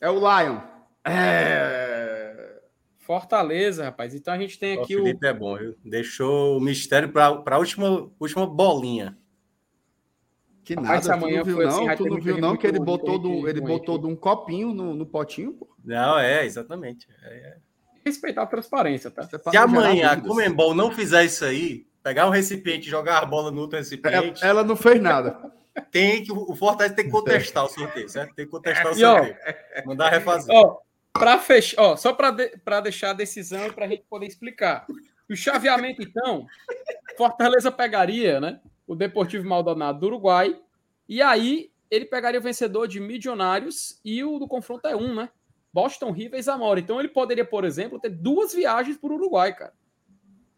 É 0.01 0.11
o 0.11 0.19
Lion. 0.19 0.59
É... 1.05 2.61
Fortaleza, 2.99 3.85
rapaz. 3.85 4.17
Então 4.17 4.35
a 4.35 4.39
gente 4.39 4.59
tem 4.59 4.77
aqui 4.77 4.97
o. 4.97 5.05
Felipe 5.05 5.25
o... 5.25 5.29
é 5.29 5.33
bom, 5.33 5.57
viu? 5.57 5.77
Deixou 5.85 6.59
o 6.59 6.61
mistério 6.61 7.13
para 7.13 7.41
a 7.47 7.59
última, 7.59 8.11
última 8.19 8.49
bolinha. 8.49 9.17
Que 10.65 10.75
nada, 10.75 11.01
tu 11.01 11.21
não 11.21 11.45
viu, 11.45 11.59
não? 11.59 11.69
Assim, 11.69 11.97
tu 11.97 12.07
não 12.07 12.21
viu, 12.21 12.39
não, 12.39 12.57
que 12.57 12.67
ele 12.67 12.81
botou, 12.81 13.17
do, 13.17 13.49
ele 13.49 13.61
botou 13.61 13.99
de 13.99 14.07
um 14.09 14.17
copinho 14.17 14.75
no, 14.75 14.93
no 14.93 15.07
potinho, 15.07 15.53
pô? 15.53 15.73
Não, 15.85 16.19
é, 16.19 16.45
exatamente. 16.45 17.07
É, 17.23 17.29
é. 17.29 17.57
Respeitar 18.05 18.43
a 18.43 18.47
transparência, 18.47 19.09
tá? 19.09 19.23
Se 19.23 19.57
amanhã 19.57 20.11
a 20.11 20.21
Comembol 20.21 20.75
não 20.75 20.91
fizer 20.91 21.25
isso 21.25 21.45
aí, 21.45 21.86
pegar 22.07 22.29
um 22.29 22.31
recipiente 22.31 22.87
e 22.87 22.91
jogar 22.91 23.21
a 23.21 23.27
bola 23.27 23.51
no 23.51 23.63
outro 23.63 23.77
recipiente. 23.77 24.41
Ela, 24.41 24.61
ela 24.61 24.65
não 24.65 24.77
fez 24.77 25.03
nada. 25.03 25.53
Tem 25.91 26.23
que, 26.23 26.31
o 26.31 26.55
Fortaleza 26.55 26.95
tem 26.95 27.07
que 27.07 27.11
contestar 27.11 27.65
o 27.65 27.69
sorteio, 27.69 28.09
certo? 28.09 28.33
Tem 28.33 28.45
que 28.45 28.51
contestar 28.53 28.93
o 28.93 28.95
sorteio. 28.95 29.37
Ó, 29.77 29.87
Mandar 29.89 30.11
refazer. 30.11 30.55
Ó, 30.55 30.79
para 31.13 31.37
fechar, 31.41 31.83
ó, 31.83 31.97
só 31.97 32.13
para 32.13 32.31
de, 32.31 32.53
deixar 32.85 33.11
a 33.11 33.13
decisão 33.13 33.73
para 33.73 33.87
a 33.87 33.89
gente 33.89 34.05
poder 34.09 34.27
explicar. 34.27 34.87
O 35.29 35.35
chaveamento, 35.35 36.01
então, 36.01 36.47
Fortaleza 37.17 37.73
pegaria, 37.73 38.41
né? 38.41 38.61
o 38.87 38.95
Deportivo 38.95 39.49
Maldonado 39.49 39.99
do 39.99 40.07
Uruguai. 40.07 40.57
E 41.09 41.21
aí 41.21 41.73
ele 41.91 42.05
pegaria 42.05 42.39
o 42.39 42.43
vencedor 42.43 42.87
de 42.87 43.01
Milionários 43.01 44.01
e 44.05 44.23
o 44.23 44.39
do 44.39 44.47
confronto 44.47 44.87
é 44.87 44.95
um, 44.95 45.13
né? 45.13 45.29
Boston 45.73 46.13
River 46.13 46.39
e 46.39 46.43
Zamora. 46.43 46.79
Então 46.79 47.01
ele 47.01 47.09
poderia, 47.09 47.45
por 47.45 47.65
exemplo, 47.65 47.99
ter 47.99 48.11
duas 48.11 48.55
viagens 48.55 48.97
para 48.97 49.11
o 49.11 49.15
Uruguai, 49.17 49.53
cara. 49.53 49.73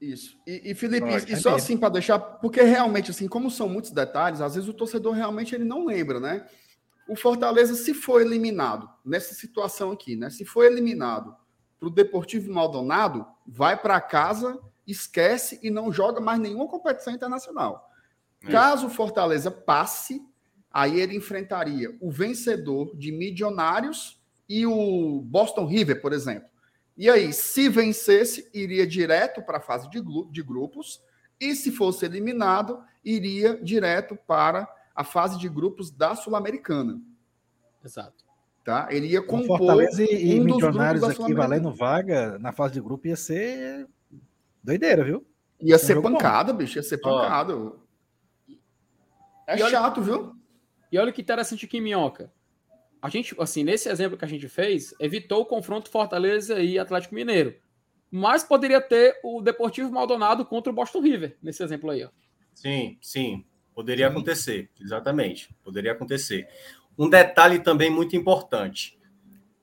Isso. 0.00 0.38
E, 0.46 0.70
e 0.70 0.74
Felipe, 0.74 1.06
e, 1.08 1.32
e 1.32 1.36
só 1.36 1.54
assim 1.54 1.76
para 1.76 1.88
deixar, 1.88 2.18
porque 2.18 2.62
realmente, 2.62 3.10
assim, 3.10 3.26
como 3.26 3.50
são 3.50 3.68
muitos 3.68 3.90
detalhes, 3.90 4.40
às 4.40 4.54
vezes 4.54 4.68
o 4.68 4.74
torcedor 4.74 5.14
realmente 5.14 5.54
ele 5.54 5.64
não 5.64 5.84
lembra, 5.84 6.20
né? 6.20 6.46
O 7.08 7.16
Fortaleza, 7.16 7.74
se 7.74 7.94
for 7.94 8.20
eliminado 8.20 8.88
nessa 9.04 9.34
situação 9.34 9.90
aqui, 9.90 10.14
né? 10.14 10.30
Se 10.30 10.44
for 10.44 10.64
eliminado 10.64 11.34
para 11.80 11.88
o 11.88 11.90
Deportivo 11.90 12.52
Maldonado, 12.52 13.26
vai 13.46 13.80
para 13.80 14.00
casa, 14.00 14.60
esquece 14.86 15.58
e 15.62 15.70
não 15.70 15.92
joga 15.92 16.20
mais 16.20 16.38
nenhuma 16.38 16.68
competição 16.68 17.12
internacional. 17.12 17.88
Caso 18.50 18.86
o 18.86 18.90
Fortaleza 18.90 19.50
passe, 19.50 20.22
aí 20.70 21.00
ele 21.00 21.16
enfrentaria 21.16 21.96
o 22.00 22.10
vencedor 22.10 22.96
de 22.96 23.10
Milionários 23.10 24.20
e 24.48 24.64
o 24.64 25.20
Boston 25.22 25.66
River, 25.66 26.00
por 26.00 26.12
exemplo. 26.12 26.48
E 26.98 27.08
aí, 27.08 27.32
se 27.32 27.68
vencesse, 27.68 28.50
iria 28.52 28.84
direto 28.84 29.40
para 29.40 29.58
a 29.58 29.60
fase 29.60 29.88
de, 29.88 30.02
de 30.32 30.42
grupos, 30.42 31.00
e 31.40 31.54
se 31.54 31.70
fosse 31.70 32.04
eliminado, 32.04 32.82
iria 33.04 33.56
direto 33.62 34.18
para 34.26 34.68
a 34.92 35.04
fase 35.04 35.38
de 35.38 35.48
grupos 35.48 35.92
da 35.92 36.16
Sul-Americana. 36.16 37.00
Exato. 37.84 38.24
Tá? 38.64 38.88
Ele 38.90 39.06
ia 39.06 39.22
compor 39.22 39.58
Fortaleza 39.58 40.02
e, 40.02 40.40
um 40.40 40.44
Milionários 40.44 41.04
aqui 41.04 41.32
valendo 41.32 41.72
vaga 41.72 42.36
na 42.40 42.50
fase 42.50 42.74
de 42.74 42.80
grupo 42.80 43.06
ia 43.06 43.16
ser 43.16 43.88
doideira, 44.62 45.04
viu? 45.04 45.24
Ia 45.60 45.78
ser 45.78 46.02
pancada, 46.02 46.52
bom. 46.52 46.58
bicho, 46.58 46.78
ia 46.78 46.82
ser 46.82 46.98
pancada. 46.98 47.56
Oh. 47.56 47.76
É 49.46 49.54
e 49.54 49.70
chato, 49.70 50.00
olha, 50.00 50.04
viu? 50.04 50.36
E 50.90 50.98
olha 50.98 51.12
que 51.12 51.22
interessante 51.22 51.64
aqui, 51.64 51.80
Minhoca. 51.80 52.32
A 53.00 53.08
gente, 53.08 53.34
assim, 53.38 53.62
nesse 53.62 53.88
exemplo 53.88 54.18
que 54.18 54.24
a 54.24 54.28
gente 54.28 54.48
fez, 54.48 54.94
evitou 54.98 55.42
o 55.42 55.46
confronto 55.46 55.90
Fortaleza 55.90 56.60
e 56.60 56.78
Atlético 56.78 57.14
Mineiro. 57.14 57.54
Mas 58.10 58.42
poderia 58.42 58.80
ter 58.80 59.20
o 59.22 59.40
Deportivo 59.40 59.92
Maldonado 59.92 60.44
contra 60.44 60.72
o 60.72 60.74
Boston 60.74 61.00
River, 61.00 61.36
nesse 61.42 61.62
exemplo 61.62 61.90
aí, 61.90 62.04
ó. 62.04 62.08
Sim, 62.54 62.98
sim. 63.00 63.44
Poderia 63.74 64.08
acontecer, 64.08 64.70
exatamente. 64.80 65.54
Poderia 65.62 65.92
acontecer. 65.92 66.48
Um 66.98 67.08
detalhe 67.08 67.60
também 67.60 67.90
muito 67.90 68.16
importante. 68.16 68.98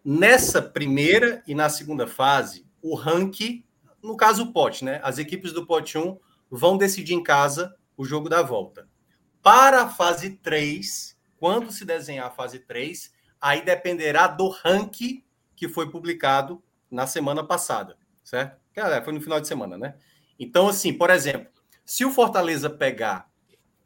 Nessa 0.03 0.61
primeira 0.61 1.43
e 1.45 1.53
na 1.53 1.67
segunda 1.67 2.07
fase, 2.07 2.65
o 2.81 2.95
ranking, 2.95 3.65
no 4.01 4.15
caso 4.15 4.43
o 4.43 4.53
pote, 4.53 4.85
né? 4.85 5.01
As 5.03 5.17
equipes 5.17 5.51
do 5.51 5.65
pote 5.65 5.97
1 5.97 6.17
vão 6.49 6.77
decidir 6.77 7.13
em 7.15 7.23
casa 7.23 7.75
o 7.97 8.05
jogo 8.05 8.29
da 8.29 8.41
volta. 8.41 8.87
Para 9.41 9.81
a 9.81 9.89
fase 9.89 10.37
3, 10.37 11.19
quando 11.37 11.71
se 11.71 11.83
desenhar 11.83 12.27
a 12.27 12.31
fase 12.31 12.59
3, 12.59 13.11
aí 13.45 13.63
dependerá 13.63 14.25
do 14.25 14.49
ranking 14.49 15.23
que 15.55 15.69
foi 15.69 15.87
publicado 15.87 16.63
na 16.89 17.05
semana 17.05 17.43
passada, 17.43 17.95
certo? 18.23 18.59
É, 18.75 18.99
foi 19.03 19.13
no 19.13 19.21
final 19.21 19.39
de 19.39 19.47
semana, 19.47 19.77
né? 19.77 19.93
Então, 20.39 20.67
assim, 20.67 20.91
por 20.91 21.11
exemplo, 21.11 21.47
se 21.85 22.03
o 22.03 22.09
Fortaleza 22.09 22.71
pegar 22.71 23.29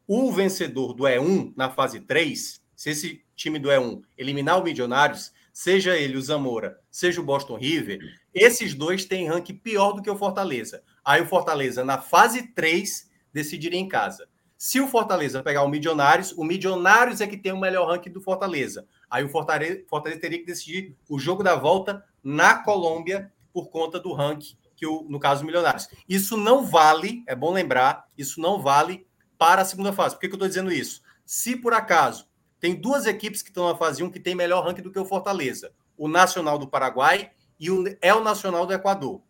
o 0.08 0.32
vencedor 0.32 0.94
do 0.94 1.04
E1 1.04 1.52
na 1.58 1.70
fase 1.70 2.00
3, 2.00 2.62
se 2.74 2.90
esse 2.90 3.26
time 3.36 3.60
do 3.60 3.68
E1 3.68 4.02
eliminar 4.18 4.58
o 4.58 4.64
Milionários, 4.64 5.34
seja 5.52 5.98
ele 5.98 6.16
o 6.16 6.22
Zamora, 6.22 6.80
seja 6.90 7.20
o 7.20 7.26
Boston 7.26 7.58
River, 7.58 8.00
esses 8.34 8.74
dois 8.74 9.04
têm 9.04 9.28
ranking 9.28 9.58
pior 9.58 9.92
do 9.92 10.02
que 10.02 10.10
o 10.10 10.18
Fortaleza. 10.18 10.82
Aí 11.04 11.22
o 11.22 11.28
Fortaleza, 11.28 11.84
na 11.84 11.98
fase 11.98 12.44
3, 12.54 13.12
decidiria 13.34 13.78
em 13.78 13.90
casa. 13.90 14.26
Se 14.58 14.80
o 14.80 14.88
Fortaleza 14.88 15.44
pegar 15.44 15.64
o 15.64 15.70
Milionários, 15.70 16.32
o 16.32 16.46
Milionários 16.46 17.20
é 17.20 17.28
que 17.28 17.38
tem 17.38 17.52
o 17.52 17.60
melhor 17.60 17.90
ranking 17.90 18.10
do 18.10 18.22
Fortaleza. 18.22 18.88
Aí 19.10 19.24
o 19.24 19.30
Fortaleza, 19.30 19.84
Fortaleza 19.88 20.22
teria 20.22 20.40
que 20.40 20.46
decidir 20.46 20.96
o 21.08 21.18
jogo 21.18 21.44
da 21.44 21.56
volta 21.56 22.06
na 22.24 22.56
Colômbia 22.56 23.32
por 23.52 23.70
conta 23.70 24.00
do 24.00 24.14
ranking, 24.14 24.56
que 24.76 24.86
o, 24.86 25.04
no 25.10 25.20
caso, 25.20 25.44
Milionários. 25.44 25.90
Isso 26.08 26.38
não 26.38 26.66
vale, 26.66 27.24
é 27.28 27.36
bom 27.36 27.52
lembrar, 27.52 28.08
isso 28.18 28.40
não 28.40 28.62
vale 28.62 29.08
para 29.38 29.62
a 29.62 29.66
segunda 29.66 29.92
fase. 29.92 30.16
Por 30.16 30.22
que, 30.22 30.28
que 30.28 30.34
eu 30.34 30.38
estou 30.38 30.48
dizendo 30.48 30.72
isso? 30.72 31.02
Se 31.26 31.56
por 31.56 31.74
acaso 31.74 32.28
tem 32.60 32.76
duas 32.76 33.06
equipes 33.06 33.42
que 33.42 33.50
estão 33.50 33.68
na 33.68 33.76
fase 33.76 34.04
1 34.04 34.12
que 34.12 34.20
tem 34.20 34.36
melhor 34.36 34.66
ranking 34.66 34.82
do 34.82 34.92
que 34.92 35.00
o 35.00 35.06
Fortaleza, 35.06 35.72
o 35.98 36.08
Nacional 36.08 36.58
do 36.58 36.68
Paraguai 36.68 37.32
e 37.60 37.72
o 37.72 37.84
El 38.02 38.22
Nacional 38.22 38.66
do 38.66 38.74
Equador. 38.74 39.22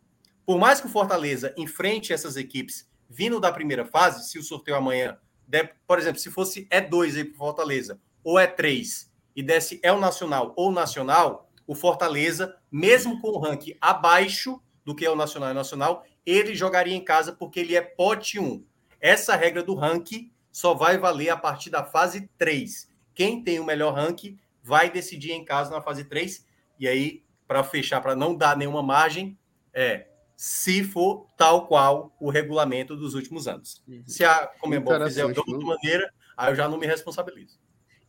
Por 0.46 0.58
mais 0.58 0.82
que 0.82 0.88
o 0.88 0.90
Fortaleza 0.90 1.54
enfrente 1.56 2.12
essas 2.12 2.36
equipes 2.36 2.90
vindo 3.10 3.40
da 3.40 3.52
primeira 3.52 3.86
fase, 3.86 4.30
se 4.30 4.38
o 4.38 4.44
sorteio 4.44 4.78
amanhã, 4.78 5.18
der, 5.48 5.76
por 5.88 5.98
exemplo, 5.98 6.20
se 6.20 6.30
fosse 6.30 6.68
E2 6.68 7.18
aí 7.18 7.26
para 7.26 7.38
Fortaleza, 7.38 8.00
ou 8.24 8.36
E3, 8.36 9.09
e 9.40 9.42
desse 9.42 9.80
é 9.82 9.90
o 9.90 10.02
Nacional 10.02 10.54
ou 10.58 10.70
Nacional, 10.70 11.50
o 11.66 11.74
Fortaleza, 11.74 12.58
mesmo 12.70 13.22
com 13.22 13.30
o 13.30 13.40
ranking 13.40 13.74
abaixo 13.80 14.62
do 14.84 14.94
que 14.94 15.06
é 15.06 15.10
o 15.10 15.16
Nacional 15.16 15.52
e 15.52 15.54
Nacional, 15.54 16.06
ele 16.26 16.54
jogaria 16.54 16.94
em 16.94 17.02
casa 17.02 17.32
porque 17.32 17.62
ele 17.62 17.74
é 17.74 17.80
pote 17.80 18.38
1. 18.38 18.62
Essa 19.00 19.38
regra 19.38 19.64
do 19.64 19.76
ranking 19.76 20.30
só 20.52 20.74
vai 20.74 20.98
valer 20.98 21.30
a 21.30 21.38
partir 21.38 21.70
da 21.70 21.86
fase 21.86 22.30
3. 22.38 22.92
Quem 23.16 23.42
tem 23.42 23.62
o 23.62 23.64
melhor 23.64 23.94
ranking 23.94 24.38
vai 24.62 24.92
decidir 24.92 25.32
em 25.32 25.46
casa 25.46 25.72
na 25.72 25.82
fase 25.82 26.04
3. 26.04 26.46
E 26.78 26.86
aí, 26.86 27.24
para 27.48 27.64
fechar, 27.64 28.02
para 28.02 28.18
não 28.18 28.36
dar 28.36 28.58
nenhuma 28.58 28.84
margem, 28.84 29.40
é 29.74 30.08
se 30.36 30.84
for 30.84 31.28
tal 31.38 31.66
qual 31.66 32.14
o 32.20 32.30
regulamento 32.30 32.94
dos 32.94 33.14
últimos 33.14 33.48
anos. 33.48 33.82
Uhum. 33.88 34.04
Se 34.06 34.26
a 34.26 34.48
Comembol 34.60 35.02
fizer 35.06 35.32
de 35.32 35.40
outra 35.40 35.58
maneira, 35.66 36.14
aí 36.36 36.52
eu 36.52 36.56
já 36.56 36.68
não 36.68 36.78
me 36.78 36.86
responsabilizo. 36.86 37.58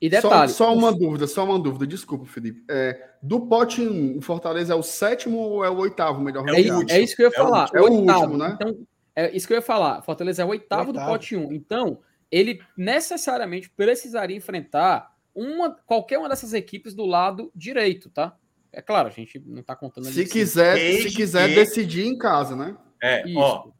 E 0.00 0.08
detalhe. 0.08 0.50
Só, 0.50 0.64
só 0.64 0.74
uma 0.74 0.90
dúvida, 0.90 1.26
só 1.26 1.44
uma 1.44 1.58
dúvida, 1.58 1.86
desculpa, 1.86 2.24
Felipe. 2.24 2.64
É, 2.70 3.10
do 3.22 3.46
pote 3.46 3.82
1, 3.82 4.16
o 4.16 4.20
Fortaleza 4.22 4.72
é 4.72 4.76
o 4.76 4.82
sétimo 4.82 5.38
ou 5.38 5.64
é 5.64 5.68
o 5.68 5.76
oitavo 5.76 6.22
melhor 6.22 6.48
é, 6.48 6.52
é 6.52 7.00
isso 7.00 7.14
que 7.14 7.22
eu 7.22 7.28
ia 7.28 7.36
falar. 7.36 7.68
É 7.74 7.80
o, 7.80 7.86
é 7.86 7.90
o 7.90 7.92
último, 7.92 8.38
né? 8.38 8.52
Então, 8.54 8.86
é 9.14 9.36
isso 9.36 9.46
que 9.46 9.52
eu 9.52 9.58
ia 9.58 9.62
falar. 9.62 10.00
Fortaleza 10.02 10.40
é 10.40 10.44
o 10.44 10.48
oitavo, 10.48 10.88
oitavo. 10.88 11.06
do 11.06 11.12
pote 11.12 11.36
1. 11.36 11.52
Então, 11.52 11.98
ele 12.30 12.60
necessariamente 12.76 13.68
precisaria 13.68 14.36
enfrentar 14.36 15.14
uma, 15.34 15.76
qualquer 15.84 16.18
uma 16.18 16.30
dessas 16.30 16.54
equipes 16.54 16.94
do 16.94 17.04
lado 17.04 17.52
direito, 17.54 18.08
tá? 18.08 18.34
É 18.72 18.80
claro, 18.80 19.08
a 19.08 19.10
gente 19.10 19.38
não 19.44 19.62
tá 19.62 19.76
contando 19.76 20.06
Se 20.06 20.24
quiser, 20.24 20.78
se 21.02 21.10
quiser 21.10 21.48
que... 21.48 21.54
decidir 21.56 22.06
em 22.06 22.16
casa, 22.16 22.56
né? 22.56 22.76
É, 23.02 23.28
isso. 23.28 23.38
ó 23.38 23.79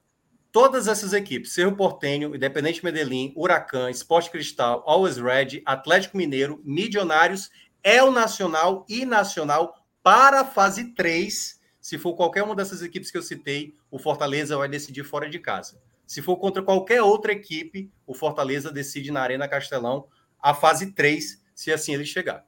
todas 0.52 0.88
essas 0.88 1.12
equipes, 1.12 1.52
Cerro 1.52 1.76
Portenho, 1.76 2.34
Independente 2.34 2.84
Medellín, 2.84 3.32
Huracan, 3.36 3.90
Esporte 3.90 4.30
Cristal, 4.30 4.82
Always 4.86 5.16
Red, 5.16 5.62
Atlético 5.64 6.16
Mineiro, 6.16 6.60
Milionários, 6.64 7.50
El 7.82 8.10
Nacional 8.10 8.84
e 8.88 9.04
Nacional 9.04 9.74
para 10.02 10.40
a 10.40 10.44
fase 10.44 10.92
3. 10.94 11.60
Se 11.80 11.98
for 11.98 12.14
qualquer 12.14 12.42
uma 12.42 12.54
dessas 12.54 12.82
equipes 12.82 13.10
que 13.10 13.18
eu 13.18 13.22
citei, 13.22 13.74
o 13.90 13.98
Fortaleza 13.98 14.56
vai 14.56 14.68
decidir 14.68 15.04
fora 15.04 15.28
de 15.28 15.38
casa. 15.38 15.80
Se 16.06 16.20
for 16.20 16.36
contra 16.36 16.62
qualquer 16.62 17.02
outra 17.02 17.32
equipe, 17.32 17.90
o 18.06 18.14
Fortaleza 18.14 18.72
decide 18.72 19.10
na 19.10 19.22
Arena 19.22 19.48
Castelão 19.48 20.08
a 20.40 20.52
fase 20.52 20.92
3, 20.92 21.42
se 21.54 21.72
assim 21.72 21.94
ele 21.94 22.04
chegar. 22.04 22.44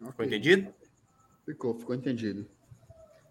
Okay. 0.00 0.10
Ficou 0.10 0.24
entendido? 0.24 0.74
Ficou, 1.44 1.78
ficou 1.78 1.94
entendido. 1.94 2.48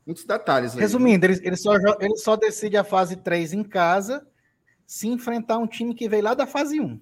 Muitos 0.07 0.23
detalhes. 0.23 0.73
Aí, 0.73 0.79
Resumindo, 0.79 1.25
ele, 1.25 1.37
ele, 1.43 1.57
só, 1.57 1.75
ele 1.99 2.15
só 2.15 2.37
decide 2.37 2.77
a 2.77 2.83
fase 2.85 3.17
3 3.17 3.51
em 3.51 3.63
casa 3.63 4.25
se 4.85 5.09
enfrentar 5.09 5.57
um 5.57 5.67
time 5.67 5.93
que 5.93 6.07
veio 6.07 6.23
lá 6.23 6.33
da 6.33 6.47
fase 6.47 6.79
1. 6.79 6.97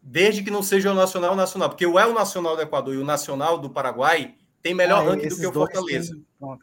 Desde 0.00 0.42
que 0.42 0.50
não 0.50 0.62
seja 0.62 0.90
o 0.90 0.94
Nacional 0.94 1.36
Nacional, 1.36 1.68
porque 1.68 1.84
o 1.84 1.98
El 1.98 2.14
Nacional 2.14 2.56
do 2.56 2.62
Equador 2.62 2.94
e 2.94 2.96
o 2.96 3.04
Nacional 3.04 3.58
do 3.58 3.68
Paraguai 3.68 4.34
tem 4.62 4.72
melhor 4.72 5.06
ah, 5.06 5.10
ranking 5.10 5.28
do 5.28 5.36
que 5.36 5.46
o 5.46 5.52
Fortaleza. 5.52 6.18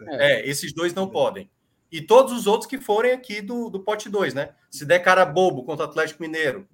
É. 0.07 0.41
é, 0.41 0.49
esses 0.49 0.73
dois 0.73 0.91
não 0.91 1.03
é. 1.03 1.11
podem. 1.11 1.51
E 1.91 2.01
todos 2.01 2.33
os 2.33 2.47
outros 2.47 2.67
que 2.67 2.79
forem 2.79 3.11
aqui 3.11 3.41
do, 3.41 3.69
do 3.69 3.79
pote 3.79 4.09
2, 4.09 4.33
né? 4.33 4.55
Se 4.71 4.87
der 4.87 4.99
cara 4.99 5.23
bobo 5.23 5.63
contra 5.63 5.85
o 5.85 5.89
Atlético 5.89 6.23
Mineiro, 6.23 6.67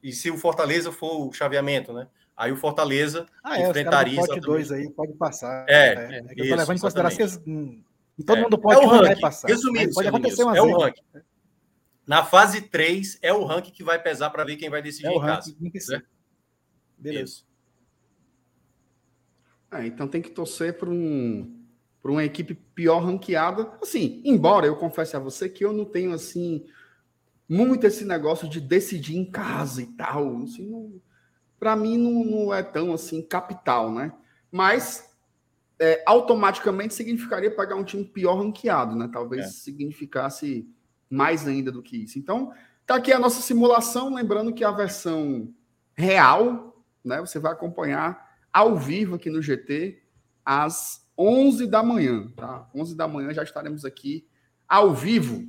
e 0.00 0.12
se 0.12 0.30
o 0.30 0.38
Fortaleza 0.38 0.92
for 0.92 1.26
o 1.26 1.32
chaveamento, 1.32 1.92
né? 1.92 2.06
Aí 2.38 2.52
o 2.52 2.56
Fortaleza 2.56 3.26
ah, 3.42 3.58
é, 3.58 3.68
enfrentaria. 3.68 4.20
Os 4.20 4.40
2 4.40 4.70
aí 4.70 4.88
pode 4.92 5.12
passar. 5.14 5.66
É, 5.68 5.94
é, 5.94 6.18
é 6.18 6.32
eu 6.36 6.48
tô 6.48 6.54
levando 6.54 6.76
em 6.76 6.80
consideração 6.80 7.42
que 8.16 8.24
todo 8.24 8.38
é, 8.38 8.42
mundo 8.42 8.56
pode 8.56 8.80
é 8.80 8.84
o 8.84 8.86
ranking. 8.88 9.20
passar. 9.20 9.48
Resumindo, 9.48 9.92
pode 9.92 10.06
acontecer 10.06 10.44
uma 10.44 10.56
é 10.56 10.62
o 10.62 10.78
ranking. 10.78 11.02
Na 12.06 12.24
fase 12.24 12.60
3 12.60 13.18
é 13.22 13.32
o 13.32 13.44
ranking 13.44 13.72
que 13.72 13.82
vai 13.82 14.00
pesar 14.00 14.30
para 14.30 14.44
ver 14.44 14.54
quem 14.54 14.70
vai 14.70 14.80
decidir 14.80 15.08
é 15.08 15.14
em 15.14 15.20
casa. 15.20 15.52
Né? 15.60 16.02
Beleza. 16.96 17.42
É, 19.72 19.84
então 19.84 20.06
tem 20.06 20.22
que 20.22 20.30
torcer 20.30 20.78
para 20.78 20.88
um, 20.88 21.60
para 22.00 22.12
uma 22.12 22.24
equipe 22.24 22.54
pior 22.54 23.00
ranqueada. 23.00 23.68
Assim, 23.82 24.22
embora 24.24 24.64
eu 24.64 24.76
confesse 24.76 25.16
a 25.16 25.20
você 25.20 25.48
que 25.48 25.64
eu 25.64 25.72
não 25.72 25.84
tenho 25.84 26.12
assim 26.12 26.64
muito 27.48 27.84
esse 27.84 28.04
negócio 28.04 28.48
de 28.48 28.60
decidir 28.60 29.16
em 29.16 29.28
casa 29.28 29.82
e 29.82 29.86
tal. 29.86 30.42
Assim, 30.44 30.66
não, 30.68 31.00
para 31.58 31.74
mim 31.76 31.96
não, 31.96 32.24
não, 32.24 32.54
é 32.54 32.62
tão 32.62 32.92
assim 32.92 33.22
capital, 33.22 33.92
né? 33.92 34.12
Mas 34.50 35.08
é, 35.78 36.02
automaticamente 36.06 36.94
significaria 36.94 37.50
pagar 37.50 37.76
um 37.76 37.84
time 37.84 38.04
pior 38.04 38.34
ranqueado, 38.36 38.94
né? 38.96 39.08
Talvez 39.12 39.46
é. 39.46 39.48
significasse 39.48 40.68
mais 41.10 41.46
ainda 41.46 41.72
do 41.72 41.82
que 41.82 41.96
isso. 41.96 42.18
Então, 42.18 42.52
tá 42.86 42.96
aqui 42.96 43.12
a 43.12 43.18
nossa 43.18 43.40
simulação, 43.40 44.14
lembrando 44.14 44.52
que 44.52 44.64
a 44.64 44.70
versão 44.70 45.52
real, 45.94 46.84
né? 47.04 47.20
Você 47.20 47.38
vai 47.38 47.52
acompanhar 47.52 48.28
ao 48.52 48.76
vivo 48.76 49.16
aqui 49.16 49.30
no 49.30 49.42
GT 49.42 50.02
às 50.44 51.06
11 51.16 51.66
da 51.66 51.82
manhã, 51.82 52.28
tá? 52.36 52.68
11 52.74 52.96
da 52.96 53.08
manhã 53.08 53.32
já 53.32 53.42
estaremos 53.42 53.84
aqui 53.84 54.26
ao 54.68 54.94
vivo, 54.94 55.44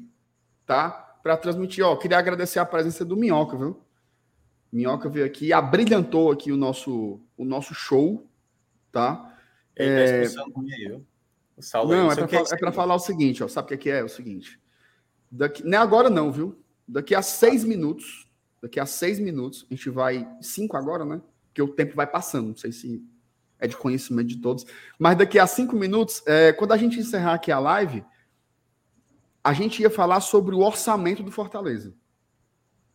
tá? 0.66 0.90
Para 1.22 1.38
transmitir, 1.38 1.86
ó, 1.86 1.96
queria 1.96 2.18
agradecer 2.18 2.60
a 2.60 2.66
presença 2.66 3.06
do 3.06 3.16
Minhoca, 3.16 3.58
viu? 3.58 3.80
Minhoca 4.72 5.10
veio 5.10 5.26
aqui 5.26 5.48
e 5.48 5.54
abrilhantou 5.54 6.32
aqui 6.32 6.52
o 6.52 6.58
nosso, 6.58 7.20
o 7.36 7.44
nosso 7.44 7.74
show, 7.74 8.30
tá? 8.92 9.36
É... 9.76 10.28
Tá 10.28 11.84
não, 11.84 12.12
é 12.12 12.16
para 12.16 12.70
é 12.70 12.72
falar 12.72 12.96
o 12.96 13.00
seguinte, 13.00 13.44
ó, 13.44 13.48
sabe 13.48 13.66
o 13.66 13.68
que 13.70 13.74
é, 13.74 13.78
que 13.78 13.90
é? 13.90 14.00
é? 14.00 14.04
O 14.04 14.10
seguinte, 14.10 14.60
daqui, 15.30 15.64
não 15.64 15.78
é 15.78 15.82
agora 15.82 16.10
não, 16.10 16.32
viu? 16.32 16.62
Daqui 16.88 17.14
a 17.14 17.22
seis 17.22 17.64
minutos, 17.64 18.30
daqui 18.62 18.80
a 18.80 18.86
seis 18.86 19.20
minutos, 19.20 19.66
a 19.70 19.76
gente 19.76 19.90
vai, 19.90 20.28
cinco 20.42 20.78
agora, 20.78 21.04
né? 21.04 21.22
Porque 21.48 21.62
o 21.62 21.68
tempo 21.68 21.96
vai 21.96 22.08
passando, 22.08 22.50
não 22.50 22.56
sei 22.56 22.72
se 22.72 23.04
é 23.60 23.68
de 23.68 23.76
conhecimento 23.76 24.28
de 24.28 24.38
todos, 24.38 24.66
mas 24.98 25.18
daqui 25.18 25.38
a 25.38 25.46
cinco 25.46 25.76
minutos, 25.76 26.24
é, 26.26 26.54
quando 26.54 26.72
a 26.72 26.78
gente 26.78 26.98
encerrar 26.98 27.34
aqui 27.34 27.52
a 27.52 27.60
live, 27.60 28.06
a 29.44 29.52
gente 29.52 29.82
ia 29.82 29.90
falar 29.90 30.22
sobre 30.22 30.56
o 30.56 30.60
orçamento 30.60 31.24
do 31.24 31.32
Fortaleza, 31.32 31.94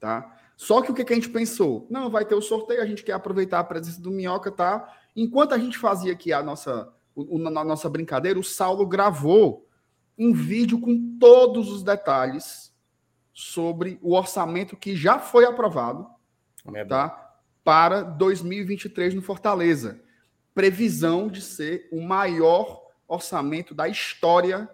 tá? 0.01 0.35
Só 0.57 0.81
que 0.81 0.91
o 0.91 0.95
que, 0.95 1.05
que 1.05 1.13
a 1.13 1.17
gente 1.17 1.31
pensou? 1.31 1.87
Não, 1.91 2.11
vai 2.11 2.25
ter 2.25 2.35
o 2.35 2.43
sorteio, 2.43 2.83
a 2.83 2.87
gente 2.87 3.03
quer 3.03 3.13
aproveitar 3.13 3.61
a 3.61 3.65
presença 3.65 4.01
do 4.01 4.11
Minhoca, 4.11 4.51
tá? 4.51 4.93
Enquanto 5.17 5.53
a 5.53 5.59
gente 5.59 5.79
fazia 5.79 6.13
aqui 6.13 6.33
a 6.33 6.43
nossa, 6.43 6.93
o, 7.15 7.39
na 7.39 7.65
nossa 7.65 7.89
brincadeira, 7.89 8.39
o 8.39 8.45
Saulo 8.45 8.87
gravou 8.87 9.69
um 10.17 10.33
vídeo 10.33 10.81
com 10.81 11.17
todos 11.19 11.71
os 11.71 11.83
detalhes 11.83 12.73
sobre 13.33 13.99
o 14.01 14.15
orçamento 14.15 14.77
que 14.77 14.95
já 14.95 15.19
foi 15.19 15.45
aprovado, 15.45 16.07
é 16.73 16.85
tá? 16.85 17.33
Para 17.65 18.03
2023 18.03 19.15
no 19.15 19.23
Fortaleza. 19.23 20.01
Previsão 20.55 21.27
de 21.27 21.41
ser 21.43 21.89
o 21.91 22.01
maior 22.01 22.85
orçamento 23.09 23.75
da 23.75 23.89
história 23.89 24.69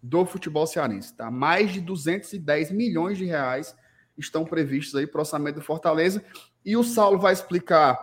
do 0.00 0.24
futebol 0.24 0.66
cearense, 0.66 1.14
tá? 1.14 1.30
Mais 1.30 1.72
de 1.72 1.80
210 1.80 2.70
milhões 2.70 3.18
de 3.18 3.24
reais 3.24 3.74
estão 4.18 4.44
previstos 4.44 4.94
aí 4.94 5.06
para 5.06 5.18
o 5.18 5.20
orçamento 5.20 5.56
do 5.56 5.62
Fortaleza. 5.62 6.24
E 6.64 6.76
o 6.76 6.84
Saulo 6.84 7.18
vai 7.18 7.32
explicar 7.32 7.98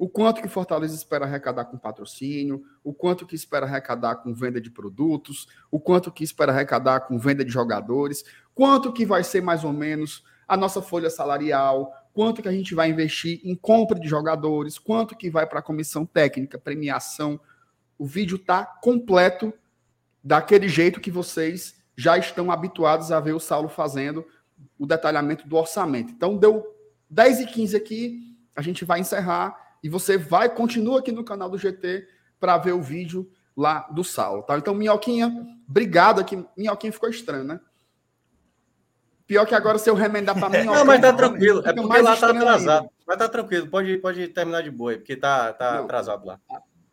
o 0.00 0.08
quanto 0.08 0.40
que 0.40 0.48
Fortaleza 0.48 0.94
espera 0.94 1.26
arrecadar 1.26 1.66
com 1.66 1.76
patrocínio, 1.76 2.64
o 2.82 2.94
quanto 2.94 3.26
que 3.26 3.34
espera 3.34 3.66
arrecadar 3.66 4.16
com 4.16 4.32
venda 4.32 4.58
de 4.58 4.70
produtos, 4.70 5.46
o 5.70 5.78
quanto 5.78 6.10
que 6.10 6.24
espera 6.24 6.52
arrecadar 6.52 7.00
com 7.00 7.18
venda 7.18 7.44
de 7.44 7.52
jogadores, 7.52 8.24
quanto 8.54 8.94
que 8.94 9.04
vai 9.04 9.22
ser 9.22 9.42
mais 9.42 9.62
ou 9.62 9.74
menos 9.74 10.24
a 10.48 10.56
nossa 10.56 10.80
folha 10.80 11.10
salarial, 11.10 11.92
quanto 12.14 12.40
que 12.40 12.48
a 12.48 12.52
gente 12.52 12.74
vai 12.74 12.88
investir 12.88 13.40
em 13.44 13.54
compra 13.54 14.00
de 14.00 14.08
jogadores, 14.08 14.78
quanto 14.78 15.14
que 15.14 15.28
vai 15.28 15.46
para 15.46 15.58
a 15.58 15.62
comissão 15.62 16.06
técnica, 16.06 16.58
premiação. 16.58 17.38
O 17.98 18.06
vídeo 18.06 18.36
está 18.36 18.64
completo 18.64 19.52
daquele 20.24 20.66
jeito 20.66 20.98
que 20.98 21.10
vocês 21.10 21.78
já 21.94 22.16
estão 22.16 22.50
habituados 22.50 23.12
a 23.12 23.20
ver 23.20 23.34
o 23.34 23.38
Saulo 23.38 23.68
fazendo 23.68 24.26
o 24.78 24.86
detalhamento 24.86 25.46
do 25.48 25.56
orçamento. 25.56 26.12
Então, 26.12 26.36
deu 26.36 26.66
10 27.08 27.40
e 27.40 27.46
15 27.46 27.76
aqui, 27.76 28.36
a 28.54 28.62
gente 28.62 28.84
vai 28.84 29.00
encerrar 29.00 29.56
e 29.82 29.88
você 29.88 30.16
vai, 30.16 30.48
continua 30.48 31.00
aqui 31.00 31.12
no 31.12 31.24
canal 31.24 31.48
do 31.48 31.58
GT 31.58 32.06
para 32.38 32.58
ver 32.58 32.72
o 32.72 32.82
vídeo 32.82 33.30
lá 33.56 33.86
do 33.90 34.02
Saulo, 34.02 34.42
tá? 34.42 34.56
Então, 34.56 34.74
Minhoquinha, 34.74 35.30
obrigado 35.68 36.20
aqui. 36.20 36.42
Minhoquinha 36.56 36.92
ficou 36.92 37.08
estranho, 37.08 37.44
né? 37.44 37.60
Pior 39.26 39.46
que 39.46 39.54
agora 39.54 39.78
se 39.78 39.88
eu 39.88 39.94
remendar 39.94 40.38
para 40.38 40.48
mim. 40.48 40.64
Não, 40.66 40.84
mas 40.84 41.00
tá 41.00 41.12
tranquilo. 41.12 41.62
É 41.64 41.72
porque 41.72 42.02
lá 42.02 42.16
tá 42.16 42.30
atrasado. 42.30 42.84
Ainda. 42.84 42.90
Mas 43.06 43.18
tá 43.18 43.28
tranquilo, 43.28 43.68
pode, 43.68 43.98
pode 43.98 44.28
terminar 44.28 44.62
de 44.62 44.70
boa, 44.70 44.94
porque 44.94 45.16
tá, 45.16 45.52
tá 45.52 45.80
atrasado 45.80 46.26
lá. 46.26 46.40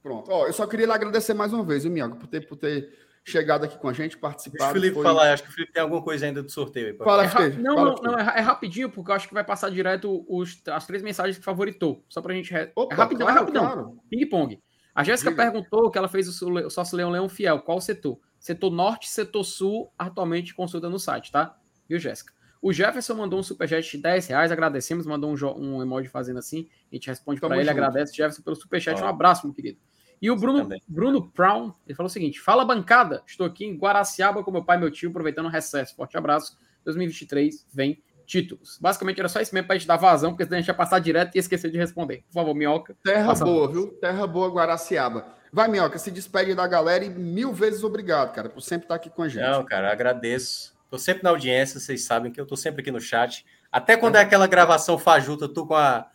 Pronto. 0.02 0.32
Ó, 0.32 0.48
eu 0.48 0.54
só 0.54 0.66
queria 0.66 0.86
lhe 0.86 0.92
agradecer 0.92 1.34
mais 1.34 1.54
uma 1.54 1.64
vez, 1.64 1.84
viu, 1.84 1.92
Minhoca, 1.92 2.16
por 2.16 2.28
ter, 2.28 2.48
por 2.48 2.56
ter 2.56 2.92
chegado 3.30 3.66
aqui 3.66 3.78
com 3.78 3.90
a 3.90 3.94
gente, 3.94 4.18
participado. 4.18 4.58
Deixa 4.58 4.72
o 4.72 4.74
Felipe 4.74 4.94
foi... 4.96 5.04
falar, 5.04 5.34
acho 5.34 5.44
que 5.44 5.50
o 5.50 5.52
Felipe 5.52 5.74
tem 5.74 5.82
alguma 5.82 6.02
coisa 6.02 6.26
ainda 6.26 6.42
do 6.42 6.50
sorteio. 6.50 6.88
Aí, 6.88 6.98
Fala, 6.98 7.26
é 7.26 7.28
Felipe. 7.28 7.62
Não, 7.62 7.76
Fala, 7.76 7.96
não, 8.02 8.12
não, 8.12 8.20
é, 8.20 8.38
é, 8.38 8.42
rapidinho, 8.42 8.90
porque 8.90 9.12
eu 9.12 9.16
acho 9.16 9.28
que 9.28 9.34
vai 9.34 9.44
passar 9.44 9.70
direto 9.70 10.26
os, 10.28 10.62
as 10.68 10.88
três 10.88 11.04
mensagens 11.04 11.38
que 11.38 11.44
favoritou. 11.44 12.04
Só 12.08 12.22
pra 12.22 12.34
gente. 12.34 12.52
Re... 12.52 12.72
Opa, 12.76 12.96
é 12.96 12.98
rapidão, 12.98 13.28
claro, 13.28 13.38
é 13.38 13.42
rapidão. 13.42 13.66
Claro. 13.66 14.02
Ping-pong. 14.10 14.62
A 14.96 15.04
Jéssica 15.04 15.32
perguntou 15.32 15.92
que 15.92 15.98
ela 15.98 16.08
fez 16.08 16.28
o 16.28 16.70
sócio 16.70 16.98
Leão 16.98 17.12
Leão 17.12 17.30
Fiel. 17.30 17.60
Qual 17.60 17.80
setor? 17.80 18.20
Setor 18.40 18.72
Norte, 18.72 19.08
setor 19.10 19.44
Sul, 19.44 19.92
atualmente 19.98 20.56
consulta 20.56 20.90
no 20.90 20.98
site, 20.98 21.32
tá? 21.32 21.56
Viu, 21.88 22.00
Jéssica? 22.00 22.34
O 22.62 22.74
Jefferson 22.74 23.14
mandou 23.14 23.40
um 23.40 23.44
superchat 23.44 23.90
de 23.90 24.02
10 24.02 24.28
reais, 24.28 24.52
agradecemos, 24.52 25.06
mandou 25.06 25.32
um, 25.32 25.76
um 25.76 25.82
emoji 25.82 26.10
fazendo 26.10 26.40
assim, 26.40 26.68
a 26.92 26.96
gente 26.96 27.08
responde 27.08 27.40
para 27.40 27.56
ele, 27.56 27.66
junto. 27.66 27.72
agradece, 27.72 28.16
Jefferson, 28.16 28.42
pelo 28.42 28.56
superchat, 28.56 29.00
ah. 29.02 29.06
um 29.06 29.08
abraço, 29.08 29.46
meu 29.46 29.54
querido. 29.54 29.80
E 30.22 30.32
o 30.32 30.36
Bruno, 30.36 30.68
Bruno 30.88 31.32
Brown, 31.36 31.74
ele 31.86 31.96
falou 31.96 32.08
o 32.08 32.12
seguinte: 32.12 32.40
Fala 32.40 32.66
bancada, 32.66 33.24
estou 33.26 33.46
aqui 33.46 33.66
em 33.66 33.78
Guaraciaba 33.78 34.44
com 34.44 34.52
meu 34.52 34.64
pai 34.64 34.78
e 34.78 34.80
meu 34.80 34.92
tio, 34.92 35.10
aproveitando 35.10 35.46
o 35.46 35.50
recesso. 35.50 35.96
Forte 35.96 36.18
abraço. 36.18 36.58
2023 36.86 37.68
vem 37.72 38.02
títulos. 38.26 38.78
Basicamente 38.80 39.20
era 39.20 39.30
só 39.30 39.40
isso 39.40 39.54
mesmo 39.54 39.68
para 39.68 39.76
a 39.76 39.80
gente 39.80 39.88
dar 39.88 39.98
vazão, 39.98 40.32
porque 40.32 40.44
senão 40.44 40.58
a 40.58 40.62
gente 40.62 40.68
ia 40.68 40.74
passar 40.74 41.00
direto 41.00 41.36
e 41.36 41.40
esquecer 41.40 41.72
de 41.72 41.78
responder. 41.78 42.24
Por 42.28 42.34
favor, 42.34 42.54
Minhoca. 42.54 42.96
Terra 43.04 43.34
boa, 43.34 43.72
viu? 43.72 43.88
Terra 44.00 44.28
boa, 44.28 44.50
Guaraciaba. 44.50 45.38
Vai, 45.52 45.70
Minhoca, 45.70 45.98
se 45.98 46.12
despede 46.12 46.54
da 46.54 46.68
galera 46.68 47.06
e 47.06 47.10
mil 47.10 47.54
vezes 47.54 47.84
obrigado, 47.84 48.34
cara, 48.34 48.50
por 48.50 48.62
sempre 48.62 48.86
estar 48.86 48.96
aqui 48.96 49.10
com 49.10 49.24
a 49.24 49.30
gente. 49.30 49.44
Não, 49.44 49.64
cara, 49.64 49.92
agradeço. 49.92 50.76
Tô 50.90 50.98
sempre 50.98 51.24
na 51.24 51.30
audiência, 51.30 51.80
vocês 51.80 52.04
sabem 52.04 52.32
que 52.32 52.40
eu 52.40 52.46
tô 52.46 52.56
sempre 52.56 52.82
aqui 52.82 52.92
no 52.92 53.00
chat. 53.00 53.46
Até 53.72 53.98
quando 53.98 54.16
é 54.16 54.22
aquela 54.22 54.48
gravação 54.48 54.98
fajuta, 54.98 55.48
tu 55.48 55.66
com 55.66 55.76
a, 55.76 56.08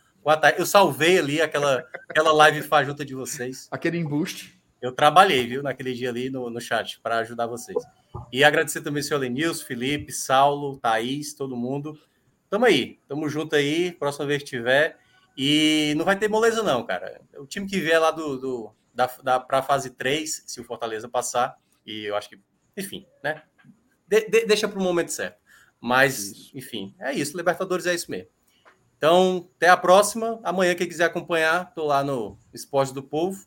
eu 0.57 0.65
salvei 0.65 1.19
ali 1.19 1.41
aquela, 1.41 1.85
aquela 2.09 2.31
live 2.31 2.61
fajuta 2.61 3.03
de 3.03 3.13
vocês. 3.13 3.67
Aquele 3.71 3.97
embuste. 3.97 4.59
Eu 4.81 4.91
trabalhei, 4.91 5.47
viu, 5.47 5.63
naquele 5.63 5.93
dia 5.93 6.09
ali 6.09 6.29
no, 6.29 6.49
no 6.49 6.59
chat 6.59 6.99
para 7.01 7.19
ajudar 7.19 7.47
vocês. 7.47 7.81
E 8.31 8.43
agradecer 8.43 8.81
também 8.81 9.01
o 9.01 9.03
senhor 9.03 9.19
Lenilson, 9.19 9.65
Felipe, 9.65 10.11
Saulo, 10.11 10.77
Thaís, 10.77 11.33
todo 11.33 11.55
mundo. 11.55 11.97
Tamo 12.49 12.65
aí, 12.65 12.99
tamo 13.07 13.29
junto 13.29 13.55
aí, 13.55 13.93
próxima 13.93 14.25
vez 14.25 14.43
que 14.43 14.49
tiver. 14.49 14.97
E 15.37 15.93
não 15.97 16.05
vai 16.05 16.17
ter 16.17 16.27
moleza, 16.27 16.61
não, 16.61 16.85
cara. 16.85 17.21
O 17.37 17.45
time 17.45 17.65
que 17.65 17.79
vier 17.79 17.99
lá 17.99 18.11
do, 18.11 18.37
do 18.37 18.75
da, 18.93 19.09
da, 19.23 19.39
para 19.39 19.59
a 19.59 19.63
fase 19.63 19.89
3, 19.89 20.43
se 20.45 20.61
o 20.61 20.63
Fortaleza 20.63 21.09
passar, 21.09 21.57
e 21.85 22.05
eu 22.05 22.15
acho 22.15 22.29
que, 22.29 22.39
enfim, 22.77 23.07
né? 23.23 23.41
De, 24.07 24.27
de, 24.29 24.45
deixa 24.45 24.67
para 24.67 24.79
o 24.79 24.83
momento 24.83 25.11
certo. 25.11 25.41
Mas, 25.79 26.31
isso. 26.31 26.57
enfim, 26.57 26.95
é 26.99 27.13
isso. 27.13 27.35
Libertadores 27.35 27.85
é 27.85 27.93
isso 27.93 28.11
mesmo. 28.11 28.29
Então, 29.03 29.49
até 29.57 29.67
a 29.67 29.75
próxima. 29.75 30.39
Amanhã, 30.45 30.73
quem 30.75 30.87
quiser 30.87 31.03
acompanhar, 31.03 31.73
tô 31.73 31.85
lá 31.87 32.05
no 32.05 32.37
Esporte 32.53 32.93
do 32.93 33.03
Povo. 33.03 33.45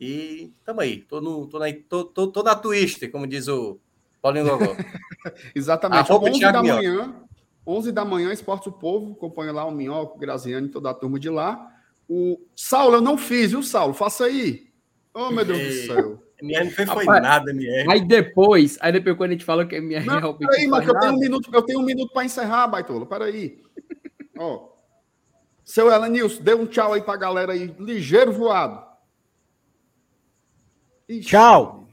E 0.00 0.52
tamo 0.64 0.80
aí. 0.80 1.02
Tô, 1.02 1.20
no, 1.20 1.46
tô, 1.46 1.60
na, 1.60 1.66
tô, 1.88 2.02
tô, 2.02 2.26
tô 2.26 2.42
na 2.42 2.56
Twister, 2.56 3.08
como 3.08 3.24
diz 3.24 3.46
o 3.46 3.78
Paulinho 4.20 4.46
Gogó. 4.46 4.74
Exatamente. 5.54 6.12
11 6.12 6.40
da 6.40 6.60
manhã, 6.60 7.14
11 7.64 7.92
da 7.92 8.04
manhã, 8.04 8.32
Esporte 8.32 8.64
do 8.64 8.72
Povo. 8.72 9.12
Acompanha 9.12 9.52
lá 9.52 9.64
o 9.64 9.70
Minhoco, 9.70 10.16
o 10.16 10.18
Graziano 10.18 10.66
e 10.66 10.70
toda 10.70 10.90
a 10.90 10.94
turma 10.94 11.20
de 11.20 11.30
lá. 11.30 11.72
O 12.08 12.40
Saulo, 12.56 12.96
eu 12.96 13.00
não 13.00 13.16
fiz, 13.16 13.52
viu, 13.52 13.62
Saulo? 13.62 13.94
Faça 13.94 14.24
aí. 14.24 14.72
Oh, 15.14 15.30
meu 15.30 15.44
Deus 15.44 15.60
do 15.60 15.86
céu. 15.86 16.22
MR 16.42 16.64
não 16.64 16.70
foi, 16.72 16.86
foi 16.86 17.04
Rapaz, 17.04 17.22
nada, 17.22 17.50
MR. 17.52 17.92
Aí 17.92 18.04
depois, 18.04 18.76
aí 18.80 18.90
depois 18.90 19.16
quando 19.16 19.30
a 19.30 19.34
gente 19.34 19.44
fala 19.44 19.64
que 19.64 19.76
MR 19.76 20.04
não, 20.04 20.18
realmente. 20.18 20.48
Peraí, 20.48 20.66
mas 20.66 20.88
eu 20.88 20.98
tenho 20.98 21.12
um 21.12 21.20
minuto, 21.20 21.48
eu 21.52 21.62
tenho 21.62 21.78
um 21.78 21.84
minuto 21.84 22.12
para 22.12 22.24
encerrar, 22.24 22.66
Baitola. 22.66 23.06
Peraí. 23.06 23.62
Ó. 24.36 24.69
Seu 25.70 25.88
Elenilson, 25.88 26.42
dê 26.42 26.52
um 26.52 26.66
tchau 26.66 26.94
aí 26.94 27.00
pra 27.00 27.14
galera 27.14 27.52
aí. 27.52 27.68
Ligeiro 27.78 28.32
voado. 28.32 28.84
Ixi. 31.08 31.28
Tchau. 31.28 31.86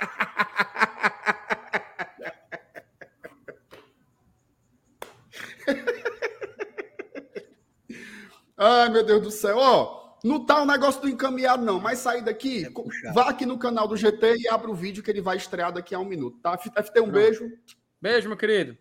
Ai, 8.56 8.88
meu 8.88 9.04
Deus 9.04 9.20
do 9.20 9.32
céu. 9.32 9.56
Ó. 9.58 10.14
Não 10.22 10.46
tá 10.46 10.62
o 10.62 10.66
negócio 10.66 11.02
do 11.02 11.08
encaminhado, 11.08 11.64
não. 11.64 11.80
Mas 11.80 11.98
sair 11.98 12.22
daqui, 12.22 12.66
é 12.66 13.12
vá 13.12 13.30
aqui 13.30 13.44
no 13.44 13.58
canal 13.58 13.88
do 13.88 13.96
GT 13.96 14.36
e 14.36 14.48
abra 14.48 14.70
o 14.70 14.76
vídeo 14.76 15.02
que 15.02 15.10
ele 15.10 15.20
vai 15.20 15.36
estrear 15.36 15.72
daqui 15.72 15.92
a 15.92 15.98
um 15.98 16.04
minuto, 16.04 16.38
tá? 16.38 16.56
FT, 16.56 17.00
um 17.00 17.02
Pronto. 17.10 17.10
beijo. 17.10 17.50
Beijo, 18.00 18.28
meu 18.28 18.36
querido. 18.36 18.78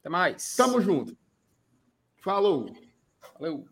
Até 0.00 0.08
mais. 0.08 0.56
Tamo 0.56 0.80
junto. 0.80 1.16
Falou. 2.20 2.85
Valeu. 3.34 3.68